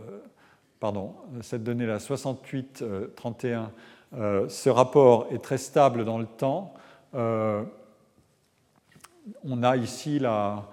pardon, 0.80 1.16
cette 1.42 1.64
donnée-là, 1.64 1.98
68-31, 1.98 3.68
euh, 4.14 4.50
ce 4.50 4.70
rapport 4.70 5.28
est 5.32 5.44
très 5.44 5.58
stable 5.58 6.06
dans 6.06 6.18
le 6.18 6.26
temps. 6.26 6.74
on 7.14 7.66
a 9.64 9.78
ici 9.78 10.20
la, 10.20 10.68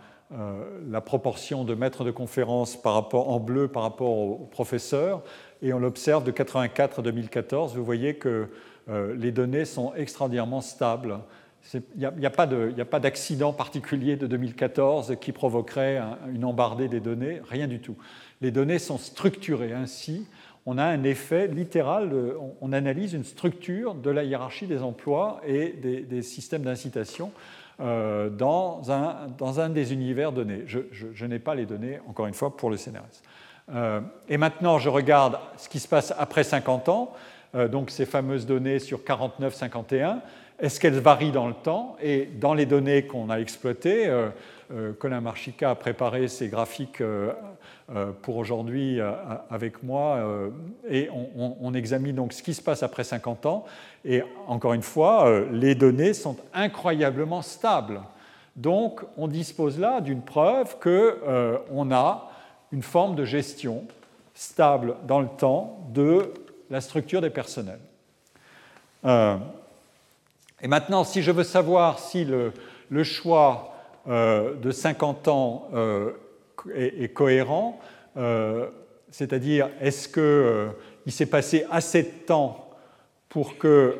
la, 0.88 1.00
proportion 1.00 1.64
de 1.64 1.74
maîtres 1.74 2.04
de 2.04 2.10
conférence 2.10 2.80
par 2.80 2.94
rapport, 2.94 3.30
en 3.30 3.40
bleu 3.40 3.68
par 3.68 3.82
rapport 3.82 4.16
aux 4.16 4.48
professeurs, 4.50 5.22
et 5.62 5.72
on 5.72 5.78
l'observe 5.78 6.24
de 6.24 6.30
84 6.30 6.98
à 7.00 7.02
2014. 7.02 7.76
Vous 7.76 7.84
voyez 7.84 8.16
que 8.16 8.48
les 8.88 9.32
données 9.32 9.64
sont 9.64 9.94
extraordinairement 9.94 10.60
stables. 10.60 11.18
Il 11.74 11.82
n'y 11.96 12.26
a, 12.26 12.30
pas 12.30 13.00
d'accident 13.00 13.52
particulier 13.52 14.16
de 14.16 14.26
2014 14.26 15.16
qui 15.20 15.32
provoquerait 15.32 16.00
une 16.32 16.44
embardée 16.44 16.88
des 16.88 17.00
données, 17.00 17.40
rien 17.48 17.66
du 17.66 17.80
tout. 17.80 17.96
Les 18.40 18.50
données 18.50 18.78
sont 18.78 18.98
structurées 18.98 19.72
ainsi. 19.72 20.26
On 20.64 20.78
a 20.78 20.84
un 20.84 21.04
effet 21.04 21.46
littéral, 21.46 22.12
on 22.60 22.72
analyse 22.72 23.14
une 23.14 23.24
structure 23.24 23.94
de 23.94 24.10
la 24.10 24.24
hiérarchie 24.24 24.66
des 24.66 24.82
emplois 24.82 25.40
et 25.46 25.70
des, 25.72 26.22
systèmes 26.22 26.62
d'incitation 26.62 27.30
euh, 27.80 28.30
dans, 28.30 28.82
un, 28.90 29.68
des 29.68 29.92
univers 29.92 30.32
donnés. 30.32 30.64
Je, 30.66 31.24
n'ai 31.24 31.38
pas 31.38 31.54
les 31.54 31.66
données, 31.66 32.00
encore 32.08 32.26
une 32.26 32.34
fois, 32.34 32.56
pour 32.56 32.70
le 32.70 32.76
CNRS. 32.76 33.22
Euh, 33.74 34.00
et 34.28 34.38
maintenant, 34.38 34.78
je 34.78 34.88
regarde 34.88 35.38
ce 35.56 35.68
qui 35.68 35.78
se 35.78 35.88
passe 35.88 36.12
après 36.18 36.44
50 36.44 36.88
ans, 36.88 37.12
euh, 37.12 37.16
donc 37.70 37.90
ces 37.90 38.06
fameuses 38.06 38.46
données 38.46 38.78
sur 38.78 39.00
49-51. 39.00 40.20
Est-ce 40.58 40.80
qu'elles 40.80 40.98
varient 40.98 41.32
dans 41.32 41.48
le 41.48 41.54
temps 41.54 41.96
Et 42.00 42.26
dans 42.40 42.54
les 42.54 42.64
données 42.64 43.06
qu'on 43.06 43.28
a 43.28 43.38
exploitées, 43.38 44.06
euh, 44.06 44.30
euh, 44.72 44.92
Colin 44.94 45.20
Marchica 45.20 45.70
a 45.70 45.74
préparé 45.74 46.28
ces 46.28 46.48
graphiques 46.48 47.02
euh, 47.02 47.32
pour 48.22 48.36
aujourd'hui 48.38 48.98
avec 49.48 49.84
moi 49.84 50.18
et 50.90 51.08
on, 51.60 51.72
examine 51.72 52.16
donc 52.16 52.32
ce 52.32 52.42
qui 52.42 52.52
se 52.52 52.60
passe 52.60 52.82
après 52.82 53.04
50 53.04 53.46
ans. 53.46 53.64
Et 54.04 54.24
encore 54.48 54.72
une 54.72 54.82
fois, 54.82 55.42
les 55.52 55.76
données 55.76 56.12
sont 56.12 56.36
incroyablement 56.52 57.42
stables. 57.42 58.00
Donc 58.56 59.02
on 59.16 59.28
dispose 59.28 59.78
là 59.78 60.00
d'une 60.00 60.22
preuve 60.22 60.76
qu'on 60.80 61.92
a 61.92 62.30
une 62.72 62.82
forme 62.82 63.14
de 63.14 63.24
gestion 63.24 63.84
stable 64.34 64.96
dans 65.06 65.20
le 65.20 65.28
temps 65.28 65.78
de 65.94 66.32
la 66.70 66.80
structure 66.80 67.20
des 67.20 67.30
personnels. 67.30 67.80
Et 70.62 70.68
maintenant, 70.68 71.04
si 71.04 71.22
je 71.22 71.30
veux 71.30 71.44
savoir 71.44 71.98
si 71.98 72.24
le, 72.24 73.04
choix 73.04 73.74
euh, 74.08 74.54
de 74.54 74.70
50 74.70 75.28
ans 75.28 75.68
euh, 75.74 76.12
est, 76.74 77.12
cohérent, 77.12 77.78
euh, 78.16 78.68
c'est-à-dire 79.10 79.68
est-ce 79.80 80.08
qu'il 80.08 81.12
s'est 81.12 81.26
passé 81.26 81.66
assez 81.70 82.02
de 82.02 82.26
temps 82.26 82.62
pour 83.28 83.58
que, 83.58 83.98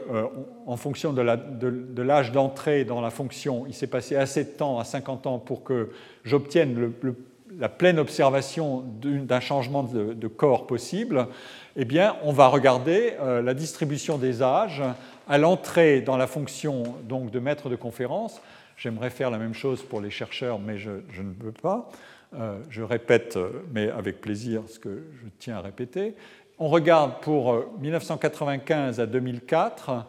en 0.67 0.77
fonction 0.79 1.13
de 1.13 2.01
l'âge 2.03 2.33
d'entrée 2.33 2.85
dans 2.85 3.03
la 3.03 3.11
fonction, 3.11 3.67
il 3.67 3.75
s'est 3.75 3.87
passé 3.87 4.17
assez 4.17 4.45
de 4.45 4.51
temps 4.51 4.79
à 4.79 4.85
50 4.85 5.27
ans 5.27 5.39
pour 5.39 5.63
que 5.63 5.91
j'obtienne 6.25 6.93
la 7.59 7.69
pleine 7.69 7.99
observation 7.99 8.85
d'un 9.03 9.41
changement 9.41 9.83
de, 9.83 10.29
corps 10.29 10.67
possible, 10.67 11.29
eh 11.77 11.85
bien, 11.85 12.17
on 12.23 12.33
va 12.33 12.49
regarder 12.49 13.15
la 13.21 13.55
distribution 13.55 14.19
des 14.19 14.43
âges 14.43 14.83
à 15.29 15.39
l'entrée 15.39 16.01
dans 16.01 16.17
la 16.17 16.27
fonction 16.27 16.83
donc, 17.05 17.31
de 17.31 17.39
maître 17.39 17.69
de 17.69 17.77
conférence. 17.77 18.41
J'aimerais 18.77 19.11
faire 19.11 19.31
la 19.31 19.39
même 19.39 19.55
chose 19.55 19.83
pour 19.83 20.01
les 20.01 20.11
chercheurs, 20.11 20.59
mais 20.59 20.79
je, 20.79 20.91
ne 20.91 21.33
peux 21.33 21.53
pas. 21.53 21.91
Euh, 22.35 22.59
je 22.69 22.83
répète, 22.83 23.37
euh, 23.37 23.63
mais 23.73 23.89
avec 23.89 24.21
plaisir, 24.21 24.63
ce 24.69 24.79
que 24.79 25.05
je 25.23 25.29
tiens 25.39 25.57
à 25.57 25.61
répéter. 25.61 26.15
On 26.59 26.69
regarde 26.69 27.21
pour 27.23 27.65
1995 27.81 28.99
euh, 28.99 29.03
à 29.03 29.07
2004, 29.07 30.07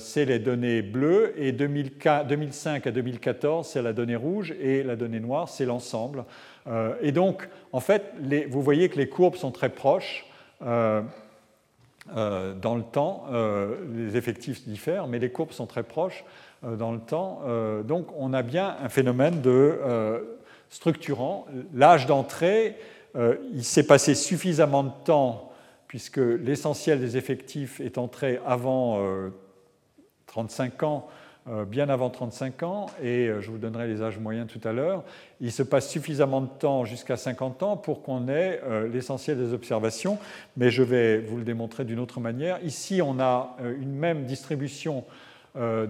c'est 0.00 0.24
les 0.24 0.40
données 0.40 0.82
bleues, 0.82 1.34
et 1.36 1.52
2005 1.52 2.86
à 2.88 2.90
2014, 2.90 3.68
c'est 3.68 3.82
la 3.82 3.92
donnée 3.92 4.16
rouge, 4.16 4.52
et 4.60 4.82
la 4.82 4.96
donnée 4.96 5.20
noire, 5.20 5.48
c'est 5.48 5.66
l'ensemble. 5.66 6.24
Et 7.00 7.12
donc, 7.12 7.48
en 7.72 7.80
fait, 7.80 8.12
vous 8.50 8.62
voyez 8.62 8.88
que 8.88 8.96
les 8.96 9.08
courbes 9.08 9.36
sont 9.36 9.50
très 9.50 9.70
proches. 9.70 10.26
Euh, 12.16 12.54
dans 12.54 12.74
le 12.74 12.82
temps, 12.82 13.26
euh, 13.32 13.76
les 13.94 14.16
effectifs 14.16 14.66
diffèrent, 14.66 15.08
mais 15.08 15.18
les 15.18 15.30
courbes 15.30 15.52
sont 15.52 15.66
très 15.66 15.82
proches 15.82 16.24
euh, 16.64 16.76
dans 16.76 16.92
le 16.92 17.00
temps. 17.00 17.42
donc 17.84 18.08
on 18.16 18.32
a 18.32 18.42
bien 18.42 18.76
un 18.82 18.88
phénomène 18.88 19.40
de 19.40 19.78
structurant. 20.70 21.46
L'âge 21.74 22.06
d'entrée, 22.06 22.76
il 23.16 23.64
s'est 23.64 23.86
passé 23.86 24.14
suffisamment 24.14 24.84
de 24.84 24.92
temps, 25.04 25.52
puisque 25.86 26.18
l'essentiel 26.18 27.00
des 27.00 27.16
effectifs 27.16 27.80
est 27.80 27.98
entré 27.98 28.38
avant 28.46 29.00
35 30.26 30.82
ans, 30.82 31.08
euh, 31.08 31.12
bien 31.66 31.88
avant 31.88 32.10
35 32.10 32.62
ans, 32.62 32.86
et 33.02 33.26
euh, 33.26 33.40
je 33.40 33.50
vous 33.50 33.58
donnerai 33.58 33.86
les 33.88 34.02
âges 34.02 34.18
moyens 34.18 34.48
tout 34.48 34.66
à 34.68 34.72
l'heure, 34.72 35.04
il 35.40 35.52
se 35.52 35.62
passe 35.62 35.88
suffisamment 35.88 36.40
de 36.40 36.48
temps 36.48 36.84
jusqu'à 36.84 37.16
50 37.16 37.62
ans 37.62 37.76
pour 37.76 38.02
qu'on 38.02 38.28
ait 38.28 38.60
euh, 38.64 38.88
l'essentiel 38.88 39.38
des 39.38 39.52
observations, 39.52 40.18
mais 40.56 40.70
je 40.70 40.82
vais 40.82 41.18
vous 41.18 41.38
le 41.38 41.44
démontrer 41.44 41.84
d'une 41.84 42.00
autre 42.00 42.20
manière. 42.20 42.62
Ici, 42.64 43.00
on 43.02 43.20
a 43.20 43.56
une 43.80 43.94
même 43.94 44.24
distribution 44.24 45.04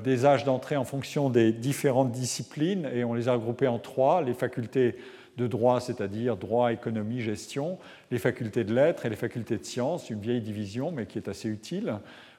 des 0.03 0.25
âges 0.25 0.45
d'entrée 0.45 0.77
en 0.77 0.85
fonction 0.85 1.29
des 1.29 1.53
différentes 1.53 2.13
disciplines, 2.13 2.89
et 2.95 3.05
on 3.05 3.13
les 3.13 3.29
a 3.29 3.35
regroupés 3.35 3.67
en 3.67 3.79
trois, 3.79 4.23
les 4.23 4.33
facultés 4.33 4.97
de 5.39 5.47
droit, 5.47 5.81
c'est-à-dire 5.81 6.37
droit, 6.37 6.73
économie, 6.73 7.21
gestion, 7.21 7.79
les 8.11 8.19
facultés 8.19 8.65
de 8.65 8.75
lettres 8.75 9.07
et 9.07 9.11
les 9.11 9.17
facultés 9.17 9.59
de 9.59 9.65
sciences, 9.65 10.11
une 10.11 10.21
vieille 10.21 10.41
division, 10.41 10.91
mais 10.91 11.07
qui 11.07 11.19
est 11.19 11.29
assez 11.29 11.49
utile, 11.49 11.95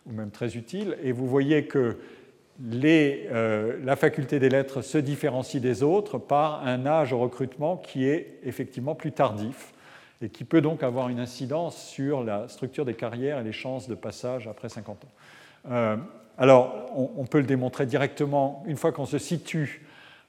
ou 0.05 0.11
même 0.11 0.31
très 0.31 0.55
utile. 0.55 0.97
Et 1.03 1.11
vous 1.11 1.27
voyez 1.27 1.65
que 1.65 1.97
euh, 2.61 3.77
la 3.83 3.95
faculté 3.95 4.39
des 4.39 4.49
lettres 4.49 4.81
se 4.81 4.97
différencie 4.97 5.61
des 5.61 5.81
autres 5.81 6.17
par 6.17 6.65
un 6.65 6.85
âge 6.85 7.13
au 7.13 7.19
recrutement 7.19 7.77
qui 7.77 8.05
est 8.05 8.39
effectivement 8.43 8.95
plus 8.95 9.13
tardif 9.13 9.73
et 10.21 10.29
qui 10.29 10.43
peut 10.43 10.59
donc 10.59 10.83
avoir 10.83 11.07
une 11.07 11.19
incidence 11.19 11.81
sur 11.81 12.23
la 12.23 12.49
structure 12.49 12.83
des 12.83 12.95
carrières 12.95 13.39
et 13.39 13.43
les 13.43 13.53
chances 13.53 13.87
de 13.87 13.95
passage 13.95 14.47
après 14.47 14.67
50 14.67 15.05
ans. 15.05 15.07
Euh, 15.71 15.95
alors, 16.37 16.85
on, 16.95 17.25
peut 17.25 17.39
le 17.39 17.45
démontrer 17.45 17.85
directement 17.85 18.63
une 18.65 18.77
fois 18.77 18.93
qu'on 18.93 19.05
se 19.05 19.17
situe 19.17 19.85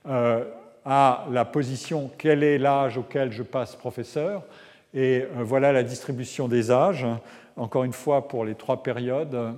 euh, 0.09 0.45
à 0.85 1.27
la 1.31 1.45
position 1.45 2.11
quel 2.19 2.43
est 2.43 2.59
l'âge 2.59 2.99
auquel 2.99 3.31
je 3.31 3.45
passe 3.45 3.77
professeur. 3.77 4.43
Et 4.93 5.25
voilà 5.37 5.73
la 5.73 5.85
distribution 5.85 6.49
des 6.49 6.73
âges, 6.73 7.07
encore 7.57 7.85
une 7.85 7.93
fois 7.93 8.27
pour 8.27 8.45
les 8.45 8.57
trois 8.57 8.83
périodes 8.83 9.55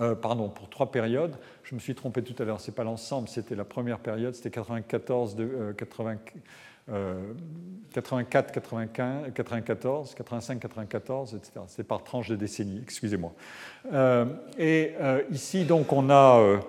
euh, 0.00 0.14
pardon, 0.14 0.48
pour 0.48 0.68
trois 0.68 0.90
périodes. 0.90 1.36
Je 1.62 1.74
me 1.74 1.80
suis 1.80 1.94
trompé 1.94 2.22
tout 2.22 2.40
à 2.42 2.44
l'heure, 2.44 2.60
ce 2.60 2.70
n'est 2.70 2.74
pas 2.74 2.84
l'ensemble, 2.84 3.28
c'était 3.28 3.54
la 3.54 3.64
première 3.64 3.98
période, 3.98 4.34
c'était 4.34 4.50
94, 4.50 5.36
de, 5.36 5.74
84, 5.76 8.52
95, 8.52 9.32
94, 9.34 10.14
85, 10.14 10.60
94, 10.60 11.34
etc. 11.34 11.52
C'est 11.66 11.84
par 11.84 12.04
tranche 12.04 12.28
de 12.28 12.36
décennie, 12.36 12.80
excusez-moi. 12.82 13.32
Euh, 13.92 14.26
et 14.58 14.92
euh, 15.00 15.22
ici, 15.30 15.64
donc, 15.64 15.92
on 15.92 16.10
a, 16.10 16.60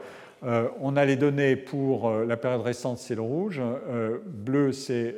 on 0.80 0.96
a 0.96 1.06
les 1.06 1.18
données 1.18 1.56
pour 1.56 2.12
la 2.12 2.38
période 2.38 2.62
récente, 2.62 2.98
c'est 2.98 3.16
le 3.16 3.22
rouge, 3.22 3.62
bleu, 4.26 4.72
c'est 4.72 5.16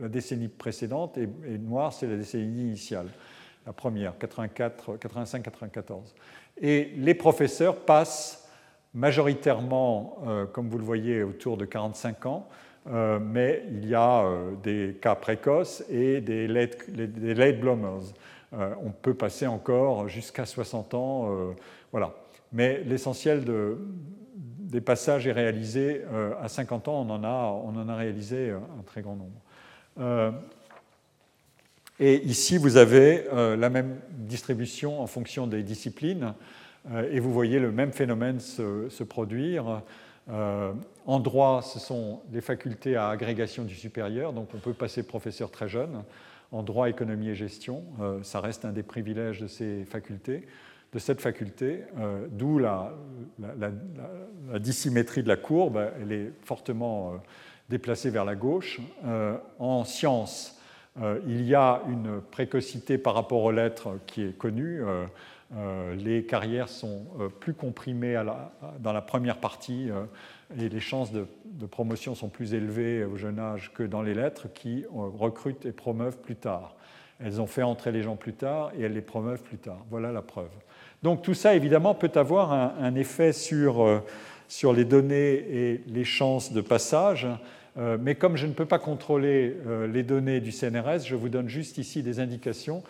la 0.00 0.08
décennie 0.08 0.48
précédente, 0.48 1.18
et, 1.18 1.28
noir, 1.58 1.92
c'est 1.92 2.06
la 2.06 2.16
décennie 2.16 2.62
initiale, 2.62 3.06
la 3.66 3.72
première, 3.72 4.14
85-94. 4.18 6.14
Et 6.60 6.92
les 6.96 7.14
professeurs 7.14 7.76
passent 7.76 8.48
majoritairement, 8.94 10.18
euh, 10.26 10.46
comme 10.46 10.68
vous 10.68 10.78
le 10.78 10.84
voyez, 10.84 11.22
autour 11.22 11.56
de 11.56 11.64
45 11.64 12.26
ans, 12.26 12.48
euh, 12.88 13.18
mais 13.20 13.62
il 13.70 13.86
y 13.86 13.94
a 13.94 14.24
euh, 14.24 14.52
des 14.62 14.96
cas 15.00 15.14
précoces 15.14 15.84
et 15.90 16.20
des 16.20 16.48
late, 16.48 17.60
bloomers. 17.60 18.12
on 18.52 18.90
peut 18.90 19.14
passer 19.14 19.46
encore 19.46 20.08
jusqu'à 20.08 20.44
60 20.44 20.94
ans, 20.94 21.54
voilà. 21.92 22.14
Mais 22.52 22.82
l'essentiel 22.84 23.44
des 24.34 24.80
passages 24.80 25.26
est 25.26 25.32
réalisé 25.32 26.02
à 26.42 26.48
50 26.48 26.88
ans, 26.88 27.06
on 27.06 27.10
en 27.10 27.22
a, 27.22 27.60
on 27.64 27.76
en 27.76 27.88
a 27.88 27.94
réalisé 27.94 28.50
un 28.50 28.82
très 28.84 29.02
grand 29.02 29.16
nombre. 29.16 30.34
Et 32.00 32.24
ici, 32.24 32.56
vous 32.56 32.78
avez 32.78 33.24
la 33.30 33.68
même 33.68 34.00
distribution 34.10 35.02
en 35.02 35.06
fonction 35.06 35.46
des 35.46 35.62
disciplines, 35.62 36.32
et 37.12 37.20
vous 37.20 37.30
voyez 37.30 37.58
le 37.58 37.70
même 37.70 37.92
phénomène 37.92 38.40
se, 38.40 39.02
produire. 39.04 39.82
en 40.26 41.20
droit, 41.20 41.60
ce 41.60 41.78
sont 41.78 42.22
des 42.28 42.40
facultés 42.40 42.96
à 42.96 43.10
agrégation 43.10 43.64
du 43.64 43.74
supérieur, 43.74 44.32
donc 44.32 44.48
on 44.54 44.58
peut 44.58 44.72
passer 44.72 45.02
professeur 45.02 45.50
très 45.50 45.68
jeune. 45.68 46.02
En 46.52 46.62
droit, 46.62 46.88
économie 46.88 47.28
et 47.28 47.34
gestion, 47.34 47.84
ça 48.22 48.40
reste 48.40 48.64
un 48.64 48.72
des 48.72 48.82
privilèges 48.82 49.40
de 49.40 49.46
ces 49.46 49.84
facultés 49.84 50.46
de 50.92 50.98
cette 50.98 51.20
faculté, 51.20 51.84
euh, 51.98 52.26
d'où 52.30 52.58
la, 52.58 52.92
dissymétrie 54.58 55.22
de 55.22 55.28
la 55.28 55.36
courbe, 55.36 55.80
elle 56.00 56.12
est 56.12 56.32
fortement 56.42 57.12
euh, 57.12 57.16
déplacée 57.68 58.10
vers 58.10 58.24
la 58.24 58.34
gauche. 58.34 58.80
Euh, 59.04 59.36
en 59.58 59.84
sciences, 59.84 60.59
il 61.26 61.42
y 61.42 61.54
a 61.54 61.82
une 61.88 62.20
précocité 62.20 62.98
par 62.98 63.14
rapport 63.14 63.42
aux 63.42 63.52
lettres 63.52 63.98
qui 64.06 64.22
est 64.22 64.36
connue. 64.36 64.82
les 65.96 66.24
carrières 66.24 66.68
sont 66.68 67.06
plus 67.38 67.54
comprimées 67.54 68.22
dans 68.80 68.92
la 68.92 69.00
première 69.00 69.38
partie 69.38 69.88
et 70.58 70.68
les 70.68 70.80
chances 70.80 71.12
de, 71.12 71.26
promotion 71.70 72.14
sont 72.14 72.28
plus 72.28 72.54
élevées 72.54 73.04
au 73.04 73.16
jeune 73.16 73.38
âge 73.38 73.72
que 73.72 73.82
dans 73.82 74.02
les 74.02 74.14
lettres 74.14 74.48
qui 74.52 74.84
recrutent 74.92 75.66
et 75.66 75.72
promeuvent 75.72 76.18
plus 76.18 76.36
tard. 76.36 76.74
Elles 77.22 77.40
ont 77.40 77.46
fait 77.46 77.62
entrer 77.62 77.92
les 77.92 78.02
gens 78.02 78.16
plus 78.16 78.32
tard 78.32 78.72
et 78.76 78.82
elles 78.82 78.94
les 78.94 79.02
promeuvent 79.02 79.42
plus 79.42 79.58
tard. 79.58 79.78
Voilà 79.90 80.10
la 80.10 80.22
preuve. 80.22 80.50
Donc 81.02 81.22
tout 81.22 81.34
ça, 81.34 81.54
évidemment, 81.54 81.94
peut 81.94 82.10
avoir 82.14 82.52
un, 82.52 82.94
effet 82.94 83.32
sur, 83.32 83.82
euh, 83.82 84.00
sur, 84.48 84.72
les 84.72 84.84
données 84.84 85.32
et 85.32 85.82
les 85.86 86.04
chances 86.04 86.52
de 86.52 86.60
passage. 86.60 87.26
Euh, 87.80 87.96
mais 88.00 88.14
comme 88.14 88.36
je 88.36 88.46
ne 88.46 88.52
peux 88.52 88.66
pas 88.66 88.78
contrôler 88.78 89.56
euh, 89.66 89.86
les 89.86 90.02
données 90.02 90.40
du 90.40 90.52
CNRS, 90.52 91.06
je 91.06 91.16
vous 91.16 91.28
donne 91.28 91.48
juste 91.48 91.78
ici 91.78 92.02
des 92.02 92.20
indications 92.20 92.82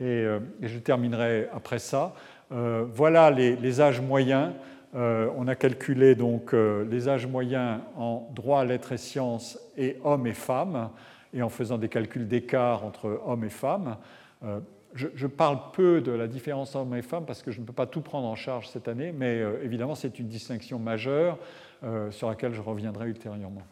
et, 0.00 0.26
je 0.62 0.78
terminerai 0.78 1.48
après 1.54 1.78
ça. 1.78 2.14
voilà 2.50 3.30
les, 3.30 3.80
âges 3.80 4.02
moyens. 4.02 4.52
on 4.92 5.48
a 5.48 5.54
calculé 5.54 6.14
donc 6.14 6.52
les 6.52 7.08
âges 7.08 7.26
moyens 7.26 7.80
en 7.96 8.28
droit, 8.34 8.62
lettres 8.66 8.92
et 8.92 8.98
sciences 8.98 9.58
et 9.78 9.96
hommes 10.04 10.26
et 10.26 10.34
femmes, 10.34 10.90
et 11.32 11.42
en 11.42 11.48
faisant 11.48 11.78
des 11.78 11.88
calculs 11.88 12.28
d'écart 12.28 12.84
entre 12.84 13.22
hommes 13.24 13.44
et 13.44 13.48
femmes 13.48 13.96
je, 14.96 15.26
parle 15.26 15.58
peu 15.72 16.00
de 16.00 16.12
la 16.12 16.26
différence 16.26 16.74
hommes 16.74 16.94
et 16.94 17.02
femmes 17.02 17.26
parce 17.26 17.42
que 17.42 17.50
je 17.50 17.60
ne 17.60 17.66
peux 17.66 17.72
pas 17.72 17.86
tout 17.86 18.00
prendre 18.00 18.26
en 18.26 18.34
charge 18.34 18.68
cette 18.68 18.88
année, 18.88 19.12
mais 19.12 19.40
euh, 19.40 19.62
évidemment 19.62 19.94
c'est 19.94 20.18
une 20.18 20.28
distinction 20.28 20.78
majeure 20.78 21.38
euh, 21.84 22.10
sur 22.10 22.28
laquelle 22.28 22.54
je 22.54 22.60
reviendrai 22.60 23.08
ultérieurement. 23.08 23.62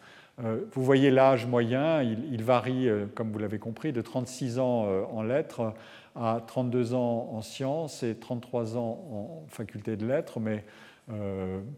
Euh, 0.43 0.65
vous 0.73 0.82
voyez 0.82 1.11
l'âge 1.11 1.47
moyen, 1.47 2.02
il, 2.02 2.43
varie, 2.43 2.89
comme 3.15 3.31
vous 3.31 3.39
l'avez 3.39 3.59
compris, 3.59 3.93
de 3.93 4.01
36 4.01 4.59
ans 4.59 4.86
en 5.12 5.23
lettres 5.23 5.74
à 6.16 6.43
32 6.47 6.94
ans 6.94 7.31
en 7.32 7.43
sciences 7.43 8.02
et 8.02 8.15
33 8.15 8.77
ans 8.77 8.98
en 9.12 9.44
faculté 9.48 9.97
de 9.97 10.06
lettres, 10.06 10.40
mais 10.40 10.65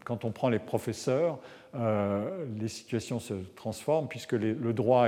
quand 0.05 0.25
on 0.25 0.31
prend 0.31 0.49
les 0.49 0.59
professeurs, 0.59 1.39
les 1.75 2.67
situations 2.67 3.19
se 3.19 3.33
transforment 3.55 4.07
puisque 4.07 4.33
le 4.33 4.73
droit, 4.73 5.07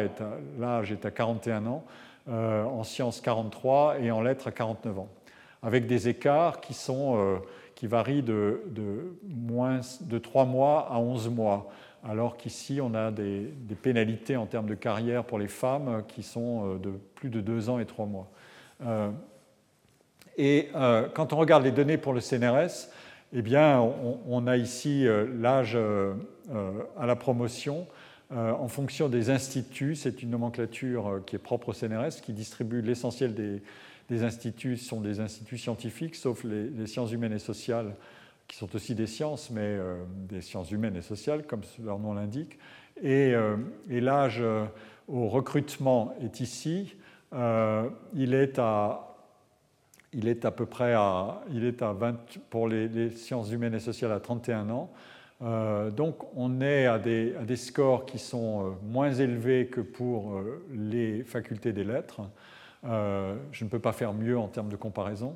l'âge 0.59 0.91
est 0.91 1.05
à 1.05 1.11
41 1.11 1.65
ans 1.67 1.85
euh, 2.29 2.63
en 2.63 2.83
sciences 2.83 3.21
43 3.21 4.01
et 4.01 4.11
en 4.11 4.21
lettres 4.21 4.49
à 4.49 4.51
49 4.51 4.99
ans, 4.99 5.07
avec 5.63 5.87
des 5.87 6.09
écarts 6.09 6.61
qui, 6.61 6.75
sont, 6.75 7.15
euh, 7.17 7.37
qui 7.73 7.87
varient 7.87 8.21
de, 8.21 8.61
moins 9.23 9.79
de 10.01 10.19
3 10.19 10.45
mois 10.45 10.87
à 10.91 10.99
11 10.99 11.29
mois, 11.29 11.71
alors 12.07 12.37
qu'ici 12.37 12.79
on 12.81 12.93
a 12.93 13.11
des, 13.11 13.51
pénalités 13.81 14.37
en 14.37 14.45
termes 14.45 14.67
de 14.67 14.75
carrière 14.75 15.23
pour 15.23 15.39
les 15.39 15.47
femmes 15.47 16.03
qui 16.07 16.23
sont 16.23 16.75
euh, 16.75 16.77
de 16.77 16.91
plus 17.15 17.29
de 17.29 17.41
2 17.41 17.69
ans 17.69 17.79
et 17.79 17.85
3 17.85 18.05
mois. 18.05 18.29
Et 20.37 20.69
quand 21.15 21.33
on 21.33 21.35
regarde 21.35 21.65
les 21.65 21.71
données 21.71 21.97
pour 21.97 22.13
le 22.13 22.21
CNRS, 22.21 22.87
eh 23.33 23.41
bien, 23.41 23.81
on 24.25 24.47
a 24.47 24.55
ici 24.55 25.05
l'âge 25.37 25.77
à 25.77 27.05
la 27.05 27.15
promotion 27.17 27.87
euh, 28.31 28.51
en 28.51 28.67
fonction 28.67 29.09
des 29.09 29.31
instituts. 29.31 29.95
C'est 29.95 30.21
une 30.21 30.29
nomenclature 30.29 31.07
euh, 31.07 31.23
qui 31.25 31.35
est 31.35 31.39
propre 31.39 31.69
au 31.69 31.73
CNRS, 31.73 32.21
qui 32.21 32.31
distribue 32.31 32.79
l'essentiel 32.81 33.33
des, 33.33 34.23
instituts, 34.23 34.77
ce 34.77 34.85
sont 34.85 35.01
des 35.01 35.19
instituts 35.19 35.57
scientifiques, 35.57 36.15
sauf 36.15 36.43
les, 36.43 36.85
sciences 36.85 37.11
humaines 37.11 37.33
et 37.33 37.39
sociales, 37.39 37.95
qui 38.49 38.57
sont 38.57 38.75
aussi 38.75 38.95
des 38.95 39.07
sciences, 39.07 39.49
mais 39.49 39.61
euh, 39.61 40.03
des 40.27 40.41
sciences 40.41 40.71
humaines 40.71 40.97
et 40.97 41.01
sociales, 41.01 41.47
comme 41.47 41.61
leur 41.81 41.99
nom 41.99 42.13
l'indique. 42.13 42.59
Et, 43.01 43.33
l'âge 43.87 44.43
au 45.07 45.29
recrutement 45.29 46.13
est 46.21 46.41
ici. 46.41 46.97
il 47.31 48.33
est 48.33 48.59
à 48.59 49.09
il 50.13 50.27
est 50.27 50.45
à 50.45 50.51
peu 50.51 50.65
près 50.65 50.93
à, 50.93 51.41
il 51.51 51.65
est 51.65 51.81
à 51.81 51.93
20, 51.93 52.15
pour 52.49 52.67
les, 52.67 53.09
sciences 53.11 53.51
humaines 53.51 53.75
et 53.75 53.79
sociales 53.79 54.11
à 54.11 54.19
31 54.19 54.69
ans, 54.69 54.91
euh, 55.41 55.89
donc 55.89 56.17
on 56.35 56.61
est 56.61 56.85
à 56.85 56.99
des, 56.99 57.55
scores 57.55 58.05
qui 58.05 58.19
sont 58.19 58.65
euh, 58.65 58.69
moins 58.83 59.11
élevés 59.11 59.67
que 59.67 59.79
pour 59.79 60.33
euh, 60.33 60.65
les 60.73 61.23
facultés 61.23 61.71
des 61.71 61.85
lettres. 61.85 62.21
je 62.83 63.63
ne 63.63 63.69
peux 63.69 63.79
pas 63.79 63.93
faire 63.93 64.13
mieux 64.13 64.37
en 64.37 64.47
termes 64.47 64.69
de 64.69 64.75
comparaison. 64.75 65.35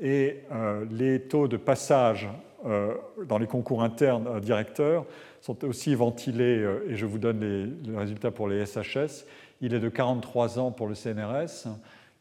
Et 0.00 0.42
les 0.90 1.22
taux 1.22 1.48
de 1.48 1.56
passage 1.56 2.28
dans 2.64 3.38
les 3.38 3.46
concours 3.46 3.82
internes 3.82 4.40
directeurs 4.40 5.06
sont 5.40 5.64
aussi 5.64 5.94
ventilés, 5.94 6.66
et 6.88 6.96
je 6.96 7.06
vous 7.06 7.18
donne 7.18 7.40
les, 7.84 7.96
résultats 7.96 8.30
pour 8.30 8.48
les 8.48 8.64
SHS. 8.66 9.24
Il 9.60 9.74
est 9.74 9.80
de 9.80 9.88
43 9.88 10.58
ans 10.58 10.70
pour 10.70 10.88
le 10.88 10.94
CNRS, 10.94 11.68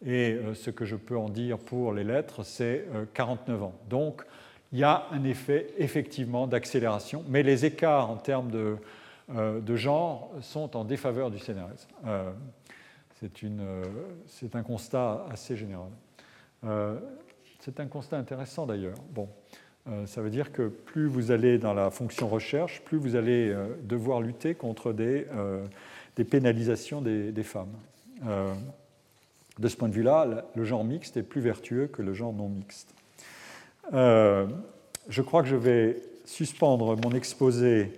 et 0.05 0.37
ce 0.53 0.69
que 0.69 0.85
je 0.85 0.95
peux 0.95 1.17
en 1.17 1.29
dire 1.29 1.57
pour 1.57 1.93
les 1.93 2.03
lettres, 2.03 2.43
c'est 2.43 2.85
49 3.13 3.63
ans. 3.63 3.73
Donc, 3.89 4.23
il 4.71 4.79
y 4.79 4.83
a 4.83 5.05
un 5.11 5.23
effet 5.23 5.67
effectivement 5.77 6.47
d'accélération, 6.47 7.23
mais 7.29 7.43
les 7.43 7.65
écarts 7.65 8.09
en 8.09 8.17
termes 8.17 8.51
de, 8.51 8.77
euh, 9.33 9.77
genre 9.77 10.31
sont 10.41 10.75
en 10.75 10.83
défaveur 10.83 11.31
du 11.31 11.39
CNRS. 11.39 11.87
Euh, 12.05 12.31
euh, 13.23 13.83
c'est 14.27 14.55
un 14.55 14.63
constat 14.63 15.25
assez 15.31 15.55
général. 15.55 15.89
C'est 17.67 17.81
un 17.81 17.87
constat 17.87 18.17
intéressant 18.17 18.65
d'ailleurs. 18.65 18.97
Bon, 19.11 19.27
ça 20.05 20.21
veut 20.21 20.29
dire 20.29 20.53
que 20.53 20.69
plus 20.69 21.07
vous 21.07 21.31
allez 21.31 21.57
dans 21.57 21.73
la 21.73 21.91
fonction 21.91 22.29
recherche, 22.29 22.81
plus 22.85 22.97
vous 22.97 23.15
allez 23.17 23.53
devoir 23.83 24.21
lutter 24.21 24.55
contre 24.55 24.93
des, 24.93 25.27
des 26.15 26.23
pénalisations 26.23 27.01
des, 27.01 27.43
femmes. 27.43 27.73
de 29.59 29.67
ce 29.67 29.75
point 29.75 29.89
de 29.89 29.93
vue-là, 29.93 30.45
le 30.55 30.63
genre 30.63 30.85
mixte 30.85 31.17
est 31.17 31.23
plus 31.23 31.41
vertueux 31.41 31.87
que 31.87 32.01
le 32.01 32.13
genre 32.13 32.31
non 32.31 32.47
mixte. 32.47 32.93
Euh, 33.93 34.47
je 35.09 35.21
crois 35.21 35.41
que 35.43 35.49
je 35.49 35.55
vais 35.55 36.01
suspendre 36.25 36.97
mon 36.97 37.11
exposé 37.11 37.93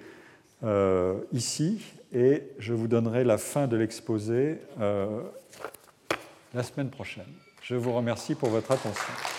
euh, 0.64 1.20
ici 1.32 1.82
et 2.14 2.44
je 2.60 2.74
vous 2.74 2.88
donnerai 2.88 3.24
la 3.24 3.38
fin 3.38 3.68
de 3.68 3.76
l'exposé 3.76 4.60
euh, 4.80 5.22
la 6.54 6.64
semaine 6.64 6.90
prochaine. 6.90 7.32
Je 7.64 7.76
vous 7.76 7.94
remercie 7.94 8.36
pour 8.36 8.50
votre 8.50 8.72
attention. 8.72 9.39